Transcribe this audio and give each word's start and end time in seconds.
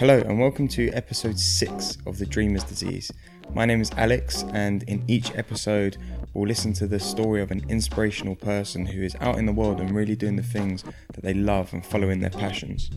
Hello, 0.00 0.18
and 0.18 0.40
welcome 0.40 0.66
to 0.68 0.88
episode 0.92 1.38
six 1.38 1.98
of 2.06 2.16
The 2.16 2.24
Dreamer's 2.24 2.64
Disease. 2.64 3.12
My 3.52 3.66
name 3.66 3.82
is 3.82 3.90
Alex, 3.98 4.44
and 4.54 4.82
in 4.84 5.04
each 5.08 5.30
episode, 5.34 5.98
we'll 6.32 6.48
listen 6.48 6.72
to 6.72 6.86
the 6.86 6.98
story 6.98 7.42
of 7.42 7.50
an 7.50 7.62
inspirational 7.68 8.34
person 8.34 8.86
who 8.86 9.02
is 9.02 9.14
out 9.20 9.36
in 9.36 9.44
the 9.44 9.52
world 9.52 9.78
and 9.78 9.94
really 9.94 10.16
doing 10.16 10.36
the 10.36 10.42
things 10.42 10.84
that 11.12 11.22
they 11.22 11.34
love 11.34 11.74
and 11.74 11.84
following 11.84 12.20
their 12.20 12.30
passions. 12.30 12.90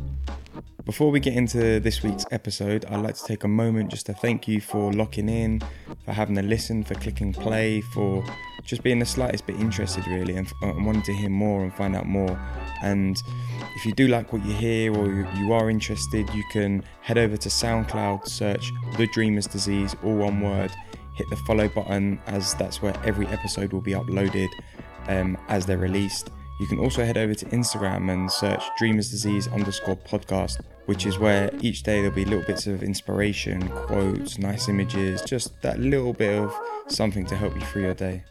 Before 0.85 1.11
we 1.11 1.21
get 1.21 1.33
into 1.33 1.79
this 1.79 2.03
week's 2.03 2.25
episode, 2.31 2.83
I'd 2.85 2.99
like 3.01 3.15
to 3.15 3.23
take 3.23 3.45
a 3.45 3.47
moment 3.47 3.89
just 3.89 4.05
to 4.07 4.13
thank 4.13 4.49
you 4.49 4.59
for 4.59 4.91
locking 4.91 5.29
in, 5.29 5.61
for 6.03 6.11
having 6.11 6.37
a 6.37 6.41
listen, 6.41 6.83
for 6.83 6.95
clicking 6.95 7.31
play, 7.31 7.79
for 7.79 8.21
just 8.65 8.83
being 8.83 8.99
the 8.99 9.05
slightest 9.05 9.47
bit 9.47 9.55
interested, 9.61 10.05
really, 10.07 10.35
and, 10.35 10.51
and 10.61 10.85
wanting 10.85 11.01
to 11.03 11.13
hear 11.13 11.29
more 11.29 11.63
and 11.63 11.73
find 11.73 11.95
out 11.95 12.05
more. 12.05 12.37
And 12.81 13.21
if 13.77 13.85
you 13.85 13.93
do 13.93 14.09
like 14.09 14.33
what 14.33 14.45
you 14.45 14.53
hear 14.53 14.93
or 14.93 15.07
you, 15.07 15.25
you 15.37 15.53
are 15.53 15.69
interested, 15.69 16.29
you 16.33 16.43
can 16.51 16.83
head 17.01 17.17
over 17.17 17.37
to 17.37 17.49
SoundCloud, 17.49 18.27
search 18.27 18.69
The 18.97 19.07
Dreamer's 19.07 19.47
Disease, 19.47 19.95
all 20.03 20.17
one 20.17 20.41
word, 20.41 20.71
hit 21.13 21.29
the 21.29 21.37
follow 21.37 21.69
button, 21.69 22.19
as 22.27 22.55
that's 22.55 22.81
where 22.81 22.93
every 23.05 23.27
episode 23.27 23.71
will 23.71 23.81
be 23.81 23.93
uploaded 23.93 24.49
um, 25.07 25.37
as 25.47 25.65
they're 25.65 25.77
released. 25.77 26.29
You 26.63 26.69
can 26.69 26.79
also 26.79 27.03
head 27.03 27.17
over 27.17 27.33
to 27.33 27.45
Instagram 27.47 28.09
and 28.09 28.31
search 28.31 28.63
Dreamers 28.77 29.11
Disease 29.11 29.49
underscore 29.49 29.97
podcast, 29.97 30.61
which 30.85 31.05
is 31.05 31.19
where 31.19 31.51
each 31.59 31.83
day 31.83 31.97
there'll 31.99 32.15
be 32.15 32.23
little 32.23 32.45
bits 32.45 32.67
of 32.67 32.83
inspiration, 32.83 33.67
quotes, 33.67 34.37
nice 34.37 34.69
images, 34.69 35.21
just 35.23 35.61
that 35.61 35.81
little 35.81 36.13
bit 36.13 36.39
of 36.39 36.55
something 36.87 37.25
to 37.25 37.35
help 37.35 37.53
you 37.53 37.61
through 37.65 37.81
your 37.81 37.93
day. 37.93 38.23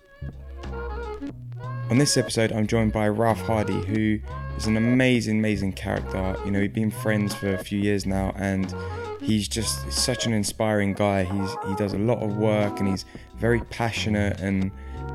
On 1.91 1.99
this 1.99 2.17
episode, 2.17 2.53
I'm 2.53 2.67
joined 2.67 2.95
by 2.95 3.07
Ralph 3.09 3.43
Hardy, 3.43 3.85
who 3.85 4.19
is 4.57 4.67
an 4.67 4.79
amazing, 4.79 5.39
amazing 5.41 5.75
character. 5.75 6.35
You 6.47 6.53
know, 6.53 6.61
we've 6.61 6.73
been 6.73 6.91
friends 6.91 7.35
for 7.35 7.53
a 7.53 7.59
few 7.59 7.81
years 7.81 8.07
now, 8.07 8.33
and 8.37 8.75
he's 9.21 9.47
just 9.47 9.93
such 9.93 10.25
an 10.25 10.33
inspiring 10.33 10.95
guy. 10.95 11.25
He's 11.25 11.51
he 11.69 11.75
does 11.75 11.93
a 11.93 11.99
lot 11.99 12.23
of 12.23 12.39
work, 12.39 12.81
and 12.81 12.89
he's 12.89 13.05
very 13.37 13.61
passionate 13.65 14.41
and 14.41 14.71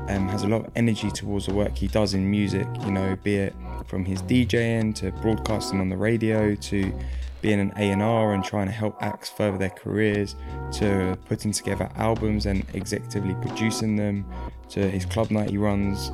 um, 0.08 0.28
has 0.28 0.42
a 0.42 0.48
lot 0.48 0.66
of 0.66 0.72
energy 0.76 1.10
towards 1.10 1.46
the 1.46 1.54
work 1.54 1.76
he 1.76 1.86
does 1.86 2.14
in 2.14 2.30
music. 2.30 2.66
You 2.84 2.90
know, 2.90 3.16
be 3.22 3.36
it 3.36 3.54
from 3.86 4.04
his 4.04 4.22
DJing 4.22 4.94
to 4.96 5.12
broadcasting 5.12 5.80
on 5.80 5.88
the 5.88 5.96
radio 5.96 6.54
to 6.54 6.92
being 7.40 7.60
an 7.60 7.72
A&R 7.76 8.34
and 8.34 8.44
trying 8.44 8.66
to 8.66 8.72
help 8.72 8.96
acts 9.00 9.28
further 9.28 9.58
their 9.58 9.70
careers 9.70 10.34
to 10.72 11.16
putting 11.26 11.52
together 11.52 11.88
albums 11.94 12.46
and 12.46 12.66
executively 12.68 13.40
producing 13.40 13.96
them 13.96 14.24
to 14.68 14.90
his 14.90 15.04
club 15.04 15.30
night 15.30 15.50
he 15.50 15.56
runs 15.56 16.10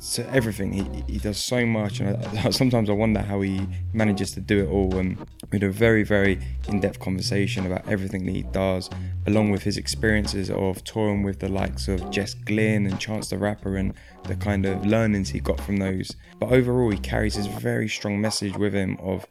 to 0.00 0.28
everything. 0.30 0.72
He, 0.72 1.12
he 1.12 1.18
does 1.18 1.38
so 1.38 1.64
much 1.66 2.00
and 2.00 2.16
I, 2.38 2.50
sometimes 2.50 2.90
I 2.90 2.92
wonder 2.92 3.20
how 3.20 3.40
he 3.40 3.66
manages 3.92 4.32
to 4.32 4.40
do 4.40 4.64
it 4.64 4.68
all. 4.68 4.96
And 4.96 5.18
we 5.50 5.58
had 5.58 5.64
a 5.64 5.70
very 5.70 6.02
very 6.02 6.40
in-depth 6.68 7.00
conversation 7.00 7.66
about 7.66 7.88
everything 7.88 8.26
that 8.26 8.32
he 8.32 8.42
does 8.42 8.90
along 9.26 9.50
with 9.50 9.62
his 9.62 9.76
experiences 9.76 10.50
of 10.50 10.82
touring 10.84 11.22
with 11.22 11.40
the 11.40 11.48
likes 11.48 11.88
of 11.88 12.10
Jess 12.10 12.34
Glynne 12.34 12.86
and 12.86 12.98
Chance 12.98 13.28
the 13.28 13.38
Rapper 13.38 13.76
and 13.76 13.94
the 14.24 14.36
kind 14.36 14.66
of 14.66 14.84
learnings 14.86 15.30
he 15.30 15.40
got 15.40 15.60
from 15.60 15.76
those. 15.76 16.14
But 16.38 16.52
overall 16.52 16.90
he 16.90 16.98
carries 16.98 17.34
his 17.34 17.46
very 17.46 17.88
strong 17.88 18.20
message 18.20 18.56
with 18.56 18.72
him 18.72 18.96
of 19.00 19.26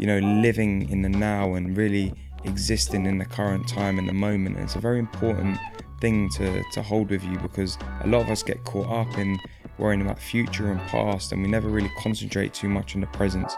you 0.00 0.06
know, 0.06 0.18
living 0.18 0.88
in 0.88 1.02
the 1.02 1.10
now 1.10 1.54
and 1.54 1.76
really 1.76 2.14
existing 2.44 3.04
in 3.04 3.18
the 3.18 3.24
current 3.26 3.68
time 3.68 3.98
and 3.98 4.08
the 4.08 4.14
moment. 4.14 4.56
And 4.56 4.64
It's 4.64 4.74
a 4.74 4.80
very 4.80 4.98
important 4.98 5.58
thing 6.00 6.30
to, 6.36 6.62
to 6.72 6.82
hold 6.82 7.10
with 7.10 7.22
you 7.22 7.38
because 7.38 7.76
a 8.00 8.06
lot 8.06 8.22
of 8.22 8.30
us 8.30 8.42
get 8.42 8.64
caught 8.64 8.88
up 8.88 9.18
in 9.18 9.38
worrying 9.80 10.02
about 10.02 10.18
future 10.18 10.70
and 10.70 10.80
past 10.82 11.32
and 11.32 11.42
we 11.42 11.48
never 11.48 11.68
really 11.68 11.90
concentrate 11.98 12.54
too 12.54 12.68
much 12.68 12.94
on 12.94 13.00
the 13.00 13.06
present. 13.08 13.50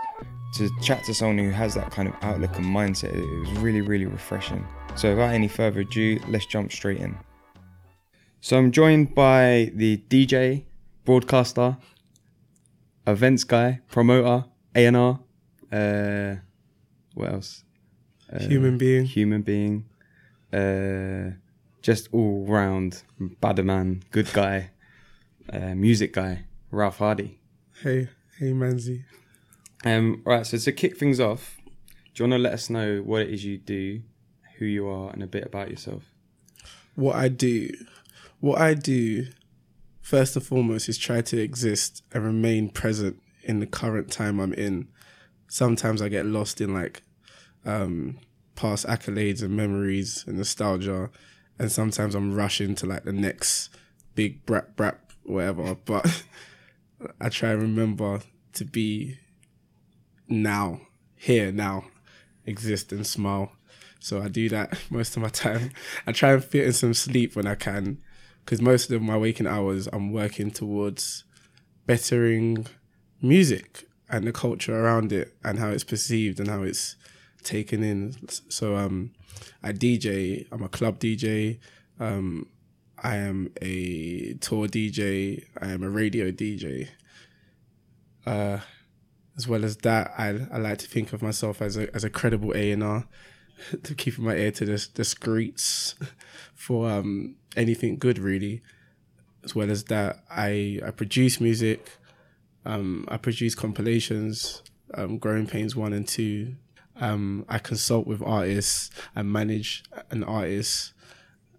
To 0.54 0.70
chat 0.82 1.02
to 1.04 1.14
someone 1.14 1.38
who 1.38 1.50
has 1.50 1.74
that 1.74 1.90
kind 1.90 2.08
of 2.08 2.14
outlook 2.22 2.56
and 2.56 2.66
mindset, 2.66 3.14
it 3.14 3.40
was 3.40 3.50
really, 3.58 3.80
really 3.80 4.06
refreshing. 4.06 4.66
So 4.94 5.10
without 5.10 5.32
any 5.32 5.48
further 5.48 5.80
ado, 5.80 6.20
let's 6.28 6.46
jump 6.46 6.72
straight 6.72 6.98
in. 6.98 7.16
So 8.40 8.58
I'm 8.58 8.70
joined 8.70 9.14
by 9.14 9.70
the 9.74 10.02
DJ, 10.08 10.64
broadcaster, 11.04 11.76
events 13.06 13.44
guy, 13.44 13.80
promoter, 13.88 14.44
A&R, 14.74 15.20
uh, 15.72 16.36
what 17.14 17.32
else? 17.32 17.64
Uh, 18.32 18.40
human 18.40 18.78
being. 18.78 19.04
Human 19.06 19.42
being. 19.42 19.86
Uh, 20.52 21.36
just 21.80 22.08
all 22.12 22.44
round 22.46 23.02
bad 23.40 23.64
man, 23.64 24.02
good 24.10 24.32
guy, 24.32 24.70
uh, 25.52 25.74
music 25.74 26.12
guy, 26.12 26.44
Ralph 26.70 26.98
Hardy. 26.98 27.38
Hey, 27.82 28.08
hey, 28.38 28.52
Manzi. 28.52 29.04
Um, 29.84 30.22
right, 30.24 30.46
so 30.46 30.58
to 30.58 30.72
kick 30.72 30.96
things 30.96 31.20
off, 31.20 31.56
do 32.14 32.22
you 32.22 32.30
want 32.30 32.38
to 32.38 32.42
let 32.42 32.52
us 32.52 32.70
know 32.70 32.98
what 32.98 33.22
it 33.22 33.30
is 33.30 33.44
you 33.44 33.58
do, 33.58 34.02
who 34.58 34.64
you 34.64 34.88
are, 34.88 35.10
and 35.10 35.22
a 35.22 35.26
bit 35.26 35.44
about 35.44 35.70
yourself? 35.70 36.04
What 36.94 37.16
I 37.16 37.28
do, 37.28 37.70
what 38.40 38.60
I 38.60 38.74
do, 38.74 39.26
first 40.00 40.36
and 40.36 40.44
foremost, 40.44 40.88
is 40.88 40.98
try 40.98 41.20
to 41.22 41.40
exist 41.40 42.02
and 42.12 42.24
remain 42.24 42.68
present 42.68 43.20
in 43.42 43.60
the 43.60 43.66
current 43.66 44.10
time 44.10 44.38
I'm 44.38 44.52
in 44.52 44.88
sometimes 45.52 46.00
I 46.00 46.08
get 46.08 46.24
lost 46.24 46.62
in 46.62 46.72
like 46.72 47.02
um, 47.66 48.18
past 48.54 48.86
accolades 48.86 49.42
and 49.42 49.54
memories 49.54 50.24
and 50.26 50.38
nostalgia, 50.38 51.10
and 51.58 51.70
sometimes 51.70 52.14
I'm 52.14 52.34
rushing 52.34 52.74
to 52.76 52.86
like 52.86 53.04
the 53.04 53.12
next 53.12 53.68
big 54.14 54.46
brap 54.46 54.74
brap 54.76 55.01
whatever. 55.24 55.74
But 55.74 56.24
I 57.20 57.28
try 57.28 57.50
and 57.50 57.62
remember 57.62 58.20
to 58.54 58.64
be 58.64 59.18
now, 60.28 60.80
here 61.16 61.52
now, 61.52 61.84
exist 62.46 62.92
and 62.92 63.06
smile. 63.06 63.52
So 64.00 64.20
I 64.20 64.28
do 64.28 64.48
that 64.48 64.78
most 64.90 65.16
of 65.16 65.22
my 65.22 65.28
time. 65.28 65.70
I 66.06 66.12
try 66.12 66.32
and 66.32 66.44
fit 66.44 66.66
in 66.66 66.72
some 66.72 66.94
sleep 66.94 67.36
when 67.36 67.46
I 67.46 67.54
can, 67.54 67.98
because 68.44 68.60
most 68.60 68.90
of 68.90 69.02
my 69.02 69.16
waking 69.16 69.46
hours 69.46 69.88
I'm 69.92 70.12
working 70.12 70.50
towards 70.50 71.24
bettering 71.86 72.66
music 73.20 73.88
and 74.08 74.26
the 74.26 74.32
culture 74.32 74.78
around 74.78 75.12
it 75.12 75.34
and 75.42 75.58
how 75.58 75.68
it's 75.68 75.84
perceived 75.84 76.38
and 76.38 76.48
how 76.48 76.62
it's 76.62 76.96
taken 77.42 77.82
in. 77.82 78.14
So 78.28 78.76
um, 78.76 79.12
I 79.62 79.72
DJ. 79.72 80.46
I'm 80.52 80.62
a 80.62 80.68
club 80.68 80.98
DJ. 80.98 81.58
Um, 81.98 82.48
I 83.02 83.16
am 83.16 83.52
a 83.60 84.34
tour 84.34 84.68
DJ. 84.68 85.44
I 85.60 85.70
am 85.70 85.82
a 85.82 85.90
radio 85.90 86.30
DJ. 86.30 86.88
Uh, 88.24 88.58
as 89.36 89.48
well 89.48 89.64
as 89.64 89.78
that, 89.78 90.12
I 90.16 90.46
I 90.52 90.58
like 90.58 90.78
to 90.78 90.86
think 90.86 91.12
of 91.12 91.20
myself 91.20 91.60
as 91.60 91.76
a 91.76 91.92
as 91.94 92.04
a 92.04 92.10
credible 92.10 92.52
A 92.54 92.70
and 92.70 92.82
R, 92.84 93.06
to 93.82 93.94
keeping 93.94 94.24
my 94.24 94.36
ear 94.36 94.52
to 94.52 94.64
the 94.64 94.88
the 94.94 95.04
streets 95.04 95.96
for 96.54 96.88
um 96.90 97.36
anything 97.56 97.98
good 97.98 98.18
really. 98.18 98.62
As 99.44 99.54
well 99.54 99.70
as 99.70 99.84
that, 99.84 100.22
I 100.30 100.80
I 100.86 100.92
produce 100.92 101.40
music. 101.40 101.90
Um, 102.64 103.06
I 103.08 103.16
produce 103.16 103.56
compilations, 103.56 104.62
um, 104.94 105.18
Growing 105.18 105.48
Pains 105.48 105.74
1 105.74 105.92
and 105.92 106.06
2. 106.06 106.54
Um, 107.00 107.44
I 107.48 107.58
consult 107.58 108.06
with 108.06 108.22
artists. 108.22 108.90
I 109.16 109.22
manage 109.22 109.82
an 110.12 110.22
artist. 110.22 110.92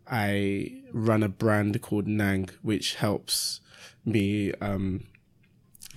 I 0.10 0.82
run 0.92 1.24
a 1.24 1.30
brand 1.30 1.82
called 1.82 2.08
Nang, 2.08 2.50
which 2.62 2.96
helps 2.96 3.62
me 4.06 4.54
um, 4.62 5.06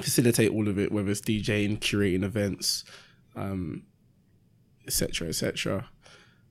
facilitate 0.00 0.50
all 0.50 0.68
of 0.68 0.78
it, 0.78 0.92
whether 0.92 1.10
it's 1.10 1.20
DJing, 1.20 1.78
curating 1.78 2.22
events, 2.22 2.84
etc., 4.86 5.26
um, 5.26 5.28
etc. 5.30 5.88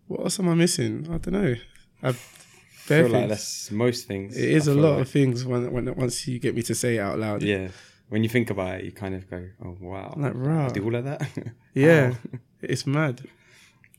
What 0.07 0.21
else 0.21 0.39
am 0.39 0.49
I 0.49 0.53
missing? 0.53 1.07
I 1.11 1.17
don't 1.17 1.33
know. 1.33 1.55
i've 2.03 2.17
feel 2.17 3.07
like 3.07 3.29
that's 3.29 3.71
most 3.71 4.07
things. 4.07 4.37
It 4.37 4.49
is 4.49 4.67
a 4.67 4.75
lot 4.75 4.91
like. 4.91 5.01
of 5.01 5.09
things 5.09 5.43
when, 5.43 5.71
when 5.71 5.95
once 5.95 6.27
you 6.27 6.37
get 6.37 6.53
me 6.53 6.61
to 6.63 6.75
say 6.75 6.97
it 6.97 6.99
out 6.99 7.17
loud. 7.17 7.41
Yeah 7.41 7.69
when 8.09 8.23
you 8.23 8.29
think 8.29 8.49
about 8.49 8.79
it, 8.79 8.85
you 8.85 8.91
kind 8.91 9.15
of 9.15 9.29
go, 9.29 9.47
"Oh 9.63 9.77
wow!" 9.79 10.13
Like 10.15 10.33
right, 10.35 10.69
I 10.69 10.69
do 10.69 10.83
all 10.83 10.95
of 10.95 11.05
that. 11.05 11.27
yeah, 11.73 12.13
it's 12.61 12.85
mad. 12.85 13.21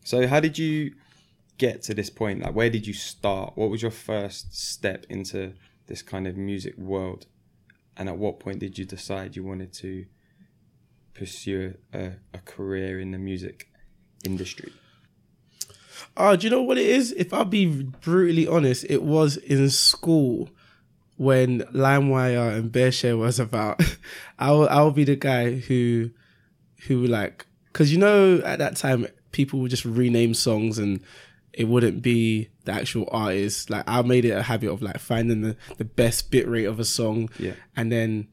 So, 0.04 0.26
how 0.26 0.40
did 0.40 0.58
you 0.58 0.94
get 1.58 1.82
to 1.82 1.94
this 1.94 2.10
point? 2.10 2.40
Like, 2.40 2.54
where 2.54 2.70
did 2.70 2.86
you 2.86 2.92
start? 2.92 3.52
What 3.56 3.70
was 3.70 3.82
your 3.82 3.90
first 3.90 4.56
step 4.56 5.06
into 5.08 5.54
this 5.86 6.02
kind 6.02 6.26
of 6.26 6.36
music 6.36 6.76
world? 6.76 7.26
And 7.96 8.08
at 8.08 8.18
what 8.18 8.40
point 8.40 8.58
did 8.58 8.78
you 8.78 8.84
decide 8.84 9.36
you 9.36 9.44
wanted 9.44 9.72
to 9.74 10.06
pursue 11.14 11.74
a, 11.92 12.12
a 12.34 12.38
career 12.44 13.00
in 13.00 13.10
the 13.10 13.18
music 13.18 13.68
industry? 14.24 14.72
Oh, 16.16 16.36
do 16.36 16.46
you 16.46 16.50
know 16.50 16.62
what 16.62 16.78
it 16.78 16.86
is? 16.86 17.12
If 17.12 17.32
I'll 17.32 17.44
be 17.44 17.66
brutally 17.66 18.46
honest, 18.46 18.84
it 18.88 19.02
was 19.02 19.36
in 19.36 19.68
school 19.70 20.50
when 21.16 21.60
LimeWire 21.60 22.56
and 22.56 22.70
BearShare 22.70 23.18
was 23.18 23.40
about, 23.40 23.80
I'll 24.38 24.68
I'll 24.68 24.90
be 24.90 25.04
the 25.04 25.16
guy 25.16 25.54
who 25.54 26.10
who 26.86 27.06
like 27.06 27.46
because 27.72 27.90
you 27.92 27.98
know 27.98 28.38
at 28.44 28.58
that 28.58 28.76
time 28.76 29.06
people 29.32 29.60
would 29.60 29.70
just 29.70 29.84
rename 29.84 30.34
songs 30.34 30.78
and 30.78 31.00
it 31.56 31.64
wouldn't 31.66 32.02
be 32.02 32.48
the 32.64 32.72
actual 32.72 33.08
artist. 33.10 33.70
Like 33.70 33.84
I 33.88 34.02
made 34.02 34.24
it 34.24 34.30
a 34.30 34.42
habit 34.42 34.70
of 34.70 34.82
like 34.82 34.98
finding 34.98 35.40
the, 35.40 35.56
the 35.78 35.84
best 35.84 36.30
bit 36.30 36.46
rate 36.46 36.66
of 36.66 36.78
a 36.78 36.84
song, 36.84 37.30
yeah. 37.38 37.54
and 37.76 37.90
then 37.90 38.28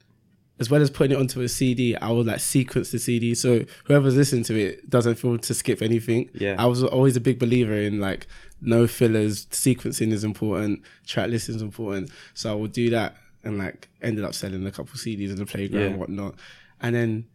as 0.59 0.69
well 0.69 0.81
as 0.81 0.91
putting 0.91 1.17
it 1.17 1.19
onto 1.19 1.41
a 1.41 1.49
CD, 1.49 1.95
I 1.95 2.11
would 2.11 2.27
like 2.27 2.39
sequence 2.39 2.91
the 2.91 2.99
CD 2.99 3.33
so 3.33 3.65
whoever's 3.85 4.15
listening 4.15 4.43
to 4.43 4.55
it 4.59 4.87
doesn't 4.89 5.15
feel 5.15 5.37
to 5.37 5.53
skip 5.53 5.81
anything. 5.81 6.29
Yeah. 6.33 6.55
I 6.59 6.65
was 6.67 6.83
always 6.83 7.15
a 7.15 7.21
big 7.21 7.39
believer 7.39 7.73
in 7.73 7.99
like 7.99 8.27
no 8.61 8.85
fillers, 8.85 9.47
sequencing 9.47 10.11
is 10.11 10.23
important, 10.23 10.83
track 11.07 11.29
listing 11.29 11.55
is 11.55 11.61
important. 11.61 12.11
So 12.35 12.51
I 12.51 12.55
would 12.55 12.71
do 12.71 12.91
that 12.91 13.15
and 13.43 13.57
like 13.57 13.89
ended 14.01 14.23
up 14.23 14.33
selling 14.35 14.65
a 14.67 14.71
couple 14.71 14.93
CDs 14.95 15.31
in 15.31 15.37
the 15.37 15.45
playground 15.45 15.81
Yeah. 15.81 15.89
and 15.89 15.99
whatnot. 15.99 16.35
And 16.81 16.95
then 16.95 17.25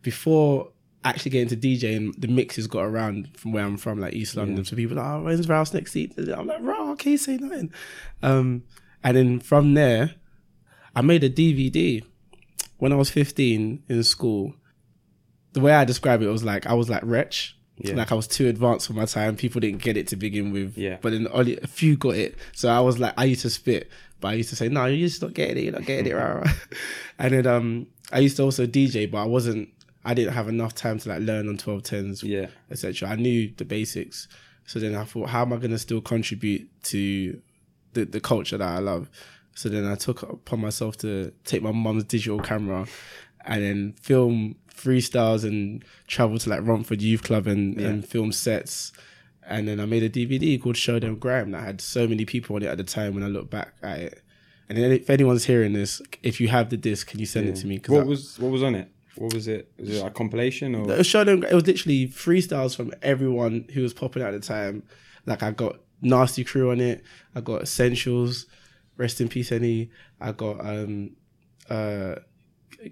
before 0.00 0.70
actually 1.04 1.30
getting 1.30 1.48
to 1.48 1.56
DJing, 1.56 2.14
the 2.18 2.28
mixes 2.28 2.66
got 2.66 2.84
around 2.84 3.36
from 3.36 3.52
where 3.52 3.64
I'm 3.64 3.76
from, 3.76 3.98
like 3.98 4.14
East 4.14 4.36
London. 4.36 4.64
So 4.64 4.76
people 4.76 4.98
are 4.98 5.02
like, 5.02 5.20
oh, 5.20 5.24
when's 5.24 5.48
Rouse 5.48 5.74
next 5.74 5.92
seat? 5.92 6.14
I'm 6.16 6.46
like, 6.46 6.60
raw, 6.60 6.90
okay, 6.92 7.16
say 7.16 7.36
nothing. 7.36 7.72
Um, 8.22 8.64
and 9.02 9.16
then 9.16 9.40
from 9.40 9.74
there, 9.74 10.14
I 10.94 11.02
made 11.02 11.24
a 11.24 11.30
DVD 11.30 12.04
when 12.78 12.92
I 12.92 12.96
was 12.96 13.10
15 13.10 13.82
in 13.88 14.02
school. 14.04 14.54
The 15.52 15.60
way 15.60 15.72
I 15.72 15.84
describe 15.84 16.22
it 16.22 16.28
was 16.28 16.44
like 16.44 16.66
I 16.66 16.74
was 16.74 16.88
like 16.88 17.02
wretch. 17.04 17.56
Yeah. 17.78 17.94
Like 17.94 18.12
I 18.12 18.14
was 18.14 18.26
too 18.28 18.48
advanced 18.48 18.86
for 18.86 18.92
my 18.92 19.06
time. 19.06 19.36
People 19.36 19.60
didn't 19.60 19.82
get 19.82 19.96
it 19.96 20.06
to 20.08 20.16
begin 20.16 20.52
with. 20.52 20.76
Yeah. 20.76 20.98
But 21.00 21.12
then 21.12 21.26
only 21.32 21.58
a 21.58 21.66
few 21.66 21.96
got 21.96 22.14
it. 22.14 22.36
So 22.52 22.68
I 22.68 22.80
was 22.80 22.98
like, 22.98 23.14
I 23.16 23.24
used 23.24 23.42
to 23.42 23.50
spit, 23.50 23.90
but 24.20 24.28
I 24.28 24.34
used 24.34 24.50
to 24.50 24.56
say, 24.56 24.68
no, 24.68 24.86
you're 24.86 25.08
just 25.08 25.20
not 25.20 25.34
getting 25.34 25.58
it. 25.58 25.64
You're 25.64 25.72
not 25.72 25.84
getting 25.84 26.12
it. 26.12 26.48
And 27.18 27.34
then 27.34 27.46
um, 27.46 27.86
I 28.12 28.18
used 28.18 28.36
to 28.36 28.42
also 28.42 28.66
DJ, 28.66 29.10
but 29.10 29.18
I 29.18 29.26
wasn't. 29.26 29.68
I 30.04 30.14
didn't 30.14 30.34
have 30.34 30.48
enough 30.48 30.74
time 30.74 30.98
to 31.00 31.08
like 31.08 31.20
learn 31.20 31.48
on 31.48 31.56
1210s, 31.56 32.22
Yeah. 32.24 32.46
etc. 32.70 33.08
I 33.10 33.16
knew 33.16 33.52
the 33.56 33.64
basics. 33.64 34.26
So 34.66 34.78
then 34.78 34.94
I 34.94 35.04
thought, 35.04 35.28
how 35.28 35.42
am 35.42 35.52
I 35.52 35.56
going 35.56 35.70
to 35.72 35.78
still 35.78 36.00
contribute 36.00 36.68
to 36.84 37.40
the, 37.94 38.04
the 38.04 38.20
culture 38.20 38.58
that 38.58 38.68
I 38.68 38.78
love? 38.78 39.10
So 39.54 39.68
then 39.68 39.84
I 39.86 39.94
took 39.96 40.22
upon 40.22 40.60
myself 40.60 40.96
to 40.98 41.32
take 41.44 41.62
my 41.62 41.72
mum's 41.72 42.04
digital 42.04 42.40
camera 42.40 42.86
and 43.44 43.62
then 43.62 43.94
film 44.00 44.56
freestyles 44.74 45.44
and 45.44 45.84
travel 46.06 46.38
to 46.38 46.48
like 46.50 46.60
Romford 46.62 47.02
Youth 47.02 47.22
Club 47.22 47.46
and, 47.46 47.78
and 47.78 48.06
film 48.06 48.32
sets. 48.32 48.92
And 49.46 49.68
then 49.68 49.80
I 49.80 49.84
made 49.86 50.02
a 50.04 50.08
DVD 50.10 50.60
called 50.60 50.76
Show 50.76 50.98
Them 50.98 51.16
Grime 51.16 51.50
that 51.50 51.62
had 51.64 51.80
so 51.80 52.06
many 52.06 52.24
people 52.24 52.56
on 52.56 52.62
it 52.62 52.66
at 52.66 52.78
the 52.78 52.84
time 52.84 53.14
when 53.14 53.22
I 53.24 53.26
look 53.26 53.50
back 53.50 53.74
at 53.82 53.98
it. 53.98 54.22
And 54.68 54.78
if 54.78 55.10
anyone's 55.10 55.44
hearing 55.44 55.72
this, 55.74 56.00
if 56.22 56.40
you 56.40 56.48
have 56.48 56.70
the 56.70 56.76
disc, 56.76 57.08
can 57.08 57.18
you 57.20 57.26
send 57.26 57.48
it 57.48 57.56
to 57.56 57.66
me? 57.66 57.80
What 57.86 58.00
I- 58.02 58.04
was 58.04 58.38
what 58.38 58.50
was 58.50 58.62
on 58.62 58.74
it? 58.74 58.88
What 59.16 59.34
was 59.34 59.48
it? 59.48 59.70
Was 59.78 59.90
it 59.90 60.06
a 60.06 60.10
compilation 60.10 60.74
or? 60.74 60.90
it 60.90 60.98
was 60.98 61.06
show 61.06 61.24
them. 61.24 61.44
It 61.44 61.52
was 61.54 61.66
literally 61.66 62.08
freestyles 62.08 62.74
from 62.74 62.92
everyone 63.02 63.66
who 63.74 63.82
was 63.82 63.92
popping 63.92 64.22
at 64.22 64.32
the 64.32 64.40
time. 64.40 64.82
Like 65.26 65.42
I 65.42 65.50
got 65.50 65.80
Nasty 66.00 66.44
Crew 66.44 66.70
on 66.70 66.80
it. 66.80 67.04
I 67.34 67.40
got 67.40 67.62
Essentials. 67.62 68.46
Rest 68.96 69.20
in 69.20 69.28
peace, 69.28 69.52
any. 69.52 69.90
I 70.20 70.32
got 70.32 70.64
um 70.64 71.10
uh 71.70 72.16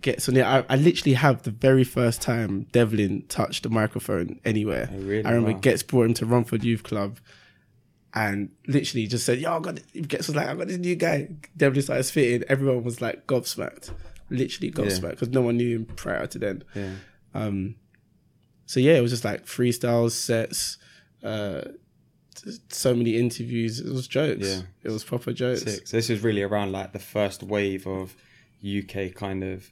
get 0.00 0.22
so 0.22 0.32
yeah. 0.32 0.62
I, 0.68 0.74
I 0.74 0.76
literally 0.76 1.14
have 1.14 1.42
the 1.42 1.50
very 1.50 1.84
first 1.84 2.22
time 2.22 2.66
Devlin 2.72 3.24
touched 3.28 3.62
the 3.64 3.70
microphone 3.70 4.40
anywhere. 4.44 4.88
Oh, 4.92 4.98
really? 4.98 5.24
I 5.24 5.30
remember 5.30 5.52
Wow. 5.52 5.58
Ghetts 5.60 5.82
brought 5.82 6.06
him 6.06 6.14
to 6.14 6.26
Romford 6.26 6.64
Youth 6.64 6.82
Club. 6.82 7.18
And 8.12 8.50
literally 8.66 9.06
just 9.06 9.24
said, 9.24 9.38
"Yo, 9.38 9.56
I 9.56 9.60
got." 9.60 9.78
It. 9.94 10.08
Ghetts 10.08 10.26
was 10.26 10.34
like, 10.34 10.48
"I 10.48 10.54
got 10.56 10.66
this 10.66 10.78
new 10.78 10.96
guy." 10.96 11.28
Devlin 11.56 11.80
started 11.82 12.02
spitting. 12.02 12.42
Everyone 12.48 12.82
was 12.82 13.00
like 13.00 13.24
gobsmacked, 13.28 13.92
literally 14.30 14.70
gobsmacked, 14.70 15.10
because 15.10 15.28
no 15.30 15.42
one 15.42 15.56
knew 15.56 15.76
him 15.76 15.84
prior 15.84 16.26
to 16.26 16.38
then. 16.38 16.64
yeah. 16.74 16.94
Um, 17.34 17.76
so 18.66 18.80
yeah, 18.80 18.92
it 18.96 19.00
was 19.00 19.10
just 19.10 19.24
like 19.24 19.46
freestyles, 19.46 20.12
sets, 20.12 20.78
uh, 21.24 21.62
so 22.68 22.94
many 22.94 23.16
interviews. 23.16 23.80
It 23.80 23.92
was 23.92 24.06
jokes. 24.08 24.46
Yeah. 24.46 24.62
It 24.84 24.90
was 24.90 25.04
proper 25.04 25.32
jokes. 25.32 25.62
Sick. 25.62 25.86
So 25.86 25.96
this 25.96 26.08
was 26.08 26.22
really 26.22 26.42
around 26.42 26.72
like 26.72 26.92
the 26.92 26.98
first 26.98 27.42
wave 27.42 27.86
of 27.86 28.14
UK 28.64 29.12
kind 29.14 29.42
of 29.44 29.70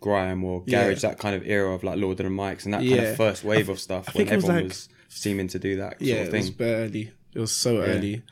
grime 0.00 0.42
or 0.44 0.62
Yeah. 0.66 0.84
garage, 0.84 1.02
that 1.02 1.18
kind 1.18 1.34
of 1.36 1.46
era 1.46 1.72
of 1.74 1.84
like 1.84 1.98
Lord 1.98 2.18
of 2.20 2.24
the 2.24 2.30
Mics 2.30 2.64
and 2.64 2.74
that 2.74 2.78
kind 2.86 3.00
of 3.00 3.16
first 3.16 3.44
wave 3.44 3.68
of 3.68 3.78
stuff 3.78 4.08
I 4.08 4.12
when 4.18 4.28
it 4.28 4.34
was 4.36 4.44
everyone 4.44 4.56
like- 4.64 4.68
was 4.72 4.88
seeming 5.08 5.48
to 5.48 5.58
do 5.58 5.76
that 5.76 6.00
Yeah, 6.00 6.16
sort 6.24 6.28
of 6.28 6.34
it 6.34 6.38
was 6.38 6.52
early. 6.60 7.12
It 7.34 7.38
was 7.40 7.52
so 7.54 7.82
early. 7.82 8.22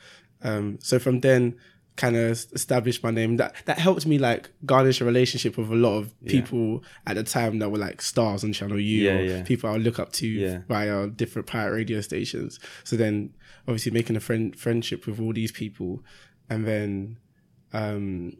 Um, 0.42 0.78
so 0.80 0.98
from 0.98 1.20
then, 1.20 1.56
kind 2.00 2.16
of 2.16 2.30
established 2.52 3.02
my 3.02 3.10
name. 3.10 3.36
That 3.36 3.54
that 3.66 3.78
helped 3.78 4.06
me 4.06 4.16
like 4.18 4.50
garnish 4.64 5.00
a 5.00 5.04
relationship 5.04 5.56
with 5.58 5.70
a 5.70 5.74
lot 5.86 5.96
of 5.98 6.04
people 6.26 6.82
at 7.06 7.14
the 7.16 7.22
time 7.24 7.58
that 7.60 7.70
were 7.70 7.78
like 7.78 8.00
stars 8.02 8.42
on 8.44 8.52
Channel 8.52 8.80
U 8.80 9.02
Yeah, 9.04 9.12
or 9.18 9.22
yeah. 9.24 9.42
people 9.42 9.68
I 9.68 9.72
would 9.74 9.82
look 9.82 9.98
up 9.98 10.10
to 10.20 10.26
Yeah. 10.26 10.58
via 10.68 11.06
different 11.08 11.46
pirate 11.46 11.72
radio 11.74 12.00
stations. 12.00 12.58
So 12.84 12.96
then, 12.96 13.34
obviously, 13.68 13.92
making 13.92 14.16
a 14.16 14.20
friend 14.20 14.56
friendship 14.64 15.06
with 15.06 15.20
all 15.20 15.32
these 15.32 15.52
people, 15.52 16.02
and 16.48 16.66
then 16.66 17.18
um, 17.72 18.36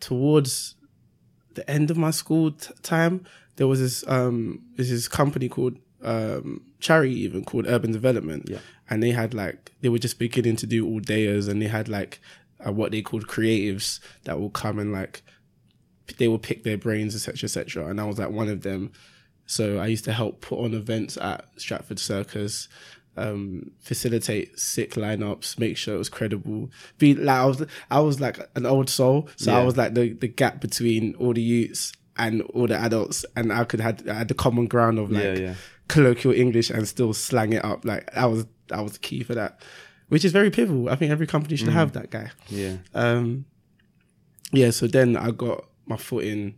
towards 0.00 0.76
the 1.54 1.68
end 1.70 1.90
of 1.90 1.96
my 1.96 2.10
school 2.10 2.52
t- 2.52 2.72
time, 2.82 3.24
there 3.56 3.66
was 3.66 3.80
this 3.80 4.04
um, 4.08 4.62
this 4.76 5.08
company 5.08 5.48
called 5.48 5.76
um, 6.02 6.62
charity 6.80 7.14
even 7.20 7.44
called 7.44 7.66
Urban 7.66 7.92
Development, 7.92 8.44
Yeah. 8.48 8.58
and 8.88 9.02
they 9.02 9.10
had 9.10 9.34
like 9.34 9.72
they 9.80 9.88
were 9.88 9.98
just 9.98 10.18
beginning 10.18 10.56
to 10.56 10.66
do 10.66 10.86
all 10.86 11.00
dayers, 11.00 11.48
and 11.48 11.60
they 11.60 11.66
had 11.68 11.88
like 11.88 12.20
uh, 12.66 12.72
what 12.72 12.92
they 12.92 13.02
called 13.02 13.26
creatives 13.26 14.00
that 14.24 14.38
will 14.40 14.50
come 14.50 14.78
and 14.78 14.92
like 14.92 15.22
they 16.18 16.28
will 16.28 16.38
pick 16.38 16.64
their 16.64 16.76
brains, 16.78 17.14
etc., 17.14 17.46
etc. 17.46 17.86
And 17.88 18.00
I 18.00 18.04
was 18.04 18.18
like 18.18 18.30
one 18.30 18.48
of 18.48 18.62
them. 18.62 18.92
So 19.46 19.78
I 19.78 19.86
used 19.86 20.04
to 20.04 20.12
help 20.12 20.40
put 20.40 20.58
on 20.60 20.74
events 20.74 21.16
at 21.16 21.44
Stratford 21.56 21.98
Circus, 21.98 22.68
um, 23.16 23.72
facilitate 23.80 24.58
sick 24.58 24.92
lineups, 24.92 25.58
make 25.58 25.76
sure 25.76 25.94
it 25.96 25.98
was 25.98 26.08
credible. 26.08 26.70
Be 26.98 27.14
like 27.14 27.36
I 27.38 27.44
was, 27.46 27.66
I 27.90 28.00
was 28.00 28.20
like 28.20 28.38
an 28.54 28.64
old 28.66 28.88
soul, 28.88 29.28
so 29.36 29.52
I 29.52 29.64
was 29.64 29.76
like 29.76 29.94
the 29.94 30.12
the 30.12 30.28
gap 30.28 30.60
between 30.60 31.14
all 31.16 31.32
the 31.34 31.42
youths 31.42 31.92
and 32.16 32.42
all 32.42 32.66
the 32.66 32.76
adults, 32.76 33.24
and 33.36 33.52
I 33.52 33.64
could 33.64 33.80
had 33.80 34.08
I 34.08 34.14
had 34.14 34.28
the 34.28 34.34
common 34.34 34.66
ground 34.66 34.98
of 34.98 35.10
like 35.10 35.24
Yeah, 35.24 35.34
yeah. 35.38 35.54
colloquial 35.88 36.34
English 36.34 36.70
and 36.70 36.86
still 36.86 37.12
slang 37.12 37.52
it 37.52 37.64
up. 37.64 37.84
Like 37.84 38.12
that 38.14 38.26
was 38.26 38.46
that 38.68 38.80
was 38.82 38.98
key 38.98 39.22
for 39.22 39.34
that, 39.34 39.60
which 40.08 40.24
is 40.24 40.32
very 40.32 40.50
pivotal. 40.50 40.88
I 40.88 40.96
think 40.96 41.10
every 41.12 41.26
company 41.26 41.56
should 41.56 41.68
have 41.68 41.92
that 41.92 42.10
guy. 42.10 42.30
Yeah. 42.48 42.76
Um, 42.94 43.46
yeah, 44.52 44.70
so 44.70 44.86
then 44.86 45.16
I 45.16 45.30
got 45.30 45.64
my 45.86 45.96
foot 45.96 46.24
in 46.24 46.54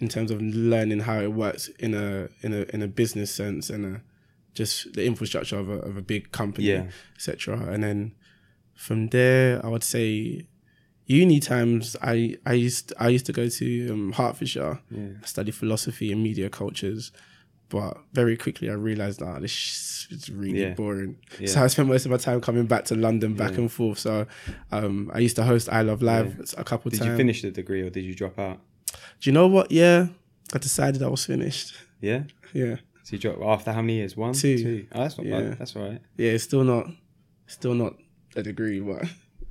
in 0.00 0.08
terms 0.08 0.30
of 0.30 0.40
learning 0.42 1.00
how 1.00 1.20
it 1.20 1.32
works 1.32 1.68
in 1.78 1.94
a 1.94 2.28
in 2.42 2.52
a 2.52 2.62
in 2.74 2.82
a 2.82 2.88
business 2.88 3.30
sense 3.34 3.70
and 3.70 3.96
a, 3.96 4.00
just 4.54 4.92
the 4.94 5.04
infrastructure 5.04 5.58
of 5.58 5.68
a 5.68 5.78
of 5.80 5.96
a 5.96 6.02
big 6.02 6.32
company, 6.32 6.68
Yeah. 6.68 6.86
etc. 7.14 7.58
And 7.70 7.82
then 7.84 8.14
from 8.74 9.08
there, 9.08 9.64
I 9.64 9.68
would 9.68 9.84
say 9.84 10.48
uni 11.06 11.40
times. 11.40 11.96
I 12.02 12.36
I 12.44 12.52
used 12.54 12.92
I 12.98 13.08
used 13.08 13.26
to 13.26 13.32
go 13.32 13.48
to 13.48 13.90
um, 13.90 14.12
Hertfordshire. 14.12 14.80
Yeah. 14.90 15.08
I 15.22 15.26
studied 15.26 15.54
philosophy 15.54 16.12
and 16.12 16.22
media 16.22 16.48
cultures. 16.50 17.12
But 17.68 17.96
very 18.12 18.36
quickly, 18.36 18.70
I 18.70 18.74
realized 18.74 19.18
that 19.18 19.40
this 19.42 19.50
sh- 19.50 20.12
is 20.12 20.30
really 20.30 20.60
Yeah. 20.62 20.74
boring. 20.74 21.16
Yeah. 21.40 21.48
So 21.48 21.64
I 21.64 21.66
spent 21.66 21.88
most 21.88 22.04
of 22.06 22.12
my 22.12 22.16
time 22.16 22.40
coming 22.40 22.66
back 22.66 22.84
to 22.86 22.94
London, 22.94 23.34
back 23.34 23.58
and 23.58 23.70
forth. 23.72 23.98
So 23.98 24.26
um, 24.70 25.10
I 25.12 25.18
used 25.18 25.34
to 25.34 25.42
host 25.42 25.68
I 25.68 25.82
Love 25.82 26.00
Live 26.00 26.54
a 26.56 26.62
couple 26.62 26.90
Did 26.92 26.98
times. 26.98 27.08
Did 27.08 27.12
you 27.12 27.16
finish 27.16 27.42
the 27.42 27.50
degree 27.50 27.82
or 27.82 27.90
did 27.90 28.04
you 28.04 28.14
drop 28.14 28.38
out? 28.38 28.60
Do 29.20 29.28
you 29.28 29.32
know 29.32 29.48
what? 29.48 29.72
Yeah, 29.72 30.06
I 30.54 30.58
decided 30.58 31.02
I 31.02 31.08
was 31.08 31.24
finished. 31.26 31.74
Yeah. 32.00 32.22
Yeah, 32.54 32.76
So 33.02 33.16
you 33.16 33.18
dropped 33.18 33.42
after 33.42 33.72
how 33.72 33.80
many 33.82 33.94
years? 33.96 34.16
One, 34.16 34.32
Two. 34.32 34.86
Oh, 34.92 35.00
that's 35.02 35.18
not 35.18 35.26
bad. 35.28 35.58
That's 35.58 35.74
all 35.76 35.82
right, 35.90 36.00
yeah. 36.16 36.30
It's 36.30 36.44
still 36.44 36.62
not, 36.64 36.86
still 37.48 37.74
not 37.74 37.94
a 38.36 38.42
degree, 38.42 38.78
but 38.80 39.02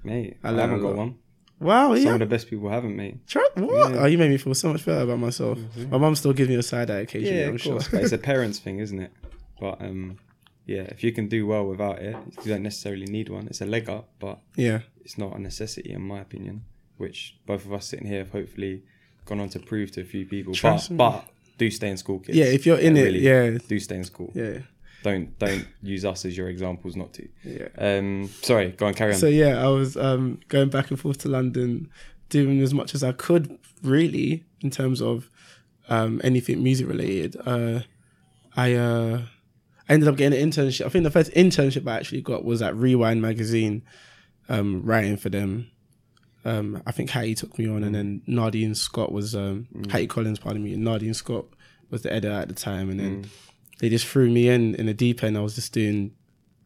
mate. 0.04 0.38
I 0.44 0.50
I, 0.50 0.62
haven't 0.62 0.82
got 0.82 0.96
one. 0.96 1.16
Wow, 1.60 1.94
yeah. 1.94 2.04
Some 2.04 2.14
of 2.14 2.20
the 2.20 2.26
best 2.26 2.50
people 2.50 2.70
haven't, 2.70 2.96
mate. 2.96 3.26
Try, 3.28 3.48
what? 3.56 3.92
Yeah. 3.94 4.00
Oh, 4.02 4.06
you 4.06 4.18
made 4.18 4.30
me 4.32 4.38
feel 4.38 4.54
so 4.56 4.72
much 4.72 4.86
better 4.86 5.02
about 5.02 5.20
myself. 5.20 5.58
My 5.90 5.98
mum 5.98 6.16
still 6.16 6.34
gives 6.34 6.50
me 6.50 6.56
a 6.56 6.64
side 6.64 6.90
eye 6.92 7.00
occasionally. 7.00 7.40
Yeah, 7.40 7.48
I'm 7.48 7.56
of 7.56 7.62
sure. 7.62 7.80
it's 7.94 8.12
a 8.12 8.18
parents 8.32 8.60
thing, 8.60 8.80
isn't 8.80 9.00
it? 9.00 9.12
But 9.60 9.82
um, 9.82 10.18
yeah, 10.66 10.82
if 10.82 11.04
you 11.04 11.12
can 11.12 11.28
do 11.28 11.46
well 11.48 11.66
without 11.66 12.00
it, 12.00 12.16
you 12.44 12.52
don't 12.52 12.64
necessarily 12.64 13.06
need 13.06 13.30
one. 13.30 13.48
It's 13.48 13.62
a 13.62 13.66
leg 13.66 13.90
up, 13.90 14.10
but 14.20 14.40
yeah, 14.56 14.80
it's 15.04 15.18
not 15.18 15.36
a 15.36 15.40
necessity, 15.42 15.92
in 15.92 16.02
my 16.02 16.20
opinion. 16.20 16.64
Which 16.98 17.36
both 17.46 17.66
of 17.66 17.74
us 17.74 17.86
sitting 17.88 18.08
here 18.08 18.20
have 18.20 18.32
hopefully 18.32 18.84
gone 19.26 19.40
on 19.40 19.50
to 19.50 19.60
prove 19.60 19.92
to 19.92 20.02
a 20.02 20.06
few 20.06 20.26
people. 20.26 20.54
Trust 20.54 20.96
but 20.96 21.12
me. 21.12 21.18
but 21.20 21.58
do 21.58 21.70
stay 21.72 21.90
in 21.90 21.98
school, 21.98 22.20
kids. 22.20 22.38
yeah. 22.38 22.46
If 22.46 22.66
you're 22.66 22.78
in 22.78 22.96
Yeah, 22.96 23.02
it, 23.02 23.06
really. 23.06 23.20
yeah, 23.20 23.58
do 23.68 23.80
stay 23.80 23.96
in 23.96 24.04
school. 24.04 24.32
yeah, 24.34 24.60
Don't 25.06 25.38
don't 25.38 25.68
use 25.84 26.04
us 26.04 26.26
as 26.26 26.36
your 26.36 26.50
examples 26.50 26.96
not 26.96 27.14
to. 27.14 27.28
yeah. 27.44 27.68
Um, 27.78 28.28
sorry, 28.42 28.72
go 28.72 28.88
on, 28.88 28.96
carry 28.96 29.14
on. 29.14 29.20
So 29.20 29.28
yeah, 29.28 29.64
I 29.64 29.68
was 29.68 29.96
um, 29.96 30.40
going 30.48 30.70
back 30.70 30.90
and 30.90 31.00
forth 31.00 31.20
to 31.20 31.30
London, 31.30 31.92
doing 32.30 32.60
as 32.62 32.74
much 32.74 32.96
as 32.96 33.04
I 33.04 33.12
could, 33.12 33.56
really, 33.84 34.46
in 34.62 34.72
terms 34.72 35.04
of 35.04 35.30
um, 35.90 36.22
anything 36.24 36.64
music 36.64 36.88
related. 36.88 37.38
Uh, 37.46 37.82
I 38.56 38.74
uh, 38.74 39.22
I 39.88 39.94
ended 39.94 40.10
up 40.10 40.18
getting 40.18 40.42
an 40.42 40.50
internship. 40.50 40.88
I 40.88 40.90
think 40.90 41.04
the 41.04 41.12
first 41.12 41.32
internship 41.34 41.88
I 41.88 41.98
actually 41.98 42.22
got 42.22 42.44
was 42.44 42.64
at 42.64 42.76
Rewind 42.76 43.22
magazine, 43.22 43.84
um, 44.50 44.82
writing 44.84 45.18
for 45.18 45.30
them. 45.30 45.70
Um, 46.46 46.82
I 46.88 46.92
think 46.92 47.12
Hattie 47.12 47.36
took 47.36 47.60
me 47.60 47.70
on, 47.70 47.84
and 47.84 47.94
then 47.94 48.24
Nardine 48.28 48.74
Scott 48.74 49.12
was 49.12 49.36
um, 49.36 49.68
Hattie 49.92 50.08
Collins, 50.08 50.40
pardon 50.40 50.64
me. 50.64 50.74
And 50.74 50.84
Nardine 50.84 51.14
Scott 51.14 51.46
was 51.92 52.02
the 52.02 52.12
editor 52.12 52.34
at 52.34 52.48
the 52.48 52.56
time, 52.56 52.90
and 52.90 53.00
then 53.00 53.30
they 53.80 53.90
just 53.90 54.08
threw 54.08 54.30
me 54.30 54.50
in 54.50 54.76
in 54.76 54.86
the 54.86 54.94
deep 54.94 55.24
end. 55.24 55.38
I 55.38 55.42
was 55.42 55.56
just 55.56 55.74
doing 55.74 56.14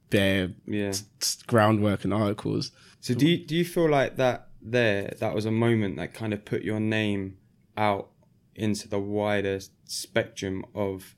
bare 0.09 0.51
yeah. 0.65 0.87
s- 0.87 1.43
groundwork 1.47 2.03
and 2.03 2.13
articles. 2.13 2.71
So 2.99 3.13
do 3.13 3.27
you 3.27 3.45
do 3.45 3.55
you 3.55 3.65
feel 3.65 3.89
like 3.89 4.17
that 4.17 4.49
there 4.61 5.13
that 5.19 5.33
was 5.33 5.45
a 5.45 5.51
moment 5.51 5.97
that 5.97 6.13
kind 6.13 6.33
of 6.33 6.45
put 6.45 6.63
your 6.63 6.79
name 6.79 7.37
out 7.77 8.09
into 8.55 8.87
the 8.87 8.99
wider 8.99 9.59
spectrum 9.85 10.65
of 10.75 11.15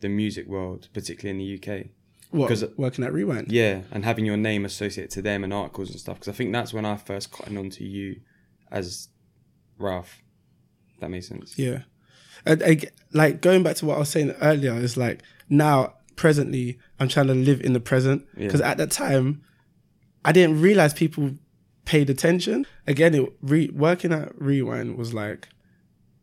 the 0.00 0.08
music 0.08 0.46
world, 0.46 0.88
particularly 0.92 1.30
in 1.30 1.60
the 1.60 1.72
UK. 1.72 1.86
What, 2.30 2.48
because 2.48 2.64
working 2.76 3.04
at 3.04 3.12
Rewind? 3.12 3.50
Yeah, 3.50 3.82
and 3.90 4.04
having 4.04 4.24
your 4.24 4.36
name 4.36 4.64
associated 4.64 5.10
to 5.12 5.22
them 5.22 5.44
and 5.44 5.52
articles 5.52 5.90
and 5.90 5.98
stuff. 5.98 6.16
Because 6.16 6.28
I 6.28 6.36
think 6.36 6.52
that's 6.52 6.72
when 6.72 6.84
I 6.84 6.96
first 6.96 7.30
cottoned 7.30 7.58
on 7.58 7.70
to 7.70 7.84
you 7.84 8.20
as 8.70 9.08
Ralph. 9.78 10.22
That 11.00 11.10
makes 11.10 11.28
sense. 11.28 11.58
Yeah. 11.58 11.82
And, 12.44 12.62
and, 12.62 12.86
like 13.12 13.40
going 13.40 13.62
back 13.62 13.76
to 13.76 13.86
what 13.86 13.96
I 13.96 14.00
was 14.00 14.08
saying 14.08 14.34
earlier, 14.40 14.74
is 14.74 14.96
like 14.96 15.22
now 15.48 15.94
presently 16.16 16.78
I'm 17.00 17.08
trying 17.08 17.26
to 17.28 17.34
live 17.34 17.60
in 17.60 17.72
the 17.72 17.80
present 17.80 18.26
Yeah. 18.36 18.46
because 18.46 18.60
at 18.60 18.76
that 18.78 18.90
time 18.90 19.42
I 20.24 20.32
didn't 20.32 20.60
realize 20.60 20.94
people 20.94 21.34
paid 21.84 22.08
attention. 22.08 22.64
Again, 22.86 23.14
it 23.14 23.32
re, 23.42 23.68
working 23.74 24.12
at 24.12 24.40
Rewind 24.40 24.96
was 24.96 25.12
like 25.12 25.48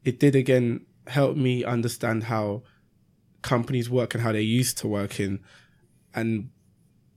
it 0.05 0.19
did 0.19 0.35
again 0.35 0.85
help 1.07 1.35
me 1.35 1.63
understand 1.63 2.25
how 2.25 2.63
companies 3.41 3.89
work 3.89 4.13
and 4.13 4.23
how 4.23 4.31
they 4.31 4.41
used 4.41 4.77
to 4.77 4.87
work 4.87 5.19
in, 5.19 5.39
and 6.13 6.49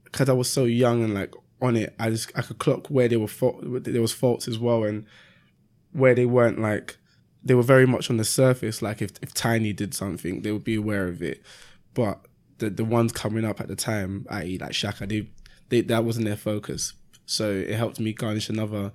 because 0.03 0.29
I 0.29 0.33
was 0.33 0.49
so 0.49 0.65
young 0.65 1.03
and 1.03 1.13
like 1.13 1.33
on 1.61 1.75
it, 1.77 1.95
I 1.99 2.09
just 2.09 2.31
I 2.35 2.41
could 2.41 2.57
clock 2.59 2.87
where 2.87 3.07
they 3.07 3.17
were 3.17 3.27
fault, 3.27 3.61
there 3.63 4.01
was 4.01 4.11
faults 4.11 4.47
as 4.47 4.59
well 4.59 4.83
and 4.83 5.05
where 5.93 6.13
they 6.15 6.25
weren't 6.25 6.59
like 6.59 6.97
they 7.43 7.53
were 7.53 7.63
very 7.63 7.85
much 7.85 8.09
on 8.09 8.17
the 8.17 8.25
surface. 8.25 8.81
Like 8.81 9.01
if 9.01 9.11
if 9.21 9.33
Tiny 9.33 9.71
did 9.73 9.93
something, 9.93 10.41
they 10.41 10.51
would 10.51 10.63
be 10.65 10.75
aware 10.75 11.07
of 11.07 11.21
it, 11.21 11.41
but 11.93 12.25
the 12.59 12.69
the 12.69 12.85
ones 12.85 13.11
coming 13.11 13.45
up 13.45 13.59
at 13.61 13.67
the 13.67 13.75
time, 13.75 14.25
i.e. 14.29 14.57
like 14.59 14.71
Shakka, 14.71 15.07
they, 15.07 15.29
they 15.69 15.81
that 15.81 16.03
wasn't 16.05 16.25
their 16.25 16.37
focus. 16.37 16.93
So 17.25 17.51
it 17.51 17.75
helped 17.75 17.99
me 17.99 18.13
garnish 18.13 18.49
another 18.49 18.91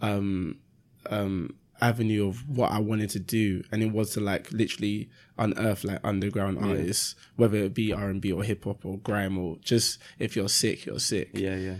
um 0.00 0.58
um 1.06 1.54
avenue 1.82 2.28
of 2.28 2.46
what 2.48 2.70
I 2.72 2.78
wanted 2.78 3.08
to 3.10 3.18
do, 3.18 3.62
and 3.72 3.82
it 3.82 3.90
was 3.92 4.10
to 4.10 4.20
like 4.20 4.52
literally 4.52 5.08
unearth 5.38 5.82
like 5.84 6.00
underground 6.04 6.58
artists, 6.58 7.14
whether 7.36 7.56
it 7.56 7.72
be 7.74 7.92
R 7.92 8.10
and 8.10 8.20
B 8.20 8.32
or 8.32 8.42
hip 8.44 8.64
hop 8.64 8.84
or 8.84 8.98
grime 8.98 9.38
or 9.38 9.56
just 9.62 9.98
if 10.18 10.36
you're 10.36 10.48
sick, 10.48 10.84
you're 10.86 10.98
sick. 10.98 11.30
Yeah, 11.32 11.56
yeah. 11.56 11.76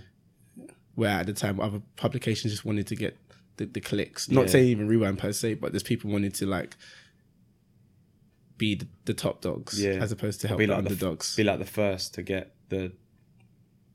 Where 0.95 1.11
at 1.11 1.27
the 1.27 1.33
time 1.35 1.61
other 1.61 1.83
publications 1.97 2.53
just 2.53 2.65
wanted 2.65 2.87
to 2.89 2.97
get 2.97 3.17
the, 3.57 3.67
the 3.67 3.81
clicks. 3.81 4.31
Not 4.31 4.47
Yeah. 4.47 4.53
saying 4.53 4.69
even 4.69 4.89
rewind 4.89 5.19
per 5.19 5.33
se, 5.33 5.55
but 5.55 5.73
there's 5.73 5.83
people 5.83 6.11
wanted 6.11 6.35
to 6.37 6.47
like 6.47 6.77
be 8.61 8.75
the, 8.75 8.87
the 9.07 9.15
top 9.15 9.41
dogs 9.41 9.73
Yeah. 9.83 10.03
as 10.05 10.13
opposed 10.13 10.41
to 10.43 10.49
help 10.49 10.59
Be 10.59 10.67
like 10.67 10.85
the 10.85 10.91
underdogs. 10.91 11.35
Be 11.37 11.45
like 11.45 11.59
the 11.59 11.65
first 11.81 12.15
to 12.15 12.23
get 12.23 12.45
the 12.69 12.93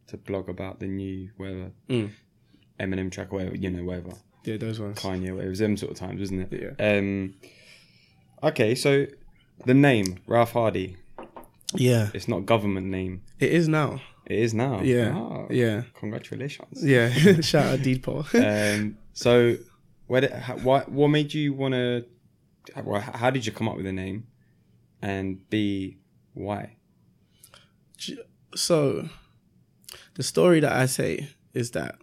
to 0.08 0.18
blog 0.18 0.50
about 0.50 0.80
the 0.80 0.88
new 0.88 1.30
whatever 1.38 1.72
Mm. 1.90 2.10
Eminem 2.80 3.10
track 3.12 3.32
or 3.32 3.36
whatever, 3.38 3.56
you 3.56 3.70
know, 3.70 3.84
whatever. 3.84 4.14
yeah, 4.44 4.58
those 4.58 4.80
ones. 4.80 4.98
Kanye, 5.00 5.32
whatever. 5.32 5.44
It 5.44 5.50
was 5.50 5.60
them 5.60 5.78
sort 5.78 5.92
of 5.94 5.98
times, 5.98 6.20
wasn't 6.20 6.52
it? 6.52 6.62
Yeah. 6.80 6.98
Um 6.98 7.36
Okay, 8.44 8.76
so 8.76 9.06
the 9.66 9.74
name, 9.74 10.08
Ralph 10.28 10.52
Hardy, 10.52 10.98
Yeah, 11.76 12.10
it's 12.14 12.28
not 12.28 12.46
government 12.46 12.88
name. 12.88 13.22
it 13.40 13.52
is 13.52 13.68
now. 13.68 14.02
It 14.26 14.40
is 14.40 14.54
now. 14.54 14.82
Yeah, 14.82 15.14
Ah, 15.16 15.46
yeah, 15.52 15.84
Congratulations. 16.00 16.84
yeah. 16.84 17.10
Shout 17.52 17.66
out 17.74 17.82
Deed 17.84 18.02
Poll. 18.04 18.26
um, 18.34 18.98
so, 19.14 19.56
where 20.08 20.22
did, 20.22 20.32
how, 20.32 20.58
what 20.58 20.92
what 20.92 21.10
made 21.10 21.34
you 21.34 21.54
want 21.54 21.74
to? 21.76 22.06
How, 22.76 23.00
how 23.22 23.30
did 23.30 23.46
you 23.46 23.52
come 23.52 23.68
up 23.70 23.76
with 23.78 23.86
the 23.86 23.92
name? 23.94 24.26
And 25.02 25.48
B, 25.50 25.98
why? 26.34 26.78
so, 28.56 29.10
the 30.16 30.24
story 30.24 30.60
that 30.62 30.72
I 30.72 30.86
say 30.86 31.30
is 31.54 31.72
that 31.72 31.96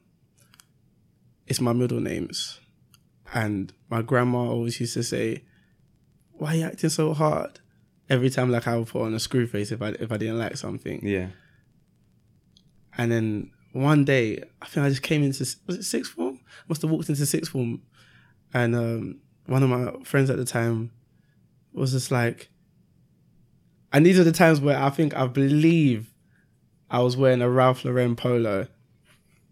it's 1.47 1.61
my 1.61 1.73
middle 1.73 2.01
names, 2.01 2.61
and 3.35 3.73
my 3.91 4.03
grandma 4.03 4.39
always 4.51 4.81
used 4.81 4.95
to 4.95 5.03
say, 5.03 5.45
"Why 6.33 6.55
are 6.55 6.57
you 6.57 6.65
acting 6.65 6.91
so 6.91 7.13
hard?" 7.15 7.61
Every 8.09 8.31
time, 8.31 8.51
like 8.51 8.67
I 8.67 8.77
would 8.77 8.89
put 8.89 9.03
on 9.03 9.15
a 9.15 9.21
screw 9.21 9.47
face 9.47 9.73
if 9.73 9.83
I 9.83 9.89
if 9.89 10.13
I 10.13 10.17
didn't 10.17 10.39
like 10.39 10.57
something, 10.57 11.01
Yeah, 11.07 11.29
and 12.97 13.11
then 13.11 13.51
one 13.73 14.05
day 14.05 14.43
I 14.61 14.67
think 14.67 14.85
I 14.85 14.89
just 14.91 15.03
came 15.03 15.23
into 15.23 15.47
was 15.67 15.77
it 15.77 15.85
sixth 15.85 16.13
form? 16.13 16.41
Must 16.69 16.83
have 16.83 16.91
walked 16.91 17.09
into 17.09 17.27
sixth 17.27 17.53
form, 17.53 17.83
and 18.53 18.75
um, 18.75 19.21
one 19.47 19.63
of 19.63 19.71
my 19.71 19.93
friends 20.05 20.31
at 20.31 20.37
the 20.37 20.45
time 20.45 20.93
was 21.73 21.93
just 21.93 22.11
like, 22.11 22.51
and 23.93 24.05
these 24.07 24.19
are 24.19 24.25
the 24.25 24.33
times 24.33 24.61
where 24.61 24.79
I 24.79 24.91
think 24.91 25.15
I 25.17 25.27
believe 25.27 26.13
I 26.91 27.01
was 27.01 27.17
wearing 27.17 27.43
a 27.43 27.49
Ralph 27.51 27.85
Lauren 27.85 28.17
polo, 28.17 28.67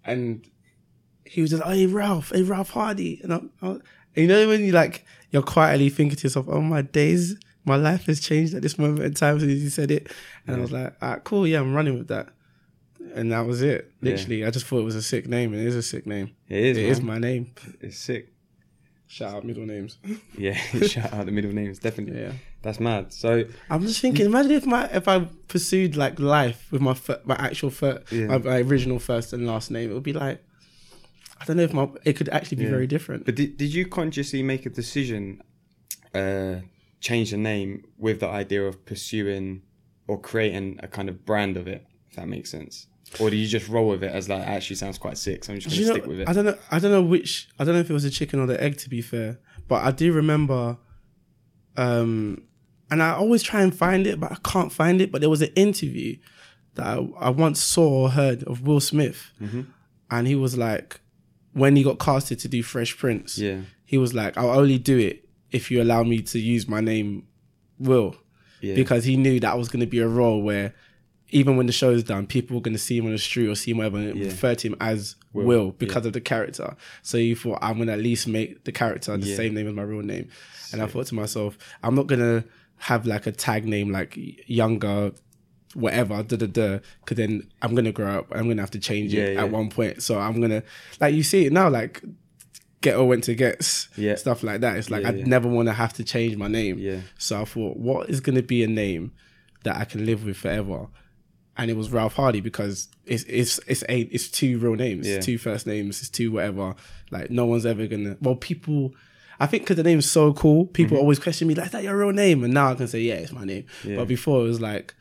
and 0.05 0.47
he 1.25 1.41
was 1.41 1.51
just, 1.51 1.63
"Hey 1.63 1.87
Ralph, 1.87 2.31
hey 2.35 2.43
Ralph 2.43 2.71
Hardy," 2.71 3.21
and 3.23 3.33
I, 3.33 3.41
I, 3.63 3.69
and 3.71 3.81
you 4.17 4.27
know 4.27 4.49
when 4.49 4.65
you 4.65 4.73
like 4.73 5.05
you're 5.31 5.43
quietly 5.43 5.89
thinking 5.89 6.17
to 6.17 6.25
yourself, 6.25 6.47
"Oh 6.49 6.61
my 6.61 6.83
days." 6.83 7.37
My 7.67 7.77
life 7.77 8.07
has 8.07 8.21
changed 8.21 8.55
at 8.55 8.63
this 8.63 8.79
moment 8.79 9.05
in 9.05 9.13
time 9.13 9.39
since 9.39 9.53
you 9.53 9.69
said 9.69 9.91
it, 9.91 10.11
and 10.47 10.57
I 10.57 10.61
was 10.61 10.73
like, 10.73 10.95
"Ah, 11.03 11.17
cool, 11.23 11.47
yeah, 11.47 11.61
I'm 11.61 11.75
running 11.75 11.99
with 11.99 12.09
that." 12.09 12.29
and 13.15 13.33
that 13.33 13.47
was 13.47 13.63
it. 13.63 13.93
Yeah. 14.01 14.13
Literally, 14.13 14.45
I 14.45 14.51
just 14.51 14.67
thought 14.67 14.81
it 14.81 14.85
was 14.85 14.95
a 14.95 15.03
sick 15.03 15.27
name, 15.29 15.53
and 15.53 15.63
it 15.63 15.67
is 15.67 15.77
a 15.77 15.83
sick 15.83 16.07
name. 16.07 16.31
it 16.49 16.59
is. 16.59 16.79
It 16.79 16.85
is 16.85 17.03
my 17.03 17.19
name. 17.19 17.53
It's 17.81 17.97
sick. 17.97 18.33
Shout 19.13 19.35
out 19.35 19.45
middle 19.45 19.67
names. 19.67 19.99
Yeah, 20.39 20.55
shout 20.87 21.13
out 21.13 21.27
the 21.27 21.33
middle 21.33 21.53
names. 21.53 21.81
Definitely, 21.81 22.21
Yeah, 22.23 22.33
that's 22.63 22.79
mad. 22.79 23.13
So 23.13 23.45
I'm 23.69 23.83
just 23.87 24.01
thinking. 24.01 24.25
Imagine 24.27 24.53
if 24.53 24.67
my 24.67 24.85
if 25.01 25.09
I 25.09 25.27
pursued 25.49 25.97
like 25.97 26.21
life 26.21 26.69
with 26.71 26.81
my 26.81 26.95
fir- 26.95 27.21
my 27.25 27.35
actual 27.35 27.71
first, 27.71 28.13
Yeah. 28.13 28.27
my, 28.29 28.39
my 28.39 28.59
original 28.61 28.99
first 29.01 29.33
and 29.33 29.47
last 29.47 29.71
name, 29.71 29.91
it 29.91 29.95
would 29.95 30.05
be 30.05 30.13
like 30.13 30.39
I 31.41 31.45
don't 31.45 31.57
know 31.57 31.65
if 31.65 31.73
my 31.73 31.89
it 32.05 32.13
could 32.19 32.29
actually 32.29 32.59
be 32.59 32.65
Yeah. 32.65 32.71
very 32.79 32.87
different. 32.87 33.25
But 33.27 33.35
did, 33.35 33.57
did 33.57 33.75
you 33.75 33.85
consciously 33.87 34.43
make 34.45 34.65
a 34.65 34.71
decision, 34.71 35.43
uh, 36.15 36.57
change 37.01 37.33
the 37.33 37.37
name 37.53 37.85
with 37.99 38.21
the 38.21 38.29
idea 38.29 38.63
of 38.63 38.85
pursuing 38.87 39.63
or 40.07 40.21
creating 40.21 40.79
a 40.83 40.89
kind 40.89 41.09
of 41.09 41.27
brand 41.27 41.57
of 41.57 41.67
it, 41.67 41.85
if 42.11 42.15
that 42.17 42.29
makes 42.29 42.51
sense? 42.51 42.87
Or 43.19 43.29
do 43.31 43.37
you 43.37 43.49
just 43.49 43.69
roll 43.69 43.89
with 43.89 44.05
it 44.05 44.13
as 44.13 44.29
like, 44.29 44.47
actually 44.47 44.77
sounds 44.77 44.97
quite 44.99 45.19
sick, 45.19 45.43
so 45.45 45.53
I'm 45.53 45.59
just 45.59 45.75
going 45.75 45.81
you 45.81 45.87
to 45.87 45.93
know, 45.93 45.99
stick 45.99 46.07
with 46.09 46.21
it? 46.21 46.29
I 46.29 46.33
don't 46.33 46.45
know. 46.45 46.57
I 46.71 46.79
don't 46.79 46.93
know 46.93 47.03
which. 47.03 47.49
I 47.59 47.65
don't 47.65 47.75
know 47.75 47.81
if 47.81 47.91
it 47.91 47.93
was 47.93 48.05
the 48.05 48.11
chicken 48.11 48.39
or 48.39 48.47
the 48.47 48.63
egg. 48.63 48.77
To 48.79 48.89
be 48.89 49.03
fair, 49.03 49.39
but 49.69 49.83
I 49.85 49.91
do 49.91 50.13
remember. 50.13 50.77
Um, 51.77 52.43
and 52.91 53.03
I 53.03 53.13
always 53.13 53.43
try 53.43 53.63
and 53.63 53.75
find 53.75 54.07
it, 54.07 54.19
but 54.19 54.33
I 54.33 54.37
can't 54.45 54.73
find 54.73 55.01
it. 55.01 55.11
But 55.13 55.21
there 55.21 55.31
was 55.31 55.43
an 55.43 55.53
interview 55.57 56.17
that 56.75 56.87
I, 56.87 57.09
I 57.19 57.31
once 57.31 57.63
saw 57.63 57.89
or 58.03 58.11
heard 58.11 58.43
of 58.45 58.63
Will 58.63 58.81
Smith, 58.81 59.33
Mm-hmm. 59.41 59.63
and 60.11 60.27
he 60.27 60.35
was 60.35 60.57
like, 60.57 61.01
when 61.53 61.77
he 61.77 61.83
got 61.83 61.99
casted 61.99 62.39
to 62.41 62.49
do 62.49 62.63
Fresh 62.63 62.97
Prince, 62.99 63.39
Yeah, 63.39 63.61
he 63.85 63.99
was 63.99 64.15
like, 64.15 64.37
"I'll 64.37 64.51
only 64.59 64.79
do 64.79 64.99
it 64.99 65.29
if 65.51 65.71
you 65.71 65.83
allow 65.83 66.03
me 66.05 66.21
to 66.23 66.39
use 66.39 66.69
my 66.69 66.81
name, 66.81 67.27
Will." 67.79 68.17
yeah, 68.61 68.75
because 68.75 69.05
he 69.05 69.17
knew 69.17 69.41
that 69.41 69.57
was 69.59 69.69
going 69.69 69.81
to 69.81 69.87
be 69.87 69.99
a 70.01 70.07
role 70.09 70.43
where 70.43 70.75
even 71.31 71.57
when 71.57 71.67
the 71.67 71.73
show 71.73 71.91
is 71.91 72.03
done, 72.05 72.27
people 72.27 72.57
are 72.59 72.61
going 72.61 72.75
to 72.75 72.79
see 72.79 72.99
him 72.99 73.07
on 73.07 73.13
the 73.13 73.19
street 73.19 73.49
or 73.49 73.55
see 73.55 73.71
him 73.71 73.79
whatever 73.79 73.99
and 73.99 74.17
Yeah. 74.19 74.27
refer 74.27 74.55
to 74.55 74.69
him 74.69 74.77
as 74.81 75.17
Will, 75.33 75.47
Will, 75.47 75.71
because 75.73 76.05
of 76.07 76.13
the 76.13 76.21
character. 76.21 76.77
So 77.03 77.19
he 77.19 77.35
thought, 77.35 77.59
I'm 77.63 77.77
going 77.77 77.87
to 77.87 77.93
at 77.95 78.01
least 78.01 78.27
make 78.27 78.65
the 78.65 78.73
character 78.73 79.17
the 79.17 79.27
Yeah. 79.27 79.37
same 79.37 79.55
name 79.55 79.69
as 79.69 79.75
my 79.75 79.83
real 79.83 80.03
name. 80.03 80.29
And 80.73 80.83
I 80.83 80.87
thought 80.87 81.07
to 81.07 81.15
myself, 81.15 81.57
I'm 81.83 81.95
not 81.95 82.07
going 82.07 82.21
to 82.21 82.45
have 82.79 83.07
like 83.07 83.27
a 83.27 83.33
tag 83.33 83.65
name 83.67 83.91
like 83.93 84.17
younger, 84.49 85.13
whatever, 85.75 86.23
da 86.23 86.37
da 86.37 86.47
da, 86.47 86.79
because 87.05 87.17
then 87.17 87.47
I'm 87.63 87.73
going 87.75 87.85
to 87.85 87.93
grow 87.93 88.19
up. 88.19 88.29
I'm 88.33 88.45
going 88.45 88.57
to 88.57 88.63
have 88.63 88.71
to 88.73 88.81
change 88.81 89.15
it 89.15 89.19
Yeah, 89.19 89.29
yeah. 89.35 89.43
at 89.45 89.51
one 89.51 89.69
point. 89.71 90.03
So 90.03 90.19
I'm 90.19 90.39
going 90.39 90.51
to, 90.51 90.63
like, 91.01 91.15
you 91.15 91.23
see 91.23 91.47
it 91.47 91.53
now, 91.53 91.69
like, 91.71 92.03
Ghetto 92.81 93.05
went 93.05 93.25
to 93.25 93.35
Ghetts, 93.35 93.89
Yeah. 93.97 94.15
stuff 94.17 94.43
like 94.43 94.63
that. 94.63 94.77
It's 94.79 94.91
like, 94.91 95.03
Yeah, 95.03 95.13
yeah. 95.13 95.25
never 95.27 95.49
want 95.49 95.69
to 95.69 95.75
have 95.75 95.93
to 95.95 96.05
change 96.05 96.37
my 96.37 96.49
name. 96.49 96.79
yeah, 96.79 97.01
So 97.19 97.41
I 97.41 97.45
thought, 97.45 97.77
what 97.77 98.09
is 98.09 98.21
going 98.21 98.37
to 98.37 98.43
be 98.43 98.65
a 98.65 98.67
name 98.69 99.13
that 99.65 99.77
I 99.77 99.85
can 99.85 100.07
live 100.07 100.25
with 100.25 100.39
forever? 100.39 100.87
And 101.61 101.71
it 101.71 101.77
was 101.77 101.93
Ralph 101.93 102.15
Hardy 102.15 102.41
because 102.41 102.89
it's 103.05 103.25
it's 103.25 103.61
it's 103.67 103.85
a 103.87 104.01
it's 104.01 104.31
two 104.31 104.59
real 104.59 104.77
names, 104.77 105.07
Yeah. 105.07 105.21
two 105.21 105.37
first 105.37 105.67
names, 105.67 106.01
it's 106.01 106.09
two 106.09 106.33
whatever. 106.33 106.75
Like 107.11 107.31
no 107.31 107.45
one's 107.45 107.67
ever 107.67 107.87
gonna. 107.87 108.17
Well, 108.23 108.35
people, 108.37 108.95
I 109.39 109.47
think 109.47 109.65
because 109.65 109.77
the 109.77 109.83
name's 109.83 110.11
so 110.11 110.33
cool, 110.33 110.65
people 110.65 110.97
mm-hmm. 110.97 111.03
always 111.03 111.19
question 111.19 111.49
me 111.49 111.55
like, 111.55 111.67
"Is 111.67 111.73
that 111.73 111.83
your 111.85 111.99
real 111.99 112.13
name?" 112.13 112.45
And 112.45 112.55
now 112.55 112.71
I 112.71 112.75
can 112.77 112.89
say, 112.89 113.03
"Yeah, 113.03 113.17
it's 113.17 113.33
my 113.33 113.45
name." 113.45 113.67
Yeah. 113.85 113.97
But 113.97 114.09
before 114.09 114.41
it 114.41 114.45
was 114.45 114.61
like. 114.61 114.95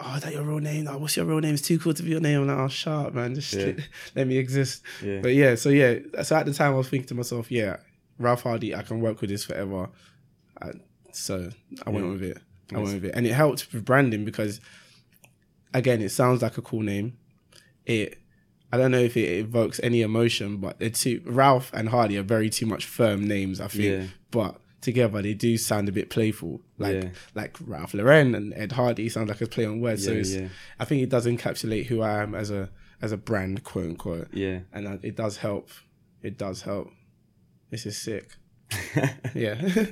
Oh, 0.00 0.16
is 0.16 0.22
that 0.22 0.32
your 0.34 0.42
real 0.42 0.58
name? 0.58 0.86
Oh, 0.88 0.98
what's 0.98 1.16
your 1.16 1.24
real 1.24 1.38
name? 1.38 1.54
It's 1.54 1.62
too 1.62 1.78
cool 1.78 1.94
to 1.94 2.02
be 2.02 2.10
your 2.10 2.20
name. 2.20 2.42
I'm 2.42 2.48
like, 2.48 2.58
oh, 2.58 2.68
shut 2.68 3.06
up, 3.06 3.14
man. 3.14 3.34
Just 3.36 3.54
Yeah. 3.54 3.66
let, 3.66 3.76
let 4.16 4.26
me 4.26 4.36
exist. 4.36 4.82
But 5.00 5.34
yeah, 5.34 5.54
so 5.54 5.68
yeah, 5.68 5.98
so 6.22 6.36
at 6.36 6.46
the 6.46 6.52
time 6.52 6.72
I 6.72 6.76
was 6.76 6.88
thinking 6.88 7.06
to 7.08 7.14
myself, 7.14 7.50
yeah, 7.50 7.76
Ralph 8.18 8.42
Hardy, 8.42 8.74
I 8.74 8.82
can 8.82 9.00
work 9.00 9.20
with 9.20 9.30
this 9.30 9.44
forever. 9.44 9.88
I, 10.60 10.72
so 11.12 11.48
I 11.86 11.90
went 11.90 12.08
with 12.08 12.22
it. 12.22 12.38
I 12.74 12.78
went 12.78 12.94
with 12.94 13.04
it, 13.06 13.14
and 13.14 13.26
it 13.26 13.32
helped 13.32 13.72
with 13.72 13.84
branding 13.84 14.24
because, 14.24 14.60
again, 15.74 16.00
it 16.00 16.08
sounds 16.10 16.40
like 16.40 16.56
a 16.56 16.62
cool 16.62 16.80
name. 16.80 17.18
It, 17.84 18.18
I 18.72 18.78
don't 18.78 18.90
know 18.90 18.98
if 18.98 19.16
it 19.16 19.40
evokes 19.40 19.78
any 19.82 20.00
emotion, 20.00 20.56
but 20.56 20.78
the 20.78 20.88
two 20.90 21.20
Ralph 21.26 21.70
and 21.74 21.90
Hardy 21.90 22.16
are 22.16 22.22
very 22.22 22.48
too 22.48 22.64
much 22.66 22.86
firm 22.86 23.28
names. 23.28 23.60
I 23.60 23.68
think, 23.68 23.84
Yeah. 23.84 24.06
but 24.30 24.60
together 24.80 25.20
they 25.22 25.34
do 25.34 25.56
sound 25.58 25.88
a 25.88 25.92
bit 25.92 26.08
playful, 26.10 26.60
like 26.78 27.02
Yeah. 27.02 27.10
like 27.34 27.56
Ralph 27.60 27.92
Lauren 27.94 28.34
and 28.34 28.54
Ed 28.54 28.72
Hardy 28.72 29.08
sound 29.08 29.28
like 29.28 29.40
a 29.42 29.46
play 29.46 29.64
on 29.66 29.80
words. 29.80 30.04
so 30.04 30.12
Yeah, 30.12 30.18
it's, 30.18 30.34
yeah. 30.34 30.48
I 30.80 30.84
think 30.86 31.02
it 31.02 31.10
does 31.10 31.26
encapsulate 31.26 31.86
who 31.86 32.00
I 32.00 32.22
am 32.22 32.34
as 32.34 32.50
a 32.50 32.70
as 33.02 33.12
a 33.12 33.16
brand, 33.18 33.64
quote 33.64 33.84
unquote 33.86 34.28
yeah. 34.32 34.60
and 34.72 35.04
it 35.04 35.14
does 35.16 35.36
help. 35.38 35.68
It 36.22 36.38
does 36.38 36.62
help. 36.62 36.90
This 37.70 37.84
is 37.86 37.98
sick. 37.98 38.30
yeah. 39.34 39.60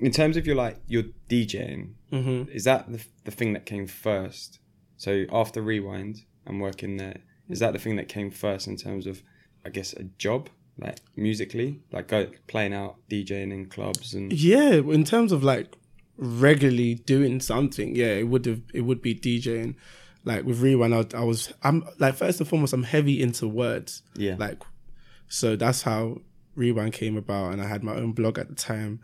In 0.00 0.10
terms 0.12 0.36
of 0.36 0.46
your 0.46 0.56
like 0.56 0.78
your 0.86 1.04
DJing, 1.28 1.92
hmm 2.10 2.42
is 2.52 2.64
that 2.64 2.90
the, 2.90 3.04
the 3.24 3.30
thing 3.30 3.52
that 3.52 3.66
came 3.66 3.86
first? 3.86 4.58
So 4.96 5.24
after 5.32 5.62
Rewind 5.62 6.22
and 6.46 6.60
working 6.60 6.96
there, 6.96 7.18
is 7.48 7.58
that 7.60 7.72
the 7.72 7.78
thing 7.78 7.96
that 7.96 8.08
came 8.08 8.30
first 8.30 8.66
in 8.66 8.76
terms 8.76 9.06
of, 9.06 9.22
I 9.64 9.70
guess, 9.70 9.92
a 9.94 10.04
job 10.18 10.48
like 10.78 10.98
musically, 11.16 11.80
like 11.92 12.08
go 12.08 12.28
playing 12.46 12.72
out 12.74 12.96
DJing 13.10 13.52
in 13.52 13.66
clubs 13.66 14.14
and 14.14 14.32
Yeah, 14.32 14.72
in 14.74 15.04
terms 15.04 15.32
of 15.32 15.42
like 15.44 15.74
regularly 16.16 16.94
doing 16.94 17.40
something, 17.40 17.94
yeah, 17.94 18.14
it 18.14 18.28
would 18.28 18.46
have 18.46 18.62
it 18.74 18.82
would 18.82 19.02
be 19.02 19.14
DJing. 19.14 19.74
Like 20.24 20.44
with 20.44 20.60
Rewind, 20.60 20.94
I, 20.94 21.04
I 21.18 21.24
was 21.24 21.52
I'm 21.62 21.84
like 21.98 22.14
first 22.14 22.40
and 22.40 22.48
foremost, 22.48 22.72
I'm 22.72 22.82
heavy 22.82 23.22
into 23.22 23.48
words. 23.48 24.02
yeah, 24.16 24.36
Like, 24.38 24.62
so 25.28 25.56
that's 25.56 25.82
how 25.82 26.18
Rewind 26.56 26.92
came 26.92 27.16
about, 27.16 27.52
and 27.52 27.62
I 27.62 27.66
had 27.66 27.82
my 27.82 27.94
own 27.94 28.12
blog 28.12 28.38
at 28.38 28.48
the 28.48 28.54
time. 28.54 29.00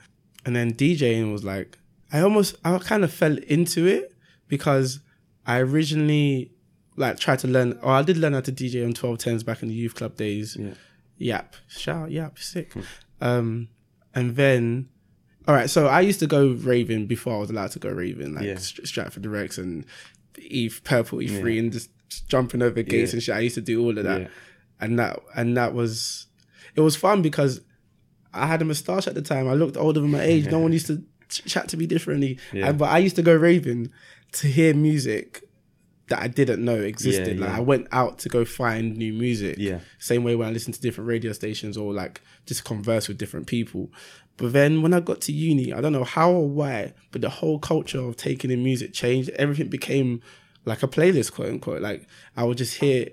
And 0.46 0.56
then 0.56 0.72
DJing 0.72 1.30
was 1.32 1.44
like, 1.44 1.76
I 2.12 2.20
almost, 2.20 2.56
I 2.64 2.78
kind 2.78 3.04
of 3.04 3.12
fell 3.12 3.36
into 3.36 3.84
it 3.86 4.14
because 4.48 5.00
I 5.46 5.58
originally 5.58 6.52
like 6.96 7.18
tried 7.18 7.40
to 7.40 7.48
learn, 7.48 7.78
or 7.82 7.90
I 7.92 8.02
did 8.02 8.16
learn 8.16 8.32
how 8.32 8.40
to 8.40 8.52
DJ 8.52 8.84
on 8.86 8.94
1210s 8.94 9.44
back 9.44 9.62
in 9.62 9.68
the 9.68 9.74
youth 9.74 9.94
club 9.96 10.16
days. 10.16 10.56
Yeah. 10.58 10.74
Yap, 11.18 11.56
shout 11.68 11.96
out, 12.04 12.10
yap, 12.10 12.38
sick. 12.38 12.72
Um, 13.20 13.68
and 14.14 14.36
then, 14.36 14.88
all 15.48 15.54
right, 15.54 15.68
so 15.68 15.86
I 15.88 16.00
used 16.00 16.20
to 16.20 16.26
go 16.26 16.52
raving 16.52 17.06
before 17.06 17.34
I 17.34 17.38
was 17.38 17.50
allowed 17.50 17.72
to 17.72 17.78
go 17.78 17.90
raving, 17.90 18.34
like 18.34 18.44
Yeah. 18.44 18.56
St- 18.56 18.86
Stratford 18.86 19.22
the 19.24 19.28
Rex 19.30 19.58
and 19.58 19.84
Eve 20.38 20.80
Purple 20.84 21.18
E3 21.18 21.58
and 21.58 21.72
just 21.72 21.90
jumping 22.28 22.62
over 22.62 22.82
gates 22.82 23.12
Yeah. 23.12 23.16
and 23.16 23.22
shit. 23.22 23.34
I 23.34 23.40
used 23.40 23.54
to 23.56 23.60
do 23.60 23.82
all 23.82 23.96
of 23.98 24.04
that 24.04 24.20
Yeah. 24.22 24.28
and 24.80 24.98
that 24.98 25.20
and 25.34 25.56
that 25.56 25.74
was 25.74 26.26
it 26.76 26.80
was 26.82 26.94
fun 26.96 27.20
because 27.22 27.60
I 28.36 28.46
had 28.46 28.62
a 28.62 28.64
moustache 28.64 29.06
at 29.06 29.14
the 29.14 29.22
time. 29.22 29.48
I 29.48 29.54
looked 29.54 29.76
older 29.76 30.00
than 30.00 30.10
my 30.10 30.22
age. 30.22 30.46
No 30.46 30.58
one 30.58 30.72
used 30.72 30.86
to 30.86 31.02
ch- 31.28 31.44
chat 31.44 31.68
to 31.68 31.76
me 31.76 31.86
differently. 31.86 32.38
Yeah. 32.52 32.68
And, 32.68 32.78
but 32.78 32.90
I 32.90 32.98
used 32.98 33.16
to 33.16 33.22
go 33.22 33.34
raving 33.34 33.90
to 34.32 34.46
hear 34.46 34.74
music 34.74 35.42
that 36.08 36.20
I 36.20 36.28
didn't 36.28 36.64
know 36.64 36.76
existed. 36.76 37.38
Yeah, 37.38 37.46
like 37.46 37.50
yeah. 37.50 37.56
I 37.56 37.60
went 37.60 37.88
out 37.90 38.18
to 38.20 38.28
go 38.28 38.44
find 38.44 38.96
new 38.96 39.12
music. 39.12 39.56
Yeah. 39.58 39.80
Same 39.98 40.22
way 40.22 40.36
when 40.36 40.48
I 40.48 40.52
listened 40.52 40.74
to 40.74 40.80
different 40.80 41.08
radio 41.08 41.32
stations 41.32 41.76
or 41.76 41.92
like 41.92 42.20
just 42.46 42.64
converse 42.64 43.08
with 43.08 43.18
different 43.18 43.46
people. 43.46 43.90
But 44.36 44.52
then 44.52 44.82
when 44.82 44.92
I 44.94 45.00
got 45.00 45.20
to 45.22 45.32
uni, 45.32 45.72
I 45.72 45.80
don't 45.80 45.92
know 45.92 46.04
how 46.04 46.30
or 46.30 46.48
why, 46.48 46.92
but 47.10 47.22
the 47.22 47.30
whole 47.30 47.58
culture 47.58 48.00
of 48.00 48.16
taking 48.16 48.50
in 48.50 48.62
music 48.62 48.92
changed. 48.92 49.30
Everything 49.30 49.68
became 49.68 50.22
like 50.64 50.82
a 50.82 50.88
playlist, 50.88 51.32
quote 51.32 51.48
unquote. 51.48 51.82
Like 51.82 52.06
I 52.36 52.44
would 52.44 52.58
just 52.58 52.78
hear 52.78 53.08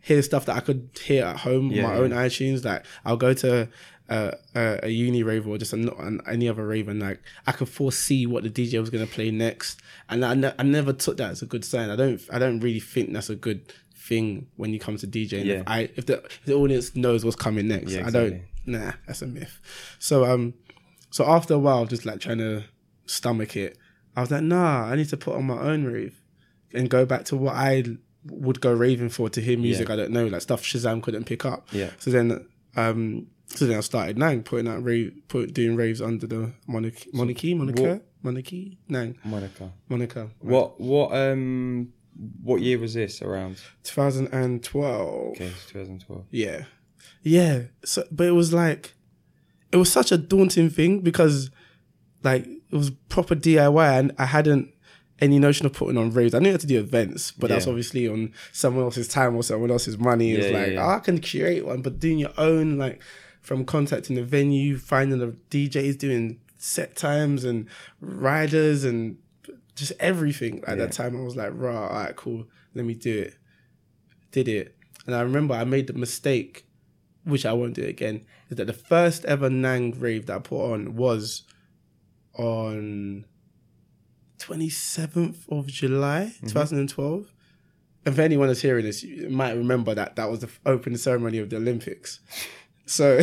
hear 0.00 0.22
stuff 0.22 0.46
that 0.46 0.56
I 0.56 0.60
could 0.60 0.90
hear 1.02 1.24
at 1.24 1.38
home, 1.38 1.72
Yeah, 1.72 1.82
my 1.82 1.96
own 1.96 2.10
iTunes. 2.10 2.64
Like 2.64 2.84
I'll 3.04 3.16
go 3.16 3.34
to 3.34 3.68
uh, 4.08 4.32
a, 4.54 4.88
uni 4.88 5.22
rave 5.22 5.46
or 5.46 5.58
just 5.58 5.72
a, 5.72 5.76
an, 5.76 6.20
any 6.28 6.48
other 6.48 6.66
rave, 6.66 6.88
and 6.88 7.00
like 7.00 7.20
I 7.46 7.52
could 7.52 7.68
foresee 7.68 8.26
what 8.26 8.42
the 8.42 8.50
DJ 8.50 8.80
was 8.80 8.90
gonna 8.90 9.06
play 9.06 9.30
next, 9.30 9.80
and 10.08 10.24
I, 10.24 10.34
ne- 10.34 10.54
I 10.58 10.62
never 10.62 10.92
took 10.92 11.16
that 11.16 11.30
as 11.30 11.42
a 11.42 11.46
good 11.46 11.64
sign. 11.64 11.90
I 11.90 11.96
don't 11.96 12.20
I 12.32 12.38
don't 12.38 12.60
really 12.60 12.80
think 12.80 13.12
that's 13.12 13.30
a 13.30 13.36
good 13.36 13.72
thing 13.94 14.46
when 14.56 14.72
you 14.72 14.78
come 14.78 14.96
to 14.96 15.06
DJing. 15.06 15.44
Yeah. 15.44 15.54
If 15.54 15.62
I 15.66 15.88
if 15.96 16.06
the 16.06 16.22
if 16.24 16.44
the 16.44 16.54
audience 16.54 16.94
knows 16.94 17.24
what's 17.24 17.36
coming 17.36 17.68
next, 17.68 17.92
Yeah, 17.92 18.00
exactly. 18.00 18.20
I 18.20 18.28
don't. 18.30 18.42
Nah, 18.66 18.92
that's 19.06 19.22
a 19.22 19.26
myth. 19.26 19.60
So 19.98 20.24
um, 20.24 20.54
so 21.10 21.24
after 21.26 21.54
a 21.54 21.58
while, 21.58 21.86
just 21.86 22.04
like 22.04 22.20
trying 22.20 22.38
to 22.38 22.64
stomach 23.06 23.56
it, 23.56 23.78
I 24.16 24.20
was 24.20 24.30
like, 24.30 24.42
nah, 24.42 24.84
I 24.84 24.96
need 24.96 25.08
to 25.10 25.16
put 25.16 25.34
on 25.34 25.44
my 25.46 25.58
own 25.58 25.84
rave 25.84 26.20
and 26.72 26.90
go 26.90 27.06
back 27.06 27.24
to 27.26 27.36
what 27.36 27.54
I 27.54 27.84
would 28.24 28.60
go 28.60 28.72
raving 28.72 29.08
for 29.08 29.28
to 29.30 29.40
hear 29.40 29.56
music 29.58 29.88
Yeah. 29.88 29.94
I 29.94 29.96
don't 29.96 30.10
know, 30.10 30.26
like 30.26 30.42
stuff 30.42 30.62
Shazam 30.62 31.02
couldn't 31.02 31.24
pick 31.24 31.44
up. 31.44 31.68
Yeah. 31.72 31.90
So 31.98 32.10
then, 32.10 32.46
um, 32.74 33.28
so 33.56 33.66
then 33.66 33.76
I 33.78 33.80
started 33.80 34.16
Nang 34.18 34.42
putting 34.42 34.68
out 34.68 34.84
rave, 34.84 35.12
put 35.28 35.52
doing 35.54 35.74
raves 35.76 36.00
under 36.00 36.26
the 36.26 36.52
monarchy, 36.68 37.10
monarchy, 37.12 37.54
moniker, 37.54 37.82
what- 37.94 38.06
monarchy, 38.22 38.78
Nang, 38.88 39.16
Monica. 39.24 39.72
Monica. 39.88 40.30
What 40.40 40.80
what 40.80 41.12
um 41.16 41.92
what 42.42 42.60
year 42.62 42.78
was 42.78 42.94
this 42.94 43.20
around? 43.22 43.60
2012. 44.30 45.28
Okay, 45.32 45.52
2012. 45.68 46.24
Yeah. 46.30 46.64
Yeah. 47.22 47.62
So, 47.84 48.04
but 48.10 48.26
it 48.26 48.30
was 48.32 48.52
like, 48.52 48.94
it 49.72 49.76
was 49.76 49.90
such 49.92 50.12
a 50.12 50.18
daunting 50.18 50.70
thing 50.70 51.00
because, 51.00 51.50
like, 52.22 52.46
it 52.46 52.74
was 52.76 52.90
proper 53.08 53.34
DIY 53.34 53.98
and 53.98 54.12
I 54.18 54.26
hadn't 54.26 54.70
any 55.20 55.38
notion 55.38 55.66
of 55.66 55.72
putting 55.72 55.96
on 55.98 56.10
raves. 56.10 56.34
I 56.34 56.38
knew 56.38 56.50
how 56.52 56.56
to 56.58 56.66
do 56.66 56.78
events, 56.78 57.32
but 57.32 57.48
that's 57.48 57.66
obviously 57.66 58.06
on 58.08 58.32
someone 58.52 58.84
else's 58.84 59.08
time 59.08 59.34
or 59.36 59.42
someone 59.42 59.70
else's 59.70 59.98
money. 59.98 60.32
It's 60.32 60.46
Yeah, 60.46 60.52
yeah, 60.52 60.58
like, 60.58 60.72
yeah. 60.72 60.86
oh, 60.86 60.90
I 60.90 60.98
can 61.00 61.20
create 61.20 61.64
one, 61.66 61.80
but 61.82 61.98
doing 61.98 62.18
your 62.18 62.32
own, 62.38 62.76
like, 62.78 63.00
from 63.46 63.64
contacting 63.64 64.16
the 64.16 64.24
venue, 64.24 64.76
finding 64.76 65.20
the 65.20 65.36
DJs, 65.50 65.96
doing 65.98 66.40
set 66.58 66.96
times 66.96 67.44
and 67.44 67.68
riders 68.00 68.82
and 68.82 69.16
just 69.76 69.92
everything. 70.00 70.64
At 70.66 70.70
Yeah. 70.78 70.86
that 70.86 70.92
time, 70.92 71.16
I 71.16 71.20
was 71.20 71.36
like, 71.36 71.52
rah, 71.54 71.86
all 71.86 71.94
right, 72.02 72.16
cool, 72.16 72.48
let 72.74 72.84
me 72.84 72.94
do 72.94 73.16
it. 73.20 73.34
Did 74.32 74.48
it. 74.48 74.74
And 75.06 75.14
I 75.14 75.20
remember 75.20 75.54
I 75.54 75.62
made 75.62 75.86
the 75.86 75.92
mistake, 75.92 76.66
which 77.22 77.46
I 77.46 77.52
won't 77.52 77.74
do 77.74 77.84
again, 77.84 78.26
is 78.50 78.56
that 78.56 78.66
the 78.66 78.72
first 78.72 79.24
ever 79.26 79.48
Nang 79.48 79.92
rave 79.96 80.26
that 80.26 80.36
I 80.36 80.38
put 80.40 80.72
on 80.72 80.96
was 80.96 81.44
on 82.34 83.26
27th 84.40 85.48
of 85.48 85.68
July, 85.68 86.32
mm-hmm. 86.34 86.48
2012. 86.48 87.32
If 88.06 88.18
anyone 88.18 88.50
is 88.50 88.60
hearing 88.60 88.84
this, 88.84 89.04
you 89.04 89.30
might 89.30 89.52
remember 89.56 89.94
that 89.94 90.16
that 90.16 90.30
was 90.30 90.40
the 90.40 90.48
opening 90.64 90.98
ceremony 90.98 91.38
of 91.38 91.50
the 91.50 91.56
Olympics. 91.56 92.18
So, 92.86 93.20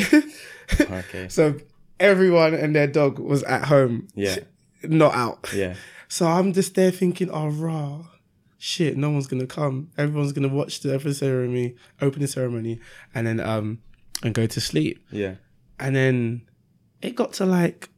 Okay. 0.79 1.27
so 1.29 1.55
everyone 1.99 2.53
and 2.53 2.75
their 2.75 2.87
dog 2.87 3.19
was 3.19 3.43
at 3.43 3.65
home, 3.65 4.07
Yeah. 4.15 4.37
not 4.83 5.13
out. 5.15 5.49
Yeah. 5.53 5.75
So 6.09 6.27
I'm 6.27 6.53
just 6.53 6.75
there 6.75 6.91
thinking, 6.91 7.31
oh, 7.31 7.47
raw, 7.49 8.05
shit, 8.59 8.95
no 8.97 9.09
one's 9.09 9.25
gonna 9.25 9.47
come. 9.47 9.89
Everyone's 9.97 10.31
gonna 10.31 10.47
watch 10.47 10.81
the 10.81 10.93
opening 10.93 11.15
ceremony, 11.15 11.75
opening 12.03 12.27
ceremony, 12.27 12.79
and 13.15 13.25
then 13.25 13.39
um, 13.39 13.79
and 14.21 14.31
go 14.31 14.45
to 14.45 14.61
sleep. 14.61 15.03
Yeah. 15.09 15.35
And 15.79 15.95
then 15.95 16.43
it 17.01 17.15
got 17.15 17.33
to 17.33 17.47
like 17.47 17.89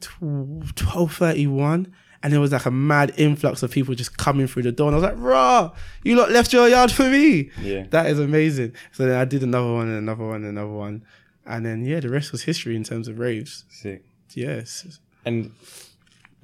twelve 0.00 1.12
thirty 1.14 1.46
one, 1.46 1.92
and 2.22 2.32
there 2.32 2.40
was 2.40 2.52
like 2.52 2.66
a 2.66 2.70
mad 2.70 3.12
influx 3.16 3.62
of 3.62 3.70
people 3.70 3.94
just 3.94 4.18
coming 4.18 4.46
through 4.46 4.64
the 4.64 4.72
door, 4.72 4.88
and 4.88 4.96
I 4.96 4.98
was 4.98 5.10
like, 5.10 5.18
raw, 5.18 5.72
you 6.04 6.16
lot 6.16 6.30
left 6.30 6.52
your 6.52 6.68
yard 6.68 6.92
for 6.92 7.08
me. 7.08 7.50
Yeah. 7.60 7.86
That 7.90 8.06
is 8.06 8.18
amazing. 8.18 8.74
So 8.92 9.06
then 9.06 9.18
I 9.18 9.24
did 9.24 9.42
another 9.42 9.72
one 9.72 9.88
and 9.88 9.98
another 9.98 10.24
one 10.24 10.36
and 10.36 10.46
another 10.46 10.72
one, 10.72 11.04
and 11.46 11.64
then 11.64 11.84
yeah, 11.84 12.00
the 12.00 12.10
rest 12.10 12.32
was 12.32 12.42
history 12.42 12.76
in 12.76 12.84
terms 12.84 13.08
of 13.08 13.18
raves. 13.18 13.64
Sick. 13.68 14.04
Yes. 14.34 15.00
And 15.24 15.52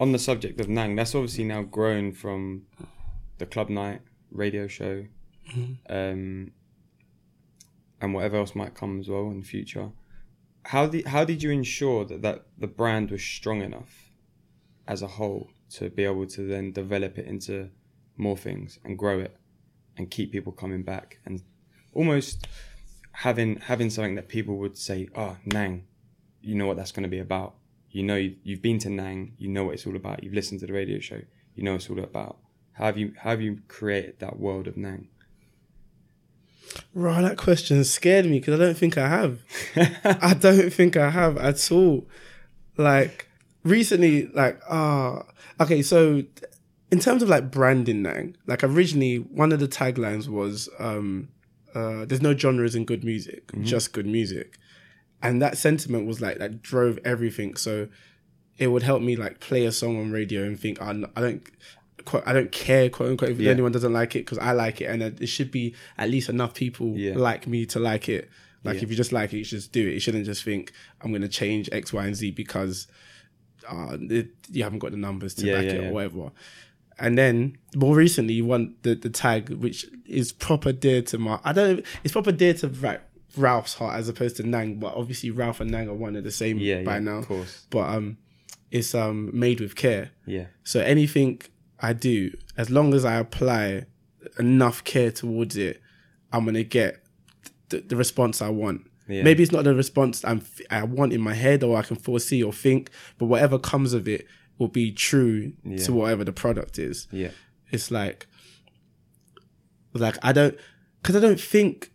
on 0.01 0.12
the 0.12 0.19
subject 0.19 0.61
of 0.61 0.69
Nang, 0.69 0.97
that's 0.97 1.15
obviously 1.15 1.45
now 1.45 1.62
grown 1.62 2.12
from 2.12 2.67
the 3.39 3.47
club 3.47 3.69
night 3.69 4.01
radio 4.31 4.67
show, 4.67 5.05
um, 5.89 6.53
and 8.01 8.15
whatever 8.15 8.37
else 8.37 8.55
might 8.55 8.75
come 8.75 9.01
as 9.01 9.09
well 9.09 9.31
in 9.31 9.41
the 9.41 9.47
future. 9.47 9.91
How 10.65 10.87
did 10.87 11.07
how 11.07 11.25
did 11.25 11.43
you 11.43 11.51
ensure 11.51 12.05
that, 12.07 12.23
that 12.23 12.47
the 12.59 12.67
brand 12.67 13.11
was 13.11 13.23
strong 13.23 13.62
enough 13.62 14.11
as 14.89 15.03
a 15.03 15.07
whole 15.07 15.51
to 15.71 15.91
be 15.91 16.05
able 16.05 16.27
to 16.27 16.43
then 16.47 16.73
develop 16.73 17.19
it 17.19 17.27
into 17.27 17.71
more 18.17 18.37
things 18.37 18.79
and 18.85 18.97
grow 18.99 19.19
it 19.21 19.37
and 19.97 20.11
keep 20.11 20.33
people 20.33 20.53
coming 20.53 20.83
back 20.83 21.19
and 21.27 21.43
almost 21.93 22.47
having 23.13 23.57
having 23.61 23.91
something 23.91 24.15
that 24.15 24.29
people 24.29 24.57
would 24.59 24.77
say, 24.77 25.09
"Oh, 25.15 25.37
Nang, 25.47 25.85
you 26.43 26.55
know 26.55 26.67
what 26.67 26.77
that's 26.77 26.93
going 26.93 27.03
to 27.05 27.09
be 27.09 27.19
about. 27.19 27.55
You 27.91 28.03
know, 28.03 28.17
you- 28.17 28.37
you've 28.45 28.61
been 28.63 28.79
to 28.81 28.91
Nang. 28.91 29.33
You 29.39 29.49
know 29.49 29.65
what 29.65 29.75
it's 29.75 29.87
all 29.87 29.97
about. 29.97 30.23
You've 30.23 30.35
listened 30.35 30.61
to 30.61 30.67
the 30.67 30.73
radio 30.73 30.99
show. 30.99 31.21
You 31.55 31.63
know 31.63 31.73
what 31.73 31.81
it's 31.83 31.91
all 31.91 31.99
about. 32.01 32.39
How 32.73 32.85
have 32.85 32.99
you 32.99 33.15
how 33.19 33.31
have 33.31 33.41
you 33.41 33.61
created 33.69 34.19
that 34.19 34.39
world 34.39 34.67
of 34.69 34.77
Nang? 34.77 35.09
Right, 36.93 37.23
that 37.23 37.37
question 37.39 37.83
scared 37.85 38.27
me 38.27 38.39
because 38.41 38.61
I 38.61 38.65
don't 38.65 38.77
think 38.77 38.99
I 38.99 39.09
have. 39.09 39.41
I 40.05 40.35
don't 40.35 40.71
think 40.73 40.97
I 40.97 41.11
have 41.11 41.37
at 41.39 41.71
all. 41.73 42.07
Like 42.77 43.26
recently, 43.67 44.27
like 44.29 44.61
ah, 44.69 45.25
okay. 45.61 45.83
So 45.83 46.23
in 46.91 47.01
terms 47.01 47.23
of 47.23 47.29
like 47.29 47.51
branding, 47.51 48.03
Nang, 48.03 48.37
like 48.47 48.63
originally 48.65 49.17
one 49.17 49.53
of 49.53 49.61
the 49.61 49.69
taglines 49.69 50.29
was 50.29 50.69
um, 50.79 51.29
uh, 51.75 52.05
"There's 52.05 52.23
no 52.23 52.37
genres 52.37 52.75
in 52.75 52.85
good 52.85 53.05
music, 53.05 53.51
just 53.63 53.93
good 53.93 54.07
music," 54.07 54.59
and 55.23 55.43
that 55.43 55.59
sentiment 55.59 56.07
was 56.07 56.21
like 56.21 56.39
that 56.39 56.63
drove 56.63 56.99
everything. 57.05 57.57
So 57.57 57.89
it 58.59 58.69
would 58.69 58.83
help 58.83 59.03
me 59.03 59.17
like 59.17 59.41
play 59.41 59.67
a 59.67 59.73
song 59.73 60.01
on 60.01 60.11
radio 60.11 60.43
and 60.45 60.59
think, 60.59 60.79
oh, 60.81 60.93
no, 60.93 61.11
I 61.17 61.21
don't. 61.21 61.43
Quote, 62.07 62.23
I 62.25 62.33
don't 62.33 62.53
care, 62.53 62.89
quote 62.89 63.11
unquote, 63.11 63.31
if 63.31 63.41
Yeah. 63.41 63.51
anyone 63.51 63.73
doesn't 63.73 63.93
like 63.93 64.15
it 64.15 64.21
because 64.21 64.39
I 64.39 64.53
like 64.53 64.81
it, 64.81 64.85
and 64.85 65.03
uh, 65.03 65.11
it 65.21 65.27
should 65.27 65.51
be 65.51 65.75
at 65.99 66.09
least 66.09 66.29
enough 66.29 66.55
people 66.55 66.95
Yeah. 66.97 67.15
like 67.17 67.49
me 67.49 67.67
to 67.67 67.81
like 67.81 68.09
it. 68.09 68.31
Like 68.63 68.77
Yeah. 68.77 68.83
if 68.85 68.91
you 68.91 68.97
just 68.97 69.11
like 69.13 69.33
it, 69.33 69.39
you 69.39 69.45
should 69.45 69.59
just 69.59 69.73
do 69.73 69.89
it. 69.89 69.95
You 69.95 69.99
shouldn't 70.01 70.25
just 70.25 70.45
think 70.45 70.71
I'm 71.01 71.11
going 71.11 71.23
to 71.23 71.29
change 71.29 71.69
X, 71.73 71.93
Y, 71.93 72.07
and 72.07 72.15
Z 72.15 72.31
because 72.31 72.87
uh, 73.69 73.97
it, 74.01 74.29
you 74.51 74.63
haven't 74.63 74.79
got 74.81 74.91
the 74.93 74.97
numbers 74.97 75.35
to 75.37 75.47
Yeah, 75.47 75.55
back 75.57 75.65
yeah, 75.65 75.71
it 75.73 75.83
yeah. 75.83 75.89
or 75.89 75.93
whatever. 75.93 76.31
And 76.99 77.19
then 77.19 77.59
more 77.75 77.95
recently, 77.95 78.35
you 78.35 78.47
want 78.47 78.83
the 78.83 78.95
the 78.95 79.11
tag 79.11 79.51
which 79.51 79.87
is 80.07 80.33
proper 80.33 80.73
dear 80.73 81.03
to 81.03 81.19
my. 81.19 81.39
I 81.45 81.53
don't. 81.53 81.85
It's 82.05 82.13
proper 82.13 82.33
dear 82.33 82.55
to 82.55 82.69
right 82.69 83.01
Ralph's 83.37 83.75
heart 83.75 83.99
as 83.99 84.09
opposed 84.09 84.37
to 84.37 84.43
Nang, 84.45 84.77
but 84.79 84.95
obviously 84.95 85.31
Ralph 85.31 85.61
and 85.61 85.71
Nang 85.71 85.89
are 85.89 85.95
one 85.95 86.17
of 86.17 86.25
the 86.25 86.31
same 86.31 86.59
Yeah, 86.59 86.83
by 86.83 86.95
yeah, 86.95 86.99
now. 87.01 87.19
of 87.19 87.29
course. 87.29 87.67
But 87.69 87.89
um, 87.91 88.17
it's 88.71 88.95
um 88.95 89.31
made 89.39 89.61
with 89.61 89.77
care. 89.77 90.11
Yeah, 90.25 90.47
So 90.65 90.81
anything 90.81 91.43
I 91.81 91.93
do, 91.93 92.31
as 92.57 92.71
long 92.71 92.95
as 92.95 93.05
I 93.05 93.17
apply 93.17 93.85
enough 94.39 94.83
care 94.85 95.11
towards 95.11 95.57
it, 95.59 95.83
I'm 96.33 96.47
gonna 96.47 96.63
get 96.65 97.03
the, 97.69 97.81
the 97.81 97.97
response 97.97 98.41
I 98.41 98.49
want. 98.49 98.91
Yeah. 99.09 99.23
Maybe 99.23 99.42
it's 99.42 99.53
not 99.53 99.64
the 99.64 99.75
response 99.75 100.25
I'm 100.25 100.42
I 100.71 100.83
want 100.83 101.12
in 101.12 101.21
my 101.21 101.35
head 101.35 101.62
or 101.62 101.77
I 101.77 101.83
can 101.83 101.97
foresee 101.97 102.42
or 102.42 102.53
think, 102.53 102.90
but 103.19 103.27
whatever 103.27 103.59
comes 103.59 103.92
of 103.92 104.09
it 104.09 104.27
will 104.59 104.69
be 104.69 104.90
true 104.92 105.53
Yeah. 105.64 105.77
to 105.85 105.92
whatever 105.92 106.25
the 106.25 106.33
product 106.33 106.79
is. 106.79 107.07
yeah, 107.12 107.31
It's 107.71 107.90
like, 107.90 108.27
like 109.92 110.16
I 110.23 110.33
don't, 110.33 110.57
because 111.03 111.16
I 111.16 111.21
don't 111.21 111.40
think, 111.40 111.90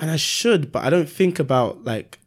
and 0.00 0.10
I 0.10 0.16
should, 0.16 0.70
but 0.72 0.84
I 0.84 0.90
don't 0.90 1.08
think 1.08 1.38
about 1.38 1.84
like 1.84 2.18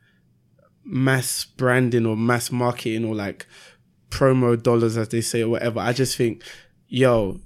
mass 0.84 1.46
branding 1.46 2.06
or 2.06 2.18
mass 2.18 2.52
marketing 2.52 3.06
or 3.06 3.16
like 3.16 3.46
promo 4.10 4.62
dollars 4.62 4.98
as 4.98 5.10
they 5.10 5.22
say 5.22 5.42
or 5.44 5.50
whatever. 5.50 5.80
I 5.80 5.94
just 5.94 6.18
think, 6.18 6.44
yo, 6.88 7.40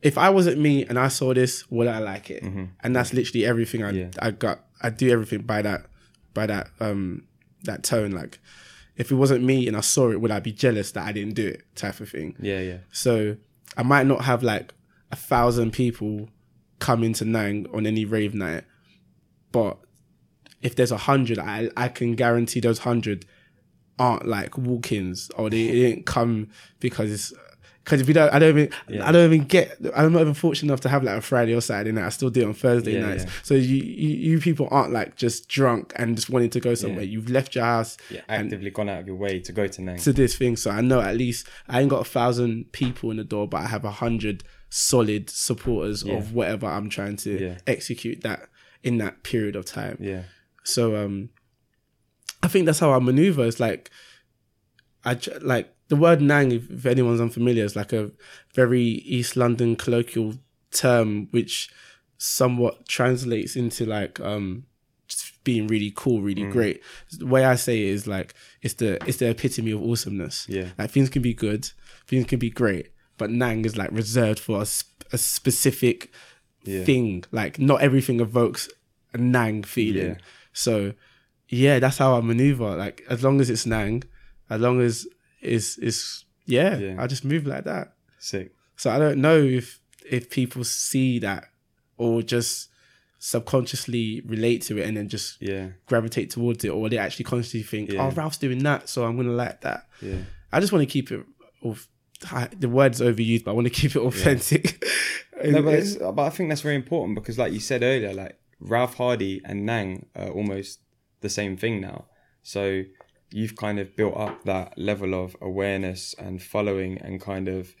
if 0.00 0.16
I 0.18 0.30
wasn't 0.30 0.58
me 0.60 0.84
and 0.84 0.98
I 0.98 1.08
saw 1.08 1.32
this, 1.34 1.68
would 1.70 1.88
I 1.88 1.98
like 1.98 2.30
it? 2.30 2.42
Mm-hmm. 2.42 2.64
And 2.82 2.94
that's 2.96 3.12
literally 3.12 3.44
everything 3.46 3.82
I 3.84 3.90
Yeah. 3.90 4.10
I 4.20 4.30
got. 4.30 4.64
I 4.82 4.90
do 4.90 5.10
everything 5.10 5.42
by 5.42 5.62
that 5.62 5.86
by 6.34 6.46
that 6.46 6.68
um 6.80 7.24
that 7.64 7.82
tone. 7.82 8.10
Like, 8.10 8.38
if 8.96 9.10
it 9.10 9.14
wasn't 9.14 9.44
me 9.44 9.68
and 9.68 9.76
I 9.76 9.80
saw 9.80 10.10
it, 10.10 10.20
would 10.20 10.30
I 10.30 10.40
be 10.40 10.52
jealous 10.52 10.92
that 10.92 11.06
I 11.06 11.12
didn't 11.12 11.34
do 11.34 11.46
it? 11.46 11.62
Type 11.74 12.00
of 12.00 12.08
thing. 12.08 12.36
yeah, 12.40 12.60
yeah, 12.60 12.78
So 12.90 13.36
I 13.76 13.82
might 13.82 14.06
not 14.06 14.24
have 14.24 14.42
like 14.42 14.74
a 15.10 15.16
thousand 15.16 15.72
people 15.72 16.28
come 16.78 17.02
into 17.04 17.24
Nang 17.24 17.66
on 17.72 17.86
any 17.86 18.04
rave 18.04 18.34
night, 18.34 18.64
but 19.52 19.78
if 20.62 20.74
there's 20.76 20.92
a 20.92 20.96
hundred, 20.96 21.38
I 21.38 21.70
I 21.76 21.88
can 21.88 22.14
guarantee 22.14 22.60
those 22.60 22.80
hundred 22.80 23.24
aren't 23.98 24.26
like 24.26 24.56
walk-ins 24.56 25.30
or 25.36 25.50
they 25.50 25.68
didn't 25.70 26.06
come 26.06 26.48
because 26.80 27.12
it's 27.12 27.32
because 27.84 28.00
if 28.00 28.06
you 28.08 28.14
don't, 28.14 28.32
I 28.32 28.38
don't 28.38 28.50
even, 28.50 28.70
Yeah. 28.88 29.08
I 29.08 29.12
don't 29.12 29.32
even 29.32 29.46
get. 29.46 29.76
I'm 29.96 30.12
not 30.12 30.20
even 30.22 30.34
fortunate 30.34 30.68
enough 30.70 30.80
to 30.82 30.88
have 30.88 31.02
like 31.02 31.16
a 31.18 31.20
Friday 31.20 31.52
or 31.54 31.60
Saturday 31.60 31.90
night. 31.92 32.04
I 32.06 32.08
still 32.10 32.30
do 32.30 32.42
it 32.42 32.46
on 32.46 32.54
Thursday 32.54 32.94
Yeah, 32.94 33.08
nights. 33.08 33.24
yeah. 33.24 33.30
So 33.42 33.54
you, 33.54 33.76
you 33.76 34.08
you 34.30 34.40
people 34.40 34.68
aren't 34.70 34.92
like 34.92 35.16
just 35.16 35.48
drunk 35.48 35.92
and 35.96 36.14
just 36.16 36.30
wanting 36.30 36.50
to 36.50 36.60
go 36.60 36.74
somewhere. 36.74 37.04
You've 37.04 37.28
left 37.30 37.54
your 37.54 37.64
house 37.64 37.96
Actively 38.28 38.70
gone 38.70 38.88
out 38.88 39.00
of 39.00 39.06
your 39.08 39.16
way 39.16 39.40
to 39.40 39.52
go 39.52 39.66
to 39.66 39.82
Nang. 39.82 39.98
to 39.98 40.12
this 40.12 40.36
thing. 40.36 40.56
So 40.56 40.70
I 40.70 40.80
know 40.80 41.00
at 41.00 41.16
least 41.16 41.48
I 41.68 41.80
ain't 41.80 41.90
got 41.90 42.00
a 42.06 42.08
thousand 42.08 42.70
people 42.72 43.10
in 43.10 43.16
the 43.16 43.24
door, 43.24 43.48
but 43.48 43.62
I 43.62 43.66
have 43.66 43.84
a 43.84 43.90
hundred 43.90 44.44
solid 44.70 45.28
supporters 45.28 46.02
of 46.04 46.32
whatever 46.34 46.66
I'm 46.66 46.88
trying 46.88 47.16
to 47.16 47.56
execute 47.66 48.22
that 48.22 48.48
in 48.82 48.98
that 48.98 49.22
period 49.22 49.54
of 49.56 49.64
time. 49.64 49.96
yeah, 50.00 50.22
So 50.64 50.96
um, 50.96 51.30
I 52.42 52.48
think 52.48 52.66
that's 52.66 52.78
how 52.78 52.92
I 52.92 52.98
maneuver. 53.00 53.44
It's 53.44 53.60
like 53.60 53.90
I 55.04 55.18
like 55.40 55.71
the 55.92 56.00
word 56.04 56.20
"nang." 56.22 56.52
If, 56.52 56.70
if 56.70 56.86
anyone's 56.86 57.20
unfamiliar, 57.20 57.64
is 57.64 57.76
like 57.76 57.92
a 57.92 58.10
very 58.54 58.82
East 59.16 59.36
London 59.36 59.76
colloquial 59.76 60.34
term, 60.70 61.28
which 61.32 61.70
somewhat 62.18 62.74
translates 62.88 63.56
into 63.56 63.84
like 63.84 64.18
um 64.20 64.64
just 65.08 65.42
being 65.44 65.66
really 65.66 65.92
cool, 65.94 66.22
really 66.22 66.44
Mm. 66.44 66.52
great. 66.52 66.76
The 67.18 67.26
way 67.26 67.44
I 67.44 67.56
say 67.56 67.82
it 67.82 67.88
is 67.96 68.06
like 68.06 68.34
it's 68.62 68.74
the 68.74 68.90
it's 69.08 69.18
the 69.18 69.28
epitome 69.30 69.72
of 69.72 69.82
awesomeness. 69.82 70.46
Yeah. 70.48 70.68
like 70.78 70.90
things 70.90 71.10
can 71.10 71.22
be 71.22 71.34
good, 71.34 71.62
things 72.06 72.26
can 72.26 72.38
be 72.38 72.50
great, 72.50 72.86
but 73.18 73.30
nang 73.30 73.64
is 73.64 73.76
like 73.76 73.90
reserved 73.92 74.38
for 74.46 74.62
a, 74.62 74.66
sp- 74.66 75.04
a 75.12 75.18
specific 75.18 76.10
Yeah. 76.64 76.84
thing. 76.84 77.24
Like 77.32 77.58
not 77.58 77.82
everything 77.82 78.20
evokes 78.20 78.68
a 79.12 79.18
nang 79.18 79.62
feeling. 79.64 80.12
Yeah. 80.12 80.18
So 80.52 80.94
yeah, 81.48 81.80
that's 81.80 81.98
how 81.98 82.16
I 82.16 82.20
maneuver. 82.22 82.76
Like 82.76 83.02
as 83.10 83.22
long 83.24 83.40
as 83.42 83.50
it's 83.50 83.66
nang, 83.66 84.04
as 84.48 84.60
long 84.60 84.80
as 84.80 85.06
it's 85.42 85.76
is 85.78 86.24
yeah, 86.46 86.76
Yeah. 86.78 86.96
I 87.02 87.06
just 87.06 87.24
move 87.24 87.46
like 87.46 87.64
that. 87.64 87.94
sick. 88.18 88.52
So 88.76 88.90
I 88.90 88.98
don't 88.98 89.18
know 89.20 89.38
if 89.42 89.80
if 90.10 90.30
people 90.30 90.64
see 90.64 91.18
that 91.20 91.44
or 91.96 92.22
just 92.22 92.68
subconsciously 93.18 94.20
relate 94.26 94.62
to 94.62 94.78
it 94.78 94.86
and 94.88 94.96
then 94.96 95.08
just 95.08 95.40
Yeah, 95.40 95.68
gravitate 95.86 96.30
towards 96.30 96.64
it, 96.64 96.70
or 96.70 96.88
they 96.88 96.98
actually 96.98 97.24
consciously 97.24 97.62
think, 97.62 97.90
oh, 97.90 97.94
Yeah. 97.94 98.06
"Oh, 98.06 98.10
Ralph's 98.10 98.38
doing 98.38 98.58
that, 98.64 98.88
so 98.88 99.04
I'm 99.04 99.16
gonna 99.16 99.30
like 99.32 99.60
that." 99.62 99.86
yeah, 100.00 100.22
I 100.52 100.60
just 100.60 100.72
want 100.72 100.82
to 100.82 100.92
keep 100.92 101.10
it. 101.12 101.24
Off, 101.62 101.88
the 102.58 102.68
word's 102.68 103.00
overused, 103.00 103.44
but 103.44 103.52
I 103.52 103.54
want 103.54 103.66
to 103.68 103.72
keep 103.72 103.94
it 103.94 104.00
authentic. 104.00 104.82
no, 105.44 105.62
but, 105.62 105.74
it's, 105.74 105.94
but 105.96 106.18
I 106.18 106.30
think 106.30 106.48
that's 106.48 106.60
very 106.60 106.74
important 106.74 107.14
because, 107.14 107.38
like 107.38 107.52
you 107.52 107.60
said 107.60 107.82
earlier, 107.82 108.12
like 108.12 108.36
Ralph 108.60 108.94
Hardy 108.94 109.40
and 109.44 109.64
Nang 109.64 110.06
are 110.16 110.30
almost 110.30 110.80
the 111.20 111.28
same 111.28 111.56
thing 111.56 111.80
now. 111.80 112.06
So 112.42 112.82
you've 113.32 113.56
kind 113.56 113.78
of 113.78 113.96
built 113.96 114.16
up 114.16 114.44
that 114.44 114.76
level 114.78 115.14
of 115.14 115.36
awareness 115.40 116.14
and 116.18 116.42
following 116.42 116.98
and 116.98 117.20
kind 117.20 117.48
of 117.48 117.74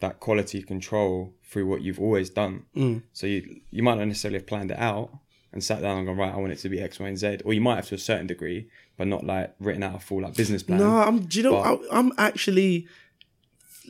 that 0.00 0.20
quality 0.20 0.62
control 0.62 1.34
through 1.48 1.66
what 1.66 1.82
you've 1.82 2.00
always 2.00 2.30
done. 2.30 2.64
Mm. 2.76 3.02
So 3.12 3.26
you 3.26 3.60
you 3.70 3.82
might 3.82 3.96
not 3.98 4.06
necessarily 4.08 4.38
have 4.38 4.46
planned 4.46 4.70
it 4.70 4.78
out 4.78 5.10
and 5.52 5.62
sat 5.62 5.80
down 5.82 5.98
and 5.98 6.06
gone 6.06 6.16
right. 6.16 6.34
I 6.34 6.36
want 6.36 6.52
it 6.52 6.58
to 6.58 6.68
be 6.68 6.80
X, 6.80 6.98
Y, 6.98 7.06
and 7.06 7.16
Z, 7.18 7.38
or 7.44 7.52
you 7.54 7.60
might 7.60 7.76
have 7.76 7.86
to 7.88 7.94
a 7.94 7.98
certain 7.98 8.26
degree, 8.26 8.68
but 8.96 9.06
not 9.06 9.24
like 9.24 9.54
written 9.60 9.82
out 9.84 9.94
a 9.94 9.98
full 10.00 10.22
like 10.22 10.34
business 10.34 10.62
plan. 10.64 10.80
No, 10.80 10.96
I'm. 10.96 11.20
Do 11.26 11.38
you 11.38 11.44
know? 11.44 11.52
But- 11.62 11.80
I, 11.92 11.98
I'm 11.98 12.12
actually 12.18 12.88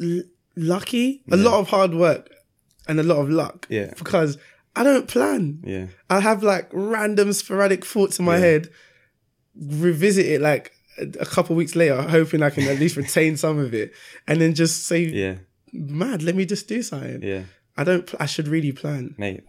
l- 0.03 0.23
lucky. 0.57 1.23
A 1.33 1.37
lot 1.37 1.59
of 1.61 1.69
hard 1.69 1.95
work 1.95 2.29
and 2.87 3.01
a 3.01 3.03
lot 3.03 3.17
of 3.19 3.31
luck. 3.31 3.67
Yeah. 3.71 3.93
Because 3.97 4.37
I 4.77 4.83
don't 4.85 5.09
plan. 5.09 5.61
Yeah, 5.65 5.87
I 6.11 6.21
have 6.21 6.43
like 6.43 6.69
random 6.73 7.33
sporadic 7.33 7.85
thoughts 7.85 8.19
in 8.19 8.25
my 8.27 8.35
Yeah. 8.37 8.41
head. 8.41 8.69
Revisit 9.57 10.27
it 10.27 10.41
like 10.41 10.73
a, 10.99 11.27
couple 11.27 11.57
weeks 11.57 11.75
later, 11.77 12.01
hoping 12.03 12.43
I 12.43 12.51
can 12.51 12.65
at 12.69 12.79
least 12.79 12.97
retain 12.97 13.37
some 13.37 13.59
of 13.59 13.75
it, 13.75 13.93
and 14.27 14.41
then 14.41 14.55
just 14.55 14.87
say, 14.87 15.01
yeah, 15.01 15.35
"Mad, 15.73 16.23
let 16.23 16.35
me 16.35 16.45
just 16.47 16.69
do 16.69 16.83
something." 16.83 17.23
yeah, 17.23 17.43
I 17.77 17.85
don't. 17.85 18.13
I 18.21 18.27
should 18.27 18.49
really 18.49 18.73
plan 18.73 19.15
mate. 19.19 19.45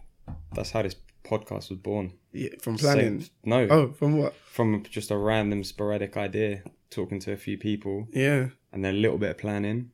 That's 0.54 0.70
how 0.72 0.82
this 0.82 0.96
podcast 1.24 1.70
was 1.70 1.78
born. 1.78 2.12
yeah, 2.32 2.50
from 2.60 2.76
planning. 2.78 3.20
Same- 3.20 3.30
no, 3.44 3.66
Oh, 3.70 3.92
from 3.92 4.18
what? 4.18 4.34
from 4.34 4.82
just 4.84 5.10
a 5.10 5.16
random 5.16 5.64
sporadic 5.64 6.16
idea, 6.16 6.62
talking 6.90 7.18
to 7.20 7.32
a 7.32 7.36
few 7.36 7.58
people, 7.58 8.08
Yeah, 8.12 8.48
and 8.72 8.84
then 8.84 8.94
a 8.94 8.98
little 8.98 9.18
bit 9.18 9.30
of 9.30 9.38
planning, 9.38 9.90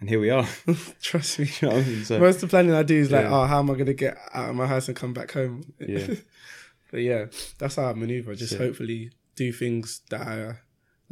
and 0.00 0.08
here 0.08 0.20
we 0.20 0.30
are. 0.30 0.46
trust 1.00 1.38
me. 1.38 1.48
You 1.60 1.68
know 1.68 1.76
I 1.76 1.82
mean? 1.82 2.04
So, 2.04 2.18
Most 2.18 2.36
of 2.36 2.40
the 2.42 2.46
planning 2.48 2.74
I 2.74 2.82
do 2.82 2.96
is 2.96 3.10
like, 3.10 3.26
oh, 3.26 3.44
how 3.46 3.60
am 3.60 3.70
I 3.70 3.74
gonna 3.74 3.94
get 3.94 4.16
out 4.34 4.50
of 4.50 4.56
my 4.56 4.66
house 4.66 4.88
and 4.88 4.96
come 4.96 5.12
back 5.12 5.32
home? 5.32 5.62
Yeah. 5.78 6.14
but 6.90 6.98
yeah, 7.00 7.26
that's 7.58 7.76
how 7.76 7.86
I 7.86 7.92
maneuver. 7.94 8.34
Just 8.34 8.50
Sick. 8.52 8.60
hopefully 8.60 9.10
do 9.36 9.52
things 9.52 10.02
that 10.10 10.20
I 10.20 10.58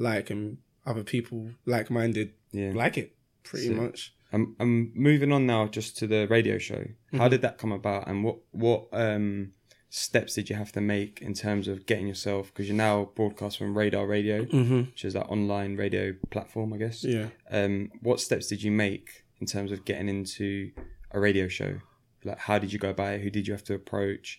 like 0.01 0.31
and 0.31 0.59
other 0.87 1.05
people 1.05 1.51
like 1.67 1.91
minded 1.91 2.33
yeah. 2.53 2.73
like 2.75 2.97
it 2.99 3.15
pretty 3.43 3.71
much. 3.71 4.15
I'm 4.33 4.57
I'm 4.61 4.93
moving 4.95 5.33
on 5.33 5.47
now 5.47 5.67
just 5.67 5.97
to 5.99 6.07
the 6.07 6.27
radio 6.29 6.59
show. 6.59 6.85
How 7.13 7.29
did 7.29 7.43
that 7.43 7.59
come 7.59 7.73
about, 7.73 8.07
and 8.09 8.25
what 8.25 8.39
what 8.53 8.89
um 8.93 9.53
steps 9.93 10.35
did 10.37 10.49
you 10.49 10.55
have 10.55 10.71
to 10.71 10.81
make 10.81 11.21
in 11.21 11.35
terms 11.35 11.67
of 11.67 11.85
getting 11.85 12.07
yourself 12.07 12.47
because 12.53 12.69
you're 12.69 12.77
now 12.77 13.11
broadcast 13.17 13.59
from 13.59 13.77
Radar 13.77 14.07
Radio, 14.07 14.45
Mm-hmm. 14.45 14.81
which 14.83 15.05
is 15.05 15.15
that 15.15 15.27
online 15.27 15.77
radio 15.77 16.15
platform, 16.31 16.73
I 16.73 16.77
guess. 16.77 17.03
Yeah. 17.03 17.27
Um, 17.51 17.91
what 18.01 18.21
steps 18.21 18.47
did 18.47 18.63
you 18.63 18.71
make 18.71 19.25
in 19.41 19.47
terms 19.49 19.73
of 19.73 19.85
getting 19.85 20.09
into 20.09 20.71
a 21.11 21.19
radio 21.19 21.49
show? 21.49 21.81
Like, 22.25 22.39
how 22.39 22.59
did 22.61 22.73
you 22.73 22.79
go 22.79 22.91
about 22.91 23.15
it? 23.15 23.23
Who 23.23 23.31
did 23.31 23.49
you 23.49 23.53
have 23.53 23.65
to 23.65 23.75
approach? 23.75 24.39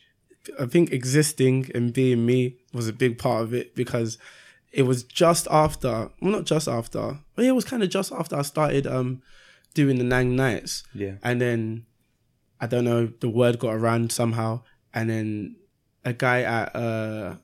I 0.57 0.67
think 0.67 0.91
existing 0.93 1.69
and 1.75 1.91
being 1.93 2.25
me 2.25 2.57
was 2.73 2.87
a 2.87 2.93
big 2.93 3.17
part 3.17 3.43
of 3.43 3.53
it 3.53 3.75
because 3.75 4.17
it 4.71 4.83
was 4.83 5.03
just 5.03 5.47
after, 5.51 6.09
well, 6.21 6.31
not 6.31 6.45
just 6.45 6.67
after, 6.67 7.19
but 7.35 7.43
yeah, 7.43 7.49
it 7.49 7.55
was 7.55 7.65
kind 7.65 7.83
of 7.83 7.89
just 7.89 8.11
after 8.11 8.35
I 8.37 8.41
started 8.43 8.87
um 8.87 9.21
doing 9.73 9.97
the 9.97 10.03
Nang 10.03 10.35
Nights. 10.35 10.83
Yeah, 10.93 11.15
And 11.23 11.39
then 11.41 11.85
I 12.59 12.67
don't 12.67 12.85
know, 12.85 13.07
the 13.19 13.29
word 13.29 13.59
got 13.59 13.73
around 13.73 14.11
somehow. 14.11 14.61
And 14.93 15.09
then 15.09 15.55
a 16.05 16.13
guy 16.13 16.41
at 16.43 16.75
uh 16.75 17.35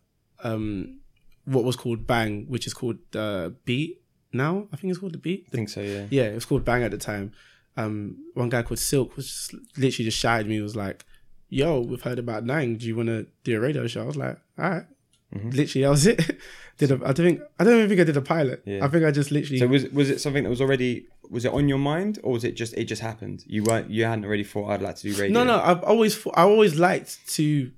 um 0.43 0.99
what 1.45 1.63
was 1.63 1.75
called 1.75 2.05
Bang, 2.07 2.45
which 2.47 2.67
is 2.67 2.73
called 2.73 2.97
uh 3.15 3.49
Beat 3.65 4.01
now. 4.33 4.67
I 4.71 4.75
think 4.77 4.91
it's 4.91 4.99
called 4.99 5.13
the 5.13 5.17
Beat. 5.19 5.45
I 5.47 5.55
think 5.55 5.69
so. 5.69 5.81
Yeah, 5.81 6.05
Yeah, 6.09 6.23
it 6.23 6.35
was 6.35 6.45
called 6.45 6.65
Bang 6.65 6.83
at 6.83 6.91
the 6.91 6.97
time. 6.97 7.33
Um, 7.75 8.17
one 8.33 8.49
guy 8.49 8.63
called 8.63 8.79
Silk 8.79 9.15
was 9.15 9.27
just 9.27 9.53
literally 9.77 10.05
just 10.05 10.17
shouted 10.17 10.47
me. 10.47 10.59
Was 10.61 10.75
like, 10.75 11.05
"Yo, 11.49 11.79
we've 11.79 12.01
heard 12.01 12.17
about 12.17 12.43
Nang. 12.43 12.75
Do 12.77 12.87
you 12.87 12.95
want 12.95 13.09
to 13.09 13.27
do 13.43 13.55
a 13.55 13.59
radio 13.59 13.85
show?" 13.85 14.01
I 14.01 14.05
was 14.05 14.17
like, 14.17 14.39
"All 14.57 14.69
right." 14.69 14.85
Mm-hmm. 15.35 15.49
Literally, 15.49 15.83
that 15.83 15.89
was 15.89 16.07
it. 16.07 16.37
did 16.77 16.91
a, 16.91 16.95
I 17.03 17.11
don't 17.11 17.15
think 17.25 17.41
I 17.59 17.63
don't 17.63 17.75
even 17.77 17.89
think 17.89 17.99
I 18.01 18.03
did 18.05 18.17
a 18.17 18.21
pilot. 18.21 18.61
Yeah. 18.65 18.85
I 18.85 18.87
think 18.87 19.03
I 19.05 19.11
just 19.11 19.29
literally. 19.31 19.59
So 19.59 19.67
was 19.67 19.85
was 19.89 20.09
it 20.09 20.21
something 20.21 20.43
that 20.43 20.49
was 20.49 20.61
already 20.61 21.07
was 21.29 21.43
it 21.43 21.51
on 21.51 21.67
your 21.67 21.79
mind 21.79 22.19
or 22.23 22.31
was 22.33 22.43
it 22.45 22.53
just 22.55 22.73
it 22.75 22.85
just 22.85 23.01
happened? 23.01 23.43
You 23.47 23.63
weren't 23.63 23.89
you 23.89 24.05
hadn't 24.05 24.23
already 24.25 24.43
thought 24.45 24.69
I'd 24.69 24.81
like 24.81 24.95
to 24.97 25.03
do 25.11 25.19
radio. 25.21 25.33
no, 25.33 25.43
no. 25.43 25.61
I've 25.61 25.83
always 25.83 26.15
thought- 26.17 26.33
I 26.37 26.43
always 26.43 26.79
liked 26.79 27.27
to 27.35 27.71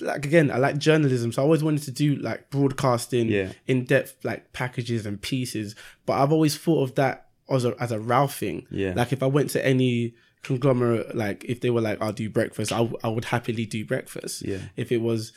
like 0.00 0.26
again. 0.26 0.50
I 0.50 0.58
like 0.58 0.78
journalism, 0.78 1.30
so 1.32 1.40
I 1.40 1.44
always 1.44 1.62
wanted 1.62 1.82
to 1.84 1.92
do 1.92 2.16
like 2.16 2.50
broadcasting, 2.50 3.28
Yeah. 3.28 3.52
in 3.66 3.84
depth 3.84 4.16
like 4.24 4.52
packages 4.52 5.06
and 5.06 5.22
pieces. 5.22 5.74
But 6.04 6.14
I've 6.14 6.32
always 6.32 6.56
thought 6.58 6.82
of 6.82 6.94
that 6.96 7.28
as 7.48 7.64
a 7.64 7.74
as 7.80 7.92
a 7.92 8.00
Ralph 8.00 8.34
thing. 8.36 8.66
Yeah. 8.70 8.92
Like 8.96 9.12
if 9.12 9.22
I 9.22 9.26
went 9.26 9.50
to 9.50 9.64
any 9.64 10.14
conglomerate, 10.42 11.14
like 11.16 11.44
if 11.44 11.60
they 11.60 11.70
were 11.70 11.80
like, 11.80 12.02
"I'll 12.02 12.12
do 12.12 12.28
breakfast," 12.28 12.72
I, 12.72 12.78
w- 12.78 12.98
I 13.04 13.08
would 13.08 13.26
happily 13.26 13.66
do 13.66 13.84
breakfast. 13.84 14.42
Yeah. 14.44 14.58
If 14.76 14.90
it 14.92 14.98
was 14.98 15.32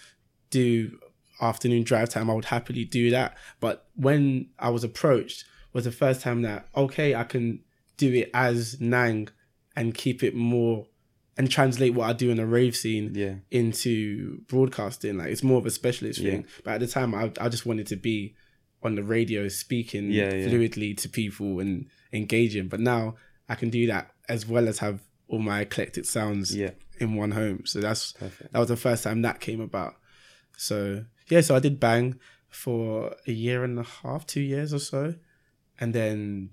do 0.50 0.98
afternoon 1.42 1.84
drive 1.84 2.10
time, 2.10 2.30
I 2.30 2.34
would 2.34 2.46
happily 2.46 2.86
do 2.86 3.10
that. 3.12 3.36
But 3.60 3.88
when 3.96 4.50
I 4.60 4.70
was 4.70 4.84
approached, 4.84 5.46
was 5.74 5.86
the 5.86 5.92
first 5.92 6.22
time 6.22 6.42
that 6.44 6.68
okay, 6.76 7.16
I 7.16 7.24
can 7.24 7.60
do 7.98 8.14
it 8.14 8.30
as 8.34 8.80
Nang 8.82 9.30
and 9.76 9.94
keep 9.94 10.22
it 10.24 10.36
more 10.36 10.88
and 11.38 11.50
translate 11.50 11.94
what 11.94 12.10
I 12.10 12.14
do 12.14 12.30
in 12.30 12.40
a 12.40 12.46
rave 12.46 12.76
scene 12.76 13.14
Yeah. 13.16 13.36
into 13.50 14.42
broadcasting. 14.48 15.18
Like 15.18 15.30
it's 15.30 15.44
more 15.44 15.58
of 15.60 15.66
a 15.66 15.72
specialist 15.72 16.20
thing. 16.22 16.46
But 16.64 16.74
at 16.76 16.80
the 16.82 16.88
time, 16.88 17.16
I, 17.16 17.32
I 17.40 17.48
just 17.50 17.66
wanted 17.66 17.88
to 17.88 17.96
be 17.96 18.36
on 18.84 18.96
the 18.96 19.04
radio 19.04 19.48
speaking 19.48 20.12
Yeah, 20.12 20.34
yeah. 20.34 20.48
fluidly 20.48 20.98
to 20.98 21.10
people 21.10 21.60
and 21.62 21.88
engaging. 22.12 22.68
But 22.68 22.80
now 22.82 23.16
I 23.48 23.56
can 23.56 23.70
do 23.70 23.88
that 23.88 24.12
as 24.28 24.46
well 24.46 24.68
as 24.68 24.80
have 24.80 25.00
all 25.30 25.40
my 25.40 25.62
eclectic 25.62 26.04
sounds 26.06 26.54
Yeah. 26.56 26.72
in 27.00 27.16
one 27.16 27.32
home. 27.32 27.66
So 27.66 27.80
that's 27.80 28.12
Perfect. 28.14 28.52
that 28.52 28.60
was 28.60 28.68
the 28.68 28.76
first 28.76 29.04
time 29.06 29.22
that 29.22 29.40
came 29.40 29.62
about. 29.62 29.96
So 30.58 31.06
yeah, 31.32 31.42
so 31.42 31.56
I 31.56 31.60
did 31.60 31.80
bang 31.80 32.20
for 32.50 33.16
a 33.26 33.32
year 33.32 33.64
and 33.64 33.80
a 33.80 33.84
half, 33.84 34.28
two 34.28 34.42
years 34.42 34.74
or 34.74 34.80
so, 34.80 35.16
and 35.80 35.94
then 35.94 36.52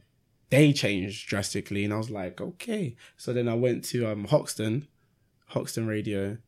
they 0.51 0.73
changed 0.73 1.29
drastically, 1.29 1.85
and 1.85 1.93
I 1.93 1.99
was 1.99 2.09
like, 2.11 2.41
okay. 2.41 2.97
So 3.19 3.33
then 3.35 3.49
I 3.49 3.55
went 3.55 3.85
to 3.87 4.07
um 4.11 4.25
Hoxton, 4.25 4.89
Hoxton 5.49 5.87
Radio, 5.87 6.39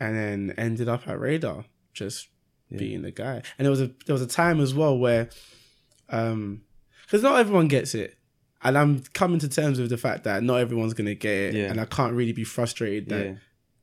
and 0.00 0.16
then 0.16 0.54
ended 0.56 0.88
up 0.88 1.06
at 1.08 1.18
Radar, 1.20 1.64
just 1.92 2.28
Yeah. 2.70 2.78
being 2.78 3.02
the 3.02 3.10
guy. 3.10 3.42
And 3.58 3.64
there 3.66 3.70
was 3.70 3.80
a 3.82 3.90
there 4.06 4.14
was 4.14 4.22
a 4.22 4.26
time 4.26 4.60
as 4.60 4.72
well 4.74 4.96
where, 4.98 5.28
um, 6.08 6.62
because 7.02 7.22
not 7.22 7.40
everyone 7.40 7.68
gets 7.68 7.94
it. 7.94 8.14
And 8.62 8.76
I'm 8.76 9.02
coming 9.14 9.38
to 9.40 9.48
terms 9.48 9.78
with 9.80 9.90
the 9.90 9.96
fact 9.96 10.24
that 10.24 10.42
not 10.42 10.56
everyone's 10.60 10.94
gonna 10.94 11.14
get 11.14 11.32
it, 11.32 11.54
Yeah. 11.54 11.70
and 11.70 11.80
I 11.80 11.84
can't 11.84 12.14
really 12.14 12.32
be 12.32 12.44
frustrated 12.44 13.08
that 13.10 13.26
Yeah. 13.26 13.34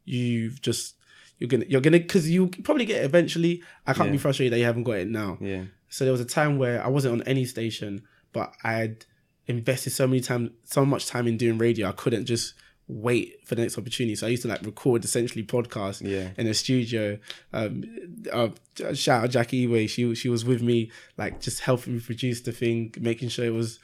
you've 0.05 0.61
just 0.61 0.95
you're 1.39 1.47
gonna 1.49 1.65
you're 1.67 1.81
gonna 1.81 1.99
because 1.99 2.29
you 2.29 2.47
probably 2.63 2.85
get 2.85 3.01
it 3.01 3.05
eventually. 3.05 3.61
I 3.85 3.93
can't 3.93 4.11
be 4.11 4.17
frustrated 4.17 4.53
that 4.53 4.59
you 4.59 4.65
haven't 4.65 4.83
got 4.83 4.93
it 4.97 5.07
now. 5.09 5.37
Yeah. 5.41 5.63
So 5.89 6.03
there 6.05 6.11
was 6.11 6.21
a 6.21 6.25
time 6.25 6.57
where 6.57 6.83
I 6.83 6.87
wasn't 6.87 7.13
on 7.21 7.27
any 7.27 7.45
station, 7.45 8.03
but 8.33 8.53
I 8.63 8.73
had 8.73 9.05
invested 9.47 9.91
so 9.91 10.07
many 10.07 10.21
time 10.21 10.51
so 10.63 10.85
much 10.85 11.07
time 11.07 11.27
in 11.27 11.37
doing 11.37 11.57
radio. 11.57 11.89
I 11.89 11.91
couldn't 11.91 12.25
just 12.25 12.53
wait 12.87 13.39
for 13.47 13.55
the 13.55 13.61
next 13.63 13.77
opportunity. 13.77 14.15
So 14.15 14.27
I 14.27 14.29
used 14.29 14.43
to 14.43 14.47
like 14.47 14.61
record 14.63 15.03
essentially 15.03 15.43
podcasts 15.43 16.01
Yeah. 16.07 16.29
in 16.37 16.45
a 16.47 16.53
studio. 16.53 17.17
Um, 17.51 17.83
uh, 18.31 18.49
shout 18.93 19.23
out 19.23 19.29
Jackie 19.31 19.67
Eway. 19.67 19.89
She 19.89 20.13
she 20.15 20.29
was 20.29 20.45
with 20.45 20.61
me, 20.61 20.91
like 21.17 21.41
just 21.41 21.61
helping 21.61 21.95
me 21.95 21.99
produce 21.99 22.41
the 22.41 22.51
thing, 22.51 22.93
making 22.99 23.29
sure 23.29 23.45
it 23.45 23.53
was 23.53 23.79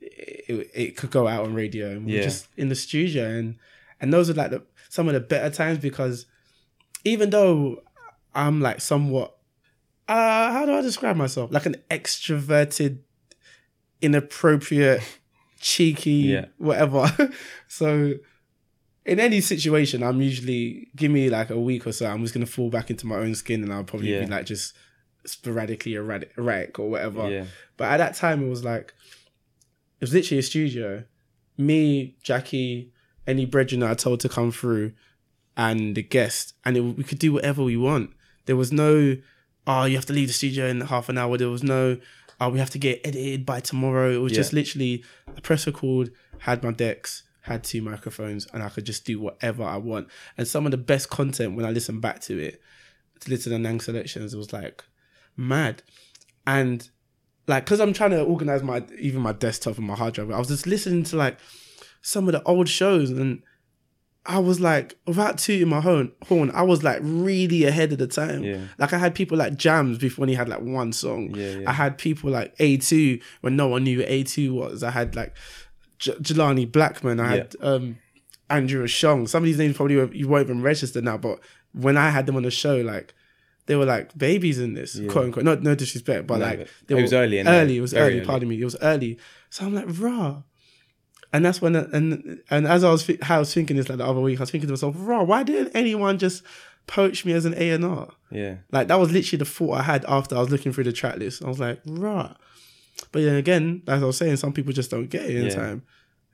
it, 0.00 0.70
it 0.74 0.96
could 0.96 1.10
go 1.10 1.26
out 1.28 1.44
on 1.44 1.54
radio. 1.54 1.90
And 1.90 2.06
we 2.06 2.12
were 2.12 2.18
Yeah. 2.18 2.24
just 2.24 2.48
in 2.56 2.68
the 2.68 2.74
studio, 2.74 3.28
and 3.28 3.56
and 4.00 4.12
those 4.12 4.30
are 4.30 4.34
like 4.34 4.50
the, 4.50 4.62
some 4.88 5.08
of 5.08 5.14
the 5.14 5.20
better 5.20 5.50
times 5.54 5.78
because 5.78 6.26
even 7.04 7.30
though 7.30 7.82
I'm 8.34 8.60
like 8.60 8.80
somewhat, 8.80 9.36
uh, 10.08 10.52
how 10.52 10.66
do 10.66 10.74
I 10.74 10.80
describe 10.80 11.16
myself? 11.16 11.50
Like 11.52 11.66
an 11.66 11.76
extroverted, 11.90 12.98
inappropriate, 14.02 15.02
cheeky, 15.60 16.10
Yeah. 16.10 16.46
whatever. 16.58 17.10
so 17.68 18.14
in 19.04 19.20
any 19.20 19.40
situation, 19.40 20.02
I'm 20.02 20.20
usually 20.20 20.88
give 20.96 21.10
me 21.10 21.30
like 21.30 21.50
a 21.50 21.58
week 21.58 21.86
or 21.86 21.92
so. 21.92 22.06
I'm 22.06 22.22
just 22.22 22.34
gonna 22.34 22.46
fall 22.46 22.70
back 22.70 22.90
into 22.90 23.06
my 23.06 23.16
own 23.16 23.34
skin, 23.34 23.62
and 23.62 23.72
I'll 23.72 23.84
probably 23.84 24.12
Yeah. 24.12 24.20
be 24.24 24.26
like 24.30 24.46
just 24.46 24.74
sporadically 25.26 25.94
erratic, 25.94 26.32
erratic 26.38 26.78
or 26.78 26.90
whatever. 26.90 27.30
Yeah. 27.30 27.44
But 27.76 27.92
at 27.92 27.96
that 27.98 28.14
time, 28.14 28.44
it 28.44 28.48
was 28.48 28.64
like 28.64 28.94
it 30.00 30.02
was 30.04 30.14
literally 30.14 30.38
a 30.38 30.42
studio. 30.42 31.04
Me, 31.58 32.16
Jackie, 32.22 32.90
any 33.26 33.44
brethren 33.44 33.80
that 33.80 33.90
I 33.90 33.94
told 33.94 34.20
to 34.20 34.28
come 34.30 34.50
through, 34.50 34.92
and 35.60 35.94
the 35.94 36.02
guest, 36.02 36.54
and 36.64 36.74
it, 36.74 36.80
we 36.80 37.04
could 37.04 37.18
do 37.18 37.34
whatever 37.34 37.62
we 37.62 37.76
want. 37.76 38.12
There 38.46 38.56
was 38.56 38.72
no, 38.72 39.18
oh, 39.66 39.84
you 39.84 39.94
have 39.94 40.06
to 40.06 40.14
leave 40.14 40.28
the 40.28 40.32
studio 40.32 40.66
in 40.66 40.80
half 40.80 41.10
an 41.10 41.18
hour. 41.18 41.36
There 41.36 41.50
was 41.50 41.62
no, 41.62 41.98
oh, 42.40 42.48
we 42.48 42.58
have 42.58 42.70
to 42.70 42.78
get 42.78 43.02
edited 43.04 43.44
by 43.44 43.60
tomorrow. 43.60 44.10
It 44.10 44.22
was 44.22 44.32
just 44.32 44.54
literally 44.54 45.04
a 45.36 45.40
press 45.42 45.66
record, 45.66 46.12
had 46.38 46.62
my 46.62 46.72
decks, 46.72 47.24
had 47.42 47.62
two 47.62 47.82
microphones, 47.82 48.46
and 48.54 48.62
I 48.62 48.70
could 48.70 48.86
just 48.86 49.04
do 49.04 49.20
whatever 49.20 49.62
I 49.62 49.76
want. 49.76 50.08
And 50.38 50.48
some 50.48 50.64
of 50.64 50.70
the 50.70 50.78
best 50.78 51.10
content 51.10 51.56
when 51.56 51.66
I 51.66 51.72
listen 51.72 52.00
back 52.00 52.20
to 52.22 52.38
it, 52.38 52.62
to 53.20 53.30
listen 53.30 53.52
to 53.52 53.58
Nang 53.58 53.80
selections, 53.80 54.32
it 54.32 54.38
was 54.38 54.54
like 54.54 54.82
mad. 55.36 55.82
And 56.46 56.88
like, 57.46 57.66
cause 57.66 57.80
I'm 57.80 57.92
trying 57.92 58.12
to 58.12 58.22
organize 58.22 58.62
my 58.62 58.82
even 58.98 59.20
my 59.20 59.32
desktop 59.32 59.76
and 59.76 59.86
my 59.86 59.94
hard 59.94 60.14
drive. 60.14 60.30
I 60.30 60.38
was 60.38 60.48
just 60.48 60.66
listening 60.66 61.02
to 61.04 61.16
like 61.16 61.38
some 62.00 62.28
of 62.28 62.32
the 62.32 62.42
old 62.44 62.70
shows, 62.70 63.10
and 63.10 63.42
I 64.26 64.38
was 64.38 64.60
like, 64.60 64.96
without 65.06 65.38
tooting 65.38 65.68
my 65.68 65.80
horn, 65.80 66.12
horn, 66.28 66.50
I 66.52 66.62
was 66.62 66.82
like 66.84 67.00
really 67.02 67.64
ahead 67.64 67.92
of 67.92 67.98
the 67.98 68.06
time. 68.06 68.44
Yeah. 68.44 68.60
Like 68.78 68.92
I 68.92 68.98
had 68.98 69.14
people 69.14 69.38
like 69.38 69.56
Jams 69.56 69.96
before 69.98 70.22
when 70.22 70.28
he 70.28 70.34
had 70.34 70.48
like 70.48 70.60
one 70.60 70.92
song. 70.92 71.34
Yeah, 71.34 71.52
yeah. 71.60 71.70
I 71.70 71.72
had 71.72 71.96
people 71.96 72.30
like 72.30 72.54
A2 72.58 73.22
when 73.40 73.56
no 73.56 73.68
one 73.68 73.84
knew 73.84 74.00
what 74.00 74.08
A2 74.08 74.52
was. 74.52 74.82
I 74.82 74.90
had 74.90 75.16
like 75.16 75.34
J- 75.98 76.12
Jelani 76.14 76.70
Blackman. 76.70 77.18
I 77.18 77.28
had 77.28 77.56
um 77.62 77.98
Andrew 78.50 78.84
Ashong. 78.84 79.26
Some 79.28 79.42
of 79.42 79.46
these 79.46 79.58
names 79.58 79.76
probably 79.76 79.96
were, 79.96 80.12
you 80.12 80.28
won't 80.28 80.44
even 80.44 80.60
register 80.60 81.00
now, 81.00 81.16
but 81.16 81.40
when 81.72 81.96
I 81.96 82.10
had 82.10 82.26
them 82.26 82.36
on 82.36 82.42
the 82.42 82.50
show, 82.50 82.76
like 82.76 83.14
they 83.66 83.76
were 83.76 83.86
like 83.86 84.16
babies 84.18 84.58
in 84.58 84.74
this, 84.74 85.00
quote 85.08 85.26
unquote. 85.26 85.44
No, 85.44 85.54
no 85.54 85.74
disrespect, 85.74 86.26
but 86.26 86.38
No, 86.40 86.44
like 86.44 86.58
but 86.58 86.68
they 86.88 86.94
it 86.94 86.96
were 86.96 87.02
was 87.02 87.12
early 87.14 87.38
in 87.38 87.48
Early, 87.48 87.78
it 87.78 87.80
was 87.80 87.94
early, 87.94 88.16
early. 88.18 88.26
Pardon 88.26 88.48
me, 88.48 88.60
it 88.60 88.64
was 88.64 88.76
early. 88.82 89.18
So 89.48 89.64
I'm 89.64 89.74
like, 89.74 89.86
raw. 89.98 90.42
And 91.32 91.44
that's 91.44 91.60
when, 91.62 91.76
and 91.76 92.40
and 92.50 92.66
as 92.66 92.82
I 92.82 92.90
was, 92.90 93.08
how 93.22 93.36
I 93.36 93.38
was 93.40 93.54
thinking 93.54 93.76
this 93.76 93.88
like 93.88 93.98
the 93.98 94.06
other 94.06 94.20
week, 94.20 94.40
I 94.40 94.42
was 94.42 94.50
thinking 94.50 94.66
to 94.68 94.72
myself, 94.72 94.96
raw. 94.98 95.22
Why 95.22 95.42
didn't 95.44 95.72
anyone 95.76 96.18
just 96.18 96.42
poach 96.88 97.24
me 97.24 97.32
as 97.32 97.44
an 97.44 97.54
A 97.56 97.70
and 97.70 97.84
R? 97.84 98.08
Yeah. 98.32 98.56
Like 98.72 98.88
that 98.88 98.98
was 98.98 99.12
literally 99.12 99.38
the 99.38 99.44
thought 99.44 99.74
I 99.78 99.82
had 99.82 100.04
after 100.06 100.34
I 100.36 100.40
was 100.40 100.50
looking 100.50 100.72
through 100.72 100.84
the 100.84 100.92
track 100.92 101.16
list. 101.18 101.44
I 101.44 101.48
was 101.48 101.60
like, 101.60 101.80
right. 101.86 102.34
But 103.12 103.22
then 103.22 103.36
again, 103.36 103.82
as 103.86 104.02
I 104.02 104.06
was 104.06 104.16
saying, 104.16 104.36
some 104.36 104.52
people 104.52 104.72
just 104.72 104.90
don't 104.90 105.08
get 105.08 105.22
it 105.22 105.36
in 105.36 105.44
Yeah. 105.46 105.54
time. 105.54 105.82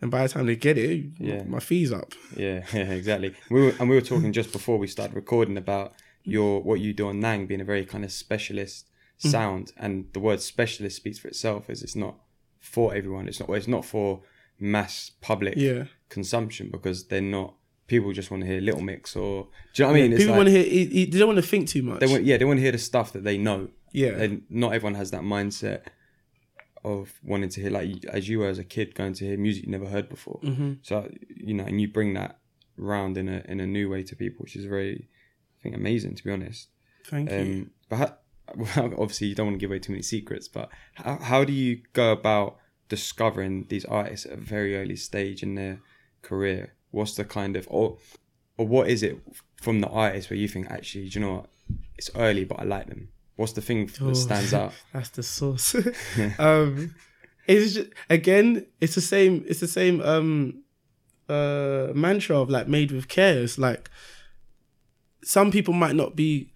And 0.00 0.10
by 0.10 0.22
the 0.24 0.28
time 0.28 0.46
they 0.46 0.56
get 0.56 0.76
it, 0.78 1.06
Yeah. 1.18 1.42
my 1.44 1.58
fee's 1.60 1.92
up. 1.92 2.12
Yeah, 2.36 2.64
yeah, 2.74 2.90
exactly. 2.92 3.34
We 3.50 3.62
were, 3.62 3.74
and 3.78 3.88
we 3.88 3.96
were 3.96 4.02
talking 4.02 4.32
just 4.32 4.52
before 4.52 4.78
we 4.78 4.86
started 4.86 5.14
recording 5.14 5.56
about 5.56 5.94
your 6.22 6.62
what 6.62 6.80
you 6.80 6.92
do 6.92 7.08
on 7.08 7.20
Nang 7.20 7.46
being 7.46 7.60
a 7.60 7.64
very 7.64 7.84
kind 7.84 8.04
of 8.04 8.12
specialist 8.12 8.88
Mm. 9.24 9.30
sound, 9.30 9.72
and 9.78 10.06
the 10.12 10.20
word 10.20 10.42
specialist 10.42 10.96
speaks 10.96 11.18
for 11.18 11.28
itself. 11.28 11.70
Is 11.70 11.82
it's 11.82 11.96
not 11.96 12.16
for 12.60 12.94
everyone. 12.94 13.28
It's 13.28 13.40
not. 13.40 13.48
It's 13.50 13.66
not 13.68 13.84
for 13.86 14.20
mass 14.58 15.10
public 15.20 15.54
Yeah. 15.56 15.84
consumption 16.08 16.70
because 16.70 17.06
they're 17.08 17.20
not. 17.20 17.54
People 17.86 18.12
just 18.12 18.30
want 18.32 18.42
to 18.42 18.48
hear 18.48 18.60
Little 18.60 18.80
Mix 18.80 19.14
or 19.14 19.48
do 19.74 19.82
you 19.82 19.84
know 19.84 19.92
what 19.92 19.98
I 19.98 20.02
mean? 20.02 20.12
It's 20.12 20.20
People 20.22 20.32
like- 20.32 20.38
want 20.38 20.48
to 20.48 20.52
hear, 20.52 20.64
he- 20.64 20.86
he- 20.86 21.04
they 21.06 21.18
don't 21.18 21.28
want 21.28 21.36
to 21.44 21.46
think 21.48 21.68
too 21.68 21.82
much. 21.82 22.00
they 22.00 22.06
want 22.08 22.24
yeah 22.24 22.36
they 22.36 22.44
want 22.44 22.56
to 22.58 22.62
hear 22.62 22.72
the 22.72 22.78
stuff 22.78 23.12
that 23.12 23.22
they 23.24 23.38
know. 23.38 23.68
yeah. 23.92 24.08
And 24.22 24.42
not 24.50 24.72
everyone 24.74 24.94
has 24.96 25.10
that 25.12 25.22
mindset 25.22 25.82
of 26.84 27.18
wanting 27.22 27.48
to 27.50 27.60
hear 27.60 27.70
like 27.70 28.04
as 28.06 28.28
you 28.28 28.38
were 28.40 28.48
as 28.48 28.58
a 28.58 28.64
kid 28.64 28.94
going 28.94 29.12
to 29.14 29.24
hear 29.26 29.36
music 29.36 29.64
you 29.64 29.70
never 29.70 29.86
heard 29.88 30.08
before. 30.08 30.40
hmm 30.42 30.74
So 30.82 31.10
you 31.36 31.54
know, 31.54 31.64
and 31.64 31.80
you 31.80 31.88
bring 31.88 32.14
that 32.14 32.38
round 32.76 33.16
in 33.18 33.28
a 33.28 33.42
in 33.48 33.60
a 33.60 33.66
new 33.66 33.88
way 33.88 34.02
to 34.04 34.14
people, 34.16 34.42
which 34.42 34.56
is 34.56 34.64
very, 34.66 35.08
I 35.58 35.62
think, 35.62 35.74
amazing 35.74 36.14
to 36.16 36.24
be 36.24 36.30
honest. 36.30 36.68
Thank 37.06 37.30
you. 37.30 37.36
Um, 37.38 37.70
but 37.88 37.96
how, 37.96 38.16
well, 38.56 38.94
obviously, 38.98 39.28
you 39.28 39.34
don't 39.34 39.46
want 39.46 39.54
to 39.56 39.60
give 39.60 39.70
away 39.70 39.78
too 39.78 39.92
many 39.92 40.02
secrets. 40.02 40.48
But 40.48 40.70
how 40.94 41.18
how 41.18 41.44
do 41.44 41.52
you 41.52 41.82
go 41.92 42.12
about 42.12 42.58
discovering 42.88 43.66
these 43.68 43.84
artists 43.84 44.26
at 44.26 44.32
a 44.32 44.36
very 44.36 44.76
early 44.76 44.96
stage 44.96 45.42
in 45.42 45.54
their 45.54 45.80
career? 46.22 46.74
What's 46.90 47.14
the 47.16 47.24
kind 47.24 47.56
of 47.56 47.66
or 47.70 47.98
or 48.56 48.66
what 48.66 48.88
is 48.88 49.02
it 49.02 49.18
from 49.60 49.80
the 49.80 49.88
artist 49.88 50.30
where 50.30 50.38
you 50.38 50.48
think 50.48 50.70
actually, 50.70 51.08
do 51.08 51.18
you 51.18 51.24
know 51.26 51.34
what, 51.34 51.46
it's 51.98 52.10
early, 52.14 52.44
but 52.44 52.60
I 52.60 52.64
like 52.64 52.86
them. 52.88 53.08
What's 53.36 53.52
the 53.52 53.60
thing 53.60 53.90
Oh. 54.00 54.08
that 54.08 54.16
stands 54.16 54.54
out? 54.62 54.72
That's 54.92 55.10
the 55.10 55.22
source. 55.22 55.74
um, 56.38 56.94
it's 57.46 57.74
just, 57.74 57.90
again, 58.10 58.66
it's 58.80 58.94
the 58.94 59.00
same. 59.00 59.44
It's 59.46 59.60
the 59.60 59.68
same 59.68 60.00
um, 60.00 60.62
uh, 61.28 61.88
mantra 61.94 62.38
of 62.40 62.50
like 62.50 62.66
made 62.68 62.90
with 62.92 63.08
care. 63.08 63.38
It's 63.42 63.58
like 63.58 63.90
some 65.22 65.50
people 65.50 65.74
might 65.74 65.94
not 65.96 66.16
be 66.16 66.52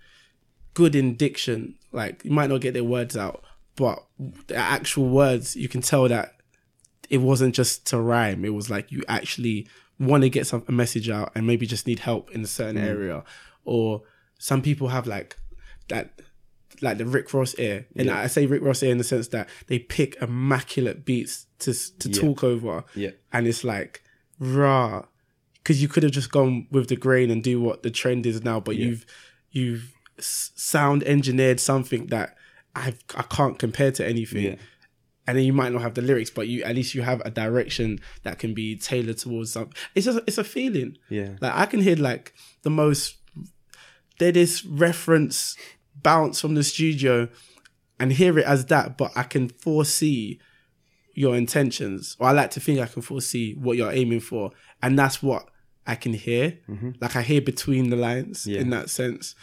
good 0.74 0.94
in 0.94 1.16
diction. 1.16 1.74
Like 1.92 2.24
you 2.24 2.30
might 2.30 2.50
not 2.50 2.60
get 2.60 2.74
their 2.74 2.84
words 2.84 3.16
out, 3.16 3.42
but 3.80 4.04
the 4.48 4.56
actual 4.56 5.08
words 5.08 5.56
you 5.56 5.68
can 5.74 5.80
tell 5.80 6.06
that 6.08 6.34
it 7.08 7.18
wasn't 7.18 7.54
just 7.54 7.86
to 7.88 7.98
rhyme. 7.98 8.44
It 8.44 8.54
was 8.54 8.68
like 8.70 8.92
you 8.92 9.02
actually 9.08 9.66
want 9.98 10.22
to 10.22 10.30
get 10.30 10.46
some 10.46 10.62
a 10.68 10.72
message 10.72 11.08
out 11.10 11.32
and 11.34 11.46
maybe 11.46 11.66
just 11.66 11.86
need 11.86 12.00
help 12.00 12.30
in 12.30 12.42
a 12.42 12.46
certain 12.46 12.76
mm. 12.80 12.86
area. 12.86 13.24
Or 13.64 14.02
some 14.38 14.62
people 14.62 14.88
have 14.88 15.06
like 15.06 15.36
that 15.88 16.20
like 16.82 16.98
the 16.98 17.06
Rick 17.06 17.32
Ross 17.34 17.54
ear. 17.58 17.86
And 17.96 18.06
Yeah. 18.06 18.20
I 18.20 18.26
say 18.28 18.46
Rick 18.46 18.62
Ross 18.62 18.82
ear 18.82 18.92
in 18.92 18.98
the 18.98 19.04
sense 19.04 19.28
that 19.28 19.48
they 19.66 19.78
pick 19.78 20.16
immaculate 20.22 21.04
beats 21.04 21.46
to 21.60 21.72
to 22.00 22.08
Yeah. 22.08 22.20
talk 22.20 22.44
over. 22.44 22.84
Yeah, 22.94 23.10
And 23.32 23.46
it's 23.46 23.64
like, 23.64 24.02
rah. 24.38 25.06
Because 25.54 25.82
you 25.82 25.88
could 25.88 26.02
have 26.04 26.12
just 26.12 26.30
gone 26.30 26.66
with 26.70 26.88
the 26.88 26.96
grain 26.96 27.30
and 27.30 27.42
do 27.42 27.60
what 27.60 27.82
the 27.82 27.90
trend 27.90 28.24
is 28.26 28.42
now, 28.44 28.60
but 28.60 28.76
Yeah. 28.76 28.86
you've 28.86 29.06
you've 29.50 29.92
s- 30.18 30.52
sound 30.54 31.02
engineered 31.04 31.58
something 31.60 32.06
that 32.06 32.36
I 32.74 32.94
I 33.16 33.22
can't 33.22 33.58
compare 33.58 33.90
to 33.92 34.06
anything 34.06 34.44
yeah, 34.44 34.54
and 35.26 35.36
then 35.36 35.44
you 35.44 35.52
might 35.52 35.72
not 35.72 35.82
have 35.82 35.94
the 35.94 36.02
lyrics, 36.02 36.30
but 36.30 36.48
you 36.48 36.62
at 36.62 36.74
least 36.76 36.94
you 36.94 37.02
have 37.02 37.20
a 37.24 37.30
direction 37.30 38.00
that 38.22 38.38
can 38.38 38.54
be 38.54 38.76
tailored 38.76 39.18
towards 39.18 39.52
something. 39.52 39.74
It's 39.94 40.06
just 40.06 40.20
it's 40.26 40.38
a 40.38 40.44
feeling. 40.44 40.96
yeah, 41.08 41.30
Like 41.40 41.54
I 41.54 41.66
can 41.66 41.80
hear 41.80 41.96
like 41.96 42.32
the 42.62 42.70
most 42.70 43.16
deadest 44.18 44.64
reference 44.68 45.56
bounce 46.02 46.40
from 46.40 46.54
the 46.54 46.62
studio 46.62 47.28
and 47.98 48.12
hear 48.12 48.38
it 48.38 48.46
as 48.46 48.66
that, 48.66 48.96
but 48.96 49.12
I 49.16 49.22
can 49.24 49.48
foresee 49.48 50.40
your 51.14 51.36
intentions, 51.36 52.16
or 52.18 52.28
I 52.28 52.32
like 52.32 52.50
to 52.52 52.60
think 52.60 52.80
I 52.80 52.86
can 52.86 53.02
foresee 53.02 53.54
what 53.54 53.76
you're 53.76 53.92
aiming 53.92 54.20
for, 54.20 54.52
and 54.82 54.98
that's 54.98 55.22
what 55.22 55.48
I 55.86 55.96
can 55.96 56.14
hear. 56.14 56.58
Mm-hmm. 56.68 56.90
Like 57.00 57.16
I 57.16 57.22
hear 57.22 57.40
between 57.40 57.90
the 57.90 57.96
lines 57.96 58.46
Yeah. 58.46 58.60
in 58.60 58.70
that 58.70 58.88
sense. 58.90 59.34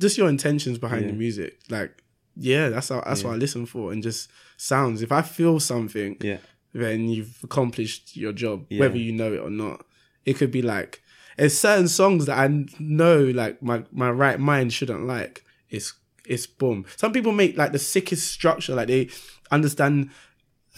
Just 0.00 0.16
your 0.16 0.28
intentions 0.28 0.78
behind 0.78 1.02
Yeah. 1.06 1.10
the 1.12 1.16
music, 1.16 1.58
like 1.68 2.02
yeah, 2.36 2.68
that's 2.68 2.88
how, 2.90 3.00
that's 3.06 3.24
what 3.24 3.32
I 3.34 3.36
listen 3.36 3.66
for, 3.66 3.92
and 3.92 4.02
just 4.02 4.30
sounds. 4.56 5.02
If 5.02 5.10
I 5.12 5.22
feel 5.22 5.58
something, 5.60 6.16
Yeah. 6.20 6.38
then 6.72 7.08
you've 7.08 7.38
accomplished 7.42 8.16
your 8.16 8.32
job, 8.32 8.66
Yeah. 8.68 8.80
whether 8.80 8.98
you 8.98 9.12
know 9.12 9.32
it 9.32 9.40
or 9.40 9.50
not. 9.50 9.84
It 10.24 10.36
could 10.36 10.50
be 10.50 10.62
like 10.62 11.02
there's 11.36 11.58
certain 11.58 11.88
songs 11.88 12.26
that 12.26 12.38
I 12.38 12.64
know 12.78 13.20
like 13.24 13.62
my 13.62 13.84
my 13.92 14.10
right 14.10 14.40
mind 14.40 14.72
shouldn't 14.72 15.06
like. 15.06 15.44
It's 15.70 15.92
it's 16.26 16.46
boom. 16.46 16.84
Some 16.96 17.12
people 17.12 17.32
make 17.32 17.56
like 17.56 17.72
the 17.72 17.78
sickest 17.78 18.30
structure, 18.30 18.74
like 18.74 18.88
they 18.88 19.08
understand 19.50 20.10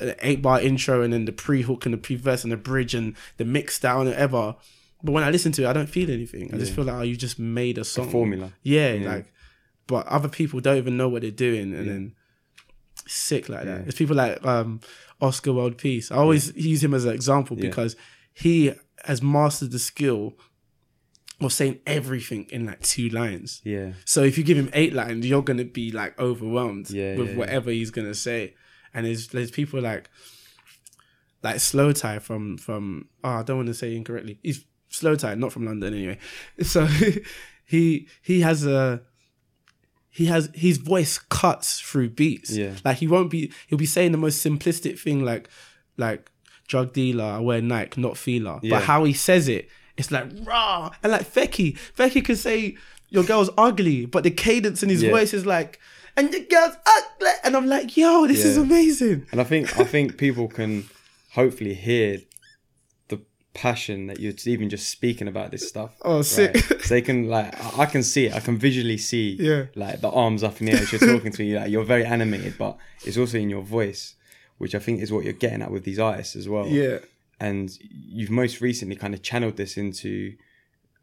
an 0.00 0.14
eight 0.20 0.42
bar 0.42 0.60
intro 0.60 1.02
and 1.02 1.12
then 1.12 1.24
the 1.24 1.32
pre 1.32 1.62
hook 1.62 1.84
and 1.86 1.94
the 1.94 1.98
pre 1.98 2.16
verse 2.16 2.42
and 2.44 2.52
the 2.52 2.56
bridge 2.56 2.94
and 2.94 3.14
the 3.38 3.44
mix 3.44 3.78
down 3.80 4.02
and 4.02 4.10
whatever. 4.10 4.56
But 5.02 5.12
when 5.12 5.24
I 5.24 5.30
listen 5.30 5.52
to 5.52 5.62
it, 5.62 5.66
I 5.68 5.72
don't 5.72 5.88
feel 5.88 6.10
anything. 6.10 6.52
I 6.52 6.58
just 6.58 6.74
feel 6.74 6.84
like 6.84 6.96
oh, 6.96 7.02
you 7.02 7.16
just 7.16 7.38
made 7.38 7.78
a 7.78 7.84
song 7.84 8.10
formula. 8.10 8.52
Yeah, 8.62 8.98
like. 9.02 9.32
But 9.88 10.06
other 10.06 10.28
people 10.28 10.60
don't 10.60 10.76
even 10.76 10.96
know 10.96 11.08
what 11.08 11.22
they're 11.22 11.30
doing, 11.32 11.74
and 11.74 11.88
then 11.88 12.14
sick 13.06 13.48
like 13.48 13.64
that. 13.64 13.76
Yeah. 13.78 13.82
There's 13.82 13.94
people 13.96 14.14
like 14.16 14.44
um, 14.46 14.80
Oscar 15.20 15.52
World 15.52 15.76
Peace. 15.78 16.12
I 16.12 16.16
always 16.16 16.54
use 16.54 16.84
him 16.84 16.94
as 16.94 17.04
an 17.04 17.12
example 17.14 17.56
Yeah. 17.58 17.68
because 17.68 17.96
he 18.34 18.72
has 19.04 19.22
mastered 19.22 19.70
the 19.72 19.78
skill 19.78 20.34
of 21.40 21.52
saying 21.52 21.78
everything 21.86 22.46
in 22.50 22.66
like 22.66 22.82
two 22.82 23.08
lines. 23.08 23.60
Yeah. 23.64 23.92
So 24.04 24.22
if 24.22 24.36
you 24.38 24.44
give 24.44 24.56
him 24.58 24.70
eight 24.74 24.92
lines, 24.92 25.26
you're 25.26 25.42
gonna 25.42 25.64
be 25.64 25.90
like 25.90 26.18
overwhelmed 26.20 26.90
Yeah, 26.90 27.16
with 27.16 27.26
yeah, 27.28 27.32
yeah. 27.32 27.38
whatever 27.38 27.70
he's 27.70 27.90
gonna 27.90 28.14
say. 28.14 28.54
And 28.92 29.06
there's 29.06 29.28
there's 29.28 29.50
people 29.50 29.80
like 29.80 30.10
like 31.42 31.56
Slowthai 31.56 32.20
from 32.20 32.58
from 32.58 33.08
oh 33.24 33.28
I 33.30 33.42
don't 33.42 33.56
want 33.58 33.68
to 33.68 33.74
say 33.74 33.94
incorrectly. 33.96 34.38
He's 34.42 34.64
Slowthai, 34.90 35.38
not 35.38 35.52
from 35.52 35.64
London 35.66 35.94
anyway. 35.94 36.18
So 36.62 36.86
he 37.64 38.08
he 38.22 38.40
has 38.40 38.66
a 38.66 39.02
he 40.10 40.26
has 40.26 40.50
his 40.54 40.78
voice 40.78 41.18
cuts 41.18 41.80
through 41.80 42.10
beats. 42.10 42.50
Yeah. 42.50 42.74
Like 42.84 42.98
he 42.98 43.06
won't 43.06 43.30
be 43.30 43.52
he'll 43.68 43.78
be 43.78 43.86
saying 43.86 44.12
the 44.12 44.18
most 44.18 44.44
simplistic 44.44 44.98
thing 44.98 45.24
like 45.24 45.48
like 45.96 46.30
drug 46.66 46.92
dealer, 46.92 47.24
I 47.24 47.38
wear 47.38 47.60
Nike, 47.62 48.00
not 48.00 48.16
Fila. 48.16 48.60
Yeah. 48.62 48.76
But 48.78 48.84
how 48.84 49.04
he 49.04 49.12
says 49.12 49.48
it, 49.48 49.68
it's 49.96 50.10
like 50.10 50.26
rah 50.44 50.90
and 51.02 51.12
like 51.12 51.22
Fekky. 51.32 51.76
Fekky 51.96 52.24
can 52.24 52.36
say 52.36 52.76
your 53.10 53.24
girl's 53.24 53.50
ugly, 53.56 54.04
but 54.06 54.22
the 54.24 54.30
cadence 54.30 54.82
in 54.82 54.88
his 54.88 55.02
Yeah. 55.02 55.10
voice 55.10 55.32
is 55.32 55.46
like 55.46 55.78
and 56.16 56.32
your 56.32 56.42
girl's 56.44 56.74
ugly 56.86 57.30
and 57.44 57.56
I'm 57.56 57.66
like, 57.66 57.96
yo, 57.96 58.26
this 58.26 58.44
is 58.44 58.56
amazing. 58.56 59.26
And 59.32 59.40
I 59.40 59.44
think 59.44 59.78
I 59.78 59.84
think 59.84 60.18
people 60.18 60.48
can 60.48 60.88
hopefully 61.32 61.74
hear 61.74 62.18
passion 63.62 64.06
that 64.08 64.20
you're 64.20 64.32
even 64.46 64.68
just 64.68 64.88
speaking 64.90 65.28
about 65.28 65.50
this 65.50 65.68
stuff. 65.68 65.92
Oh, 66.02 66.22
sick. 66.22 66.56
So 66.58 66.94
they 66.94 67.02
can 67.02 67.28
like 67.28 67.52
I 67.78 67.86
can 67.86 68.02
see 68.02 68.26
it. 68.26 68.34
I 68.34 68.40
can 68.40 68.56
visually 68.56 68.98
see 68.98 69.36
Yeah. 69.40 69.64
like 69.74 70.00
the 70.00 70.10
arms 70.10 70.42
up 70.42 70.60
in 70.60 70.66
the 70.66 70.72
air 70.72 70.82
as 70.82 70.92
you're 70.92 71.00
talking 71.14 71.32
to 71.32 71.42
me. 71.42 71.56
Like 71.58 71.70
you're 71.70 71.84
very 71.84 72.04
animated, 72.04 72.54
but 72.58 72.76
it's 73.04 73.18
also 73.18 73.36
in 73.38 73.50
your 73.50 73.62
voice, 73.62 74.14
which 74.58 74.74
I 74.74 74.78
think 74.78 75.00
is 75.02 75.10
what 75.12 75.24
you're 75.24 75.32
getting 75.46 75.62
at 75.62 75.70
with 75.70 75.84
these 75.84 75.98
artists 75.98 76.36
as 76.36 76.48
well. 76.48 76.66
Yeah. 76.68 76.98
And 77.40 77.70
you've 77.80 78.30
most 78.30 78.60
recently 78.60 78.96
kind 78.96 79.12
of 79.14 79.22
channeled 79.22 79.56
this 79.56 79.76
into 79.76 80.34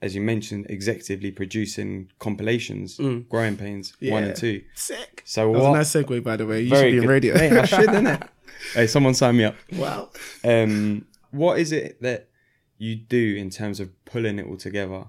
as 0.01 0.13
you 0.13 0.21
mentioned, 0.21 0.67
executively 0.69 1.33
producing 1.35 2.09
compilations, 2.19 2.97
Growing 3.29 3.57
Pains 3.57 3.93
one 4.01 4.23
Mm. 4.23 4.27
And 4.27 4.35
two. 4.35 4.61
Sick. 4.75 5.23
So 5.25 5.41
That 5.45 5.49
was 5.51 5.61
what? 5.63 5.69
a 5.71 5.77
nice 5.77 5.91
segue 5.95 6.23
by 6.23 6.35
the 6.37 6.45
way. 6.45 6.61
You 6.61 6.69
very 6.69 6.91
should 6.91 6.97
be 6.99 7.03
in 7.03 7.09
radio. 7.09 7.33
Mate, 7.33 7.53
I 7.53 7.65
should, 7.65 7.89
innit? 7.89 8.27
hey, 8.73 8.87
someone 8.87 9.13
sign 9.13 9.37
me 9.37 9.45
up. 9.45 9.55
wow. 9.73 10.09
Um, 10.43 11.05
what 11.31 11.59
is 11.59 11.71
it 11.71 12.01
that 12.01 12.29
you 12.77 12.95
do 12.95 13.35
in 13.35 13.49
terms 13.49 13.79
of 13.79 13.89
pulling 14.05 14.39
it 14.39 14.47
all 14.47 14.57
together 14.57 15.05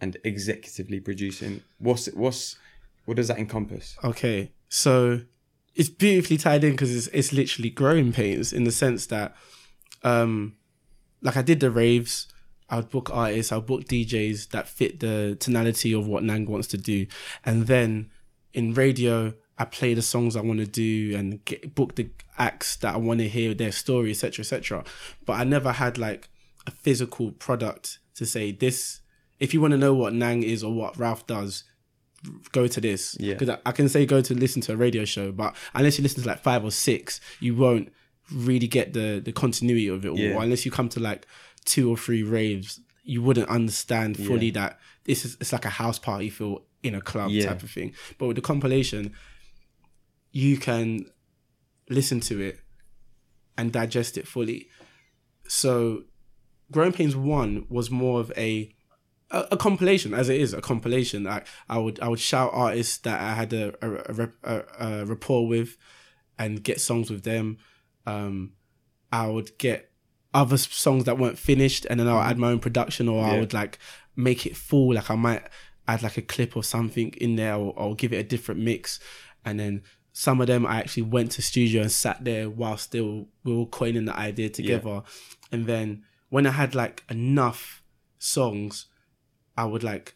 and 0.00 0.16
executively 0.24 1.02
producing? 1.04 1.62
What's 1.78 2.06
what's 2.12 2.56
what 3.04 3.16
does 3.16 3.28
that 3.28 3.38
encompass? 3.38 3.96
Okay, 4.04 4.52
so 4.68 5.22
it's 5.74 5.88
beautifully 5.88 6.36
tied 6.36 6.64
in 6.64 6.72
because 6.72 6.94
it's 6.94 7.06
it's 7.08 7.32
literally 7.32 7.70
growing 7.70 8.12
pains 8.12 8.52
in 8.52 8.64
the 8.64 8.72
sense 8.72 9.06
that, 9.06 9.34
um, 10.02 10.56
like 11.20 11.36
I 11.36 11.42
did 11.42 11.60
the 11.60 11.70
raves. 11.70 12.28
I 12.68 12.76
would 12.76 12.88
book 12.88 13.10
artists, 13.12 13.52
I 13.52 13.56
would 13.56 13.66
book 13.66 13.84
DJs 13.84 14.48
that 14.50 14.66
fit 14.66 15.00
the 15.00 15.36
tonality 15.38 15.92
of 15.92 16.06
what 16.06 16.22
Nang 16.22 16.46
wants 16.46 16.68
to 16.68 16.78
do, 16.78 17.06
and 17.44 17.66
then 17.66 18.10
in 18.54 18.72
radio 18.72 19.34
I 19.58 19.64
play 19.64 19.94
the 19.94 20.02
songs 20.02 20.36
I 20.36 20.40
want 20.40 20.60
to 20.60 20.66
do 20.66 21.14
and 21.16 21.44
get, 21.44 21.74
book 21.74 21.94
the 21.94 22.08
acts 22.38 22.76
that 22.76 22.94
I 22.94 22.96
want 22.96 23.20
to 23.20 23.28
hear 23.28 23.54
their 23.54 23.72
story, 23.72 24.10
etc., 24.10 24.42
etc. 24.42 24.84
But 25.26 25.34
I 25.34 25.44
never 25.44 25.72
had 25.72 25.98
like 25.98 26.30
a 26.66 26.70
physical 26.70 27.32
product 27.32 27.98
to 28.14 28.26
say 28.26 28.52
this. 28.52 29.00
If 29.40 29.52
you 29.52 29.60
want 29.60 29.72
to 29.72 29.78
know 29.78 29.94
what 29.94 30.12
Nang 30.14 30.42
is 30.42 30.62
or 30.62 30.72
what 30.72 30.96
Ralph 30.96 31.26
does, 31.26 31.64
go 32.52 32.66
to 32.68 32.80
this. 32.80 33.16
Yeah. 33.18 33.34
Because 33.34 33.48
I, 33.50 33.58
I 33.66 33.72
can 33.72 33.88
say 33.88 34.06
go 34.06 34.20
to 34.20 34.34
listen 34.34 34.62
to 34.62 34.72
a 34.74 34.76
radio 34.76 35.04
show, 35.04 35.32
but 35.32 35.56
unless 35.74 35.98
you 35.98 36.02
listen 36.02 36.22
to 36.22 36.28
like 36.28 36.42
five 36.42 36.64
or 36.64 36.70
six, 36.70 37.20
you 37.40 37.56
won't 37.56 37.92
really 38.32 38.68
get 38.68 38.92
the 38.92 39.20
the 39.24 39.32
continuity 39.32 39.88
of 39.88 40.04
it 40.04 40.08
all. 40.08 40.18
Yeah. 40.18 40.36
Or 40.36 40.42
unless 40.42 40.64
you 40.64 40.70
come 40.70 40.88
to 40.90 41.00
like 41.00 41.26
two 41.64 41.90
or 41.90 41.96
three 41.96 42.22
raves, 42.22 42.80
you 43.02 43.22
wouldn't 43.22 43.48
understand 43.48 44.16
fully 44.16 44.50
that 44.52 44.78
this 45.04 45.24
is 45.24 45.36
it's 45.40 45.52
like 45.52 45.64
a 45.64 45.70
house 45.70 45.98
party 45.98 46.30
feel 46.30 46.62
in 46.84 46.94
a 46.94 47.00
club 47.00 47.30
Yeah. 47.30 47.46
type 47.46 47.62
of 47.64 47.70
thing. 47.70 47.94
But 48.18 48.26
with 48.28 48.36
the 48.36 48.42
compilation, 48.42 49.12
you 50.30 50.56
can 50.56 51.06
listen 51.88 52.20
to 52.20 52.40
it 52.40 52.60
and 53.58 53.72
digest 53.72 54.16
it 54.16 54.26
fully. 54.28 54.68
So 55.48 56.04
Growing 56.72 56.92
Pains 56.92 57.14
One 57.14 57.66
was 57.68 57.90
more 57.90 58.18
of 58.18 58.32
a 58.36 58.74
a, 59.30 59.48
a 59.52 59.56
compilation, 59.56 60.14
as 60.14 60.28
it 60.28 60.40
is 60.40 60.52
a 60.52 60.60
compilation. 60.60 61.24
Like 61.24 61.46
I 61.68 61.78
would 61.78 62.00
I 62.00 62.08
would 62.08 62.20
shout 62.20 62.50
artists 62.52 62.98
that 62.98 63.20
I 63.20 63.34
had 63.34 63.52
a 63.52 63.74
a, 63.82 64.28
a, 64.42 64.62
a, 64.78 65.06
rapport 65.06 65.46
with, 65.46 65.76
and 66.38 66.62
get 66.62 66.80
songs 66.80 67.10
with 67.10 67.24
them. 67.24 67.58
Um, 68.06 68.52
I 69.12 69.26
would 69.28 69.56
get 69.58 69.90
other 70.34 70.56
songs 70.56 71.04
that 71.04 71.18
weren't 71.18 71.38
finished, 71.38 71.86
and 71.88 72.00
then 72.00 72.08
I'll 72.08 72.20
add 72.20 72.38
my 72.38 72.48
own 72.48 72.60
production, 72.60 73.08
or 73.08 73.24
I 73.24 73.38
would 73.38 73.52
like 73.52 73.78
make 74.16 74.46
it 74.46 74.56
full. 74.56 74.94
Like 74.94 75.10
I 75.10 75.14
might 75.14 75.42
add 75.86 76.02
like 76.02 76.16
a 76.16 76.22
clip 76.22 76.56
or 76.56 76.64
something 76.64 77.12
in 77.18 77.36
there, 77.36 77.54
or, 77.54 77.72
or 77.76 77.94
give 77.94 78.12
it 78.12 78.16
a 78.16 78.24
different 78.24 78.60
mix, 78.60 78.98
and 79.44 79.58
then. 79.60 79.82
Some 80.14 80.42
of 80.42 80.46
them 80.46 80.66
I 80.66 80.76
actually 80.76 81.04
went 81.04 81.30
to 81.32 81.40
studio 81.40 81.80
and 81.80 81.90
sat 81.90 82.22
there 82.22 82.50
while 82.50 82.76
still 82.76 83.28
we 83.44 83.56
were 83.56 83.64
coining 83.64 84.04
the 84.04 84.14
idea 84.14 84.50
together, 84.50 85.04
and 85.50 85.64
then 85.64 86.02
when 86.32 86.46
I 86.46 86.50
had 86.52 86.74
like 86.74 87.04
enough 87.10 87.82
songs, 88.18 88.86
I 89.54 89.66
would 89.66 89.82
like 89.82 90.14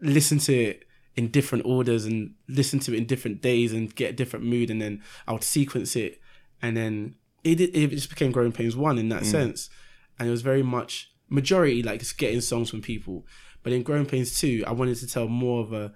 listen 0.00 0.38
to 0.40 0.52
it 0.52 0.84
in 1.14 1.28
different 1.28 1.64
orders 1.64 2.04
and 2.06 2.34
listen 2.48 2.80
to 2.80 2.92
it 2.92 2.96
in 2.96 3.06
different 3.06 3.40
days 3.40 3.72
and 3.72 3.94
get 3.94 4.10
a 4.10 4.16
different 4.16 4.44
mood, 4.44 4.68
and 4.68 4.82
then 4.82 5.00
I 5.28 5.32
would 5.32 5.44
sequence 5.44 5.94
it, 5.94 6.20
and 6.60 6.76
then 6.76 7.14
it 7.44 7.60
it 7.60 7.90
just 7.90 8.10
became 8.10 8.32
Growing 8.32 8.50
Pains 8.50 8.76
One 8.76 8.98
in 8.98 9.08
that 9.10 9.22
mm. 9.22 9.26
sense, 9.26 9.70
and 10.18 10.26
it 10.26 10.32
was 10.32 10.42
very 10.42 10.64
much 10.64 11.12
majority 11.28 11.84
like 11.84 12.00
just 12.00 12.18
getting 12.18 12.40
songs 12.40 12.68
from 12.68 12.82
people, 12.82 13.24
but 13.62 13.72
in 13.72 13.84
Growing 13.84 14.06
Pains 14.06 14.36
Two, 14.40 14.64
I 14.66 14.72
wanted 14.72 14.96
to 14.96 15.06
tell 15.06 15.28
more 15.28 15.60
of 15.60 15.72
a 15.72 15.92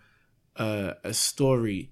a, 0.54 0.94
a 1.02 1.14
story 1.14 1.90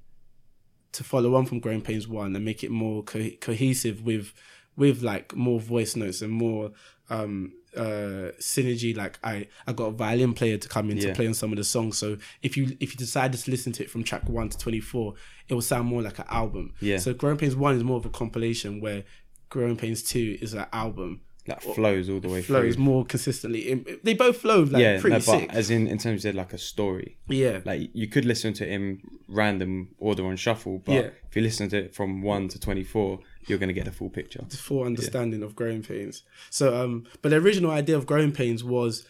to 0.92 1.02
follow 1.02 1.34
on 1.34 1.46
from 1.46 1.58
Growing 1.58 1.82
Pains 1.82 2.06
One 2.06 2.36
and 2.36 2.44
make 2.44 2.62
it 2.62 2.70
more 2.70 3.02
co- 3.02 3.36
cohesive 3.40 4.02
with 4.02 4.32
with 4.76 5.02
like 5.02 5.34
more 5.34 5.58
voice 5.58 5.96
notes 5.96 6.22
and 6.22 6.32
more 6.32 6.70
um 7.10 7.52
uh 7.76 8.32
synergy 8.40 8.96
like 8.96 9.18
i 9.22 9.46
i 9.66 9.72
got 9.72 9.84
a 9.86 9.90
violin 9.90 10.32
player 10.32 10.56
to 10.56 10.68
come 10.68 10.90
in 10.90 10.96
yeah. 10.96 11.08
to 11.08 11.14
play 11.14 11.26
on 11.26 11.34
some 11.34 11.52
of 11.52 11.58
the 11.58 11.64
songs 11.64 11.98
so 11.98 12.16
if 12.42 12.56
you 12.56 12.76
if 12.80 12.92
you 12.92 12.96
decide 12.96 13.32
to 13.32 13.50
listen 13.50 13.72
to 13.72 13.82
it 13.82 13.90
from 13.90 14.02
track 14.02 14.26
1 14.28 14.48
to 14.48 14.58
24 14.58 15.14
it 15.48 15.54
will 15.54 15.60
sound 15.60 15.86
more 15.86 16.02
like 16.02 16.18
an 16.18 16.24
album 16.28 16.72
yeah 16.80 16.96
so 16.96 17.12
growing 17.12 17.36
pains 17.36 17.54
1 17.54 17.76
is 17.76 17.84
more 17.84 17.98
of 17.98 18.06
a 18.06 18.10
compilation 18.10 18.80
where 18.80 19.04
growing 19.50 19.76
pains 19.76 20.02
2 20.02 20.38
is 20.40 20.54
an 20.54 20.66
album 20.72 21.20
that 21.48 21.62
flows 21.62 22.08
all 22.08 22.20
the 22.20 22.28
way 22.28 22.42
flows 22.42 22.74
through. 22.74 22.84
more 22.84 23.04
consistently 23.04 23.84
they 24.02 24.14
both 24.14 24.36
flow 24.36 24.62
like 24.62 24.82
yeah, 24.82 25.00
pretty 25.00 25.14
no, 25.14 25.20
sick. 25.20 25.52
as 25.52 25.70
in 25.70 25.86
in 25.86 25.98
terms 25.98 26.24
of 26.24 26.34
like 26.34 26.52
a 26.52 26.58
story 26.58 27.16
yeah 27.26 27.60
like 27.64 27.90
you 27.94 28.06
could 28.06 28.24
listen 28.24 28.52
to 28.52 28.66
him 28.66 29.00
random 29.28 29.88
order 29.98 30.26
on 30.26 30.36
shuffle 30.36 30.82
but 30.84 30.92
yeah. 30.92 31.08
if 31.28 31.34
you 31.34 31.42
listen 31.42 31.68
to 31.68 31.78
it 31.78 31.94
from 31.94 32.22
1 32.22 32.48
to 32.48 32.60
24 32.60 33.18
you're 33.46 33.58
going 33.58 33.68
to 33.68 33.74
get 33.74 33.88
a 33.88 33.92
full 33.92 34.10
picture. 34.10 34.44
The 34.48 34.56
full 34.56 34.84
understanding 34.84 35.40
yeah. 35.40 35.46
of 35.46 35.56
growing 35.56 35.82
pains. 35.82 36.22
So, 36.50 36.82
um, 36.82 37.06
but 37.22 37.30
the 37.30 37.36
original 37.36 37.70
idea 37.70 37.96
of 37.96 38.06
growing 38.06 38.32
pains 38.32 38.62
was 38.62 39.06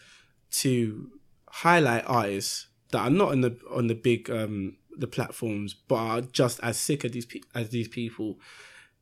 to 0.51 1.11
highlight 1.47 2.03
artists 2.07 2.67
that 2.91 2.99
are 2.99 3.09
not 3.09 3.33
in 3.33 3.41
the 3.41 3.57
on 3.71 3.87
the 3.87 3.95
big 3.95 4.29
um 4.29 4.77
the 4.97 5.07
platforms, 5.07 5.73
but 5.73 5.95
are 5.95 6.21
just 6.21 6.59
as 6.61 6.77
sick 6.77 7.05
as 7.05 7.11
these 7.11 7.25
pe- 7.25 7.41
as 7.55 7.69
these 7.69 7.87
people, 7.87 8.39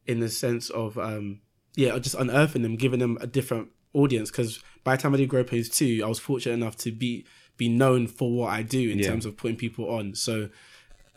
in 0.05 0.19
the 0.19 0.30
sense 0.30 0.69
of 0.69 0.97
um 0.97 1.41
yeah, 1.75 1.97
just 1.99 2.15
unearthing 2.15 2.63
them, 2.63 2.75
giving 2.75 2.99
them 2.99 3.17
a 3.21 3.28
different 3.28 3.69
audience. 3.93 4.32
Because 4.32 4.63
by 4.84 4.95
the 4.95 5.01
time 5.01 5.13
I 5.13 5.17
did 5.17 5.30
grow 5.30 5.43
pains 5.43 5.69
two, 5.69 6.01
I 6.03 6.07
was 6.07 6.19
fortunate 6.19 6.55
enough 6.55 6.75
to 6.78 6.91
be 6.91 7.25
be 7.57 7.69
known 7.69 8.07
for 8.07 8.32
what 8.32 8.51
I 8.51 8.61
do 8.61 8.89
in 8.89 8.99
yeah. 8.99 9.07
terms 9.07 9.25
of 9.25 9.38
putting 9.38 9.57
people 9.57 9.89
on. 9.89 10.15
So 10.15 10.49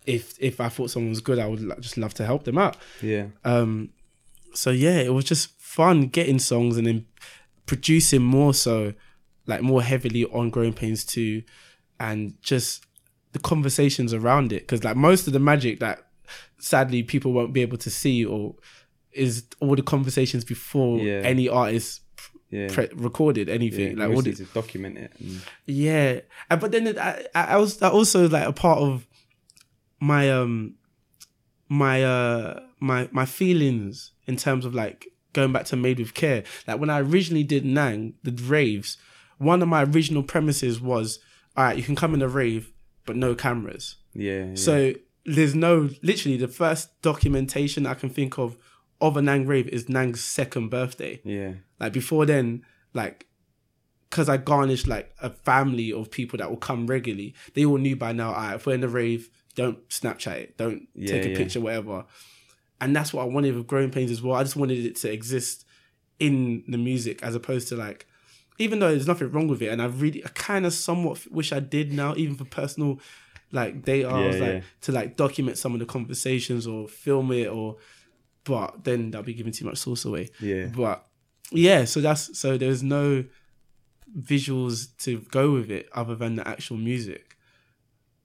if 0.06 0.36
if 0.40 0.60
I 0.60 0.68
thought 0.68 0.90
someone 0.90 1.10
was 1.10 1.20
good, 1.20 1.38
I 1.38 1.46
would 1.46 1.80
just 1.80 1.96
love 1.96 2.14
to 2.14 2.26
help 2.26 2.44
them 2.44 2.58
out. 2.58 2.76
Yeah. 3.02 3.26
Um, 3.44 3.90
so 4.54 4.70
yeah, 4.70 4.98
it 4.98 5.12
was 5.14 5.24
just 5.24 5.58
fun 5.60 6.06
getting 6.08 6.38
songs 6.38 6.76
and 6.76 6.86
then 6.86 7.06
producing 7.66 8.22
more 8.22 8.52
so, 8.54 8.94
like 9.46 9.62
more 9.62 9.82
heavily 9.82 10.24
on 10.26 10.50
Growing 10.50 10.72
Pains 10.72 11.04
too, 11.04 11.42
and 11.98 12.34
just 12.42 12.84
the 13.32 13.38
conversations 13.38 14.12
around 14.12 14.52
it. 14.52 14.62
Because 14.62 14.82
like 14.84 14.96
most 14.96 15.26
of 15.26 15.32
the 15.32 15.38
magic 15.38 15.80
that 15.80 16.00
sadly 16.58 17.02
people 17.02 17.32
won't 17.32 17.52
be 17.52 17.62
able 17.62 17.78
to 17.78 17.90
see 17.90 18.24
or 18.24 18.54
is 19.12 19.44
all 19.60 19.74
the 19.76 19.82
conversations 19.82 20.44
before 20.44 20.98
Yeah. 20.98 21.20
any 21.24 21.48
artist 21.48 22.00
Yeah. 22.50 22.68
pre- 22.72 22.88
recorded 22.94 23.48
anything. 23.48 23.90
you 23.92 23.96
like 23.96 24.10
all 24.10 24.22
the, 24.22 24.32
to 24.34 24.44
document 24.46 24.98
it. 24.98 25.12
and- 25.20 25.40
yeah, 25.66 26.20
and, 26.50 26.60
but 26.60 26.70
then 26.72 26.86
it- 26.88 26.98
I, 26.98 27.24
I 27.34 27.56
was 27.56 27.80
also 27.82 28.28
like 28.28 28.46
a 28.46 28.52
part 28.52 28.78
of 28.78 29.06
my 30.00 30.30
um 30.30 30.74
my 31.68 32.02
uh 32.04 32.60
my 32.80 33.08
my 33.12 33.26
feelings 33.26 34.12
in 34.26 34.36
terms 34.36 34.64
of 34.64 34.74
like 34.74 35.06
going 35.32 35.52
back 35.52 35.64
to 35.66 35.76
Made 35.76 35.98
with 35.98 36.14
Care. 36.14 36.42
Like 36.66 36.80
when 36.80 36.90
I 36.90 37.00
originally 37.00 37.44
did 37.44 37.64
Nang 37.64 38.14
the 38.22 38.32
raves, 38.32 38.96
one 39.38 39.62
of 39.62 39.68
my 39.68 39.84
original 39.84 40.22
premises 40.22 40.80
was 40.80 41.18
all 41.56 41.64
right, 41.64 41.76
you 41.76 41.82
can 41.82 41.96
come 41.96 42.14
in 42.14 42.22
a 42.22 42.28
rave, 42.28 42.72
but 43.06 43.16
no 43.16 43.34
cameras. 43.34 43.96
Yeah. 44.14 44.46
yeah. 44.46 44.54
So 44.54 44.94
there's 45.26 45.54
no 45.54 45.90
literally 46.02 46.36
the 46.36 46.48
first 46.48 47.00
documentation 47.02 47.86
I 47.86 47.94
can 47.94 48.10
think 48.10 48.38
of 48.38 48.56
of 49.00 49.16
a 49.16 49.22
Nang 49.22 49.46
rave 49.46 49.68
is 49.68 49.88
Nang's 49.88 50.22
second 50.22 50.68
birthday. 50.68 51.20
yeah. 51.24 51.52
Like 51.78 51.92
before 51.92 52.26
then, 52.26 52.64
like 52.92 53.26
because 54.08 54.28
I 54.28 54.36
garnished 54.38 54.88
like 54.88 55.14
a 55.22 55.30
family 55.30 55.92
of 55.92 56.10
people 56.10 56.38
that 56.38 56.50
will 56.50 56.56
come 56.56 56.86
regularly, 56.88 57.34
they 57.54 57.64
all 57.64 57.78
knew 57.78 57.94
by 57.94 58.12
now. 58.12 58.30
Alright, 58.30 58.56
if 58.56 58.66
we're 58.66 58.74
in 58.74 58.80
the 58.80 58.88
rave, 58.88 59.30
don't 59.54 59.88
Snapchat 59.88 60.36
it, 60.36 60.56
don't 60.58 60.88
Yeah, 60.94 61.12
take 61.12 61.24
a 61.26 61.30
yeah. 61.30 61.36
picture, 61.36 61.60
whatever. 61.60 62.04
And 62.80 62.94
that's 62.96 63.12
what 63.12 63.22
I 63.22 63.26
wanted 63.26 63.54
with 63.54 63.66
Growing 63.66 63.90
Pains 63.90 64.10
as 64.10 64.22
well. 64.22 64.36
I 64.36 64.42
just 64.42 64.56
wanted 64.56 64.84
it 64.84 64.96
to 64.96 65.12
exist 65.12 65.64
in 66.18 66.64
the 66.68 66.78
music 66.78 67.22
as 67.22 67.34
opposed 67.34 67.68
to 67.68 67.76
like, 67.76 68.06
even 68.58 68.78
though 68.78 68.90
there's 68.90 69.06
nothing 69.06 69.30
wrong 69.30 69.48
with 69.48 69.62
it, 69.62 69.68
and 69.68 69.80
I 69.80 69.86
really, 69.86 70.24
I 70.24 70.28
kind 70.28 70.66
of 70.66 70.72
somewhat 70.72 71.26
wish 71.30 71.52
I 71.52 71.60
did 71.60 71.92
now, 71.92 72.14
even 72.16 72.36
for 72.36 72.44
personal 72.44 73.00
like 73.52 73.82
data, 73.82 74.08
I 74.08 74.20
Yeah, 74.20 74.26
was 74.26 74.36
like 74.40 74.52
yeah. 74.54 74.60
to 74.82 74.92
like 74.92 75.16
document 75.16 75.58
some 75.58 75.72
of 75.74 75.80
the 75.80 75.86
conversations 75.86 76.66
or 76.66 76.86
film 76.88 77.32
it 77.32 77.46
or, 77.48 77.76
but 78.44 78.84
then 78.84 79.10
that'll 79.10 79.24
be 79.24 79.34
giving 79.34 79.52
too 79.52 79.64
much 79.64 79.78
source 79.78 80.04
away. 80.04 80.28
Yeah. 80.40 80.66
But 80.66 81.04
yeah, 81.50 81.84
so 81.84 82.00
that's 82.00 82.38
so 82.38 82.56
there's 82.56 82.82
no 82.82 83.24
visuals 84.18 84.88
to 84.98 85.20
go 85.30 85.52
with 85.52 85.70
it 85.70 85.88
other 85.94 86.14
than 86.14 86.36
the 86.36 86.46
actual 86.46 86.76
music. 86.76 87.36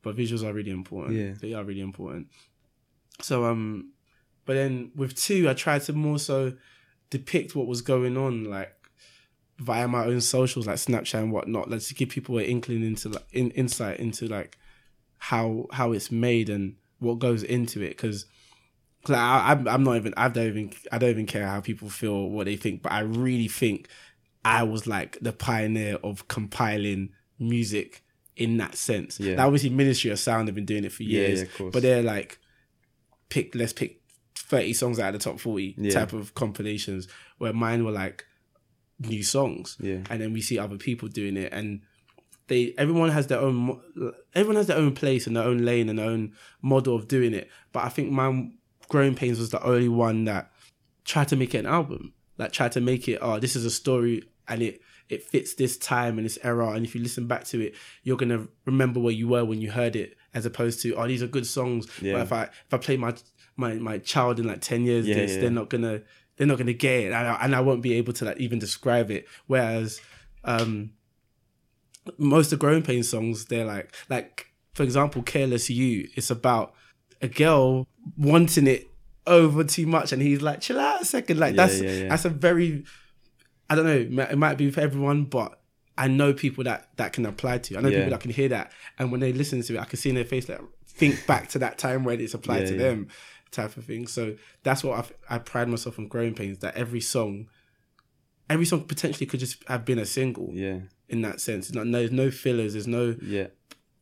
But 0.01 0.15
visuals 0.15 0.43
are 0.43 0.53
really 0.53 0.71
important. 0.71 1.15
Yeah. 1.15 1.33
They 1.39 1.53
are 1.53 1.63
really 1.63 1.81
important. 1.81 2.27
So 3.21 3.45
um 3.45 3.91
but 4.45 4.53
then 4.53 4.91
with 4.95 5.15
two 5.15 5.49
I 5.49 5.53
tried 5.53 5.81
to 5.83 5.93
more 5.93 6.19
so 6.19 6.53
depict 7.09 7.55
what 7.55 7.67
was 7.67 7.81
going 7.81 8.17
on 8.17 8.45
like 8.45 8.71
via 9.57 9.87
my 9.87 10.05
own 10.05 10.19
socials 10.21 10.67
like 10.67 10.75
Snapchat 10.77 11.19
and 11.19 11.31
whatnot, 11.31 11.69
like 11.69 11.81
to 11.81 11.93
give 11.95 12.09
people 12.09 12.37
an 12.37 12.45
inkling 12.45 12.83
into 12.83 13.09
like 13.09 13.25
in, 13.31 13.51
insight 13.51 13.99
into 13.99 14.27
like 14.27 14.57
how 15.17 15.67
how 15.71 15.91
it's 15.93 16.11
made 16.11 16.49
and 16.49 16.75
what 16.99 17.19
goes 17.19 17.41
into 17.43 17.81
it 17.81 17.89
because 17.89 18.25
like, 19.07 19.17
I, 19.17 19.51
I'm, 19.51 19.67
I'm 19.67 19.83
not 19.83 19.95
even 19.95 20.13
I 20.17 20.27
don't 20.29 20.47
even 20.47 20.73
I 20.91 20.97
don't 20.97 21.09
even 21.09 21.25
care 21.25 21.47
how 21.47 21.61
people 21.61 21.89
feel 21.89 22.29
what 22.29 22.45
they 22.45 22.55
think 22.57 22.81
but 22.81 22.91
I 22.91 22.99
really 23.01 23.47
think 23.47 23.87
I 24.43 24.63
was 24.63 24.85
like 24.87 25.17
the 25.21 25.31
pioneer 25.31 25.95
of 26.03 26.27
compiling 26.27 27.09
music 27.39 28.03
in 28.35 28.57
that 28.57 28.75
sense 28.75 29.19
Yeah. 29.19 29.35
now 29.35 29.45
obviously 29.45 29.69
Ministry 29.69 30.11
of 30.11 30.19
Sound 30.19 30.47
have 30.47 30.55
been 30.55 30.65
doing 30.65 30.83
it 30.83 30.91
for 30.91 31.03
Yeah, 31.03 31.19
years 31.21 31.41
yeah, 31.41 31.47
course. 31.47 31.71
but 31.73 31.81
they're 31.81 32.03
like 32.03 32.39
pick 33.29 33.55
let's 33.55 33.73
pick 33.73 34.01
30 34.35 34.73
songs 34.73 34.99
out 34.99 35.13
of 35.15 35.21
the 35.21 35.29
top 35.29 35.39
40 35.39 35.75
Yeah. 35.77 35.91
type 35.91 36.13
of 36.13 36.33
compilations 36.35 37.07
where 37.37 37.53
mine 37.53 37.83
were 37.85 37.91
like 37.91 38.25
new 38.99 39.23
songs 39.23 39.77
Yeah. 39.79 39.99
and 40.09 40.21
then 40.21 40.33
we 40.33 40.41
see 40.41 40.57
other 40.59 40.77
people 40.77 41.07
doing 41.09 41.35
it 41.37 41.51
and 41.51 41.81
they 42.47 42.73
everyone 42.77 43.09
has 43.09 43.27
their 43.27 43.39
own 43.39 43.81
everyone 44.33 44.55
has 44.55 44.67
their 44.67 44.77
own 44.77 44.93
place 44.93 45.25
and 45.27 45.35
their 45.35 45.43
own 45.43 45.59
lane 45.65 45.89
and 45.89 45.97
their 45.99 46.05
own 46.09 46.33
model 46.61 46.95
of 46.95 47.07
doing 47.07 47.33
it 47.33 47.49
but 47.73 47.83
i 47.83 47.89
think 47.89 48.11
my 48.11 48.49
growing 48.87 49.15
pains 49.15 49.39
was 49.39 49.49
the 49.49 49.61
only 49.65 49.89
one 49.89 50.25
that 50.25 50.51
tried 51.05 51.27
to 51.27 51.35
make 51.35 51.55
it 51.55 51.59
an 51.59 51.65
album 51.65 52.13
like 52.37 52.51
tried 52.51 52.71
to 52.71 52.79
make 52.81 53.07
it 53.09 53.17
oh 53.21 53.39
this 53.39 53.55
is 53.55 53.65
a 53.65 53.71
story 53.71 54.23
and 54.47 54.61
it 54.61 54.79
it 55.09 55.23
fits 55.23 55.55
this 55.55 55.75
time 55.77 56.17
and 56.17 56.25
this 56.25 56.37
era 56.43 56.69
and 56.71 56.85
if 56.85 56.93
you 56.95 57.01
listen 57.01 57.27
back 57.27 57.43
to 57.45 57.59
it 57.59 57.73
you're 58.03 58.17
gonna 58.17 58.47
remember 58.65 58.99
where 58.99 59.13
you 59.13 59.27
were 59.27 59.43
when 59.43 59.59
you 59.59 59.71
heard 59.71 59.95
it 59.95 60.15
as 60.33 60.45
opposed 60.45 60.81
to 60.81 60.93
oh 60.95 61.07
these 61.07 61.21
are 61.23 61.27
good 61.27 61.45
songs 61.47 61.87
Yeah. 62.01 62.13
but 62.13 62.21
if 62.21 62.31
i 62.31 62.43
if 62.43 62.73
i 62.73 62.77
play 62.77 62.95
my 62.97 63.13
my 63.57 63.73
my 63.75 63.97
child 63.99 64.39
in 64.39 64.45
like 64.47 64.61
10 64.61 64.83
years 64.85 65.07
Yeah, 65.07 65.15
this 65.15 65.33
yeah. 65.35 65.41
they're 65.41 65.49
not 65.51 65.69
gonna 65.69 66.01
they're 66.37 66.47
not 66.47 66.57
gonna 66.57 66.73
get 66.73 66.99
it. 67.03 67.05
And 67.13 67.15
I, 67.15 67.37
and 67.43 67.55
I 67.55 67.61
won't 67.61 67.81
be 67.81 67.93
able 67.93 68.13
to 68.13 68.25
like 68.25 68.37
even 68.37 68.59
describe 68.59 69.09
it. 69.11 69.27
Whereas 69.47 70.01
um 70.43 70.91
most 72.17 72.53
of 72.53 72.59
growing 72.59 72.83
pain 72.83 73.03
songs 73.03 73.45
they're 73.45 73.65
like 73.65 73.93
like 74.09 74.47
for 74.73 74.83
example 74.83 75.23
careless 75.23 75.69
you 75.69 76.07
it's 76.15 76.29
about 76.29 76.73
a 77.21 77.27
girl 77.27 77.87
wanting 78.17 78.67
it 78.67 78.87
over 79.25 79.63
too 79.63 79.87
much 79.87 80.11
and 80.11 80.21
he's 80.21 80.41
like 80.41 80.61
chill 80.61 80.79
out 80.79 81.01
a 81.01 81.05
second. 81.05 81.39
Like 81.39 81.55
Yeah, 81.55 81.65
that's 81.65 81.79
that's 81.79 82.25
a 82.25 82.29
very 82.29 82.83
i 83.69 83.75
don't 83.75 83.85
know 83.87 83.97
it 83.97 84.11
might- 84.11 84.31
it 84.31 84.35
might 84.37 84.57
be 84.59 84.69
for 84.69 84.81
everyone 84.81 85.23
but 85.25 85.59
i 85.97 86.07
know 86.07 86.31
people 86.33 86.63
that 86.65 86.89
that 86.97 87.13
can 87.13 87.25
apply 87.25 87.57
to 87.57 87.77
i 87.77 87.81
know 87.81 87.89
Yeah. 87.89 87.97
people 87.99 88.11
that 88.11 88.19
can 88.19 88.31
hear 88.31 88.49
that. 88.49 88.71
And 88.99 89.11
when 89.11 89.21
they 89.21 89.33
listen 89.33 89.63
to 89.63 89.75
it 89.75 89.79
i 89.79 89.85
can 89.85 89.97
see 89.97 90.09
in 90.09 90.15
their 90.15 90.25
face 90.25 90.47
like 90.47 90.61
think 90.95 91.25
back 91.27 91.49
to 91.49 91.59
that 91.59 91.77
time 91.77 92.03
when 92.03 92.19
it's 92.21 92.33
applied 92.33 92.61
Yeah, 92.63 92.67
to 92.69 92.73
yeah. 92.73 92.77
them 92.83 93.07
type 93.51 93.77
of 93.77 93.85
thing 93.85 94.05
so 94.07 94.35
that's 94.63 94.83
what 94.83 94.97
I've, 94.99 95.13
i 95.29 95.37
pride 95.37 95.69
myself 95.69 95.97
on 95.99 96.07
growing 96.07 96.33
pains 96.33 96.57
that 96.59 96.75
every 96.75 96.99
song 97.01 97.47
every 98.49 98.65
song 98.65 98.81
potentially 98.83 99.25
could 99.25 99.39
just 99.39 99.63
have 99.67 99.85
been 99.85 99.99
a 99.99 100.05
single 100.05 100.49
Yeah. 100.53 100.79
in 101.09 101.21
that 101.21 101.41
sense. 101.41 101.73
Not, 101.73 101.87
no, 101.87 101.99
there's 101.99 102.11
no 102.11 102.29
fillers. 102.31 102.73
There's 102.73 102.87
no 102.87 103.15
Yeah. 103.21 103.47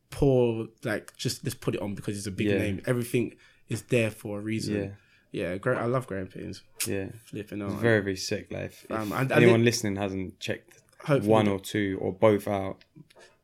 poor 0.10 0.68
like 0.84 1.16
just 1.18 1.44
let's 1.44 1.56
put 1.56 1.76
it 1.76 1.82
on 1.82 1.96
because 1.96 2.18
it's 2.18 2.28
a 2.28 2.32
big 2.32 2.48
Yeah. 2.48 2.58
name. 2.58 2.82
Everything 2.86 3.36
is 3.70 3.84
there 3.84 4.12
for 4.12 4.40
a 4.40 4.42
reason. 4.42 4.76
Yeah. 4.76 4.90
Yeah, 5.32 5.58
great. 5.58 5.78
I 5.78 5.86
love 5.86 6.06
Growing 6.08 6.28
Pains. 6.28 6.62
Yeah. 6.86 7.08
Flipping. 7.26 7.62
It's 7.62 7.74
very, 7.76 8.02
very 8.02 8.16
sick. 8.18 8.52
life. 8.52 8.86
Um, 8.90 9.12
if 9.14 9.20
and- 9.20 9.32
anyone 9.32 9.64
listening 9.64 9.96
hasn't 9.96 10.40
checked 10.40 10.82
one 11.08 11.48
or 11.48 11.60
two 11.60 11.98
or 12.02 12.12
both 12.14 12.48
out, 12.48 12.84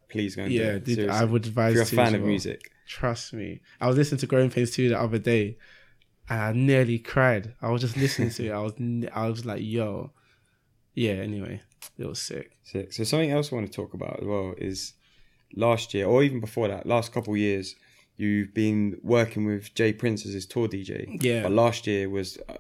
please 0.09 0.35
go 0.35 0.43
and 0.43 0.51
yeah, 0.51 0.73
do 0.73 0.77
it. 0.77 0.85
Seriously. 0.95 1.09
I 1.09 1.23
would 1.23 1.45
advise. 1.47 1.71
If 1.71 1.75
you're 1.75 1.83
a 1.83 2.05
fan 2.05 2.07
as 2.07 2.13
of 2.15 2.21
well. 2.21 2.29
music, 2.29 2.71
trust 2.89 3.33
me. 3.33 3.61
I 3.79 3.87
was 3.87 3.95
listening 3.97 4.19
to 4.19 4.27
Growing 4.27 4.49
Pains 4.49 4.71
too 4.71 4.89
the 4.89 4.99
other 4.99 5.19
day, 5.19 5.57
and 6.29 6.39
I 6.41 6.51
nearly 6.53 6.99
cried. 6.99 7.53
I 7.61 7.69
was 7.69 7.81
just 7.81 7.95
listening 7.95 8.31
to 8.31 8.47
it. 8.47 8.51
I 8.51 8.59
was, 8.59 8.73
I 9.13 9.27
was 9.29 9.45
like, 9.45 9.61
yo, 9.63 10.11
yeah. 10.95 11.13
Anyway, 11.13 11.61
it 11.97 12.05
was 12.05 12.19
sick. 12.19 12.57
sick. 12.63 12.91
So 12.91 13.03
something 13.03 13.31
else 13.31 13.51
I 13.51 13.55
want 13.55 13.67
to 13.67 13.73
talk 13.73 13.93
about 13.93 14.19
as 14.21 14.25
well 14.25 14.55
is 14.57 14.93
last 15.55 15.93
year 15.93 16.05
or 16.05 16.23
even 16.23 16.39
before 16.39 16.67
that, 16.67 16.85
last 16.85 17.13
couple 17.13 17.33
of 17.33 17.39
years, 17.39 17.75
you've 18.17 18.53
been 18.53 18.99
working 19.01 19.45
with 19.45 19.73
Jay 19.75 19.93
Prince 19.93 20.25
as 20.25 20.33
his 20.33 20.45
tour 20.45 20.67
DJ. 20.67 21.17
Yeah. 21.23 21.43
But 21.43 21.51
last 21.53 21.87
year 21.87 22.09
was 22.09 22.37
a, 22.49 22.57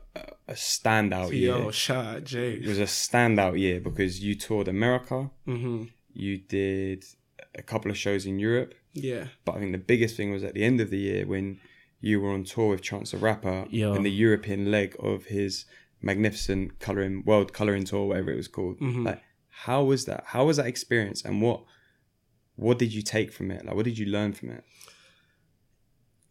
a- 0.47 0.53
standout 0.53 1.31
year. 1.31 1.57
Yo, 1.57 1.71
shout 1.71 2.05
out 2.05 2.23
Jay. 2.23 2.53
It 2.53 2.67
was 2.67 2.79
a 2.79 2.83
standout 2.83 3.59
year 3.59 3.79
because 3.79 4.23
you 4.23 4.35
toured 4.35 4.67
America, 4.67 5.29
hmm 5.45 5.83
you 6.13 6.37
did 6.39 7.05
a 7.55 7.61
couple 7.61 7.89
of 7.91 7.97
shows 7.97 8.25
in 8.25 8.39
Europe, 8.39 8.73
Yeah, 8.93 9.27
but 9.45 9.55
I 9.55 9.59
think 9.59 9.71
the 9.71 9.77
biggest 9.77 10.15
thing 10.17 10.31
was 10.31 10.43
at 10.43 10.53
the 10.53 10.63
end 10.63 10.81
of 10.81 10.89
the 10.89 10.97
year 10.97 11.25
when 11.25 11.59
you 12.01 12.19
were 12.21 12.31
on 12.31 12.43
tour 12.43 12.69
with 12.69 12.81
Chance 12.81 13.11
the 13.11 13.17
Rapper 13.17 13.65
Yo. 13.69 13.93
in 13.93 14.03
the 14.03 14.11
European 14.11 14.71
leg 14.71 14.95
of 14.99 15.25
his 15.25 15.65
magnificent 16.01 16.79
coloring 16.79 17.23
world 17.25 17.53
coloring 17.53 17.83
tour, 17.83 18.07
whatever 18.07 18.31
it 18.31 18.37
was 18.37 18.47
called. 18.47 18.79
Mm-hmm. 18.79 19.05
Like, 19.05 19.21
how 19.49 19.83
was 19.83 20.05
that? 20.05 20.23
How 20.27 20.45
was 20.45 20.57
that 20.57 20.65
experience, 20.65 21.23
and 21.23 21.41
what 21.41 21.63
what 22.55 22.79
did 22.79 22.93
you 22.93 23.01
take 23.01 23.31
from 23.31 23.51
it? 23.51 23.65
Like, 23.65 23.75
what 23.75 23.85
did 23.85 23.97
you 23.97 24.05
learn 24.05 24.33
from 24.33 24.49
it? 24.51 24.63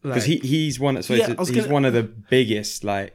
Because 0.03 0.29
like, 0.29 0.41
he 0.43 0.49
he's 0.49 0.79
one. 0.81 1.03
So 1.03 1.15
Yeah, 1.15 1.25
it's- 1.25 1.37
I 1.39 1.41
was 1.41 1.49
he's 1.49 1.59
gonna- 1.59 1.73
one 1.73 1.85
of 1.85 1.93
the 1.93 2.03
biggest 2.03 2.85
like 2.85 3.15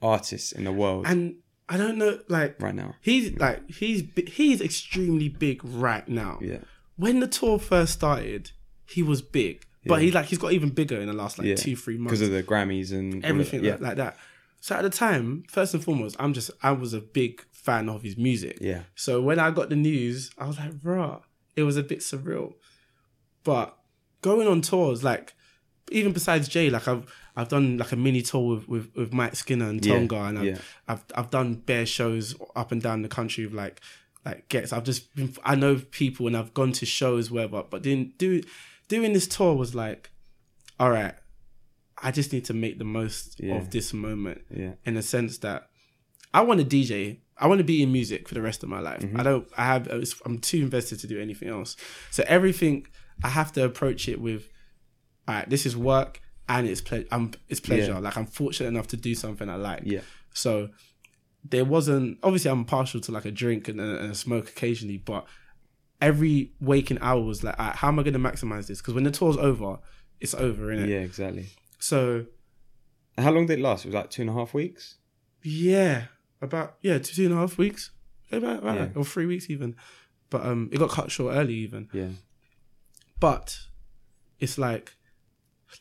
artists 0.00 0.52
in 0.52 0.62
the 0.64 0.72
world 0.72 1.04
and 1.08 1.34
I 1.68 1.76
don't 1.76 1.98
know, 1.98 2.20
like 2.28 2.60
right 2.62 2.74
now. 2.74 2.94
he's 3.02 3.32
like 3.36 3.68
he's 3.68 4.04
he's 4.28 4.60
extremely 4.60 5.28
big 5.28 5.60
right 5.64 6.06
now. 6.08 6.38
Yeah, 6.40 6.58
when 6.98 7.20
the 7.20 7.28
tour 7.28 7.58
first 7.58 7.94
started, 7.94 8.50
he 8.84 9.02
was 9.02 9.22
big, 9.22 9.64
but 9.86 10.02
he 10.02 10.10
like 10.10 10.26
he's 10.26 10.38
got 10.38 10.52
even 10.52 10.68
bigger 10.70 11.00
in 11.00 11.06
the 11.06 11.14
last 11.14 11.38
like 11.38 11.46
yeah. 11.46 11.54
two 11.54 11.76
three 11.76 11.96
months. 11.96 12.18
because 12.18 12.28
of 12.28 12.34
the 12.34 12.42
Grammys 12.42 12.92
and 12.92 13.24
all 13.24 13.30
everything 13.30 13.62
that. 13.62 13.66
Yeah, 13.66 13.72
like, 13.74 13.82
like 13.82 13.96
that. 13.96 14.16
So 14.60 14.74
at 14.74 14.82
the 14.82 14.90
time, 14.90 15.44
first 15.48 15.72
and 15.72 15.82
foremost, 15.82 16.16
I'm 16.18 16.34
just 16.34 16.50
I 16.62 16.72
was 16.72 16.92
a 16.92 17.00
big 17.00 17.44
fan 17.52 17.88
of 17.88 18.02
his 18.02 18.16
music. 18.16 18.58
yeah, 18.60 18.82
So 18.96 19.22
when 19.22 19.38
I 19.38 19.50
got 19.52 19.68
the 19.68 19.76
news, 19.76 20.30
I 20.36 20.46
was 20.46 20.58
like, 20.58 20.72
rah, 20.82 21.20
it 21.56 21.62
was 21.62 21.76
a 21.76 21.82
bit 21.82 22.00
surreal. 22.00 22.54
But 23.44 23.76
going 24.20 24.48
on 24.48 24.60
tours, 24.60 25.04
like 25.04 25.34
even 25.90 26.12
besides 26.12 26.48
Jay, 26.48 26.68
like 26.68 26.88
I've 26.88 27.06
I've 27.36 27.48
done 27.48 27.78
like 27.78 27.92
a 27.92 27.96
mini 27.96 28.22
tour 28.22 28.56
with 28.56 28.68
with, 28.68 28.96
with 28.96 29.12
Mike 29.12 29.36
Skinner 29.36 29.68
and 29.68 29.84
Yeah, 29.84 29.94
Tonga, 29.94 30.16
and 30.16 30.38
I've, 30.38 30.44
yeah. 30.44 30.58
I've 30.88 31.04
I've 31.14 31.30
done 31.30 31.54
bare 31.54 31.86
shows 31.86 32.34
up 32.56 32.72
and 32.72 32.82
down 32.82 33.02
the 33.02 33.08
country 33.08 33.46
with 33.46 33.54
like 33.54 33.80
like 34.28 34.48
Ghetts. 34.48 34.72
I've 34.72 34.84
just 34.84 35.14
been 35.14 35.34
I 35.44 35.54
know 35.54 35.76
people 35.90 36.26
and 36.26 36.36
I've 36.36 36.54
gone 36.54 36.72
to 36.72 36.86
shows 36.86 37.30
where, 37.30 37.48
but 37.48 37.82
then 37.82 38.12
do 38.18 38.40
doing 38.88 39.12
this 39.12 39.26
tour 39.26 39.54
was 39.54 39.74
like, 39.74 40.10
all 40.80 40.90
right, 40.90 41.14
I 42.02 42.10
just 42.10 42.32
need 42.32 42.44
to 42.46 42.54
make 42.54 42.78
the 42.78 42.84
most 42.84 43.40
Yeah. 43.40 43.56
of 43.56 43.70
this 43.70 43.92
moment 43.92 44.42
Yeah. 44.54 44.72
in 44.84 44.94
the 44.94 45.02
sense 45.02 45.38
that 45.38 45.68
I 46.32 46.42
want 46.42 46.60
to 46.60 46.66
DJ. 46.66 47.18
I 47.40 47.46
want 47.46 47.58
to 47.58 47.64
be 47.64 47.82
in 47.82 47.92
music 47.92 48.28
for 48.28 48.34
the 48.34 48.42
rest 48.42 48.62
of 48.64 48.68
my 48.68 48.80
life. 48.80 49.00
Mm-hmm. 49.00 49.20
I 49.20 49.22
don't. 49.22 49.48
I 49.56 49.64
have. 49.64 49.88
I'm 50.26 50.38
too 50.38 50.58
invested 50.58 50.98
to 51.00 51.06
do 51.06 51.20
anything 51.20 51.48
else. 51.48 51.76
So 52.10 52.24
everything 52.26 52.86
I 53.24 53.28
have 53.28 53.52
to 53.52 53.64
approach 53.64 54.08
it 54.08 54.20
with. 54.20 54.48
All 55.28 55.34
right, 55.36 55.48
this 55.48 55.64
is 55.66 55.76
work 55.76 56.20
and 56.48 56.66
it's 56.66 56.80
ple- 56.80 57.04
I'm 57.12 57.32
it's 57.48 57.60
pleasure. 57.60 57.92
Yeah. 57.92 57.98
Like 57.98 58.16
I'm 58.16 58.26
fortunate 58.26 58.68
enough 58.68 58.88
to 58.88 58.96
do 58.96 59.14
something 59.14 59.48
I 59.48 59.56
like. 59.56 59.82
Yeah. 59.84 60.00
So 60.34 60.70
there 61.50 61.64
wasn't 61.64 62.18
obviously 62.22 62.50
I'm 62.50 62.64
partial 62.64 63.00
to 63.02 63.12
like 63.12 63.24
a 63.24 63.30
drink 63.30 63.68
and 63.68 63.80
a, 63.80 63.98
and 64.00 64.10
a 64.12 64.14
smoke 64.14 64.48
occasionally, 64.48 64.98
but 64.98 65.26
every 66.00 66.52
waking 66.60 66.98
hour 67.00 67.20
was 67.22 67.42
like, 67.42 67.58
right, 67.58 67.74
how 67.74 67.88
am 67.88 67.98
I 67.98 68.02
going 68.02 68.12
to 68.14 68.18
maximize 68.20 68.66
this? 68.66 68.80
Because 68.80 68.94
when 68.94 69.04
the 69.04 69.10
tour's 69.10 69.36
over, 69.36 69.78
it's 70.20 70.34
over, 70.34 70.66
innit? 70.66 70.88
Yeah, 70.88 70.98
exactly. 70.98 71.46
So 71.78 72.26
How 73.16 73.30
long 73.32 73.46
did 73.46 73.58
it 73.58 73.62
last? 73.62 73.84
It 73.84 73.88
was 73.88 73.94
like 73.94 74.10
two 74.10 74.22
and 74.22 74.30
a 74.30 74.34
half 74.34 74.54
weeks. 74.54 74.96
yeah, 75.42 76.04
about 76.40 76.76
yeah 76.82 76.98
two, 76.98 77.14
two 77.14 77.24
and 77.26 77.34
a 77.34 77.36
half 77.36 77.58
weeks, 77.58 77.90
about, 78.30 78.58
about 78.58 78.76
Yeah. 78.76 78.88
or 78.94 79.04
three 79.04 79.26
weeks 79.26 79.48
even. 79.50 79.74
But 80.30 80.44
um, 80.44 80.68
it 80.72 80.78
got 80.78 80.90
cut 80.90 81.10
short 81.10 81.34
early 81.34 81.54
even. 81.54 81.88
Yeah. 81.92 82.08
But 83.20 83.58
it's 84.38 84.58
like, 84.58 84.94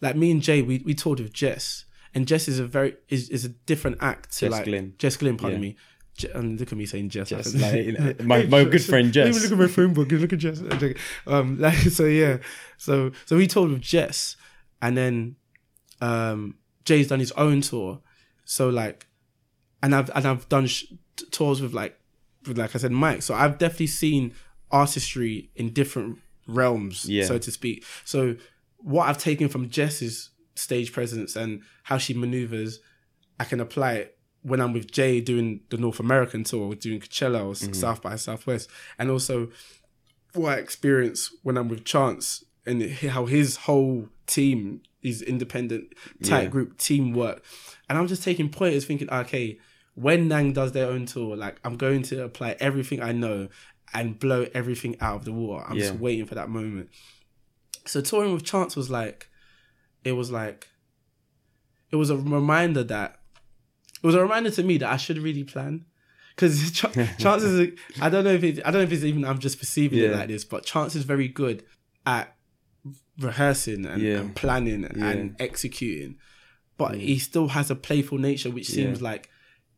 like 0.01 0.15
me 0.15 0.31
and 0.31 0.41
Jay, 0.41 0.61
we 0.61 0.79
we 0.85 0.93
toured 0.93 1.19
with 1.19 1.33
Jess, 1.33 1.85
and 2.17 2.27
Jess 2.27 2.47
is 2.47 2.57
a 2.59 2.65
very 2.65 2.95
is, 3.09 3.29
is 3.29 3.45
a 3.45 3.49
different 3.49 3.97
act 4.01 4.31
to 4.37 4.45
Jess 4.45 4.51
like 4.51 4.65
Glynne. 4.65 4.93
Jess 4.97 5.17
Glynne, 5.17 5.37
pardon 5.37 5.61
Yeah. 5.61 5.69
me. 5.69 5.75
Je- 6.17 6.31
and 6.33 6.59
look 6.59 6.71
at 6.71 6.77
me 6.77 6.85
saying 6.87 7.09
Jess. 7.09 7.29
Jess, 7.29 7.53
like, 7.53 7.85
you 7.85 7.91
know, 7.97 8.13
my- 8.23 8.45
my 8.45 8.63
good 8.63 8.83
friend 8.83 9.13
Jess. 9.13 9.27
Jess. 9.35 9.43
Look 9.43 9.51
at 9.51 9.57
my 9.65 9.67
phone 9.67 9.93
book. 9.93 10.11
Look 10.11 10.33
at 10.33 10.39
Jess. 10.39 10.59
Um, 11.27 11.59
like 11.65 11.77
so, 11.77 12.05
yeah. 12.05 12.37
So 12.77 13.11
so 13.25 13.37
we 13.37 13.45
toured 13.47 13.69
with 13.71 13.81
Jess, 13.81 14.35
and 14.81 14.97
then 14.97 15.35
um, 16.01 16.55
Jay's 16.85 17.07
done 17.07 17.19
his 17.19 17.31
own 17.33 17.61
tour. 17.61 18.01
So 18.45 18.69
like, 18.69 19.07
and 19.83 19.93
I've 19.93 20.09
and 20.15 20.25
I've 20.25 20.49
done 20.49 20.67
sh- 20.67 20.85
tours 21.31 21.61
with 21.61 21.73
like, 21.73 21.99
with 22.47 22.57
like 22.57 22.75
I 22.75 22.79
said, 22.79 22.91
Mike. 22.91 23.21
So 23.21 23.33
I've 23.35 23.57
definitely 23.57 23.87
seen 23.87 24.33
artistry 24.71 25.49
in 25.55 25.71
different 25.73 26.17
realms, 26.47 27.05
Yeah. 27.07 27.25
so 27.25 27.37
to 27.37 27.51
speak. 27.51 27.83
So 28.05 28.35
what 28.77 29.07
I've 29.09 29.17
taken 29.17 29.49
from 29.49 29.69
Jess's 29.69 30.29
stage 30.57 30.91
presence 30.91 31.35
and 31.35 31.61
how 31.83 31.97
she 31.97 32.13
maneuvers, 32.13 32.79
I 33.39 33.43
can 33.45 33.59
apply 33.59 33.93
it 33.93 34.17
when 34.41 34.61
I'm 34.61 34.73
with 34.73 34.91
Jay 34.91 35.19
doing 35.21 35.61
the 35.69 35.77
North 35.77 35.99
American 35.99 36.43
tour, 36.43 36.73
doing 36.75 36.99
Coachella 37.01 37.41
or 37.45 37.53
Mm-hmm. 37.53 37.73
South 37.73 38.01
by 38.01 38.15
Southwest, 38.15 38.69
and 38.97 39.09
also 39.11 39.49
what 40.33 40.57
I 40.57 40.61
experience 40.61 41.35
when 41.43 41.57
I'm 41.57 41.67
with 41.67 41.83
Chance 41.85 42.43
and 42.65 42.83
how 42.91 43.25
his 43.25 43.55
whole 43.57 44.09
team 44.25 44.81
is 45.01 45.21
independent, 45.21 45.93
tight 46.23 46.43
Yeah. 46.43 46.49
group 46.49 46.77
teamwork. 46.77 47.43
And 47.89 47.97
I'm 47.97 48.07
just 48.07 48.23
taking 48.23 48.49
pointers 48.49 48.85
thinking, 48.85 49.09
okay, 49.09 49.57
when 49.95 50.27
Nang 50.27 50.53
does 50.53 50.73
their 50.73 50.87
own 50.87 51.05
tour, 51.05 51.35
like 51.35 51.59
I'm 51.63 51.75
going 51.77 52.03
to 52.03 52.23
apply 52.23 52.55
everything 52.59 53.01
I 53.01 53.13
know 53.13 53.47
and 53.93 54.19
blow 54.19 54.45
everything 54.53 54.95
out 54.99 55.15
of 55.15 55.25
the 55.25 55.31
water. 55.33 55.65
I'm 55.67 55.77
just 55.77 55.99
waiting 55.99 56.25
for 56.25 56.35
that 56.35 56.49
moment. 56.49 56.89
So 57.85 58.01
touring 58.01 58.33
with 58.33 58.43
Chance 58.43 58.75
was 58.75 58.89
like, 58.89 59.29
it 60.03 60.13
was 60.13 60.31
like, 60.31 60.67
it 61.91 61.95
was 61.95 62.09
a 62.09 62.17
reminder 62.17 62.83
that, 62.83 63.19
it 64.03 64.05
was 64.05 64.15
a 64.15 64.21
reminder 64.21 64.49
to 64.51 64.63
me 64.63 64.77
that 64.79 64.91
I 64.91 64.97
should 64.97 65.17
really 65.17 65.43
plan. 65.43 65.85
Because 66.35 66.71
ch- 66.73 66.81
Chance 67.19 67.43
is, 67.43 67.59
a, 67.59 67.73
I 68.01 68.09
don't 68.09 68.23
know 68.23 68.33
if 68.33 68.43
it, 68.43 68.59
I 68.59 68.71
don't 68.71 68.81
know 68.81 68.87
if 68.87 68.91
it's 68.91 69.03
even 69.03 69.25
I'm 69.25 69.39
just 69.39 69.59
perceiving 69.59 69.99
it 69.99 70.11
like 70.15 70.27
this, 70.27 70.43
but 70.45 70.63
Chance 70.65 70.95
is 70.95 71.03
very 71.03 71.27
good 71.27 71.63
at 72.05 72.35
rehearsing 73.19 73.85
and, 73.85 74.01
Yeah. 74.01 74.19
and 74.19 74.35
planning 74.35 74.85
and 74.85 75.35
executing, 75.39 76.17
but 76.77 76.95
he 76.95 77.17
still 77.19 77.47
has 77.49 77.71
a 77.71 77.75
playful 77.75 78.17
nature, 78.17 78.51
which 78.51 78.67
seems 78.67 78.99
Yeah. 78.99 79.03
like 79.09 79.29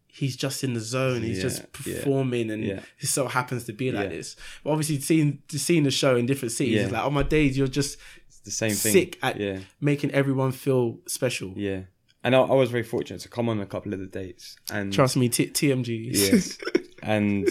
he's 0.08 0.36
just 0.36 0.64
in 0.64 0.74
the 0.74 0.80
zone. 0.82 1.22
He's 1.22 1.38
Yeah, 1.38 1.44
just 1.44 1.62
yeah, 1.86 1.96
performing, 1.96 2.52
and 2.52 2.64
yeah. 2.64 2.82
it 3.00 3.08
so 3.08 3.28
happens 3.28 3.64
to 3.66 3.74
be 3.74 3.92
like 3.92 4.10
Yeah. 4.10 4.18
this. 4.18 4.36
But 4.64 4.72
obviously, 4.72 5.00
seeing 5.00 5.42
seeing 5.50 5.84
the 5.84 5.92
show 5.92 6.18
in 6.18 6.26
different 6.26 6.52
cities, 6.52 6.76
Yeah. 6.76 6.82
it's 6.84 6.92
like 6.92 7.06
on 7.06 7.14
my 7.14 7.24
days, 7.24 7.58
you're 7.58 7.68
just 7.68 7.98
It's 8.40 8.46
the 8.46 8.52
same 8.52 8.72
thing. 8.72 8.94
sick 8.94 9.20
at 9.22 9.40
yeah. 9.40 9.60
making 9.82 10.12
everyone 10.12 10.52
feel 10.52 11.00
special. 11.08 11.54
Yeah. 11.56 11.82
And 12.24 12.36
I, 12.36 12.40
I 12.42 12.54
was 12.54 12.70
very 12.70 12.84
fortunate 12.84 13.22
to 13.22 13.30
come 13.30 13.48
on 13.50 13.60
a 13.60 13.66
couple 13.66 13.94
of 13.94 14.00
the 14.00 14.06
dates. 14.06 14.58
And 14.72 14.92
Trust 14.92 15.16
me, 15.18 15.30
T- 15.30 15.48
TMG. 15.48 16.10
Yes. 16.14 16.58
and 17.04 17.50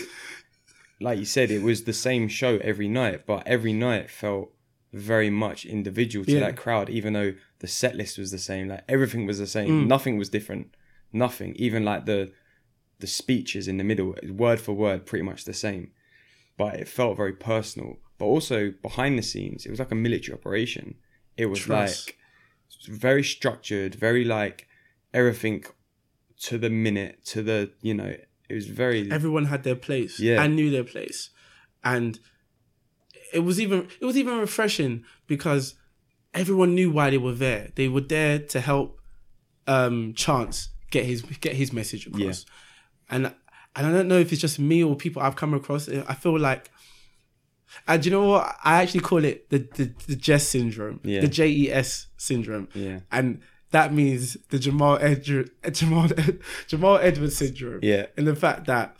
like 1.01 1.19
you 1.19 1.25
said, 1.25 1.51
it 1.51 1.63
was 1.63 1.85
the 1.85 1.93
same 1.93 2.29
show 2.29 2.59
every 2.59 2.89
night, 2.89 3.27
but 3.27 3.47
every 3.47 3.73
night 3.73 4.11
felt 4.11 4.51
very 4.93 5.31
much 5.31 5.65
individual 5.65 6.25
to 6.25 6.33
Yeah. 6.33 6.41
that 6.41 6.57
crowd, 6.57 6.89
even 6.91 7.13
though 7.13 7.35
the 7.61 7.67
set 7.69 7.95
list 7.95 8.19
was 8.19 8.31
the 8.31 8.39
same. 8.39 8.69
Like 8.69 8.85
everything 8.89 9.27
was 9.27 9.39
the 9.39 9.47
same. 9.47 9.85
Mm. 9.85 9.87
Nothing 9.87 10.17
was 10.19 10.29
different. 10.29 10.75
Nothing. 11.13 11.55
Even 11.57 11.85
like 11.85 12.07
the 12.07 12.33
the 13.01 13.07
speeches 13.07 13.69
in 13.69 13.77
the 13.77 13.85
middle, 13.85 14.17
word 14.29 14.61
for 14.61 14.73
word, 14.73 15.07
pretty 15.07 15.23
much 15.23 15.45
the 15.45 15.55
same. 15.55 15.93
But 16.57 16.75
it 16.75 16.89
felt 16.89 17.17
very 17.17 17.33
personal. 17.33 17.99
But 18.19 18.27
also 18.27 18.73
behind 18.83 19.19
the 19.19 19.23
scenes, 19.23 19.65
it 19.67 19.71
was 19.71 19.79
like 19.79 19.93
a 19.93 19.95
military 19.95 20.37
operation. 20.37 20.97
It 21.37 21.47
was 21.47 21.61
Trust. 21.61 22.07
like 22.09 22.17
very 22.89 23.23
structured, 23.23 23.95
very 23.95 24.25
like 24.25 24.67
everything 25.15 25.65
to 26.43 26.59
the 26.59 26.71
minute, 26.71 27.25
to 27.27 27.43
the 27.43 27.71
you 27.81 27.95
know, 27.95 28.15
it 28.49 28.55
was 28.55 28.67
very 28.67 29.11
everyone 29.11 29.47
had 29.47 29.63
their 29.63 29.77
place 29.77 30.19
Yeah. 30.19 30.43
and 30.43 30.57
knew 30.57 30.71
their 30.71 30.85
place 30.85 31.31
and 31.85 32.19
it 33.33 33.41
was 33.41 33.61
even 33.61 33.89
it 34.01 34.05
was 34.05 34.17
even 34.17 34.39
refreshing 34.39 35.05
because 35.27 35.75
everyone 36.35 36.75
knew 36.75 36.91
why 36.91 37.11
they 37.11 37.19
were 37.19 37.33
there 37.35 37.71
they 37.77 37.89
were 37.89 38.01
there 38.01 38.39
to 38.39 38.61
help 38.61 39.01
um 39.67 40.15
chance 40.15 40.71
get 40.91 41.05
his 41.05 41.23
get 41.23 41.55
his 41.55 41.73
message 41.73 42.07
across 42.07 42.47
and 43.11 43.27
and 43.77 43.87
i 43.87 43.93
don't 43.93 44.09
know 44.09 44.19
if 44.19 44.33
it's 44.33 44.41
just 44.41 44.59
me 44.59 44.83
or 44.83 44.97
people 44.97 45.21
i've 45.23 45.37
come 45.37 45.53
across 45.55 45.89
i 45.89 46.15
feel 46.15 46.39
like 46.39 46.71
and 47.87 48.05
you 48.05 48.11
know 48.11 48.27
what 48.29 48.57
i 48.65 48.83
actually 48.83 49.01
call 49.01 49.25
it 49.25 49.49
the 49.51 49.59
the, 49.77 49.93
the 50.07 50.17
jess 50.17 50.49
syndrome 50.49 51.01
Yeah. 51.05 51.21
the 51.21 51.29
jes 51.29 52.07
syndrome 52.17 52.69
yeah, 52.75 53.01
and 53.13 53.41
that 53.71 53.93
means 53.93 54.37
the 54.49 54.59
Jamal 54.59 54.97
Edward, 54.99 55.51
Jamal 55.73 56.09
Jamal 56.69 56.97
Edwards 57.03 57.37
syndrome. 57.37 57.81
yeah, 57.83 58.07
And 58.17 58.27
the 58.27 58.35
fact 58.35 58.67
that 58.67 58.97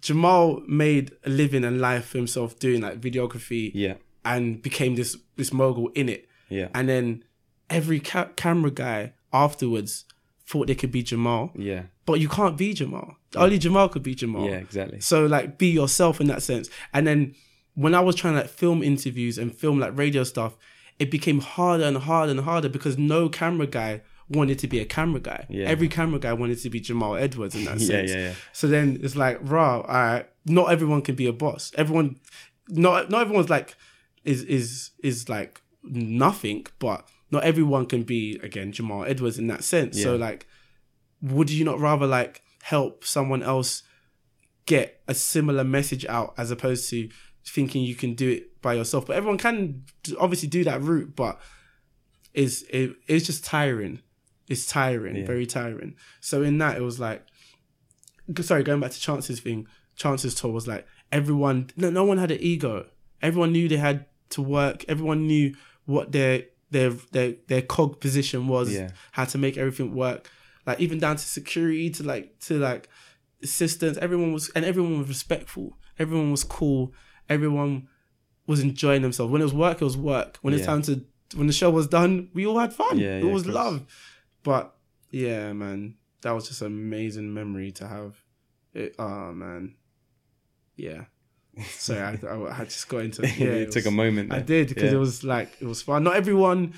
Jamal 0.00 0.62
made 0.68 1.12
a 1.24 1.30
living 1.30 1.64
and 1.64 1.80
life 1.80 2.06
for 2.06 2.18
himself 2.18 2.58
doing 2.58 2.82
like 2.82 3.00
videography 3.00 3.70
yeah, 3.74 3.94
and 4.24 4.60
became 4.62 4.94
this 4.94 5.16
this 5.36 5.52
mogul 5.52 5.88
in 5.94 6.08
it. 6.10 6.28
yeah, 6.50 6.68
And 6.74 6.88
then 6.88 7.24
every 7.70 7.98
ca- 8.00 8.28
camera 8.36 8.70
guy 8.70 9.14
afterwards 9.32 10.04
thought 10.46 10.66
they 10.66 10.74
could 10.74 10.92
be 10.92 11.02
Jamal, 11.02 11.50
yeah, 11.56 11.84
but 12.06 12.20
you 12.20 12.28
can't 12.28 12.56
be 12.58 12.74
Jamal. 12.74 13.16
Only 13.36 13.58
Jamal 13.58 13.88
could 13.88 14.02
be 14.02 14.14
Jamal. 14.14 14.44
yeah, 14.48 14.56
exactly. 14.56 15.00
So 15.00 15.26
like 15.26 15.58
be 15.58 15.68
yourself 15.68 16.20
in 16.20 16.26
that 16.28 16.42
sense. 16.42 16.68
And 16.92 17.06
then 17.06 17.34
when 17.78 17.94
I 17.94 18.00
was 18.00 18.16
trying 18.16 18.34
to 18.34 18.40
like 18.40 18.50
film 18.50 18.82
interviews 18.82 19.38
and 19.38 19.54
film 19.54 19.78
like 19.78 19.96
radio 19.96 20.24
stuff, 20.24 20.56
it 20.98 21.12
became 21.12 21.40
harder 21.40 21.84
and 21.84 21.96
harder 21.96 22.32
and 22.32 22.40
harder 22.40 22.68
because 22.68 22.98
no 22.98 23.28
camera 23.28 23.68
guy 23.68 24.02
wanted 24.28 24.58
to 24.58 24.66
be 24.66 24.80
a 24.80 24.84
camera 24.84 25.20
guy. 25.20 25.46
Yeah. 25.48 25.68
Every 25.68 25.86
camera 25.86 26.18
guy 26.18 26.32
wanted 26.32 26.58
to 26.58 26.70
be 26.70 26.80
Jamal 26.80 27.14
Edwards 27.14 27.54
in 27.54 27.66
that 27.66 27.80
sense. 27.90 28.10
yeah, 28.10 28.16
yeah. 28.18 28.32
So 28.52 28.66
then 28.66 28.98
it's 29.00 29.14
like, 29.14 29.38
rah, 29.42 29.82
right, 29.82 30.26
not 30.44 30.72
everyone 30.72 31.02
can 31.02 31.14
be 31.14 31.28
a 31.28 31.32
boss. 31.32 31.70
Everyone 31.76 32.18
not 32.68 33.10
not 33.10 33.20
everyone's 33.20 33.48
like 33.48 33.76
is 34.24 34.42
is 34.42 34.90
is 35.04 35.28
like 35.28 35.62
nothing, 35.84 36.66
but 36.80 37.08
not 37.30 37.44
everyone 37.44 37.86
can 37.86 38.02
be 38.02 38.40
again 38.42 38.72
Jamal 38.72 39.04
Edwards 39.04 39.38
in 39.38 39.46
that 39.46 39.62
sense. 39.62 40.02
So 40.02 40.16
like 40.16 40.48
would 41.22 41.48
you 41.48 41.64
not 41.64 41.78
rather 41.78 42.08
like 42.08 42.42
help 42.62 43.04
someone 43.04 43.44
else 43.44 43.84
get 44.66 45.00
a 45.06 45.14
similar 45.14 45.62
message 45.62 46.04
out 46.06 46.34
as 46.36 46.50
opposed 46.50 46.90
to 46.90 47.08
thinking 47.48 47.82
you 47.82 47.94
can 47.94 48.14
do 48.14 48.28
it 48.30 48.60
by 48.62 48.74
yourself. 48.74 49.06
But 49.06 49.16
everyone 49.16 49.38
can 49.38 49.84
obviously 50.18 50.48
do 50.48 50.64
that 50.64 50.80
route 50.82 51.14
but 51.16 51.40
it's 52.34 52.62
it, 52.62 52.92
it's 53.06 53.26
just 53.26 53.44
tiring. 53.44 54.00
It's 54.48 54.66
tiring 54.66 55.16
Yeah. 55.16 55.26
very 55.26 55.46
tiring. 55.46 55.96
So 56.20 56.42
in 56.42 56.58
that 56.58 56.76
it 56.76 56.82
was 56.82 56.98
like 57.00 57.24
sorry 58.40 58.62
going 58.62 58.80
back 58.80 58.90
to 58.92 59.00
chance's 59.00 59.40
thing 59.40 59.66
chance's 59.96 60.34
tour 60.34 60.52
was 60.52 60.68
like 60.68 60.86
everyone 61.10 61.70
no, 61.76 61.90
no 61.90 62.04
one 62.04 62.18
had 62.18 62.30
an 62.30 62.38
ego. 62.40 62.86
Everyone 63.22 63.52
knew 63.52 63.68
they 63.68 63.76
had 63.76 64.06
to 64.30 64.42
work. 64.42 64.84
Everyone 64.88 65.26
knew 65.26 65.54
what 65.86 66.12
their 66.12 66.44
their 66.70 66.90
their 67.12 67.32
their 67.48 67.62
cog 67.62 68.00
position 68.00 68.46
was 68.46 68.72
Yeah. 68.72 68.90
how 69.12 69.24
to 69.24 69.38
make 69.38 69.56
everything 69.56 69.94
work. 69.94 70.30
Like 70.66 70.80
even 70.80 70.98
down 70.98 71.16
to 71.16 71.22
security 71.24 71.88
to 71.90 72.02
like 72.02 72.38
to 72.40 72.58
like 72.58 72.88
assistants 73.42 73.98
everyone 73.98 74.32
was 74.32 74.50
and 74.54 74.64
everyone 74.64 74.98
was 74.98 75.08
respectful. 75.08 75.78
Everyone 75.98 76.30
was 76.30 76.44
cool 76.44 76.92
everyone 77.28 77.88
was 78.46 78.60
enjoying 78.60 79.02
themselves. 79.02 79.30
When 79.30 79.40
it 79.40 79.44
was 79.44 79.54
work 79.54 79.80
it 79.80 79.84
was 79.84 79.96
work. 79.96 80.38
When 80.42 80.54
it's 80.54 80.60
Yeah. 80.62 80.66
time 80.66 80.82
to 80.82 81.04
when 81.36 81.46
the 81.46 81.52
show 81.52 81.70
was 81.70 81.86
done 81.86 82.30
we 82.34 82.46
all 82.46 82.58
had 82.58 82.72
fun. 82.72 82.98
Yeah, 82.98 83.18
it 83.18 83.24
yeah, 83.24 83.32
was 83.32 83.46
love. 83.46 83.84
But 84.42 84.74
yeah 85.10 85.52
man 85.52 85.94
that 86.22 86.32
was 86.32 86.48
just 86.48 86.62
an 86.62 86.68
amazing 86.68 87.32
memory 87.32 87.70
to 87.72 87.86
have. 87.86 88.16
It, 88.74 88.94
oh 88.98 89.32
man. 89.32 89.74
Yeah. 90.76 91.04
Sorry 91.70 92.00
I, 92.00 92.26
I, 92.26 92.60
I 92.60 92.64
just 92.64 92.88
got 92.88 93.02
into 93.02 93.22
yeah 93.26 93.46
it 93.64 93.72
took 93.72 93.84
a 93.84 93.88
was- 93.88 93.94
moment. 93.94 94.32
I 94.32 94.40
did 94.40 94.68
because 94.68 94.92
it 94.92 94.96
was 94.96 95.24
like 95.24 95.50
it 95.60 95.66
was 95.66 95.82
fun. 95.82 96.04
Not 96.04 96.16
everyone 96.16 96.74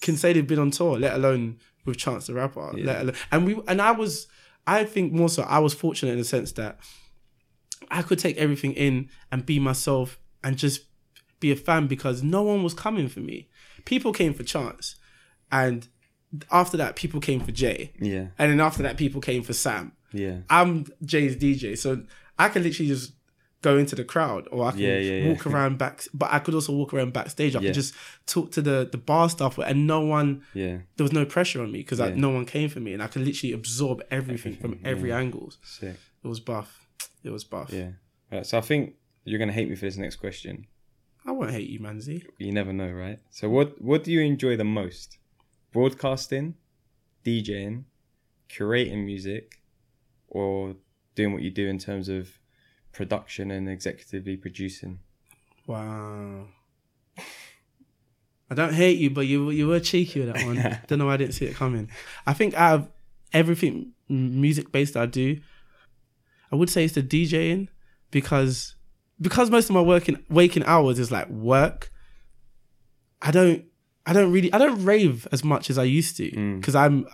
can 0.00 0.16
say 0.16 0.32
they've 0.32 0.46
been 0.46 0.58
on 0.58 0.70
tour, 0.70 0.98
let 0.98 1.14
alone 1.14 1.58
with 1.84 1.96
Chance 1.98 2.26
the 2.26 2.34
Rapper. 2.34 2.72
Let 2.74 3.00
alone, 3.02 3.14
and 3.30 3.46
we 3.46 3.60
and 3.68 3.80
I 3.80 3.92
was, 3.92 4.26
I 4.66 4.84
think 4.84 5.12
more 5.12 5.28
so, 5.28 5.42
I 5.44 5.58
was 5.60 5.72
fortunate 5.74 6.12
in 6.12 6.18
the 6.18 6.24
sense 6.24 6.52
that 6.52 6.78
I 7.90 8.02
could 8.02 8.18
take 8.18 8.36
everything 8.36 8.72
in 8.72 9.08
and 9.30 9.44
be 9.46 9.58
myself 9.58 10.18
and 10.42 10.56
just 10.56 10.82
be 11.40 11.50
a 11.52 11.56
fan 11.56 11.86
because 11.86 12.22
no 12.22 12.42
one 12.42 12.62
was 12.62 12.74
coming 12.74 13.08
for 13.08 13.20
me. 13.20 13.48
People 13.84 14.12
came 14.12 14.32
for 14.34 14.42
Chance, 14.44 14.96
and 15.52 15.88
after 16.50 16.76
that, 16.76 16.96
people 16.96 17.20
came 17.20 17.40
for 17.40 17.52
Jay, 17.52 17.92
Yeah. 18.00 18.28
and 18.38 18.50
then 18.52 18.60
after 18.60 18.82
that, 18.82 18.96
people 18.96 19.20
came 19.20 19.42
for 19.42 19.52
Sam. 19.52 19.92
Yeah. 20.12 20.38
I'm 20.50 20.86
Jay's 21.04 21.36
DJ, 21.36 21.76
so 21.76 22.02
I 22.38 22.48
can 22.48 22.62
literally 22.62 22.88
just 22.88 23.12
go 23.62 23.78
into 23.78 23.96
the 23.96 24.04
crowd 24.04 24.46
or 24.52 24.66
I 24.66 24.72
can 24.72 24.80
Yeah, 24.80 24.98
yeah, 24.98 25.28
walk 25.28 25.46
yeah. 25.46 25.52
around 25.52 25.78
back 25.84 26.02
but 26.12 26.30
I 26.30 26.38
could 26.38 26.52
also 26.54 26.74
walk 26.74 26.92
around 26.92 27.14
backstage. 27.14 27.56
I 27.56 27.60
could 27.60 27.72
just 27.72 27.94
talk 28.26 28.52
to 28.52 28.60
the 28.60 28.86
the 28.92 28.98
bar 28.98 29.30
staff 29.30 29.56
and 29.56 29.86
no 29.86 30.02
one 30.02 30.42
Yeah. 30.52 30.78
there 30.96 31.04
was 31.04 31.14
no 31.14 31.24
pressure 31.24 31.62
on 31.62 31.72
me 31.72 31.78
because 31.78 31.98
like 31.98 32.14
no 32.14 32.28
one 32.28 32.44
came 32.44 32.68
for 32.68 32.80
me 32.80 32.92
and 32.92 33.02
I 33.02 33.06
could 33.06 33.22
literally 33.24 33.54
absorb 33.54 34.02
everything 34.10 34.54
from 34.56 34.78
every 34.84 35.08
yeah. 35.08 35.16
angle. 35.18 35.50
Sick. 35.62 35.96
It 36.22 36.28
was 36.28 36.40
buff. 36.40 36.83
It 37.24 37.30
was 37.30 37.44
buff. 37.44 37.72
Yeah. 37.72 37.90
Right, 38.30 38.46
so 38.46 38.58
I 38.58 38.60
think 38.60 38.94
you're 39.24 39.38
gonna 39.38 39.52
hate 39.52 39.68
me 39.68 39.74
for 39.74 39.86
this 39.86 39.96
next 39.96 40.16
question. 40.16 40.66
I 41.26 41.32
won't 41.32 41.50
hate 41.50 41.68
you, 41.68 41.80
Manzi. 41.80 42.26
You 42.38 42.52
never 42.52 42.72
know, 42.72 42.90
right? 42.90 43.18
So 43.30 43.48
what 43.48 43.80
what 43.80 44.04
do 44.04 44.12
you 44.12 44.20
enjoy 44.20 44.56
the 44.56 44.64
most? 44.64 45.18
Broadcasting, 45.72 46.54
DJing, 47.24 47.84
curating 48.48 49.04
music, 49.04 49.60
or 50.28 50.76
doing 51.14 51.32
what 51.32 51.42
you 51.42 51.50
do 51.50 51.66
in 51.66 51.78
terms 51.78 52.08
of 52.08 52.38
production 52.92 53.50
and 53.50 53.68
executively 53.68 54.40
producing? 54.40 55.00
Wow. 55.66 56.48
I 58.50 58.54
don't 58.54 58.74
hate 58.74 58.98
you, 58.98 59.10
but 59.10 59.26
you 59.26 59.50
you 59.50 59.66
were 59.66 59.80
cheeky 59.80 60.20
with 60.20 60.32
that 60.32 60.44
one. 60.44 60.56
don't 60.86 60.98
know 60.98 61.06
why 61.06 61.14
I 61.14 61.16
didn't 61.16 61.34
see 61.34 61.46
it 61.46 61.54
coming. 61.54 61.90
I 62.26 62.34
think 62.34 62.54
out 62.54 62.74
of 62.74 62.88
everything 63.32 63.92
music 64.08 64.70
based 64.70 64.96
I 64.96 65.06
do, 65.06 65.40
I 66.52 66.56
would 66.56 66.70
say 66.70 66.84
it's 66.84 66.94
the 66.94 67.02
DJing 67.02 67.68
because 68.10 68.74
because 69.20 69.50
most 69.50 69.68
of 69.70 69.74
my 69.74 69.80
working 69.80 70.22
waking 70.28 70.64
hours 70.64 70.98
is 70.98 71.10
like 71.10 71.28
work. 71.28 71.90
I 73.22 73.30
don't 73.30 73.64
I 74.06 74.12
don't 74.12 74.32
really 74.32 74.52
I 74.52 74.58
don't 74.58 74.84
rave 74.84 75.26
as 75.32 75.42
much 75.44 75.70
as 75.70 75.78
I 75.78 75.84
used 75.84 76.16
to 76.18 76.30
Mm. 76.30 76.60
because 76.60 76.74
I'm 76.74 77.06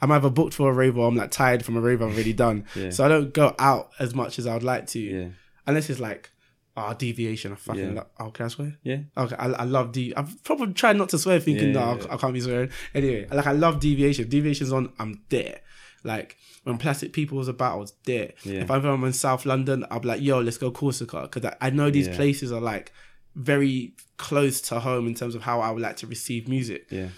I'm 0.00 0.10
either 0.10 0.30
booked 0.30 0.54
for 0.54 0.68
a 0.70 0.72
rave 0.72 0.98
or 0.98 1.06
I'm 1.06 1.14
like 1.16 1.30
tired 1.30 1.64
from 1.64 1.76
a 1.76 1.80
rave 1.80 2.02
I've 2.02 2.12
already 2.14 2.32
done. 2.32 2.64
Yeah. 2.74 2.90
So 2.90 3.04
I 3.04 3.08
don't 3.08 3.32
go 3.32 3.54
out 3.58 3.90
as 3.98 4.14
much 4.14 4.38
as 4.38 4.46
I 4.46 4.54
would 4.54 4.64
like 4.64 4.86
to 4.88 4.98
Yeah. 5.00 5.28
unless 5.66 5.88
it's 5.90 6.00
like 6.00 6.30
ah 6.76 6.92
deviation. 6.94 7.52
I 7.52 7.54
fucking 7.54 7.80
Yeah. 7.90 7.92
love. 7.94 8.06
Oh, 8.18 8.30
can 8.30 8.46
I 8.46 8.48
swear? 8.48 8.76
Yeah. 8.82 8.98
Okay, 9.16 9.36
I, 9.38 9.46
I 9.52 9.64
love 9.64 9.92
de. 9.92 10.12
I've 10.16 10.42
probably 10.42 10.74
tried 10.74 10.96
not 10.96 11.10
to 11.10 11.18
swear, 11.18 11.38
thinking 11.38 11.68
Yeah, 11.74 11.94
no, 11.94 12.06
I, 12.10 12.14
I 12.14 12.16
can't 12.16 12.32
be 12.34 12.40
swearing. 12.40 12.70
Anyway, 12.94 13.26
like 13.30 13.46
I 13.46 13.52
love 13.52 13.78
deviation. 13.78 14.28
Deviation's 14.28 14.72
on. 14.72 14.92
I'm 14.98 15.22
there. 15.28 15.60
Like 16.04 16.36
when 16.64 16.78
Plastic 16.78 17.12
People 17.12 17.38
was 17.38 17.48
about, 17.48 17.72
I 17.74 17.76
was 17.76 17.92
there. 18.04 18.32
Yeah. 18.44 18.62
If 18.62 18.70
I'm 18.70 19.04
in 19.04 19.12
South 19.12 19.46
London, 19.46 19.84
I'll 19.90 20.00
be 20.00 20.08
like, 20.08 20.20
yo, 20.22 20.40
let's 20.40 20.58
go 20.58 20.70
Corsica 20.70 21.22
because 21.22 21.44
I, 21.44 21.56
I 21.66 21.70
know 21.70 21.90
these 21.90 22.08
Yeah. 22.08 22.16
places 22.16 22.50
are 22.52 22.60
like 22.60 22.92
very 23.34 23.94
close 24.16 24.60
to 24.60 24.80
home 24.80 25.06
in 25.06 25.14
terms 25.14 25.34
of 25.34 25.42
how 25.42 25.60
I 25.60 25.70
would 25.70 25.82
like 25.82 25.96
to 25.98 26.06
receive 26.06 26.48
music. 26.48 26.86
Yeah. 26.90 27.08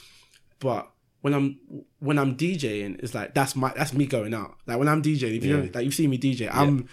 But 0.60 0.90
when 1.22 1.34
I'm 1.34 1.58
when 2.00 2.18
I'm 2.18 2.36
DJing, 2.36 3.02
it's 3.02 3.14
like 3.14 3.34
that's 3.34 3.56
my 3.56 3.72
that's 3.76 3.92
me 3.92 4.06
going 4.06 4.34
out. 4.34 4.56
Like 4.66 4.78
when 4.78 4.88
I'm 4.88 5.02
DJing, 5.02 5.36
if 5.36 5.44
you 5.44 5.56
Yeah. 5.56 5.62
know, 5.62 5.70
like 5.74 5.84
you 5.84 5.90
see 5.90 6.06
me 6.06 6.18
DJ, 6.18 6.48
I'm 6.52 6.88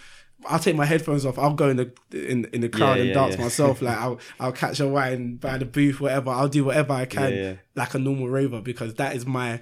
I'll 0.46 0.58
take 0.58 0.74
my 0.74 0.84
headphones 0.86 1.24
off. 1.24 1.38
I'll 1.38 1.54
go 1.54 1.68
in 1.68 1.76
the 1.76 1.92
in 2.12 2.46
in 2.46 2.62
the 2.62 2.68
crowd 2.68 2.94
Yeah, 2.96 3.00
and 3.02 3.08
yeah, 3.10 3.14
dance 3.14 3.36
yeah. 3.36 3.42
myself. 3.42 3.80
Like 3.88 3.96
I'll 3.98 4.18
I'll 4.40 4.52
catch 4.52 4.80
a 4.80 4.88
wine 4.88 5.36
by 5.36 5.58
the 5.58 5.64
booth, 5.66 6.00
whatever. 6.00 6.30
I'll 6.30 6.48
do 6.48 6.64
whatever 6.64 6.94
I 6.94 7.04
can, 7.04 7.32
like 7.76 7.94
a 7.94 7.98
normal 7.98 8.28
raver, 8.28 8.60
because 8.60 8.94
that 8.94 9.14
is 9.14 9.24
my 9.26 9.60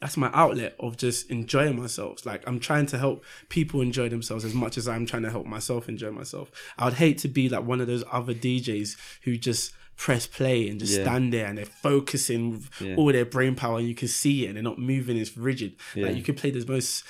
that's 0.00 0.16
my 0.16 0.30
outlet 0.34 0.74
of 0.80 0.96
just 0.96 1.30
enjoying 1.30 1.80
myself. 1.80 2.26
Like 2.26 2.42
I'm 2.46 2.58
trying 2.60 2.86
to 2.86 2.98
help 2.98 3.24
people 3.48 3.80
enjoy 3.80 4.08
themselves 4.08 4.44
as 4.44 4.52
much 4.54 4.76
as 4.76 4.88
I'm 4.88 5.06
trying 5.06 5.22
to 5.22 5.30
help 5.30 5.46
myself 5.46 5.88
enjoy 5.88 6.10
myself. 6.10 6.50
I 6.78 6.86
would 6.86 6.94
hate 6.94 7.18
to 7.18 7.28
be 7.28 7.48
like 7.48 7.64
one 7.64 7.80
of 7.80 7.86
those 7.86 8.02
other 8.10 8.34
DJs 8.34 8.96
who 9.22 9.36
just 9.36 9.72
press 9.96 10.26
play 10.26 10.68
and 10.68 10.78
just 10.80 10.98
Yeah. 10.98 11.04
stand 11.04 11.32
there 11.32 11.46
and 11.46 11.56
they're 11.56 11.64
focusing 11.64 12.50
with 12.50 12.68
Yeah. 12.80 12.96
all 12.96 13.12
their 13.12 13.24
brain 13.24 13.54
power 13.54 13.78
and 13.78 13.88
you 13.88 13.94
can 13.94 14.08
see 14.08 14.44
it 14.44 14.48
and 14.48 14.56
they're 14.56 14.62
not 14.62 14.78
moving, 14.78 15.16
it's 15.16 15.36
rigid. 15.36 15.76
Yeah. 15.94 16.06
Like 16.08 16.16
you 16.16 16.22
could 16.22 16.36
play 16.36 16.50
the 16.50 16.66
most 16.70 17.04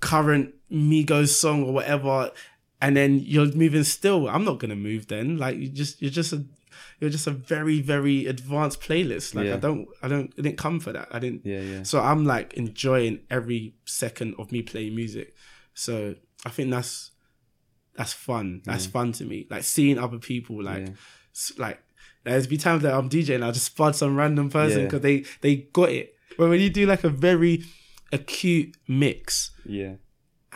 current 0.00 0.54
Migos 0.70 1.28
song 1.28 1.64
or 1.64 1.72
whatever 1.72 2.30
and 2.80 2.96
then 2.96 3.18
you're 3.18 3.52
moving 3.54 3.84
still. 3.84 4.28
I'm 4.28 4.44
not 4.44 4.58
gonna 4.58 4.76
move 4.76 5.08
then. 5.08 5.38
Like 5.38 5.56
you 5.58 5.68
just 5.68 6.00
you're 6.00 6.10
just 6.10 6.32
a 6.32 6.44
you're 7.00 7.10
just 7.10 7.26
a 7.26 7.30
very, 7.30 7.80
very 7.82 8.26
advanced 8.26 8.80
playlist. 8.80 9.34
Like 9.34 9.46
Yeah. 9.46 9.54
I 9.54 9.58
don't 9.58 9.86
I 10.02 10.08
don't 10.08 10.32
I 10.38 10.42
didn't 10.42 10.58
come 10.58 10.80
for 10.80 10.92
that. 10.92 11.08
I 11.10 11.18
didn't 11.18 11.42
Yeah. 11.44 11.60
Yeah. 11.60 11.82
so 11.82 12.00
I'm 12.00 12.24
like 12.24 12.54
enjoying 12.54 13.20
every 13.30 13.74
second 13.84 14.34
of 14.38 14.50
me 14.52 14.62
playing 14.62 14.94
music. 14.94 15.34
So 15.74 16.14
I 16.44 16.50
think 16.50 16.70
that's 16.70 17.10
that's 17.96 18.12
fun. 18.12 18.62
That's 18.64 18.86
fun 18.86 19.12
to 19.12 19.24
me. 19.24 19.46
Like 19.50 19.62
seeing 19.64 19.98
other 19.98 20.18
people 20.18 20.62
like 20.62 20.86
Yeah. 20.88 20.92
like 21.58 21.78
there's 22.24 22.46
be 22.46 22.56
times 22.56 22.82
that 22.82 22.92
I'm 22.94 23.08
DJing, 23.08 23.42
I 23.44 23.50
just 23.52 23.66
spud 23.66 23.94
some 23.94 24.16
random 24.16 24.50
person 24.50 24.78
Yeah. 24.80 24.84
because 24.86 25.00
they 25.02 25.24
they 25.42 25.56
got 25.72 25.90
it. 25.90 26.14
But 26.38 26.48
when 26.50 26.60
you 26.60 26.70
do 26.70 26.86
like 26.86 27.04
a 27.04 27.08
very 27.10 27.64
acute 28.12 28.76
mix 28.88 29.50
Yeah. 29.64 29.94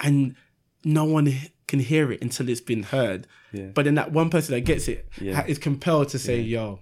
and 0.03 0.37
no 0.85 1.05
one 1.05 1.33
can 1.71 1.81
hear 1.93 2.07
it 2.15 2.21
until 2.27 2.49
it's 2.53 2.61
been 2.73 2.83
heard, 2.97 3.21
Yeah. 3.53 3.71
but 3.77 3.83
then 3.87 3.95
that 4.01 4.11
one 4.13 4.29
person 4.31 4.51
that 4.55 4.63
gets 4.73 4.87
it 4.95 5.01
Yeah. 5.21 5.35
ha- 5.37 5.45
is 5.53 5.59
compelled 5.59 6.09
to 6.15 6.19
say, 6.19 6.41
"Yo, 6.55 6.81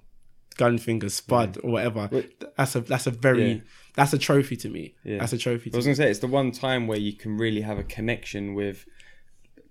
gun 0.57 0.79
Gunfinger, 0.79 1.11
Spud, 1.11 1.59
or 1.63 1.71
whatever." 1.75 2.09
But- 2.11 2.29
that's 2.57 2.75
a 2.75 2.81
that's 2.93 3.07
a 3.07 3.15
very 3.29 3.51
Yeah. 3.53 3.61
that's 3.99 4.13
a 4.13 4.19
trophy 4.29 4.57
to 4.65 4.69
me. 4.77 4.85
Yeah. 5.05 5.19
That's 5.21 5.33
a 5.39 5.39
trophy 5.47 5.71
I 5.73 5.77
was 5.77 5.85
me. 5.87 5.91
gonna 5.91 5.97
say 6.03 6.11
it's 6.11 6.21
the 6.27 6.35
one 6.43 6.51
time 6.67 6.83
where 6.91 6.99
you 7.09 7.13
can 7.23 7.33
really 7.45 7.63
have 7.71 7.79
a 7.79 7.85
connection 7.97 8.55
with 8.55 8.87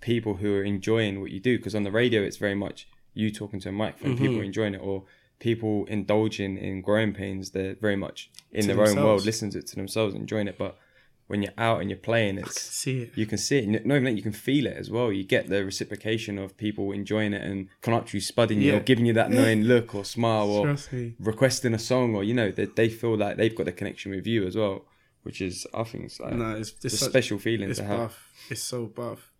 people 0.02 0.34
who 0.36 0.50
are 0.58 0.64
enjoying 0.64 1.14
what 1.22 1.32
you 1.32 1.40
do. 1.40 1.58
Because 1.58 1.76
on 1.76 1.84
the 1.84 1.92
radio, 1.92 2.22
it's 2.22 2.38
very 2.38 2.56
much 2.56 2.88
you 3.14 3.32
talking 3.32 3.60
to 3.62 3.70
a 3.70 3.72
microphone, 3.72 4.14
Mm-hmm. 4.16 4.26
people 4.26 4.42
enjoying 4.42 4.74
it, 4.76 4.82
or 4.90 5.06
people 5.40 5.86
indulging 5.86 6.58
in 6.58 6.82
growing 6.82 7.14
pains. 7.14 7.52
They're 7.52 7.76
very 7.88 7.96
much 7.96 8.30
in 8.52 8.62
To 8.62 8.68
their 8.68 8.76
own 8.76 8.82
world, 8.82 8.98
themselves. 8.98 9.26
listening 9.26 9.52
to 9.52 9.60
it 9.60 9.68
to 9.68 9.76
themselves, 9.76 10.14
enjoying 10.16 10.48
it. 10.48 10.58
But 10.58 10.78
when 11.28 11.42
you're 11.42 11.54
out 11.58 11.82
and 11.82 11.90
you're 11.90 12.00
playing, 12.00 12.38
it's 12.38 12.60
See 12.62 13.02
it. 13.02 13.12
you 13.16 13.26
can 13.26 13.38
see 13.38 13.58
it. 13.60 13.66
That, 13.88 14.14
you 14.16 14.22
can 14.22 14.32
feel 14.32 14.66
it 14.66 14.78
as 14.78 14.90
well. 14.90 15.12
You 15.12 15.24
get 15.24 15.50
the 15.50 15.64
reciprocation 15.66 16.38
of 16.38 16.56
people 16.58 16.92
enjoying 16.94 17.34
it 17.34 17.44
and 17.44 17.68
to 18.08 18.18
spudding 18.18 18.62
you, 18.62 18.72
Yeah. 18.72 18.78
or 18.78 18.80
giving 18.82 19.06
you 19.06 19.14
that 19.14 19.30
knowing 19.32 19.64
look 19.74 19.94
or 19.94 20.06
smile, 20.06 20.50
or 20.50 20.76
requesting 21.20 21.74
a 21.74 21.80
song, 21.80 22.16
or 22.16 22.24
you 22.24 22.34
know 22.34 22.52
that 22.52 22.76
they 22.76 22.90
feel 22.90 23.18
like 23.18 23.38
they've 23.38 23.56
got 23.56 23.68
a 23.68 23.72
connection 23.74 24.12
with 24.12 24.26
you 24.26 24.46
as 24.48 24.56
well, 24.56 24.86
which 25.24 25.42
is 25.42 25.68
I 25.74 25.84
think 25.84 26.06
it's 26.06 26.20
like 26.20 26.34
No, 26.34 26.56
it's, 26.56 26.70
it's 26.72 26.86
it's 26.86 26.94
a 26.96 26.98
such- 26.98 27.10
special 27.10 27.38
feeling 27.40 27.70
It's 27.70 27.80
to 27.80 27.86
have. 27.86 28.18
It's 28.50 28.64
so 28.64 28.86
buff. 28.86 29.32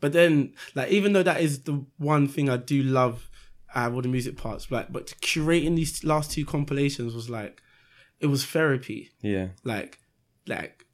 But 0.00 0.12
then, 0.12 0.52
like, 0.74 0.90
even 0.90 1.14
though 1.14 1.22
that 1.22 1.40
is 1.40 1.62
the 1.62 1.84
one 1.98 2.28
thing 2.28 2.48
I 2.50 2.58
do 2.58 2.82
love, 2.82 3.30
uh, 3.74 3.90
all 3.92 4.02
the 4.02 4.08
music 4.08 4.36
parts, 4.36 4.70
like, 4.70 4.92
but 4.92 5.06
curating 5.22 5.76
these 5.76 6.04
last 6.04 6.30
two 6.30 6.44
compilations 6.44 7.14
was 7.14 7.30
like, 7.30 7.62
it 8.20 8.26
was 8.26 8.44
therapy. 8.44 9.10
Yeah, 9.22 9.48
Like, 9.64 9.98
like, 10.46 10.84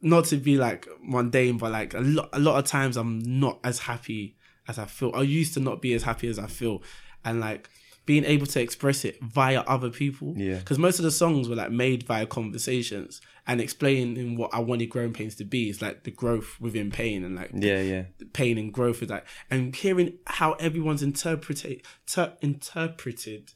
not 0.00 0.26
to 0.26 0.36
be 0.36 0.56
like 0.56 0.86
mundane, 1.02 1.58
but 1.58 1.72
like 1.72 1.94
a 1.94 2.00
lot, 2.00 2.28
a 2.32 2.38
lot 2.38 2.58
of 2.58 2.64
times 2.64 2.96
I'm 2.96 3.18
not 3.18 3.58
as 3.64 3.80
happy 3.80 4.36
as 4.68 4.78
I 4.78 4.86
feel. 4.86 5.12
I 5.14 5.22
used 5.22 5.54
to 5.54 5.60
not 5.60 5.82
be 5.82 5.94
as 5.94 6.02
happy 6.02 6.28
as 6.28 6.38
I 6.38 6.46
feel, 6.46 6.82
and 7.24 7.40
like 7.40 7.68
being 8.06 8.24
able 8.24 8.46
to 8.46 8.60
express 8.60 9.04
it 9.04 9.22
via 9.22 9.60
other 9.60 9.90
people. 9.90 10.34
Yeah. 10.36 10.56
Because 10.56 10.78
most 10.78 10.98
of 10.98 11.04
the 11.04 11.10
songs 11.10 11.48
were 11.48 11.54
like 11.54 11.70
made 11.70 12.02
via 12.04 12.26
conversations 12.26 13.20
and 13.46 13.60
explaining 13.60 14.36
what 14.36 14.52
I 14.52 14.58
wanted 14.58 14.86
growing 14.86 15.12
pains 15.12 15.36
to 15.36 15.44
be. 15.44 15.70
It's 15.70 15.80
like 15.80 16.04
the 16.04 16.10
growth 16.10 16.56
within 16.60 16.90
pain 16.90 17.24
and 17.24 17.36
like 17.36 17.50
yeah, 17.54 17.80
yeah, 17.80 18.04
pain 18.32 18.58
and 18.58 18.72
growth 18.72 19.02
is 19.02 19.10
like 19.10 19.26
and 19.50 19.74
hearing 19.74 20.18
how 20.26 20.54
everyone's 20.54 21.02
interpreted 21.02 21.82
ter- 22.06 22.34
interpreted 22.40 23.52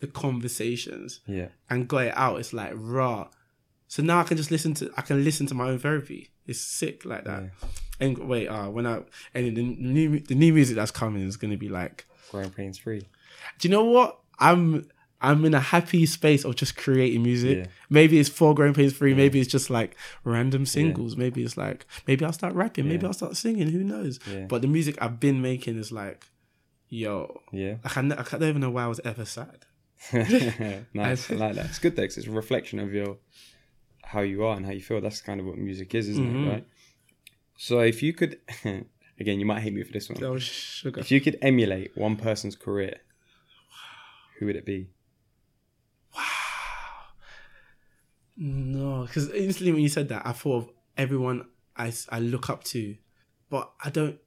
the 0.00 0.06
conversations 0.06 1.20
yeah, 1.26 1.48
and 1.68 1.88
got 1.88 2.06
it 2.06 2.16
out. 2.16 2.38
It's 2.38 2.52
like 2.52 2.72
raw. 2.74 3.28
So 3.94 4.02
now 4.02 4.18
I 4.18 4.24
can 4.24 4.36
just 4.36 4.50
listen 4.50 4.74
to 4.74 4.90
I 4.96 5.02
can 5.02 5.22
listen 5.22 5.46
to 5.46 5.54
my 5.54 5.68
own 5.68 5.78
therapy. 5.78 6.30
It's 6.48 6.60
sick 6.60 7.04
like 7.04 7.22
that. 7.26 7.50
And 8.00 8.18
wait, 8.18 8.48
uh, 8.48 8.68
when 8.68 8.88
I 8.88 9.02
and 9.32 9.56
the 9.56 9.62
new 9.62 10.18
the 10.18 10.34
new 10.34 10.52
music 10.52 10.74
that's 10.74 10.90
coming 10.90 11.22
is 11.22 11.36
gonna 11.36 11.56
be 11.56 11.68
like, 11.68 12.04
growing 12.32 12.50
pains 12.50 12.76
free. 12.76 13.06
do 13.60 13.68
you 13.68 13.70
know 13.70 13.84
what? 13.84 14.18
I'm 14.40 14.90
I'm 15.20 15.44
in 15.44 15.54
a 15.54 15.60
happy 15.60 16.06
space 16.06 16.44
of 16.44 16.56
just 16.56 16.76
creating 16.76 17.22
music. 17.22 17.56
Yeah. 17.56 17.66
Maybe 17.88 18.18
it's 18.18 18.28
for 18.28 18.52
growing 18.52 18.74
pains 18.74 18.94
free. 18.94 19.14
Maybe 19.14 19.38
it's 19.38 19.48
just 19.48 19.70
like 19.70 19.94
random 20.24 20.66
singles. 20.66 21.16
Maybe 21.16 21.44
it's 21.44 21.56
like 21.56 21.86
maybe 22.08 22.24
I'll 22.24 22.32
start 22.32 22.52
rapping. 22.56 22.88
Maybe 22.88 23.06
I'll 23.06 23.12
start 23.12 23.36
singing. 23.36 23.68
Who 23.68 23.84
knows? 23.84 24.18
Yeah. 24.28 24.46
But 24.48 24.62
the 24.62 24.66
music 24.66 25.00
I've 25.00 25.20
been 25.20 25.40
making 25.40 25.78
is 25.78 25.92
like, 25.92 26.26
yo, 26.88 27.42
Yeah, 27.52 27.76
I 27.84 27.88
can 27.90 28.10
I 28.12 28.24
don't 28.24 28.42
even 28.42 28.60
know 28.60 28.70
why 28.70 28.86
I 28.86 28.88
was 28.88 29.00
ever 29.04 29.24
sad. 29.24 29.66
nice. 30.92 31.30
I 31.30 31.34
like 31.36 31.54
that. 31.54 31.66
It's 31.66 31.78
good 31.78 31.94
though, 31.94 32.02
it's 32.02 32.16
a 32.16 32.28
reflection 32.32 32.80
of 32.80 32.92
your 32.92 33.18
how 34.04 34.20
you 34.20 34.44
are 34.44 34.56
and 34.56 34.64
how 34.66 34.72
you 34.72 34.80
feel. 34.82 35.00
That's 35.00 35.20
kind 35.20 35.40
of 35.40 35.46
what 35.46 35.56
music 35.58 35.94
is, 35.94 36.08
isn't 36.08 36.24
Mhm. 36.26 36.44
it? 36.44 36.48
Right. 36.48 36.66
So 37.56 37.80
if 37.80 38.02
you 38.02 38.12
could, 38.12 38.40
again, 39.20 39.40
you 39.40 39.46
might 39.46 39.60
hate 39.60 39.72
me 39.74 39.82
for 39.82 39.92
this 39.92 40.08
one. 40.08 40.22
Oh 40.24 40.38
sugar. 40.38 41.00
If 41.00 41.10
you 41.10 41.20
could 41.20 41.38
emulate 41.42 41.96
one 41.96 42.16
person's 42.16 42.56
career, 42.56 43.00
who 44.38 44.46
would 44.46 44.56
it 44.56 44.66
be? 44.66 44.88
Wow. 46.14 46.22
No, 48.36 49.04
because 49.06 49.30
instantly 49.30 49.72
when 49.72 49.82
you 49.82 49.88
said 49.88 50.08
that, 50.08 50.26
I 50.26 50.32
thought 50.32 50.64
of 50.64 50.70
everyone 50.96 51.46
I, 51.76 51.92
I 52.10 52.20
look 52.20 52.50
up 52.50 52.64
to, 52.64 52.96
but 53.50 53.72
I 53.82 53.90
don't. 53.90 54.18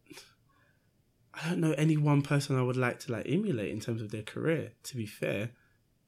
I 1.33 1.49
don't 1.49 1.59
know 1.59 1.73
any 1.73 1.97
one 1.97 2.23
person 2.23 2.57
I 2.57 2.63
would 2.63 2.77
like 2.77 2.99
to 3.01 3.11
like 3.11 3.27
emulate 3.29 3.69
in 3.69 3.79
terms 3.79 4.01
of 4.01 4.09
their 4.09 4.23
career. 4.23 4.71
To 4.83 4.95
be 4.95 5.05
fair, 5.05 5.51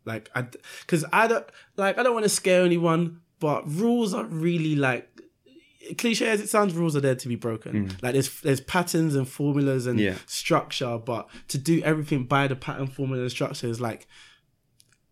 like 0.05 0.29
I, 0.33 0.43
because 0.81 1.05
I 1.13 1.27
don't 1.27 1.45
like 1.77 1.97
I 1.99 2.03
don't 2.03 2.13
want 2.13 2.23
to 2.25 2.29
scare 2.29 2.63
anyone, 2.65 3.21
but 3.39 3.67
rules 3.71 4.13
are 4.13 4.25
really 4.25 4.75
like 4.75 5.09
cliche 5.97 6.27
as 6.29 6.39
it 6.41 6.49
sounds. 6.49 6.73
Rules 6.73 6.95
are 6.95 7.01
there 7.01 7.15
to 7.15 7.27
be 7.27 7.35
broken. 7.35 7.95
Like 8.01 8.13
there's 8.13 8.41
there's 8.41 8.61
patterns 8.61 9.15
and 9.15 9.27
formulas 9.27 9.87
and 9.87 9.99
Yeah. 9.99 10.15
structure, 10.25 10.97
but 10.97 11.27
to 11.49 11.57
do 11.57 11.81
everything 11.83 12.25
by 12.25 12.47
the 12.47 12.55
pattern, 12.55 12.87
formula, 12.87 13.21
and 13.23 13.31
structure 13.31 13.67
is 13.67 13.79
like 13.81 14.07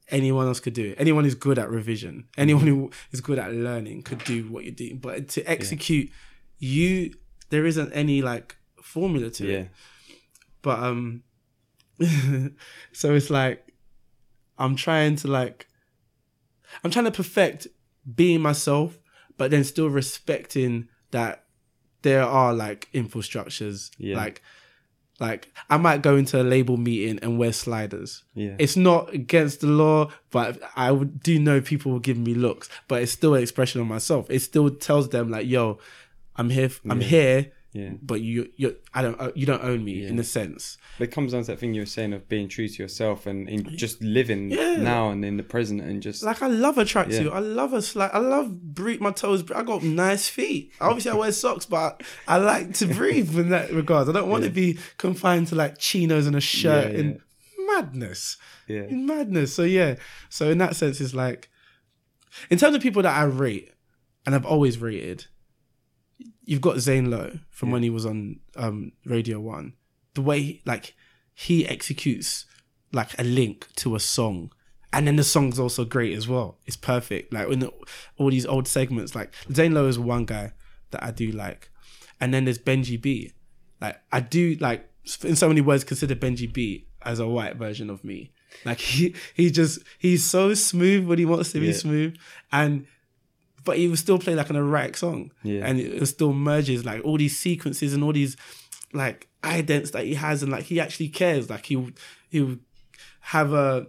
anyone 0.10 0.48
else 0.48 0.60
could 0.60 0.74
do 0.74 0.86
it. 0.92 0.96
Anyone 1.00 1.24
who's 1.24 1.36
good 1.36 1.58
at 1.60 1.70
revision, 1.70 2.28
anyone 2.38 2.66
who 2.68 2.92
is 3.12 3.22
good 3.22 3.40
at 3.40 3.52
learning 3.54 4.04
could 4.04 4.24
do 4.24 4.44
what 4.52 4.64
you're 4.64 4.74
doing. 4.74 4.98
But 5.00 5.30
to 5.30 5.44
execute, 5.44 6.10
you 6.60 7.14
there 7.50 7.66
isn't 7.66 7.92
any 7.94 8.22
like 8.22 8.58
formula 8.82 9.30
to 9.32 9.46
Yeah. 9.48 9.58
it. 9.60 9.70
But 10.62 10.80
um, 10.80 11.24
so 12.92 13.14
it's 13.16 13.30
like 13.30 13.74
I'm 14.58 14.76
trying 14.76 15.16
to 15.18 15.28
like 15.28 15.68
I'm 16.84 16.92
trying 16.92 17.06
to 17.06 17.12
perfect 17.12 17.68
being 18.16 18.42
myself, 18.42 19.00
but 19.38 19.52
then 19.52 19.64
still 19.64 19.90
respecting 19.90 20.88
that 21.12 21.44
there 22.02 22.24
are 22.24 22.54
like 22.54 22.90
infrastructures, 22.94 23.92
Yeah. 23.98 24.16
like. 24.18 24.42
Like 25.20 25.52
I 25.68 25.78
might 25.78 26.04
go 26.04 26.16
into 26.16 26.40
a 26.40 26.44
label 26.44 26.78
meeting 26.78 27.18
and 27.24 27.40
wear 27.40 27.52
sliders. 27.52 28.24
Yeah. 28.36 28.56
It's 28.60 28.78
not 28.78 29.12
against 29.12 29.62
the 29.62 29.68
law, 29.68 30.12
but 30.30 30.62
I 30.76 30.94
do 30.94 31.40
know 31.40 31.60
people 31.60 31.92
will 31.92 32.00
give 32.00 32.20
me 32.20 32.36
looks, 32.36 32.70
but 32.88 33.02
it's 33.02 33.14
still 33.14 33.34
an 33.34 33.42
expression 33.42 33.82
of 33.82 33.88
myself. 33.88 34.30
It 34.30 34.42
still 34.42 34.70
tells 34.70 35.10
them 35.10 35.32
like, 35.32 35.48
"Yo, 35.48 35.80
I'm 36.36 36.52
here. 36.52 36.70
I'm 36.88 37.02
Yeah. 37.02 37.08
here, 37.08 37.52
Yeah. 37.74 37.92
but 38.02 38.22
you, 38.22 38.50
you, 38.56 38.76
I 38.94 39.02
don't, 39.02 39.20
uh, 39.22 39.32
you 39.36 39.46
don't 39.46 39.64
own 39.64 39.84
me 39.84 40.04
Yeah. 40.04 40.10
in 40.10 40.20
a 40.20 40.24
sense." 40.24 40.78
But 40.98 41.10
it 41.10 41.12
comes 41.12 41.34
down 41.34 41.42
to 41.44 41.48
that 41.48 41.60
thing 41.60 41.74
you 41.74 41.82
were 41.82 41.86
saying 41.86 42.14
of 42.14 42.28
being 42.28 42.48
true 42.48 42.68
to 42.68 42.84
yourself 42.84 43.28
and 43.28 43.48
in 43.48 43.78
just 43.78 44.02
living 44.02 44.50
Yeah. 44.52 44.78
now 44.78 45.10
and 45.12 45.24
in 45.24 45.38
the 45.38 45.44
present 45.44 45.82
and 45.82 46.02
just 46.02 46.24
Like 46.24 46.42
I 46.42 46.48
love 46.48 46.78
a 46.78 46.86
tracksuit. 46.86 47.26
Yeah. 47.26 47.32
I 47.32 47.40
love 47.40 47.74
a 47.74 47.82
slide. 47.82 48.12
I 48.14 48.20
love 48.20 48.74
breathe 48.74 49.02
my 49.02 49.12
toes. 49.12 49.44
I 49.52 49.64
got 49.64 49.84
nice 49.84 50.28
feet. 50.28 50.72
Obviously, 50.82 51.12
I 51.12 51.16
wear 51.16 51.32
socks, 51.32 51.66
but 51.66 52.02
I 52.28 52.38
like 52.38 52.74
to 52.76 52.86
breathe 52.88 53.38
in 53.38 53.50
that 53.50 53.72
regard. 53.72 54.10
I 54.10 54.12
don't 54.14 54.30
want 54.30 54.44
to 54.46 54.50
be 54.50 54.80
confined 54.98 55.48
to 55.48 55.56
like 55.56 55.78
chinos 55.78 56.26
and 56.26 56.36
a 56.36 56.42
shirt 56.42 56.96
in 56.96 57.22
madness. 57.68 58.38
yeah. 58.68 58.84
in 58.84 59.06
madness. 59.06 59.54
So 59.54 59.64
yeah. 59.64 59.96
So 60.30 60.50
in 60.50 60.58
that 60.60 60.76
sense, 60.76 61.00
it's 61.02 61.14
like, 61.14 61.50
in 62.50 62.58
terms 62.58 62.76
of 62.76 62.82
people 62.82 63.02
that 63.04 63.16
I 63.16 63.24
rate, 63.24 63.72
and 64.26 64.36
I've 64.36 64.46
always 64.46 64.78
rated, 64.80 65.26
you've 66.48 66.62
got 66.62 66.80
Zane 66.80 67.12
Lowe 67.12 67.40
from 67.50 67.70
when 67.72 67.84
he 67.84 67.90
was 67.92 68.06
on 68.06 68.40
um, 68.56 68.94
Radio 69.06 69.40
One. 69.40 69.74
The 70.16 70.22
way 70.22 70.42
he, 70.42 70.62
like 70.66 70.96
he 71.34 71.68
executes 71.68 72.46
like 72.94 73.20
a 73.20 73.24
link 73.24 73.68
to 73.76 73.96
a 73.96 74.00
song. 74.00 74.52
And 74.94 75.06
then 75.06 75.18
the 75.18 75.26
song's 75.26 75.60
also 75.60 75.84
great 75.84 76.18
as 76.18 76.28
well. 76.28 76.58
It's 76.66 76.78
perfect. 76.78 77.34
Like 77.34 77.50
in 77.50 77.60
the, 77.60 77.72
all 78.18 78.32
these 78.32 78.46
old 78.46 78.68
segments, 78.68 79.14
like 79.14 79.34
Zane 79.54 79.74
Lowe 79.74 79.88
is 79.88 80.00
one 80.00 80.26
guy 80.26 80.54
that 80.92 81.04
I 81.04 81.12
do 81.12 81.32
like, 81.32 81.70
and 82.22 82.34
then 82.34 82.46
there's 82.46 82.58
Benji 82.58 83.00
B. 83.00 83.34
Like 83.82 84.00
I 84.12 84.22
do 84.22 84.56
like 84.62 84.90
in 85.24 85.36
so 85.36 85.50
many 85.50 85.60
words 85.60 85.84
consider 85.84 86.16
Benji 86.16 86.52
B 86.52 86.88
as 87.02 87.20
a 87.20 87.28
white 87.28 87.58
version 87.58 87.90
of 87.90 88.06
me. 88.06 88.32
Like 88.64 88.80
he 88.80 89.14
he 89.34 89.52
just 89.52 89.80
he's 90.00 90.26
so 90.26 90.54
smooth 90.54 91.06
when 91.06 91.20
he 91.20 91.26
wants 91.26 91.52
to 91.52 91.60
be 91.60 91.74
smooth, 91.74 92.16
and 92.54 92.88
but 93.68 93.78
he 93.78 93.88
will 93.88 93.98
still 94.06 94.18
play 94.18 94.34
like 94.34 94.50
an 94.50 94.56
erratic 94.56 94.96
song, 94.98 95.32
Yeah. 95.44 95.62
and 95.68 95.80
it 95.80 96.06
still 96.08 96.34
merges 96.34 96.84
like 96.86 97.04
all 97.06 97.18
these 97.18 97.38
sequences 97.38 97.94
and 97.94 98.04
all 98.04 98.14
these 98.14 98.36
like 98.94 99.28
idents 99.44 99.92
that 99.92 100.06
he 100.06 100.16
has, 100.16 100.42
and 100.44 100.52
like 100.52 100.64
he 100.72 100.80
actually 100.80 101.10
cares. 101.10 101.50
Like 101.50 101.66
he 101.66 101.76
he 102.30 102.42
would 102.42 102.60
have 103.36 103.54
a 103.54 103.88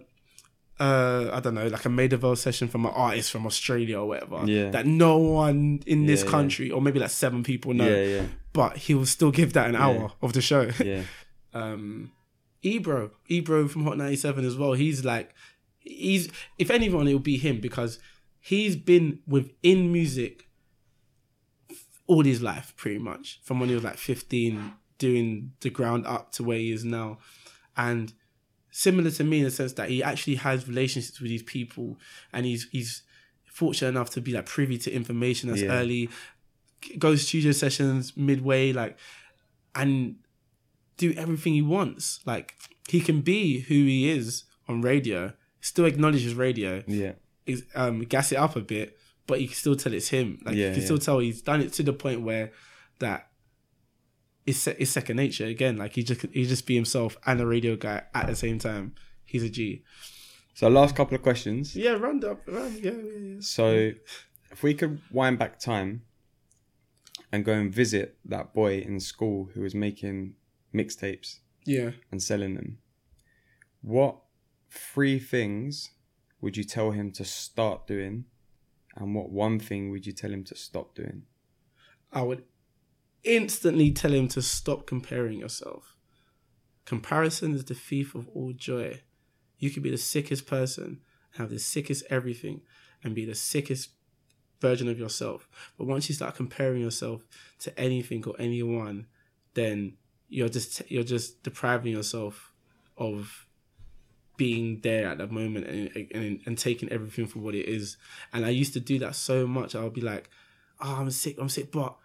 uh, 0.79 1.29
I 1.33 1.39
don't 1.41 1.55
know, 1.55 1.67
like 1.67 1.85
a 1.85 1.89
Maida 1.89 2.17
Vale 2.17 2.35
session 2.37 2.67
from 2.69 2.85
an 2.85 2.91
artist 2.93 3.31
from 3.31 3.45
Australia 3.45 3.99
or 3.99 4.07
whatever. 4.07 4.43
Yeah. 4.45 4.69
That 4.69 4.85
no 4.85 5.17
one 5.17 5.81
in 5.85 6.05
this 6.05 6.21
Yeah, 6.21 6.25
yeah. 6.25 6.31
country, 6.31 6.71
or 6.71 6.81
maybe 6.81 6.99
like 6.99 7.09
seven 7.09 7.43
people 7.43 7.73
know. 7.73 7.87
Yeah, 7.89 8.03
yeah. 8.15 8.25
But 8.53 8.77
he 8.77 8.93
will 8.93 9.05
still 9.05 9.31
give 9.31 9.53
that 9.53 9.67
an 9.69 9.75
hour 9.75 10.11
of 10.21 10.33
the 10.33 10.41
show. 10.41 10.69
Yeah. 10.83 11.03
um 11.53 12.11
Ebro, 12.61 13.11
Ebro 13.29 13.67
from 13.69 13.83
Hot 13.85 13.97
97 13.97 14.45
as 14.45 14.55
well. 14.57 14.73
He's 14.73 15.03
like 15.05 15.33
he's 15.79 16.29
if 16.57 16.69
anyone 16.69 17.07
it 17.07 17.13
will 17.13 17.19
be 17.33 17.37
him 17.37 17.59
because 17.61 17.99
he's 18.49 18.75
been 18.75 19.19
within 19.27 19.91
music 19.91 20.47
all 22.07 22.23
his 22.23 22.41
life 22.41 22.73
pretty 22.75 22.97
much 22.99 23.39
from 23.43 23.59
when 23.59 23.69
he 23.69 23.75
was 23.75 23.83
like 23.83 23.97
15 23.97 24.73
doing 24.97 25.51
the 25.61 25.69
ground 25.69 26.05
up 26.07 26.31
to 26.33 26.43
where 26.43 26.57
he 26.57 26.71
is 26.71 26.83
now 26.83 27.17
and 27.77 28.13
similar 28.71 29.11
to 29.11 29.23
me 29.23 29.39
in 29.39 29.43
the 29.45 29.51
sense 29.51 29.73
that 29.73 29.89
he 29.89 30.01
actually 30.03 30.35
has 30.35 30.67
relationships 30.67 31.19
with 31.21 31.29
these 31.29 31.43
people 31.43 31.97
and 32.33 32.45
he's 32.45 32.67
he's 32.71 33.03
fortunate 33.45 33.89
enough 33.89 34.09
to 34.09 34.21
be 34.21 34.31
like 34.31 34.45
privy 34.45 34.77
to 34.77 34.91
information 34.91 35.49
that's 35.49 35.61
Yeah. 35.61 35.71
early 35.79 36.09
goes 36.97 37.27
studio 37.27 37.51
sessions 37.51 38.15
midway 38.17 38.71
like 38.73 38.97
and 39.75 40.15
do 40.97 41.13
everything 41.17 41.53
he 41.53 41.61
wants 41.61 42.19
like 42.25 42.53
he 42.89 42.99
can 43.01 43.21
be 43.21 43.59
who 43.61 43.73
he 43.75 44.09
is 44.09 44.45
on 44.67 44.81
radio 44.81 45.33
still 45.61 45.85
acknowledges 45.85 46.33
radio 46.35 46.83
Yeah. 46.87 47.13
Is 47.49 47.65
um 47.75 48.01
gas 48.03 48.31
it 48.31 48.37
up 48.37 48.55
a 48.55 48.61
bit, 48.61 48.97
but 49.27 49.41
you 49.41 49.47
can 49.47 49.55
still 49.55 49.75
tell 49.75 49.93
it's 49.93 50.09
him. 50.09 50.39
Like 50.45 50.55
Yeah, 50.55 50.67
you 50.67 50.71
can 50.73 50.79
yeah. 50.81 50.85
still 50.85 50.97
tell 50.99 51.19
he's 51.19 51.41
done 51.41 51.61
it 51.61 51.73
to 51.73 51.83
the 51.83 51.93
point 51.93 52.21
where 52.21 52.51
that 52.99 53.27
it's 54.45 54.65
it's 54.67 54.91
second 54.91 55.17
nature 55.17 55.45
again. 55.45 55.77
Like 55.77 55.93
he 55.95 56.03
just 56.03 56.21
he 56.31 56.45
just 56.45 56.65
be 56.65 56.75
himself 56.75 57.17
and 57.25 57.39
a 57.41 57.45
radio 57.45 57.75
guy 57.75 58.03
at 58.13 58.27
the 58.27 58.35
same 58.35 58.59
time. 58.59 58.95
He's 59.25 59.43
a 59.43 59.49
G. 59.49 59.83
So 60.55 60.67
last 60.67 60.95
couple 60.95 61.15
of 61.15 61.21
questions. 61.21 61.75
Yeah, 61.75 61.91
round 61.91 62.23
up, 62.25 62.41
round, 62.47 62.73
yeah, 62.83 62.91
yeah, 62.91 63.19
yeah. 63.19 63.35
So 63.39 63.91
if 64.51 64.63
we 64.63 64.73
could 64.73 64.99
wind 65.11 65.39
back 65.39 65.59
time 65.59 66.01
and 67.31 67.45
go 67.45 67.53
and 67.53 67.73
visit 67.73 68.17
that 68.25 68.53
boy 68.53 68.79
in 68.79 68.99
school 68.99 69.49
who 69.53 69.61
was 69.61 69.75
making 69.75 70.33
mixtapes 70.73 71.39
Yeah. 71.65 71.91
and 72.11 72.21
selling 72.21 72.55
them, 72.55 72.79
what 73.81 74.17
three 74.71 75.19
things 75.19 75.91
would 76.41 76.57
you 76.57 76.63
tell 76.63 76.91
him 76.91 77.11
to 77.11 77.25
start 77.25 77.87
doing? 77.87 78.25
And 78.95 79.15
what 79.15 79.29
one 79.29 79.59
thing 79.59 79.91
would 79.91 80.05
you 80.05 80.13
tell 80.13 80.31
him 80.31 80.43
to 80.45 80.55
stop 80.55 80.95
doing? 80.95 81.23
I 82.11 82.21
would 82.23 82.43
instantly 83.23 83.91
tell 83.91 84.13
him 84.13 84.27
to 84.29 84.41
stop 84.41 84.87
comparing 84.87 85.39
yourself. 85.39 85.95
Comparison 86.85 87.53
is 87.53 87.65
the 87.65 87.75
thief 87.75 88.15
of 88.15 88.27
all 88.29 88.53
joy. 88.53 89.01
You 89.57 89.69
could 89.69 89.83
be 89.83 89.91
the 89.91 89.97
sickest 89.97 90.47
person, 90.47 91.01
have 91.37 91.49
the 91.49 91.59
sickest 91.59 92.03
everything, 92.09 92.61
and 93.03 93.13
be 93.13 93.25
the 93.25 93.35
sickest 93.35 93.89
version 94.59 94.89
of 94.89 94.97
yourself. 94.99 95.47
But 95.77 95.87
once 95.87 96.09
you 96.09 96.15
start 96.15 96.35
comparing 96.35 96.81
yourself 96.81 97.25
to 97.59 97.79
anything 97.79 98.23
or 98.25 98.35
anyone, 98.39 99.07
then 99.53 99.97
you're 100.29 100.49
just 100.49 100.81
you're 100.89 101.03
just 101.03 101.43
depriving 101.43 101.91
yourself 101.91 102.53
of 102.97 103.45
being 104.39 104.79
there 104.81 105.07
at 105.07 105.19
that 105.19 105.31
moment 105.31 105.67
and, 105.67 106.07
and 106.15 106.39
and 106.47 106.57
taking 106.57 106.89
everything 106.89 107.27
for 107.27 107.39
what 107.39 107.53
it 107.53 107.67
is. 107.67 107.97
And 108.33 108.43
I 108.45 108.49
used 108.49 108.73
to 108.73 108.79
do 108.79 108.97
that 108.99 109.13
so 109.15 109.45
much. 109.45 109.75
I'll 109.75 109.91
be 109.91 110.01
like, 110.01 110.29
"Oh, 110.81 110.95
I'm 110.99 111.11
sick. 111.11 111.35
I'm 111.39 111.49
sick," 111.49 111.71
but 111.71 111.95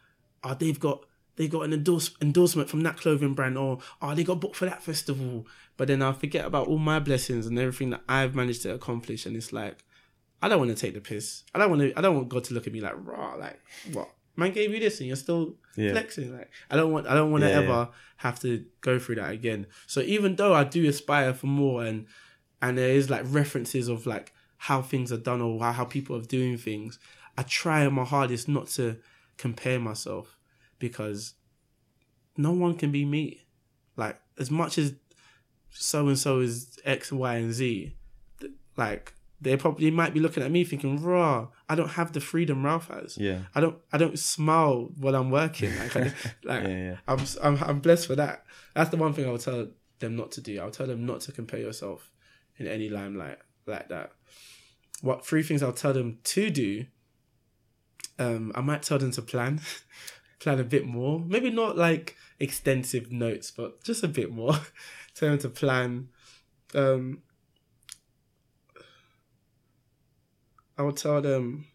oh, 0.42 0.54
they've 0.54 0.78
got 0.78 1.06
they 1.36 1.48
got 1.48 1.62
an 1.62 1.72
endorse, 1.72 2.10
endorsement 2.20 2.68
from 2.68 2.82
that 2.82 2.96
clothing 2.96 3.34
brand, 3.34 3.56
or 3.56 3.78
oh, 4.02 4.14
they 4.14 4.24
got 4.24 4.40
booked 4.40 4.56
for 4.56 4.66
that 4.66 4.82
festival. 4.82 5.46
But 5.76 5.88
then 5.88 6.02
I 6.02 6.12
forget 6.12 6.44
about 6.44 6.68
all 6.68 6.78
my 6.78 6.98
blessings 6.98 7.46
and 7.46 7.58
everything 7.58 7.90
that 7.90 8.02
I've 8.08 8.34
managed 8.34 8.62
to 8.62 8.74
accomplish, 8.74 9.26
and 9.26 9.36
it's 9.36 9.52
like, 9.52 9.84
I 10.42 10.48
don't 10.48 10.58
want 10.58 10.70
to 10.70 10.76
take 10.76 10.94
the 10.94 11.00
piss. 11.00 11.44
I 11.54 11.58
don't 11.58 11.70
want 11.70 11.82
to. 11.82 11.98
I 11.98 12.00
don't 12.02 12.16
want 12.16 12.28
God 12.28 12.44
to 12.44 12.54
look 12.54 12.66
at 12.66 12.72
me 12.72 12.80
like 12.80 12.94
raw, 12.96 13.34
like 13.34 13.58
what 13.92 14.10
man 14.36 14.52
gave 14.52 14.72
you 14.72 14.80
this 14.80 14.98
and 14.98 15.06
you're 15.06 15.16
still 15.16 15.54
Yeah. 15.76 15.92
flexing. 15.92 16.36
Like 16.36 16.50
I 16.70 16.76
don't 16.76 16.92
want. 16.92 17.06
I 17.06 17.14
don't 17.14 17.30
want 17.30 17.44
to 17.44 17.52
ever 17.52 17.66
yeah. 17.66 17.86
have 18.18 18.40
to 18.40 18.64
go 18.80 18.98
through 18.98 19.16
that 19.16 19.30
again. 19.30 19.66
So 19.86 20.00
even 20.00 20.36
though 20.36 20.54
I 20.54 20.64
do 20.64 20.88
aspire 20.88 21.34
for 21.34 21.46
more, 21.46 21.84
and 21.84 22.06
and 22.62 22.78
there 22.78 22.90
is 22.90 23.10
like 23.10 23.22
references 23.26 23.88
of 23.88 24.06
like 24.06 24.32
how 24.58 24.80
things 24.80 25.12
are 25.12 25.18
done 25.18 25.42
or 25.42 25.60
how, 25.60 25.84
people 25.84 26.16
are 26.16 26.22
doing 26.22 26.56
things, 26.56 26.98
I 27.36 27.42
try 27.42 27.86
my 27.88 28.04
hardest 28.04 28.48
not 28.48 28.68
to 28.68 28.96
compare 29.36 29.78
myself 29.78 30.38
because 30.78 31.34
no 32.36 32.52
one 32.52 32.76
can 32.76 32.90
be 32.90 33.04
me. 33.04 33.42
Like 33.96 34.20
as 34.38 34.50
much 34.50 34.78
as 34.78 34.94
so 35.70 36.08
and 36.08 36.18
so 36.18 36.40
is 36.40 36.78
X, 36.84 37.12
Y, 37.12 37.34
and 37.36 37.52
Z, 37.52 37.94
th- 38.40 38.52
like 38.76 39.12
they 39.40 39.56
probably 39.56 39.90
might 39.90 40.14
be 40.14 40.20
looking 40.20 40.42
at 40.42 40.50
me 40.50 40.64
thinking, 40.64 41.02
"Raw, 41.02 41.48
I 41.68 41.74
don't 41.74 41.90
have 41.90 42.12
the 42.12 42.20
freedom 42.20 42.64
Ralph 42.64 42.88
has. 42.88 43.18
Yeah. 43.18 43.40
I 43.54 43.60
don't, 43.60 43.76
I 43.92 43.98
don't 43.98 44.18
smile 44.18 44.90
while 44.96 45.14
I'm 45.14 45.30
working. 45.30 45.76
Like, 45.78 45.96
I, 45.96 46.00
like 46.44 46.62
Yeah, 46.62 46.68
yeah. 46.68 46.96
I'm, 47.06 47.20
I'm, 47.42 47.62
I'm 47.62 47.80
blessed 47.80 48.06
for 48.06 48.16
that. 48.16 48.44
That's 48.74 48.90
the 48.90 48.96
one 48.96 49.12
thing 49.12 49.26
I 49.26 49.30
would 49.32 49.42
tell 49.42 49.68
them 49.98 50.16
not 50.16 50.32
to 50.32 50.40
do. 50.40 50.58
I'll 50.60 50.70
tell 50.70 50.86
them 50.86 51.04
not 51.04 51.20
to 51.22 51.32
compare 51.32 51.60
yourself 51.60 52.10
in 52.58 52.66
any 52.66 52.88
limelight 52.88 53.38
like 53.66 53.88
that. 53.88 54.12
what 55.00 55.24
three 55.26 55.42
things 55.42 55.62
I'll 55.62 55.72
tell 55.72 55.92
them 55.92 56.18
to 56.24 56.50
do. 56.50 56.86
Um, 58.18 58.52
I 58.54 58.60
might 58.60 58.82
tell 58.82 58.98
them 58.98 59.10
to 59.12 59.22
plan, 59.22 59.60
plan 60.38 60.60
a 60.60 60.64
bit 60.64 60.86
more. 60.86 61.20
Maybe 61.20 61.50
not 61.50 61.76
like 61.76 62.16
extensive 62.38 63.10
notes, 63.10 63.50
but 63.50 63.82
just 63.82 64.04
a 64.04 64.08
bit 64.08 64.32
more. 64.32 64.54
tell 65.14 65.30
them 65.30 65.38
to 65.38 65.48
plan. 65.48 66.08
Um, 66.74 67.22
I 70.76 70.82
will 70.82 70.92
tell 70.92 71.20
them 71.20 71.66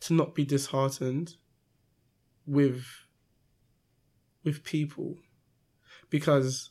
to 0.00 0.14
not 0.14 0.34
be 0.34 0.44
disheartened 0.44 1.36
with 2.46 2.84
with 4.44 4.64
people 4.64 5.16
because 6.08 6.70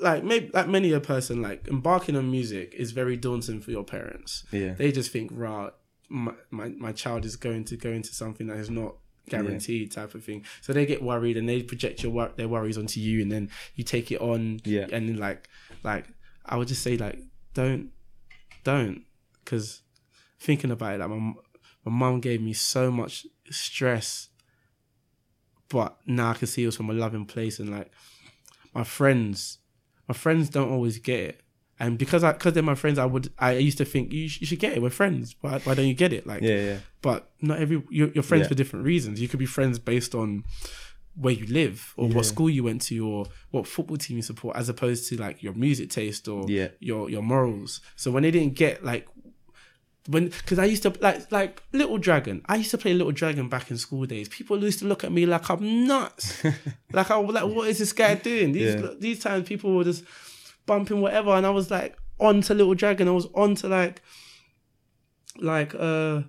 like 0.00 0.24
maybe 0.24 0.50
like 0.52 0.68
many 0.68 0.92
a 0.92 1.00
person 1.00 1.42
like 1.42 1.66
embarking 1.68 2.16
on 2.16 2.30
music 2.30 2.74
is 2.76 2.92
very 2.92 3.16
daunting 3.16 3.60
for 3.60 3.70
your 3.70 3.84
parents. 3.84 4.44
Yeah. 4.52 4.74
they 4.74 4.92
just 4.92 5.10
think 5.10 5.30
right 5.32 5.70
my, 6.08 6.32
my, 6.50 6.68
my 6.70 6.92
child 6.92 7.24
is 7.24 7.36
going 7.36 7.64
to 7.64 7.76
go 7.76 7.90
into 7.90 8.14
something 8.14 8.46
that 8.46 8.56
is 8.58 8.70
not 8.70 8.94
guaranteed 9.28 9.92
type 9.92 10.14
of 10.14 10.24
thing. 10.24 10.44
So 10.62 10.72
they 10.72 10.86
get 10.86 11.02
worried 11.02 11.36
and 11.36 11.48
they 11.48 11.62
project 11.62 12.02
your 12.02 12.12
wor- 12.12 12.32
their 12.36 12.48
worries 12.48 12.78
onto 12.78 12.98
you 13.00 13.20
and 13.20 13.30
then 13.30 13.50
you 13.74 13.84
take 13.84 14.10
it 14.10 14.20
on. 14.20 14.60
Yeah. 14.64 14.86
and 14.90 15.08
then 15.08 15.16
like 15.16 15.48
like 15.82 16.06
i 16.46 16.56
would 16.56 16.68
just 16.68 16.82
say 16.82 16.96
like 16.96 17.18
don't 17.54 17.90
don't. 18.64 19.04
Because 19.44 19.82
thinking 20.38 20.70
about 20.70 20.94
it 20.94 21.00
like 21.00 21.08
my, 21.08 21.32
my 21.84 21.92
mum 21.92 22.20
gave 22.20 22.40
me 22.40 22.52
so 22.52 22.90
much 22.90 23.26
stress 23.50 24.28
but 25.68 25.96
now 26.06 26.30
i 26.30 26.34
can 26.34 26.46
see 26.46 26.62
it 26.62 26.66
was 26.66 26.76
from 26.76 26.90
a 26.90 26.92
loving 26.92 27.24
place 27.24 27.58
and 27.58 27.70
like 27.70 27.90
my 28.74 28.84
friends 28.84 29.58
my 30.08 30.14
friends 30.14 30.48
don't 30.48 30.70
always 30.72 30.98
get 30.98 31.20
it 31.20 31.40
and 31.80 31.96
because 31.98 32.24
I 32.24 32.32
because 32.32 32.54
they're 32.54 32.62
my 32.62 32.74
friends, 32.74 32.98
I 32.98 33.04
would 33.04 33.32
I 33.38 33.52
used 33.52 33.78
to 33.78 33.84
think 33.84 34.12
you, 34.12 34.28
sh- 34.28 34.40
you 34.40 34.46
should 34.48 34.58
get 34.58 34.72
it. 34.72 34.82
We're 34.82 34.90
friends. 34.90 35.36
Why, 35.40 35.60
why 35.60 35.74
don't 35.74 35.86
you 35.86 35.94
get 35.94 36.12
it? 36.12 36.26
Like, 36.26 36.42
Yeah, 36.42 36.60
yeah. 36.64 36.76
but 37.02 37.30
not 37.40 37.60
every 37.60 37.80
you're, 37.88 38.08
you're 38.14 38.24
friends 38.24 38.42
Yeah. 38.42 38.48
for 38.48 38.54
different 38.56 38.84
reasons. 38.84 39.20
You 39.20 39.28
could 39.28 39.38
be 39.38 39.46
friends 39.46 39.78
based 39.78 40.12
on 40.12 40.42
where 41.14 41.32
you 41.34 41.46
live 41.46 41.94
or 41.96 42.08
Yeah. 42.08 42.16
what 42.16 42.26
school 42.26 42.50
you 42.50 42.64
went 42.64 42.82
to 42.82 42.98
or 43.08 43.26
what 43.50 43.66
football 43.68 43.96
team 43.96 44.16
you 44.16 44.22
support, 44.22 44.56
as 44.56 44.68
opposed 44.68 45.08
to 45.10 45.16
like 45.16 45.40
your 45.42 45.52
music 45.54 45.90
taste 45.90 46.26
or 46.26 46.44
Yeah. 46.48 46.68
your 46.80 47.10
your 47.10 47.22
morals. 47.22 47.80
So 47.94 48.10
when 48.10 48.24
they 48.24 48.32
didn't 48.32 48.54
get 48.54 48.84
like 48.84 49.06
when 50.08 50.28
because 50.28 50.58
I 50.58 50.64
used 50.64 50.82
to 50.84 50.92
like 51.00 51.30
like 51.30 51.62
Little 51.72 51.98
Dragon. 51.98 52.42
I 52.46 52.56
used 52.56 52.70
to 52.72 52.78
play 52.78 52.94
Little 52.94 53.12
Dragon 53.12 53.48
back 53.48 53.70
in 53.70 53.78
school 53.78 54.04
days. 54.06 54.28
People 54.28 54.62
used 54.64 54.78
to 54.80 54.86
look 54.86 55.04
at 55.04 55.12
me 55.12 55.26
like 55.26 55.48
I'm 55.50 55.86
nuts. 55.86 56.42
like 56.92 57.10
I 57.10 57.18
was 57.18 57.34
like, 57.34 57.44
what 57.44 57.68
is 57.68 57.78
this 57.78 57.92
guy 57.92 58.14
doing? 58.14 58.52
These 58.52 58.74
Yeah. 58.80 58.88
these 58.98 59.20
times 59.20 59.46
people 59.46 59.76
were 59.76 59.84
just 59.84 60.02
bumping 60.66 61.00
whatever, 61.00 61.30
and 61.30 61.46
I 61.46 61.50
was 61.50 61.70
like 61.70 61.96
on 62.18 62.40
to 62.42 62.54
Little 62.54 62.74
Dragon. 62.74 63.06
I 63.06 63.12
was 63.12 63.28
on 63.34 63.54
to 63.56 63.68
like 63.68 64.02
like 65.36 65.74
uh 65.74 66.22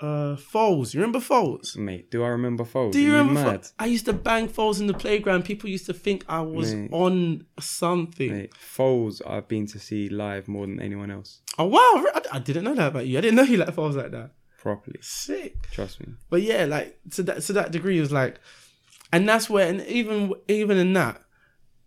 uh 0.00 0.36
Foals. 0.36 0.94
You 0.94 1.00
remember 1.00 1.20
Foals? 1.20 1.76
Mate, 1.76 2.10
do 2.10 2.22
I 2.22 2.28
remember 2.28 2.64
Foals? 2.64 2.92
Do 2.92 3.00
you 3.00 3.14
Are 3.14 3.18
remember? 3.18 3.42
mad? 3.42 3.66
I 3.78 3.86
used 3.86 4.04
to 4.06 4.12
bang 4.12 4.48
Foals 4.48 4.80
in 4.80 4.86
the 4.86 4.94
playground. 4.94 5.44
People 5.44 5.68
used 5.70 5.86
to 5.86 5.92
think 5.92 6.24
I 6.28 6.40
was 6.40 6.74
Mate. 6.74 6.90
on 6.92 7.46
something. 7.58 8.30
Mate, 8.30 8.54
Foals 8.56 9.20
I've 9.26 9.48
been 9.48 9.66
to 9.68 9.78
see 9.78 10.08
live 10.08 10.46
more 10.48 10.66
than 10.66 10.80
anyone 10.80 11.10
else. 11.10 11.40
Oh 11.58 11.66
wow! 11.66 11.80
I, 12.14 12.36
I 12.36 12.38
didn't 12.38 12.64
know 12.64 12.74
that 12.74 12.88
about 12.88 13.06
you. 13.06 13.18
I 13.18 13.20
didn't 13.20 13.36
know 13.36 13.42
you 13.42 13.56
like 13.56 13.74
Foals 13.74 13.96
like 13.96 14.12
that. 14.12 14.30
Properly. 14.58 14.98
Sick. 15.00 15.68
Trust 15.70 16.00
me. 16.00 16.14
But 16.30 16.42
yeah, 16.42 16.64
like 16.64 16.98
to 17.12 17.22
that 17.24 17.42
to 17.42 17.52
that 17.54 17.72
degree 17.72 17.98
it 17.98 18.00
was 18.00 18.12
like, 18.12 18.40
and 19.12 19.28
that's 19.28 19.48
where, 19.50 19.68
and 19.68 19.82
even 19.86 20.32
even 20.48 20.76
in 20.78 20.92
that, 20.94 21.22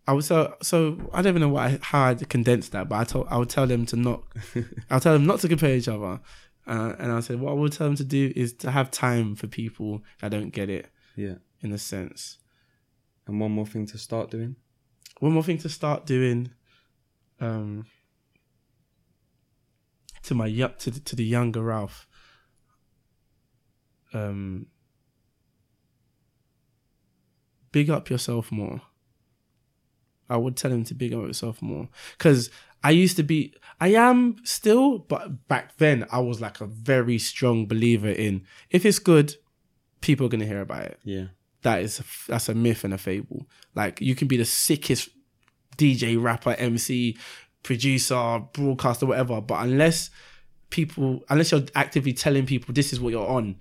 I 0.07 0.14
was 0.14 0.26
so 0.26 0.55
so 0.62 1.09
I 1.14 1.22
don't 1.22 1.32
even 1.32 1.41
know 1.41 1.49
why 1.49 1.80
how 1.82 2.05
I 2.09 2.14
condensed 2.16 2.72
that, 2.74 2.89
but 2.89 2.95
I 2.95 3.03
told 3.03 3.28
I 3.30 3.38
would 3.38 3.49
tell 3.49 3.68
them 3.68 3.86
to 3.88 3.95
not, 3.95 4.24
I'll 4.89 4.99
tell 4.99 5.14
them 5.14 5.26
not 5.26 5.39
to 5.41 5.47
compare 5.47 5.76
each 5.76 5.88
other, 5.88 6.20
uh, 6.68 6.93
and 6.99 7.12
I 7.12 7.20
said 7.22 7.39
what 7.39 7.51
I 7.51 7.53
would 7.55 7.72
tell 7.74 7.88
them 7.88 7.95
to 7.97 8.03
do 8.03 8.32
is 8.36 8.53
to 8.53 8.72
have 8.72 8.91
time 8.91 9.36
for 9.36 9.47
people 9.47 10.03
that 10.22 10.30
don't 10.32 10.49
get 10.51 10.70
it 10.70 10.89
Yeah. 11.16 11.36
in 11.62 11.72
a 11.74 11.78
sense. 11.78 12.38
And 13.28 13.39
one 13.39 13.51
more 13.51 13.66
thing 13.66 13.86
to 13.88 13.97
start 13.97 14.30
doing. 14.32 14.55
One 15.20 15.34
more 15.34 15.43
thing 15.43 15.59
to 15.59 15.70
start 15.70 16.05
doing, 16.05 16.51
um, 17.39 17.86
to 20.24 20.36
my 20.36 20.47
to 20.80 20.91
the, 20.91 20.99
to 20.99 21.16
the 21.16 21.24
younger 21.24 21.62
Ralph. 21.62 22.07
Um, 24.14 24.68
big 27.72 27.89
up 27.89 28.09
yourself 28.09 28.51
more. 28.51 28.82
I 30.32 30.38
would 30.38 30.55
tell 30.57 30.71
him 30.71 30.84
to 30.86 30.93
big 30.93 31.13
up 31.13 31.21
yourself 31.27 31.61
more 31.61 31.88
because 32.17 32.49
I 32.84 32.91
used 32.91 33.15
to 33.17 33.23
be, 33.23 33.53
I 33.79 33.89
am 33.89 34.38
still, 34.43 34.97
but 34.99 35.47
back 35.47 35.77
then 35.77 36.05
I 36.11 36.19
was 36.19 36.41
like 36.41 36.61
a 36.61 36.65
very 36.65 37.19
strong 37.19 37.67
believer 37.67 38.09
in 38.09 38.45
if 38.71 38.86
it's 38.86 38.97
good, 38.99 39.36
people 40.01 40.25
are 40.25 40.29
gonna 40.29 40.45
hear 40.45 40.61
about 40.61 40.86
it 40.86 40.99
Yeah. 41.03 41.25
that 41.61 41.82
is 41.82 42.01
that's 42.27 42.49
a 42.49 42.55
myth 42.55 42.84
and 42.84 42.93
a 42.93 42.97
fable. 42.97 43.45
Like 43.75 44.01
you 44.01 44.15
can 44.15 44.27
be 44.27 44.38
the 44.38 44.45
sickest 44.45 45.09
DJ, 45.77 46.21
rapper, 46.21 46.55
MC, 46.57 47.17
producer, 47.63 48.41
broadcaster, 48.53 49.05
whatever, 49.05 49.39
but 49.41 49.63
unless 49.63 50.09
people, 50.69 51.23
unless 51.29 51.51
you're 51.51 51.63
actively 51.75 52.13
telling 52.13 52.45
people 52.45 52.73
this 52.73 52.91
is 52.93 52.99
what 52.99 53.11
you're 53.11 53.27
on, 53.27 53.57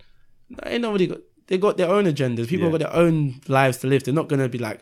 ain't 0.65 0.83
nobody 0.83 1.07
got. 1.07 1.19
They 1.47 1.59
got 1.59 1.77
their 1.77 1.91
own 1.91 2.05
agendas. 2.05 2.47
People 2.47 2.67
Yeah. 2.67 2.79
got 2.79 2.79
their 2.79 2.95
own 2.95 3.41
lives 3.49 3.79
to 3.79 3.89
live. 3.89 4.05
They're 4.05 4.15
not 4.15 4.29
gonna 4.29 4.49
be 4.49 4.59
like. 4.59 4.81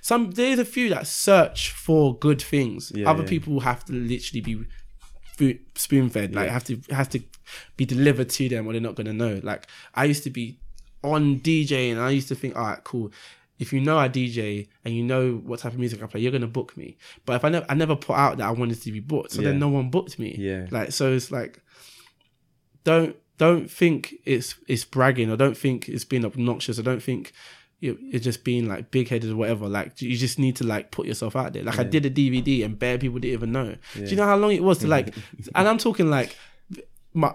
Some 0.00 0.30
there's 0.32 0.58
a 0.58 0.64
few 0.64 0.88
that 0.90 1.06
search 1.06 1.70
for 1.70 2.16
good 2.18 2.40
things. 2.42 2.92
Yeah, 2.94 3.10
Other 3.10 3.22
yeah. 3.22 3.28
people 3.28 3.60
have 3.60 3.84
to 3.86 3.92
literally 3.92 4.40
be 4.40 5.58
spoon 5.74 6.10
fed. 6.10 6.34
Like 6.34 6.46
Yeah. 6.46 6.52
have 6.52 6.64
to 6.64 6.80
have 6.90 7.08
to 7.10 7.20
be 7.76 7.84
delivered 7.84 8.28
to 8.30 8.48
them, 8.48 8.66
or 8.66 8.72
they're 8.72 8.80
not 8.80 8.94
gonna 8.94 9.12
know. 9.12 9.40
Like 9.42 9.66
I 9.94 10.04
used 10.04 10.24
to 10.24 10.30
be 10.30 10.58
on 11.02 11.40
DJ, 11.40 11.90
and 11.90 12.00
I 12.00 12.10
used 12.10 12.28
to 12.28 12.34
think, 12.34 12.56
all 12.56 12.64
right, 12.66 12.82
cool. 12.84 13.12
If 13.58 13.72
you 13.72 13.80
know 13.80 13.96
I 13.96 14.08
DJ 14.08 14.68
and 14.84 14.94
you 14.94 15.02
know 15.02 15.36
what 15.36 15.60
type 15.60 15.72
of 15.72 15.78
music 15.78 16.02
I 16.02 16.06
play, 16.06 16.20
you're 16.20 16.32
gonna 16.32 16.46
book 16.46 16.76
me. 16.76 16.98
But 17.24 17.36
if 17.36 17.44
I 17.44 17.48
never, 17.48 17.66
I 17.68 17.74
never 17.74 17.96
put 17.96 18.16
out 18.16 18.36
that 18.38 18.46
I 18.46 18.50
wanted 18.50 18.82
to 18.82 18.92
be 18.92 19.00
booked, 19.00 19.32
so 19.32 19.40
then 19.42 19.58
no 19.58 19.68
one 19.68 19.88
booked 19.90 20.18
me. 20.18 20.34
Yeah. 20.38 20.66
Like 20.70 20.92
so, 20.92 21.12
it's 21.12 21.30
like 21.30 21.62
don't 22.84 23.16
don't 23.38 23.70
think 23.70 24.14
it's 24.24 24.54
it's 24.68 24.84
bragging, 24.84 25.30
or 25.30 25.36
don't 25.36 25.56
think 25.56 25.88
it's 25.88 26.04
being 26.04 26.24
obnoxious, 26.24 26.78
or 26.78 26.82
don't 26.82 27.02
think 27.02 27.32
you're, 27.80 27.96
you're 28.00 28.20
just 28.20 28.44
being 28.44 28.68
like 28.68 28.90
big 28.90 29.08
headed 29.08 29.30
or 29.30 29.36
whatever. 29.36 29.68
Like 29.68 30.00
you 30.00 30.16
just 30.16 30.38
need 30.38 30.56
to 30.56 30.64
like 30.64 30.90
put 30.90 31.06
yourself 31.06 31.36
out 31.36 31.52
there. 31.52 31.62
Like 31.62 31.78
I 31.78 31.84
did 31.84 32.06
a 32.06 32.10
DVD 32.10 32.64
and 32.64 32.78
bare 32.78 32.98
people 32.98 33.18
didn't 33.18 33.34
even 33.34 33.52
know. 33.52 33.76
Do 33.94 34.04
you 34.04 34.16
know 34.16 34.24
how 34.24 34.36
long 34.36 34.52
it 34.52 34.62
was 34.62 34.78
to 34.78 34.86
like? 34.86 35.14
and 35.54 35.68
I'm 35.68 35.78
talking 35.78 36.10
like 36.10 36.36
my 37.12 37.34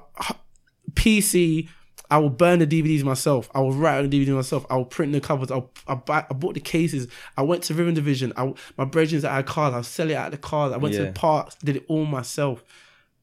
PC. 0.93 1.69
I 2.09 2.17
will 2.17 2.29
burn 2.29 2.59
the 2.59 2.67
DVDs 2.67 3.05
myself. 3.05 3.49
I 3.55 3.61
will 3.61 3.71
write 3.71 3.99
on 3.99 4.09
the 4.09 4.25
DVD 4.25 4.35
myself. 4.35 4.65
I 4.69 4.75
will 4.75 4.83
print 4.83 5.13
the 5.13 5.21
covers. 5.21 5.49
I'll, 5.49 5.71
I, 5.87 5.95
buy, 5.95 6.25
I 6.29 6.33
bought 6.33 6.55
the 6.55 6.59
cases. 6.59 7.07
I 7.37 7.41
went 7.43 7.63
to 7.63 7.73
Rhythm 7.73 7.93
Division. 7.93 8.33
I, 8.35 8.53
my 8.77 8.83
brethren 8.83 9.21
that 9.21 9.31
had 9.31 9.45
cars, 9.45 9.73
I'll 9.73 9.83
sell 9.83 10.09
it 10.09 10.15
at 10.15 10.31
the 10.31 10.37
cars. 10.37 10.73
I 10.73 10.77
went 10.77 10.93
to 10.95 11.05
the 11.05 11.13
parks, 11.13 11.55
did 11.63 11.77
it 11.77 11.85
all 11.87 12.03
myself. 12.03 12.65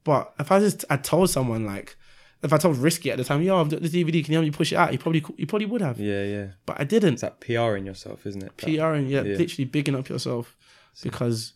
But 0.05 0.33
if 0.41 0.51
I 0.51 0.61
just 0.61 0.87
I 0.89 0.97
told 0.97 1.29
someone 1.29 1.67
like, 1.67 1.98
if 2.43 2.53
I 2.53 2.57
told 2.59 2.77
Risky 2.77 3.11
at 3.11 3.17
the 3.19 3.25
time, 3.25 3.43
yo, 3.43 3.61
I've 3.61 3.69
got 3.71 3.83
this 3.83 3.93
DVD, 3.93 4.25
can 4.25 4.33
you 4.33 4.39
help 4.39 4.45
me 4.45 4.51
push 4.51 4.73
it 4.73 4.77
out? 4.77 4.91
He 4.93 4.99
probably 4.99 5.25
he 5.37 5.45
probably 5.47 5.67
would 5.67 5.81
have, 5.81 5.99
Yeah, 5.99 6.25
yeah. 6.25 6.47
but 6.67 6.81
I 6.81 6.85
didn't. 6.85 7.15
It's 7.15 7.23
that 7.23 7.41
PRing 7.41 7.87
yourself, 7.87 8.25
isn't 8.27 8.43
it? 8.43 8.57
That- 8.57 8.77
PR 8.77 8.95
and 8.95 9.11
yeah, 9.11 9.23
Yeah. 9.23 9.37
literally 9.37 9.65
bigging 9.65 9.95
up 9.97 10.09
yourself 10.09 10.57
because 11.03 11.53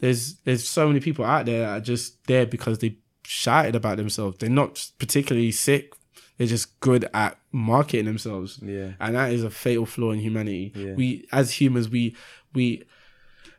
there's 0.00 0.34
there's 0.44 0.68
so 0.68 0.86
many 0.88 1.00
people 1.00 1.24
out 1.24 1.46
there 1.46 1.60
that 1.60 1.76
are 1.76 1.80
just 1.80 2.24
there 2.26 2.46
because 2.46 2.78
they 2.78 2.98
shouted 3.24 3.74
about 3.74 3.96
themselves. 3.96 4.38
They're 4.38 4.50
not 4.50 4.90
particularly 4.98 5.50
sick. 5.52 5.92
They're 6.36 6.46
just 6.48 6.78
good 6.80 7.08
at 7.14 7.38
marketing 7.52 8.06
themselves, 8.06 8.58
Yeah. 8.60 8.92
and 8.98 9.14
that 9.14 9.32
is 9.32 9.44
a 9.44 9.50
fatal 9.50 9.86
flaw 9.86 10.10
in 10.10 10.18
humanity. 10.18 10.72
Yeah. 10.74 10.94
We 10.94 11.26
as 11.30 11.52
humans, 11.52 11.88
we 11.88 12.16
we 12.52 12.82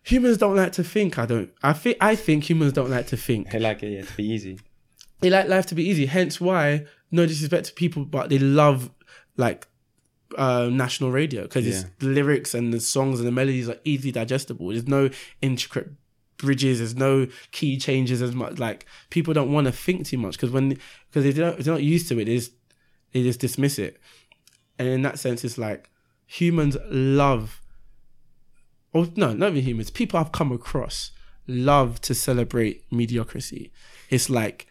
humans 0.04 0.38
don't 0.38 0.56
like 0.58 0.74
to 0.74 0.84
think. 0.84 1.18
I 1.18 1.26
don't. 1.26 1.50
I 1.64 1.72
think 1.74 1.98
I 2.02 2.16
think 2.16 2.50
humans 2.50 2.74
don't 2.74 2.90
like 2.90 3.08
to 3.08 3.18
think. 3.18 3.50
They 3.52 3.60
like 3.60 3.82
it, 3.84 3.92
yeah, 3.92 4.02
to 4.04 4.18
be 4.18 4.26
easy. 4.26 4.60
They 5.22 5.30
like 5.30 5.48
life 5.48 5.66
to 5.68 5.76
be 5.76 5.84
easy. 5.88 6.06
Hence 6.06 6.40
why, 6.42 6.86
no 7.12 7.26
disrespect 7.26 7.68
to 7.68 7.74
people, 7.74 8.06
but 8.06 8.30
they 8.30 8.38
love 8.40 8.92
like 9.38 9.68
uh, 10.38 10.70
national 10.72 11.12
radio 11.12 11.44
because 11.44 11.66
Yeah. 11.66 11.84
the 12.00 12.08
lyrics 12.08 12.54
and 12.54 12.74
the 12.74 12.80
songs 12.80 13.20
and 13.20 13.28
the 13.28 13.32
melodies 13.32 13.70
are 13.70 13.78
easily 13.84 14.12
digestible. 14.12 14.70
There's 14.70 14.88
no 14.88 15.10
intricate 15.42 15.92
bridges. 16.38 16.80
There's 16.80 16.96
no 16.96 17.28
key 17.52 17.78
changes 17.78 18.22
as 18.22 18.36
much. 18.36 18.60
Like 18.60 18.86
people 19.10 19.34
don't 19.34 19.52
want 19.54 19.66
to 19.68 19.72
think 19.72 20.06
too 20.06 20.18
much 20.18 20.36
because 20.36 20.52
when 20.52 20.70
because 21.10 21.24
they 21.24 21.32
don't 21.32 21.58
they're 21.60 21.74
not 21.74 21.84
used 21.84 22.10
to 22.10 22.20
it. 22.20 22.26
They 22.26 22.36
just, 22.38 22.52
they 23.14 23.24
just 23.24 23.40
dismiss 23.40 23.80
it. 23.80 24.00
And 24.78 24.88
in 24.90 25.02
that 25.04 25.18
sense, 25.20 25.46
it's 25.46 25.58
like 25.58 25.90
humans 26.26 26.76
love. 26.90 27.62
Or 28.94 29.08
no, 29.16 29.34
not 29.34 29.52
even 29.52 29.64
humans. 29.64 29.90
People 29.90 30.20
I've 30.20 30.32
come 30.32 30.52
across 30.52 31.12
love 31.48 32.02
to 32.02 32.14
celebrate 32.16 32.84
mediocrity. 32.92 33.72
It's 34.10 34.30
like 34.30 34.68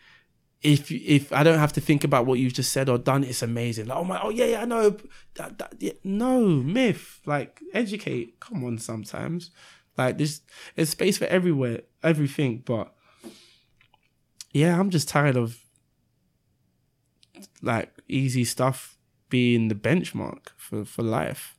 if 0.65 0.91
if 0.91 1.31
I 1.31 1.43
don't 1.43 1.59
have 1.59 1.75
to 1.75 1.81
think 1.81 2.05
about 2.05 2.25
what 2.25 2.39
you've 2.39 2.55
just 2.55 2.73
said 2.73 2.89
or 2.89 2.97
done, 2.97 3.23
it's 3.23 3.43
amazing. 3.43 3.87
Like, 3.87 3.99
oh 3.99 4.05
my, 4.05 4.21
oh 4.23 4.31
yeah, 4.31 4.47
yeah, 4.47 4.63
I 4.63 4.65
know. 4.65 4.97
That, 5.35 5.59
that, 5.59 5.75
yeah. 5.79 5.93
No 6.03 6.41
myth. 6.41 7.21
Like 7.27 7.61
educate. 7.75 8.41
Come 8.41 8.65
on, 8.65 8.79
sometimes 8.79 9.51
Like 9.99 10.17
there's 10.17 10.41
there's 10.75 10.89
space 10.89 11.19
for 11.19 11.27
everywhere, 11.27 11.83
everything. 12.03 12.63
But 12.65 12.95
yeah, 14.53 14.81
I'm 14.81 14.89
just 14.89 15.07
tired 15.07 15.37
of 15.37 15.59
like 17.61 17.93
easy 18.09 18.45
stuff 18.45 18.97
being 19.29 19.69
the 19.69 19.75
benchmark 19.75 20.49
for 20.57 20.87
for 20.87 21.03
life. 21.03 21.59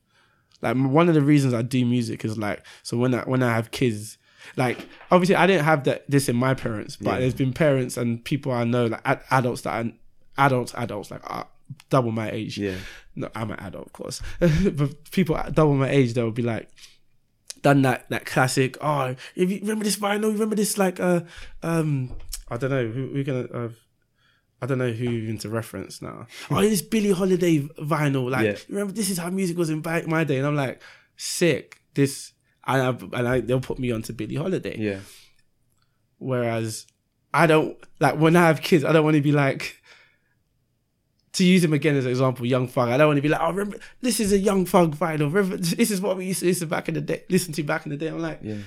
Like 0.64 0.78
one 0.78 1.10
of 1.10 1.14
the 1.14 1.22
reasons 1.22 1.54
I 1.54 1.62
do 1.62 1.86
music 1.86 2.26
is 2.26 2.40
like 2.40 2.66
so 2.82 2.98
when 2.98 3.14
I 3.14 3.22
when 3.22 3.44
I 3.44 3.54
have 3.54 3.70
kids, 3.70 4.18
like 4.56 4.78
obviously 5.12 5.36
I 5.36 5.48
didn't 5.48 5.66
have 5.66 5.84
that 5.86 6.10
this 6.10 6.30
in 6.30 6.36
my 6.36 6.54
parents, 6.54 6.96
but 6.96 7.14
Yeah. 7.14 7.20
there's 7.20 7.34
been 7.34 7.54
parents 7.54 7.98
and 7.98 8.24
people 8.24 8.52
I 8.52 8.64
know 8.64 8.86
like 8.88 9.02
ad- 9.06 9.22
adults 9.32 9.62
that 9.62 9.86
are 9.86 9.92
adults 10.38 10.74
adults 10.76 11.12
like 11.12 11.22
uh, 11.30 11.44
double 11.90 12.12
my 12.12 12.30
age. 12.32 12.58
Yeah. 12.58 12.76
No, 13.16 13.30
I'm 13.34 13.50
an 13.52 13.60
adult, 13.60 13.88
of 13.88 13.94
course, 13.94 14.22
but 14.40 15.10
people 15.12 15.40
double 15.54 15.76
my 15.76 15.90
age 15.90 16.14
they'll 16.14 16.32
be 16.32 16.42
like 16.42 16.70
done 17.62 17.82
that 17.84 18.10
that 18.10 18.26
classic. 18.26 18.78
Oh, 18.82 19.16
if 19.36 19.50
you 19.50 19.60
remember 19.62 19.84
this 19.86 19.98
vinyl, 19.98 20.32
remember 20.34 20.56
this 20.56 20.78
like 20.78 21.00
uh 21.00 21.22
um 21.64 22.12
I 22.50 22.58
don't 22.58 22.70
know 22.70 22.88
who 22.88 23.12
we're 23.14 23.24
gonna. 23.24 23.48
Uh, 23.52 23.70
I 24.62 24.68
don't 24.68 24.78
know 24.78 24.92
who 24.92 25.10
even 25.10 25.38
to 25.40 25.50
reference 25.50 26.02
now. 26.02 26.28
oh, 26.52 26.62
this 26.62 26.82
Billie 26.82 27.12
Holiday 27.12 27.60
vinyl. 27.60 28.30
Like, 28.32 28.46
Yeah. 28.46 28.56
remember 28.70 28.94
this 28.94 29.10
is 29.10 29.18
how 29.18 29.30
music 29.30 29.58
was 29.58 29.70
in 29.70 29.82
back 29.82 30.08
my 30.08 30.24
day, 30.24 30.38
and 30.38 30.48
I'm 30.48 30.56
like, 30.56 30.82
sick. 31.18 31.82
This 31.94 32.34
and 32.68 32.82
I, 33.14 33.18
and 33.20 33.28
I, 33.28 33.40
they'll 33.42 33.60
put 33.62 33.80
me 33.80 33.92
onto 33.92 34.14
Billie 34.14 34.36
Holiday. 34.36 34.78
Yeah. 34.78 35.00
Whereas 36.18 36.88
I 37.34 37.48
don't 37.48 37.78
like 38.00 38.18
when 38.18 38.36
I 38.36 38.48
have 38.48 38.62
kids, 38.62 38.84
I 38.84 38.92
don't 38.94 39.04
want 39.04 39.16
to 39.16 39.22
be 39.22 39.32
like 39.32 39.82
to 41.34 41.44
use 41.44 41.64
him 41.64 41.74
again 41.74 41.96
as 41.98 42.06
an 42.06 42.12
example, 42.12 42.46
Young 42.46 42.68
Thug. 42.68 42.90
I 42.90 42.98
don't 42.98 43.08
want 43.08 43.18
to 43.18 43.22
be 43.22 43.28
like, 43.28 43.42
oh, 43.42 43.50
remember 43.52 43.78
this 44.02 44.20
is 44.20 44.32
a 44.32 44.38
Young 44.38 44.66
Thug 44.66 44.96
vinyl. 44.96 45.32
Remember 45.34 45.58
this 45.76 45.92
is 45.92 46.00
what 46.02 46.18
we 46.18 46.26
used 46.26 46.40
to 46.40 46.46
listen 46.46 46.70
back 46.70 46.88
in 46.88 46.94
the 46.94 47.02
day. 47.02 47.24
Listen 47.30 47.54
to 47.54 47.64
back 47.64 47.86
in 47.86 47.90
the 47.92 47.98
day. 47.98 48.08
I'm 48.08 48.20
like, 48.20 48.40
Yeah. 48.42 48.58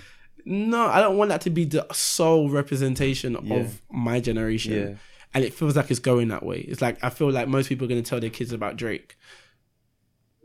no, 0.44 0.86
I 0.86 1.01
don't 1.01 1.16
want 1.16 1.30
that 1.30 1.40
to 1.42 1.51
be 1.51 1.64
the 1.64 1.86
sole 1.92 2.51
representation 2.51 3.36
Yeah. 3.42 3.55
of 3.57 3.80
my 3.90 4.20
generation. 4.20 4.72
Yeah. 4.74 4.94
And 5.34 5.44
it 5.44 5.53
feels 5.55 5.76
like 5.76 5.90
it's 5.90 6.01
going 6.01 6.28
that 6.28 6.42
way. 6.44 6.59
It's 6.61 6.80
like 6.82 7.03
I 7.03 7.11
feel 7.11 7.30
like 7.30 7.49
most 7.49 7.68
people 7.68 7.86
are 7.86 7.88
going 7.88 8.03
to 8.03 8.09
tell 8.09 8.20
their 8.20 8.30
kids 8.30 8.53
about 8.53 8.76
Drake. 8.76 9.16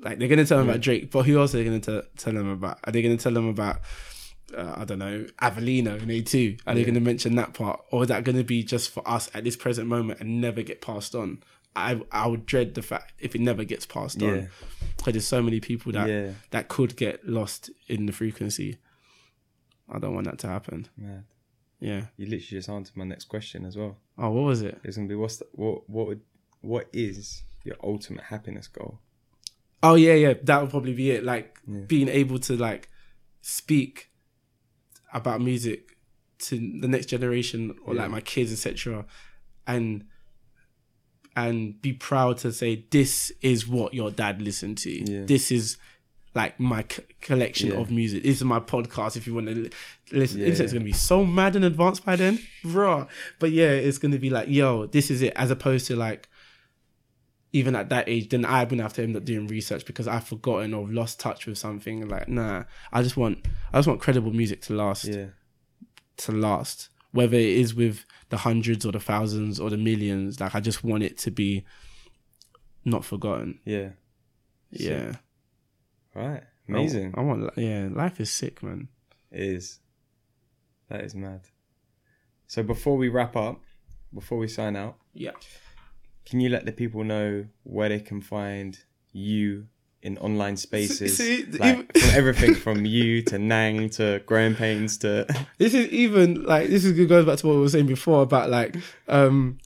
Like 0.04 0.20
they're 0.20 0.28
going 0.28 0.39
to 0.39 0.45
tell 0.45 0.58
them 0.60 0.68
Yeah. 0.68 0.74
about 0.74 0.84
Drake, 0.84 1.12
but 1.12 1.26
who 1.26 1.39
else 1.39 1.54
are 1.56 1.58
they 1.60 1.64
going 1.64 1.82
to 1.82 2.06
tell 2.18 2.34
them 2.34 2.49
about? 2.49 2.80
Are 2.84 2.91
they 2.91 3.01
going 3.01 3.16
to 3.18 3.24
tell 3.24 3.34
them 3.34 3.47
about? 3.47 3.80
Uh, 4.56 4.74
I 4.78 4.86
don't 4.86 4.99
know, 4.99 5.26
Avelino 5.41 5.99
in 6.01 6.10
A2. 6.10 6.60
Are 6.68 6.76
they 6.76 6.84
going 6.84 6.93
to 6.93 6.99
mention 6.99 7.36
that 7.38 7.54
part, 7.54 7.80
or 7.91 8.04
is 8.04 8.10
that 8.10 8.24
going 8.24 8.36
to 8.38 8.43
be 8.43 8.62
just 8.64 8.91
for 8.91 9.01
us 9.08 9.30
at 9.34 9.43
this 9.43 9.56
present 9.56 9.88
moment 9.88 10.20
and 10.20 10.41
never 10.41 10.62
get 10.62 10.82
passed 10.82 11.16
on? 11.16 11.41
I 11.76 12.01
I 12.12 12.28
would 12.28 12.45
dread 12.45 12.76
the 12.76 12.84
fact 12.84 13.14
if 13.18 13.34
it 13.34 13.41
never 13.41 13.64
gets 13.64 13.86
passed 13.88 14.22
Yeah. 14.22 14.30
on, 14.30 14.49
because 14.97 15.14
there's 15.14 15.26
so 15.28 15.41
many 15.41 15.60
people 15.60 15.91
that 15.93 16.08
Yeah. 16.08 16.34
that 16.51 16.68
could 16.68 16.95
get 16.97 17.28
lost 17.28 17.72
in 17.88 18.06
the 18.06 18.12
frequency. 18.12 18.78
I 19.89 19.97
don't 19.99 20.14
want 20.14 20.26
that 20.28 20.38
to 20.39 20.47
happen. 20.47 20.88
Yeah. 21.80 22.06
You 22.18 22.26
literally 22.26 22.39
just 22.39 22.70
answered 22.70 22.95
my 22.95 23.04
next 23.06 23.26
question 23.26 23.66
as 23.66 23.76
well. 23.76 23.97
Oh, 24.18 24.30
what 24.30 24.43
was 24.43 24.62
it? 24.62 24.80
It's 24.84 24.95
gonna 24.97 25.10
be 25.10 25.16
what's 25.16 25.38
the, 25.38 25.47
what 25.54 25.89
what 25.89 26.08
would 26.08 26.22
what 26.62 26.88
is 26.93 27.43
your 27.64 27.76
ultimate 27.84 28.26
happiness 28.26 28.68
goal? 28.68 28.99
Oh 29.84 29.95
yeah, 29.95 30.13
yeah. 30.13 30.34
That 30.43 30.61
would 30.61 30.69
probably 30.71 30.93
be 30.93 31.11
it. 31.11 31.23
Like 31.23 31.59
Yeah. 31.67 31.81
being 31.81 32.07
able 32.09 32.39
to 32.39 32.55
like 32.57 32.89
speak 33.41 34.09
about 35.13 35.41
music 35.41 35.97
to 36.39 36.55
the 36.81 36.88
next 36.88 37.05
generation 37.07 37.75
or 37.86 37.93
Yeah. 37.93 38.01
like 38.03 38.11
my 38.11 38.21
kids, 38.21 38.51
etc. 38.51 39.05
And 39.67 40.05
and 41.36 41.81
be 41.81 41.93
proud 41.93 42.38
to 42.39 42.51
say 42.51 42.86
this 42.91 43.31
is 43.41 43.67
what 43.67 43.93
your 43.93 44.11
dad 44.11 44.41
listened 44.41 44.77
to. 44.79 44.91
Yeah. 44.91 45.25
This 45.25 45.51
is 45.51 45.77
like 46.36 46.59
my 46.59 46.84
c- 46.89 47.03
collection 47.21 47.69
Yeah. 47.69 47.75
of 47.79 47.91
music. 47.91 48.23
This 48.23 48.38
is 48.38 48.43
my 48.43 48.59
podcast. 48.59 49.17
If 49.17 49.25
you 49.27 49.34
want 49.36 49.47
to 49.47 49.55
li- 49.55 49.69
listen, 50.11 50.39
Yeah. 50.41 50.47
internet's 50.47 50.73
gonna 50.73 50.86
be 50.86 50.91
so 50.91 51.25
mad 51.25 51.55
and 51.55 51.65
advanced 51.65 52.05
by 52.05 52.15
then, 52.15 52.39
raw. 52.63 53.07
But 53.39 53.51
yeah, 53.51 53.71
it's 53.71 53.97
gonna 53.97 54.19
be 54.19 54.29
like, 54.29 54.47
yo, 54.47 54.86
this 54.88 55.09
is 55.11 55.21
it. 55.21 55.34
As 55.36 55.49
opposed 55.51 55.88
to 55.88 55.95
like, 55.95 56.27
even 57.54 57.76
at 57.76 57.89
that 57.89 58.10
age, 58.10 58.30
then 58.30 58.43
I'm 58.45 58.68
gonna 58.68 58.84
have 58.84 58.93
to 58.93 59.04
end 59.04 59.16
up 59.16 59.24
doing 59.26 59.47
research 59.47 59.86
because 59.86 60.08
I've 60.08 60.28
forgotten 60.28 60.74
or 60.74 60.88
lost 60.89 61.20
touch 61.20 61.45
with 61.45 61.58
something. 61.58 62.08
Like, 62.10 62.28
nah, 62.28 62.64
I 62.91 63.01
just 63.04 63.16
want, 63.16 63.45
I 63.72 63.78
just 63.78 63.88
want 63.88 64.01
credible 64.01 64.34
music 64.34 64.62
to 64.64 64.74
last, 64.74 65.06
Yeah. 65.06 65.28
to 66.18 66.32
last. 66.32 66.89
Whether 67.12 67.38
it 67.38 67.45
is 67.45 67.76
with 67.76 68.06
the 68.30 68.38
hundreds 68.38 68.86
or 68.88 68.91
the 68.91 68.99
thousands 68.99 69.60
or 69.60 69.70
the 69.70 69.78
millions, 69.78 70.39
like 70.39 70.56
I 70.56 70.60
just 70.60 70.84
want 70.84 71.04
it 71.04 71.18
to 71.20 71.32
be 71.32 71.64
not 72.84 73.06
forgotten. 73.06 73.60
Yeah. 73.66 73.89
Yeah, 74.72 75.18
Right. 76.16 76.41
Amazing. 76.68 77.14
I, 77.16 77.22
I 77.22 77.24
want, 77.24 77.51
yeah, 77.58 77.88
life 77.91 78.20
is 78.20 78.32
sick, 78.32 78.64
man. 78.64 78.88
It 79.32 79.41
is. 79.41 79.80
That 80.89 81.01
is 81.01 81.14
mad. 81.14 81.41
So 82.47 82.64
before 82.64 82.97
we 82.97 83.10
wrap 83.10 83.36
up, 83.36 83.62
before 84.12 84.39
we 84.39 84.47
sign 84.47 84.76
out, 84.76 84.97
Yeah. 85.14 85.32
Can 86.26 86.39
you 86.39 86.49
let 86.49 86.65
the 86.65 86.71
people 86.71 87.03
know 87.03 87.45
where 87.63 87.89
they 87.89 87.99
can 87.99 88.21
find 88.21 88.80
you 89.11 89.67
in 90.01 90.17
online 90.17 90.57
spaces? 90.57 91.17
See, 91.17 91.45
like, 91.45 91.76
even- 91.76 91.88
from 92.01 92.09
everything 92.15 92.55
from 92.55 92.86
you 92.86 93.21
to 93.24 93.39
Nang 93.39 93.89
to 93.91 94.21
Growing 94.26 94.55
Pains 94.55 94.97
to 94.99 95.26
this 95.57 95.74
is 95.74 95.88
even 95.91 96.43
like 96.43 96.69
this 96.69 96.84
is 96.86 96.91
goes 97.07 97.26
back 97.26 97.38
to 97.39 97.47
what 97.47 97.55
we 97.55 97.61
were 97.61 97.69
saying 97.69 97.88
before 97.88 98.21
about 98.24 98.49
like 98.49 98.76
um 99.07 99.57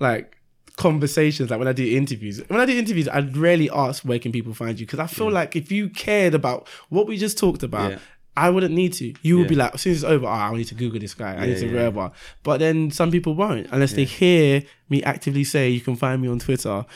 like 0.00 0.36
conversations 0.76 1.50
like 1.50 1.58
when 1.58 1.68
I 1.68 1.72
do 1.72 1.84
interviews 1.96 2.40
when 2.48 2.58
I 2.58 2.64
do 2.66 2.76
interviews 2.76 3.06
I'd 3.08 3.36
rarely 3.36 3.68
ask 3.70 4.02
where 4.04 4.18
can 4.18 4.32
people 4.32 4.54
find 4.54 4.80
you 4.80 4.86
because 4.86 4.98
I 4.98 5.06
feel 5.06 5.30
like 5.30 5.54
if 5.54 5.70
you 5.70 5.90
cared 5.90 6.34
about 6.34 6.66
what 6.88 7.06
we 7.06 7.18
just 7.18 7.36
talked 7.38 7.62
about 7.62 7.92
Yeah. 7.92 7.98
I 8.36 8.48
wouldn't 8.50 8.74
need 8.74 8.92
to 8.94 9.12
you 9.22 9.38
would 9.38 9.48
be 9.48 9.54
like 9.54 9.74
as 9.74 9.82
soon 9.82 9.90
as 9.92 9.98
it's 10.02 10.04
over 10.10 10.26
oh, 10.26 10.30
I 10.30 10.52
need 10.54 10.64
to 10.68 10.74
google 10.74 10.98
this 11.00 11.14
guy 11.14 11.34
I 11.34 11.40
Yeah, 11.40 11.44
need 11.46 11.58
to 11.58 11.66
yeah. 11.66 11.72
whatever 11.72 12.12
but 12.42 12.58
then 12.58 12.90
some 12.90 13.10
people 13.10 13.34
won't 13.34 13.66
unless 13.70 13.92
they 13.92 14.04
hear 14.04 14.62
me 14.88 15.02
actively 15.02 15.44
say 15.44 15.68
you 15.68 15.80
can 15.80 15.96
find 15.96 16.22
me 16.22 16.28
on 16.28 16.38
Twitter 16.38 16.86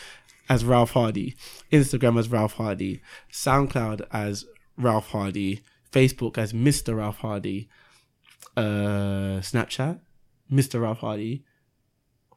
as 0.49 0.65
Ralph 0.65 0.93
Hardy 0.93 1.37
Instagram 1.71 2.19
as 2.19 2.29
Ralph 2.31 2.55
Hardy 2.55 3.03
SoundCloud 3.33 4.07
as 4.13 4.47
Ralph 4.79 5.09
Hardy 5.09 5.63
Facebook 5.93 6.39
as 6.39 6.53
Mr. 6.53 6.97
Ralph 6.97 7.19
Hardy 7.19 7.69
uh 8.57 9.41
Snapchat, 9.43 10.01
Mr. 10.51 10.81
Ralph 10.81 10.99
Hardy. 10.99 11.45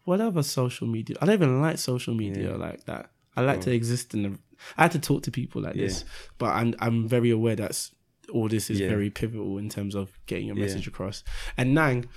Whatever 0.05 0.41
social 0.43 0.87
media? 0.87 1.15
I 1.21 1.25
don't 1.25 1.35
even 1.35 1.61
like 1.61 1.77
social 1.77 2.13
media 2.15 2.51
Yeah. 2.51 2.55
like 2.57 2.85
that. 2.85 3.11
I 3.37 3.41
like 3.41 3.61
to 3.61 3.71
exist 3.71 4.13
in 4.13 4.23
the. 4.23 4.39
I 4.77 4.83
had 4.83 4.91
to 4.93 4.99
talk 4.99 5.23
to 5.23 5.31
people 5.31 5.61
like 5.61 5.75
this, 5.75 6.03
but 6.37 6.47
I'm 6.47 6.73
I'm 6.79 7.07
very 7.07 7.29
aware 7.29 7.55
that's 7.55 7.91
all 8.29 8.47
this 8.47 8.69
is 8.69 8.79
Yeah. 8.79 8.89
very 8.89 9.09
pivotal 9.09 9.57
in 9.57 9.69
terms 9.69 9.95
of 9.95 10.17
getting 10.25 10.47
your 10.47 10.55
Yeah. 10.57 10.63
message 10.65 10.87
across. 10.87 11.23
And 11.57 11.73
Nang, 11.73 12.07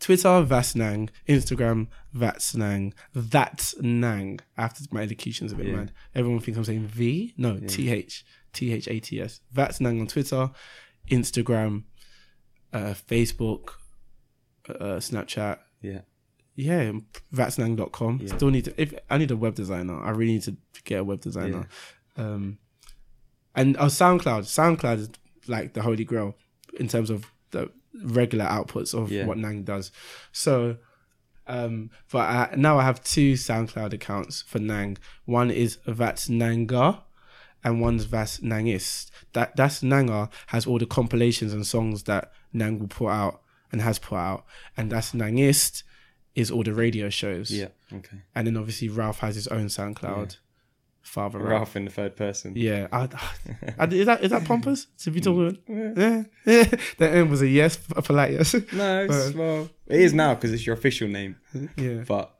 Twitter 0.00 0.42
Vas 0.42 0.74
Nang, 0.74 1.08
Instagram 1.28 1.88
Thats 2.12 2.54
Nang, 2.54 2.92
That's 3.14 3.74
Nang. 3.80 4.40
After 4.56 4.84
my 4.90 5.02
elocution's 5.02 5.52
a 5.52 5.56
bit 5.56 5.66
Yeah. 5.68 5.76
mad. 5.76 5.92
Everyone 6.14 6.40
thinks 6.40 6.58
I'm 6.58 6.64
saying 6.64 6.86
V. 6.86 7.32
No, 7.36 7.58
T 7.58 7.88
H 7.90 8.24
T 8.52 8.72
H 8.72 8.88
A 8.88 9.00
T 9.00 9.20
S. 9.20 9.40
Thats 9.52 9.80
Nang 9.80 10.00
on 10.00 10.06
Twitter, 10.06 10.50
Instagram, 11.10 11.84
uh, 12.72 12.94
Facebook, 12.94 13.70
uh, 14.68 14.98
Snapchat. 14.98 15.58
yeah. 15.80 16.00
Yeah, 16.56 16.92
thatsnang.com. 17.32 18.20
Yeah. 18.22 18.36
Still 18.36 18.50
need 18.50 18.66
to 18.66 18.80
if 18.80 18.94
I 19.10 19.18
need 19.18 19.32
a 19.32 19.36
web 19.36 19.56
designer. 19.56 20.00
I 20.00 20.10
really 20.10 20.34
need 20.34 20.42
to 20.44 20.56
get 20.84 21.00
a 21.00 21.04
web 21.04 21.20
designer. 21.20 21.66
Um 22.16 22.58
and 23.54 23.76
oh 23.78 23.86
SoundCloud. 23.86 24.42
SoundCloud 24.44 24.98
is 24.98 25.10
like 25.46 25.74
the 25.74 25.82
holy 25.82 26.04
grail 26.04 26.34
in 26.78 26.88
terms 26.88 27.10
of 27.10 27.26
the 27.50 27.70
regular 28.02 28.44
outputs 28.46 28.94
of 28.94 29.10
Yeah. 29.12 29.26
what 29.26 29.38
Nang 29.38 29.62
does. 29.62 29.92
So 30.32 30.76
um 31.46 31.90
but 32.10 32.18
I, 32.20 32.54
now 32.56 32.78
I 32.78 32.84
have 32.84 33.04
two 33.04 33.34
SoundCloud 33.34 33.92
accounts 33.92 34.42
for 34.42 34.58
Nang. 34.58 34.96
One 35.26 35.50
is 35.50 35.78
Vats 35.86 36.28
Nanga 36.28 37.02
and 37.62 37.80
one's 37.80 38.04
Vats 38.04 38.38
Nangist. 38.40 39.10
That 39.34 39.54
that's 39.56 39.82
Nanga 39.82 40.30
has 40.48 40.66
all 40.66 40.78
the 40.78 40.86
compilations 40.86 41.52
and 41.52 41.66
songs 41.66 42.04
that 42.04 42.32
Nang 42.52 42.78
will 42.78 42.88
put 42.88 43.08
out 43.08 43.42
and 43.70 43.80
has 43.82 43.98
put 43.98 44.16
out. 44.16 44.44
And 44.76 44.90
that's 44.90 45.12
Nangist 45.12 45.82
is 46.34 46.50
all 46.50 46.62
the 46.62 46.74
radio 46.74 47.08
shows. 47.10 47.50
Yeah. 47.50 47.68
Okay. 47.92 48.18
And 48.34 48.46
then 48.46 48.56
obviously 48.56 48.88
Ralph 48.88 49.18
has 49.20 49.34
his 49.36 49.46
own 49.48 49.66
SoundCloud. 49.66 50.36
Father 51.04 51.38
Ralph. 51.38 51.76
In 51.76 51.84
the 51.84 51.90
third 51.90 52.16
person. 52.16 52.54
Yeah. 52.56 52.88
I, 52.90 53.08
I- 53.78 53.86
is 53.86 54.06
that 54.06 54.24
is 54.24 54.30
that 54.30 54.44
pompous 54.44 54.86
to 54.98 55.10
be 55.10 55.20
talking? 55.20 55.58
Mm. 55.68 56.28
Yeah. 56.46 56.52
yeah. 56.52 56.64
The 56.98 57.08
end 57.10 57.30
was 57.30 57.42
a 57.42 57.46
yes, 57.48 57.78
a 57.94 58.02
polite 58.02 58.32
yes. 58.32 58.54
No, 58.72 59.04
it's, 59.04 59.30
But- 59.30 59.34
well, 59.36 59.68
it 59.86 60.00
is 60.00 60.12
now 60.14 60.34
because 60.34 60.52
it's 60.52 60.66
your 60.66 60.74
official 60.74 61.06
name, 61.08 61.36
yeah. 61.76 62.04
but 62.08 62.30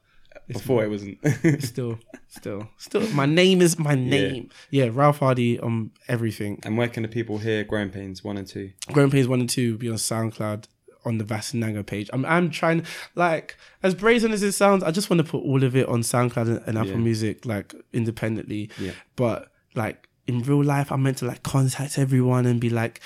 before 0.48 0.84
it 0.84 0.88
wasn't. 0.90 1.18
Still, 1.62 1.98
still, 2.28 2.68
still. 2.76 3.06
My 3.14 3.24
name 3.26 3.62
is 3.62 3.78
my 3.78 3.94
name. 3.94 4.50
Yeah. 4.70 4.90
Ralph 4.92 5.18
Hardy 5.20 5.58
on 5.60 5.90
everything. 6.08 6.60
and 6.64 6.76
where 6.76 6.88
can 6.88 7.02
the 7.02 7.08
people 7.08 7.38
hear 7.38 7.64
Growing 7.64 7.90
Pains 7.90 8.22
one 8.24 8.36
and 8.36 8.46
two? 8.46 8.72
Growing 8.92 9.10
Pains 9.10 9.26
one 9.28 9.40
and 9.40 9.48
two 9.48 9.72
will 9.72 9.78
be 9.78 9.88
on 9.88 9.96
SoundCloud 9.96 10.66
on 11.04 11.18
the 11.18 11.24
Vasinanga 11.24 11.84
page. 11.84 12.08
I'm 12.12 12.24
I'm 12.24 12.50
trying 12.50 12.84
like 13.14 13.56
as 13.82 13.94
brazen 13.94 14.32
as 14.32 14.42
it 14.42 14.52
sounds, 14.52 14.82
I 14.82 14.90
just 14.90 15.10
want 15.10 15.18
to 15.24 15.30
put 15.30 15.42
all 15.42 15.62
of 15.62 15.74
it 15.76 15.86
on 15.88 16.00
SoundCloud 16.00 16.46
and, 16.48 16.62
and 16.66 16.78
Apple 16.78 16.90
Yeah. 16.92 16.96
Music 16.98 17.44
like 17.46 17.74
independently. 17.92 18.70
Yeah. 18.78 18.92
But 19.16 19.50
like 19.74 20.08
in 20.26 20.42
real 20.42 20.62
life, 20.64 20.90
I'm 20.92 21.02
meant 21.02 21.18
to 21.18 21.26
like 21.26 21.42
contact 21.42 21.98
everyone 21.98 22.46
and 22.46 22.60
be 22.60 22.70
like, 22.70 23.00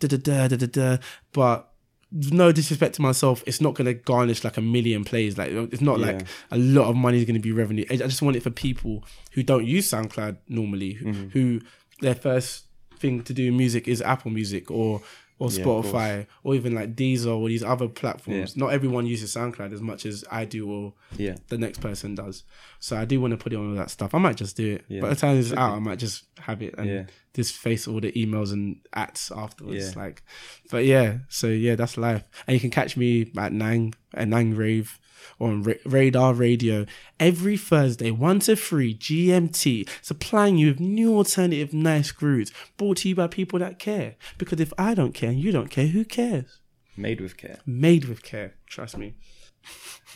da 0.00 0.08
da 0.08 0.16
da 0.16 0.48
da 0.48 0.56
da 0.56 0.66
da. 0.66 0.96
But 1.32 1.68
no 2.12 2.52
disrespect 2.52 2.94
to 2.96 3.02
myself, 3.02 3.42
it's 3.46 3.60
not 3.60 3.74
gonna 3.74 3.94
garnish 3.94 4.44
like 4.44 4.56
a 4.58 4.60
million 4.60 5.02
plays. 5.04 5.38
Like 5.38 5.50
it's 5.50 5.80
not 5.80 5.98
like 6.00 6.26
a 6.50 6.58
lot 6.58 6.88
of 6.88 6.96
money 6.96 7.18
is 7.18 7.24
gonna 7.24 7.38
be 7.40 7.52
revenue. 7.52 7.84
I 7.90 7.94
I 7.94 7.96
just 8.08 8.22
want 8.22 8.36
it 8.36 8.42
for 8.42 8.50
people 8.50 9.04
who 9.32 9.42
don't 9.42 9.64
use 9.66 9.90
SoundCloud 9.90 10.36
normally, 10.48 10.92
who, 10.94 11.06
Mm-hmm. 11.06 11.28
who 11.30 11.60
their 12.00 12.14
first 12.14 12.64
thing 12.98 13.22
to 13.22 13.32
do 13.34 13.48
in 13.48 13.56
music 13.56 13.88
is 13.88 14.00
Apple 14.02 14.30
Music 14.30 14.70
or 14.70 15.00
or 15.42 15.50
Yeah, 15.50 15.64
Spotify 15.64 16.26
or 16.44 16.54
even 16.54 16.72
like 16.74 16.94
Deezer 16.94 17.36
or 17.36 17.48
these 17.48 17.64
other 17.64 17.88
platforms. 17.88 18.56
Not 18.56 18.68
everyone 18.72 19.06
uses 19.06 19.34
SoundCloud 19.34 19.72
as 19.72 19.80
much 19.80 20.06
as 20.06 20.24
I 20.30 20.44
do 20.44 20.70
or 20.70 20.94
Yeah. 21.18 21.34
the 21.48 21.58
next 21.58 21.80
person 21.80 22.14
does. 22.14 22.44
So 22.78 22.96
I 22.96 23.04
do 23.04 23.20
want 23.20 23.32
to 23.32 23.36
put 23.36 23.52
it 23.52 23.56
on 23.56 23.70
all 23.70 23.74
that 23.76 23.90
stuff. 23.90 24.14
I 24.14 24.18
might 24.18 24.36
just 24.36 24.56
do 24.56 24.74
it. 24.74 24.84
Yeah. 24.88 25.00
By 25.00 25.08
the 25.08 25.16
time 25.16 25.36
it's 25.38 25.52
out, 25.52 25.74
I 25.74 25.78
might 25.80 25.98
just 25.98 26.24
have 26.38 26.62
it 26.62 26.74
and 26.78 26.88
Yeah. 26.88 27.04
just 27.34 27.56
face 27.56 27.88
all 27.88 28.00
the 28.00 28.12
emails 28.12 28.52
and 28.52 28.76
ats 28.92 29.32
afterwards. 29.32 29.94
Yeah. 29.96 30.00
Like, 30.02 30.22
but 30.70 30.84
yeah. 30.84 31.18
So 31.28 31.48
yeah, 31.48 31.74
that's 31.74 31.96
life. 31.96 32.22
And 32.46 32.54
you 32.54 32.60
can 32.60 32.70
catch 32.70 32.96
me 32.96 33.30
at 33.36 33.52
Nang 33.52 33.94
at 34.14 34.28
Nang 34.28 34.54
Rave 34.54 35.00
on 35.40 35.62
Ra- 35.62 35.74
Radar 35.84 36.34
Radio 36.34 36.86
every 37.20 37.56
Thursday, 37.56 38.10
one 38.10 38.40
to 38.40 38.56
three 38.56 38.94
GMT, 38.96 39.88
supplying 40.02 40.56
you 40.58 40.68
with 40.68 40.80
new 40.80 41.16
alternative 41.16 41.72
nice 41.72 42.10
grooves 42.12 42.52
brought 42.76 42.98
to 42.98 43.08
you 43.08 43.14
by 43.14 43.26
people 43.26 43.58
that 43.58 43.78
care. 43.78 44.16
Because 44.38 44.60
if 44.60 44.72
I 44.78 44.94
don't 44.94 45.12
care 45.14 45.30
and 45.30 45.40
you 45.40 45.52
don't 45.52 45.70
care, 45.70 45.86
who 45.86 46.04
cares? 46.04 46.58
Made 46.96 47.20
with 47.20 47.36
care. 47.36 47.58
Made 47.66 48.04
with 48.06 48.22
care. 48.22 48.54
Trust 48.66 48.98
me. 48.98 49.14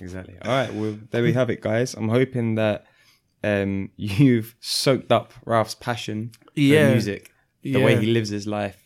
Exactly. 0.00 0.34
All 0.42 0.50
right. 0.50 0.72
Well, 0.74 0.98
there 1.11 1.22
we 1.22 1.32
have 1.32 1.50
it, 1.50 1.61
guys. 1.61 1.94
I'm 1.94 2.09
hoping 2.09 2.57
that 2.57 2.84
um, 3.42 3.90
you've 3.96 4.54
soaked 4.61 5.11
up 5.12 5.32
Ralph's 5.44 5.74
passion 5.74 6.32
for 6.54 6.61
Yeah. 6.61 6.90
music, 6.90 7.30
the 7.62 7.82
way 7.82 7.96
he 7.98 8.07
lives 8.07 8.28
his 8.28 8.46
life. 8.46 8.86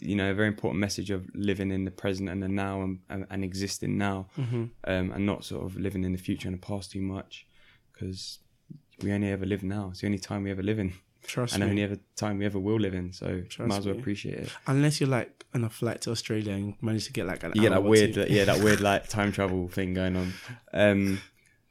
You 0.00 0.16
know, 0.16 0.30
a 0.30 0.34
very 0.34 0.48
important 0.48 0.80
message 0.80 1.10
of 1.10 1.26
living 1.34 1.70
in 1.70 1.84
the 1.84 1.90
present 1.90 2.28
and 2.28 2.42
the 2.42 2.48
now 2.48 2.82
and, 2.82 2.98
and, 3.08 3.26
and 3.30 3.42
existing 3.44 3.96
now, 3.96 4.26
Mm-hmm. 4.38 4.64
um, 4.84 5.12
and 5.12 5.24
not 5.26 5.44
sort 5.44 5.64
of 5.64 5.76
living 5.76 6.04
in 6.04 6.12
the 6.12 6.18
future 6.18 6.48
and 6.48 6.56
the 6.56 6.66
past 6.66 6.90
too 6.92 7.00
much, 7.02 7.46
because 7.92 8.38
we 9.02 9.12
only 9.12 9.30
ever 9.30 9.46
live 9.46 9.62
now. 9.62 9.88
It's 9.90 10.00
the 10.00 10.06
only 10.06 10.18
time 10.18 10.42
we 10.42 10.50
ever 10.50 10.62
live 10.62 10.78
in, 10.78 10.92
Trust 11.26 11.54
and 11.54 11.64
me. 11.64 11.70
only 11.70 11.82
ever 11.82 11.98
time 12.14 12.38
we 12.38 12.46
ever 12.46 12.58
will 12.58 12.78
live 12.78 12.94
in. 12.94 13.12
So 13.12 13.42
Trust 13.48 13.68
might 13.68 13.78
as 13.78 13.86
well 13.86 13.94
me. 13.94 14.00
appreciate 14.00 14.38
it. 14.38 14.52
Unless 14.66 15.00
you're 15.00 15.08
like 15.10 15.44
on 15.54 15.64
a 15.64 15.70
flight 15.70 16.02
to 16.02 16.10
Australia 16.10 16.52
and 16.52 16.74
manage 16.82 17.06
to 17.06 17.12
get 17.12 17.26
like 17.26 17.42
an 17.42 17.52
You 17.54 17.62
get 17.62 17.70
that 17.70 17.82
weird, 17.82 18.14
two. 18.14 18.26
yeah, 18.28 18.44
that 18.44 18.62
weird 18.62 18.80
like 18.90 19.08
time 19.08 19.32
travel 19.32 19.68
thing 19.68 19.94
going 19.94 20.16
on. 20.16 20.32
Um, 20.74 21.20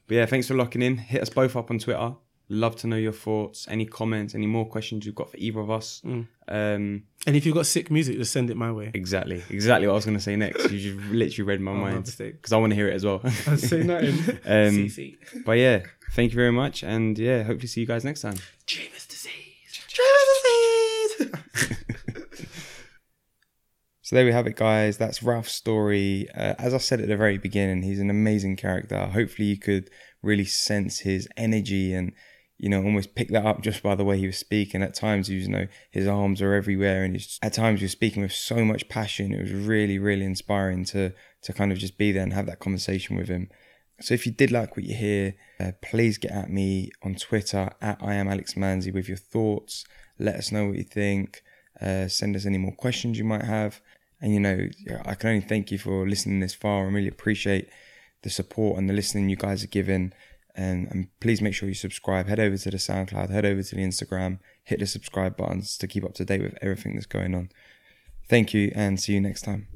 but 0.07 0.15
yeah, 0.15 0.25
thanks 0.25 0.47
for 0.47 0.55
locking 0.55 0.81
in. 0.81 0.97
Hit 0.97 1.21
us 1.21 1.29
both 1.29 1.55
up 1.55 1.69
on 1.71 1.79
Twitter. 1.79 2.15
Love 2.47 2.75
to 2.75 2.85
know 2.87 2.95
your 2.95 3.11
thoughts, 3.11 3.65
any 3.69 3.85
comments, 3.87 4.35
any 4.35 4.45
more 4.45 4.67
questions 4.67 5.03
you've 5.03 5.15
got 5.15 5.31
for 5.31 5.37
either 5.37 5.59
of 5.59 5.71
us. 5.71 6.01
Mm. 6.05 6.27
Um, 6.47 7.03
And 7.27 7.35
if 7.35 7.45
you've 7.45 7.55
got 7.55 7.65
sick 7.65 7.89
music, 7.89 8.17
just 8.17 8.31
send 8.31 8.49
it 8.51 8.55
my 8.57 8.71
way. 8.71 8.91
exactly, 8.93 9.43
exactly 9.49 9.87
what 9.87 9.93
I 9.93 9.95
was 9.95 10.05
going 10.05 10.17
to 10.17 10.23
say 10.23 10.35
next. 10.35 10.69
You 10.71 10.79
just 10.95 11.11
literally 11.11 11.47
read 11.47 11.59
my 11.61 11.71
Oh, 11.71 11.75
mind 11.75 12.15
because 12.17 12.53
I 12.53 12.57
want 12.57 12.71
to 12.71 12.75
hear 12.75 12.87
it 12.87 12.93
as 12.93 13.03
well. 13.05 13.19
I 13.23 13.29
say 13.55 13.81
nothing. 13.83 14.13
Um, 14.45 14.85
CC. 14.87 15.17
but 15.43 15.53
yeah, 15.53 15.83
thank 16.13 16.31
you 16.31 16.35
very 16.35 16.51
much, 16.51 16.83
and 16.83 17.17
yeah, 17.17 17.41
hopefully 17.43 17.67
see 17.67 17.81
you 17.81 17.87
guys 17.87 18.05
next 18.05 18.21
time. 18.21 18.35
Dreamer's 18.67 19.07
disease. 19.07 19.31
Dreamer's 19.89 20.27
disease. 21.17 22.35
So 24.01 24.15
there 24.15 24.25
we 24.25 24.31
have 24.33 24.45
it, 24.45 24.55
guys. 24.55 24.97
That's 24.99 25.23
Ralph's 25.23 25.53
story. 25.53 26.27
Uh, 26.35 26.53
as 26.59 26.75
I 26.75 26.77
said 26.77 27.01
at 27.01 27.07
the 27.07 27.17
very 27.17 27.39
beginning, 27.39 27.81
he's 27.81 27.99
an 27.99 28.11
amazing 28.11 28.55
character. 28.55 29.03
Hopefully, 29.07 29.47
you 29.47 29.57
could 29.57 29.89
really 30.21 30.45
sense 30.45 30.99
his 30.99 31.27
energy 31.37 31.91
and, 31.91 32.13
you 32.57 32.69
know, 32.69 32.83
almost 32.83 33.15
pick 33.15 33.29
that 33.29 33.45
up 33.45 33.61
just 33.61 33.83
by 33.83 33.95
the 33.95 34.05
way 34.05 34.17
he 34.17 34.27
was 34.27 34.37
speaking. 34.37 34.81
At 34.81 34.93
times, 34.93 35.29
was, 35.29 35.45
you 35.45 35.49
know, 35.49 35.67
his 35.91 36.07
arms 36.07 36.41
are 36.41 36.53
everywhere, 36.53 37.03
and 37.03 37.15
he's, 37.15 37.37
at 37.41 37.53
times, 37.53 37.81
he 37.81 37.85
was 37.85 37.91
speaking 37.91 38.23
with 38.23 38.31
so 38.31 38.63
much 38.63 38.87
passion. 38.87 39.33
It 39.33 39.41
was 39.41 39.51
really, 39.51 39.99
really 39.99 40.25
inspiring 40.25 40.85
to 40.85 41.13
to 41.43 41.53
kind 41.53 41.71
of 41.71 41.77
just 41.77 41.97
be 41.97 42.11
there 42.11 42.23
and 42.23 42.33
have 42.33 42.47
that 42.47 42.59
conversation 42.59 43.15
with 43.15 43.27
him. 43.27 43.49
So 44.01 44.13
if 44.13 44.25
you 44.25 44.31
did 44.31 44.51
like 44.51 44.75
what 44.75 44.85
you 44.85 44.95
hear, 44.95 45.35
uh, 45.59 45.71
please 45.81 46.17
get 46.17 46.31
at 46.31 46.49
me 46.49 46.91
on 47.03 47.15
Twitter 47.15 47.71
at 47.81 47.97
I 48.01 48.15
am 48.15 48.27
Alex 48.27 48.55
Manzi 48.55 48.93
with 48.93 49.07
your 49.07 49.17
thoughts. 49.17 49.85
Let 50.19 50.35
us 50.35 50.51
know 50.51 50.65
what 50.65 50.77
you 50.77 50.83
think. 50.83 51.43
Uh, 51.79 52.07
send 52.07 52.35
us 52.35 52.45
any 52.45 52.57
more 52.57 52.73
questions 52.73 53.17
you 53.17 53.23
might 53.23 53.45
have. 53.45 53.79
And 54.21 54.33
you 54.33 54.39
know, 54.39 54.67
I 55.05 55.15
can 55.15 55.29
only 55.29 55.41
thank 55.41 55.71
you 55.71 55.77
for 55.77 56.07
listening 56.07 56.39
this 56.39 56.53
far 56.53 56.85
and 56.85 56.95
really 56.95 57.07
appreciate 57.07 57.69
the 58.23 58.29
support 58.29 58.77
and 58.77 58.89
the 58.89 58.93
listening 58.93 59.29
you 59.29 59.35
guys 59.35 59.63
are 59.63 59.67
giving. 59.67 60.13
And, 60.57 60.87
and 60.89 61.07
please 61.19 61.41
make 61.41 61.53
sure 61.53 61.67
you 61.67 61.75
subscribe. 61.75 62.27
Head 62.27 62.39
over 62.39 62.57
to 62.57 62.71
the 62.71 62.77
SoundCloud, 62.77 63.29
head 63.29 63.45
over 63.45 63.61
to 63.61 63.75
the 63.75 63.81
Instagram, 63.81 64.39
hit 64.63 64.79
the 64.79 64.87
subscribe 64.87 65.35
buttons 65.35 65.77
to 65.77 65.87
keep 65.87 66.05
up 66.05 66.13
to 66.15 66.25
date 66.25 66.41
with 66.41 66.57
everything 66.61 66.93
that's 66.93 67.05
going 67.05 67.35
on. 67.35 67.49
Thank 68.29 68.53
you 68.53 68.71
and 68.73 68.99
see 68.99 69.13
you 69.13 69.21
next 69.21 69.41
time. 69.41 69.67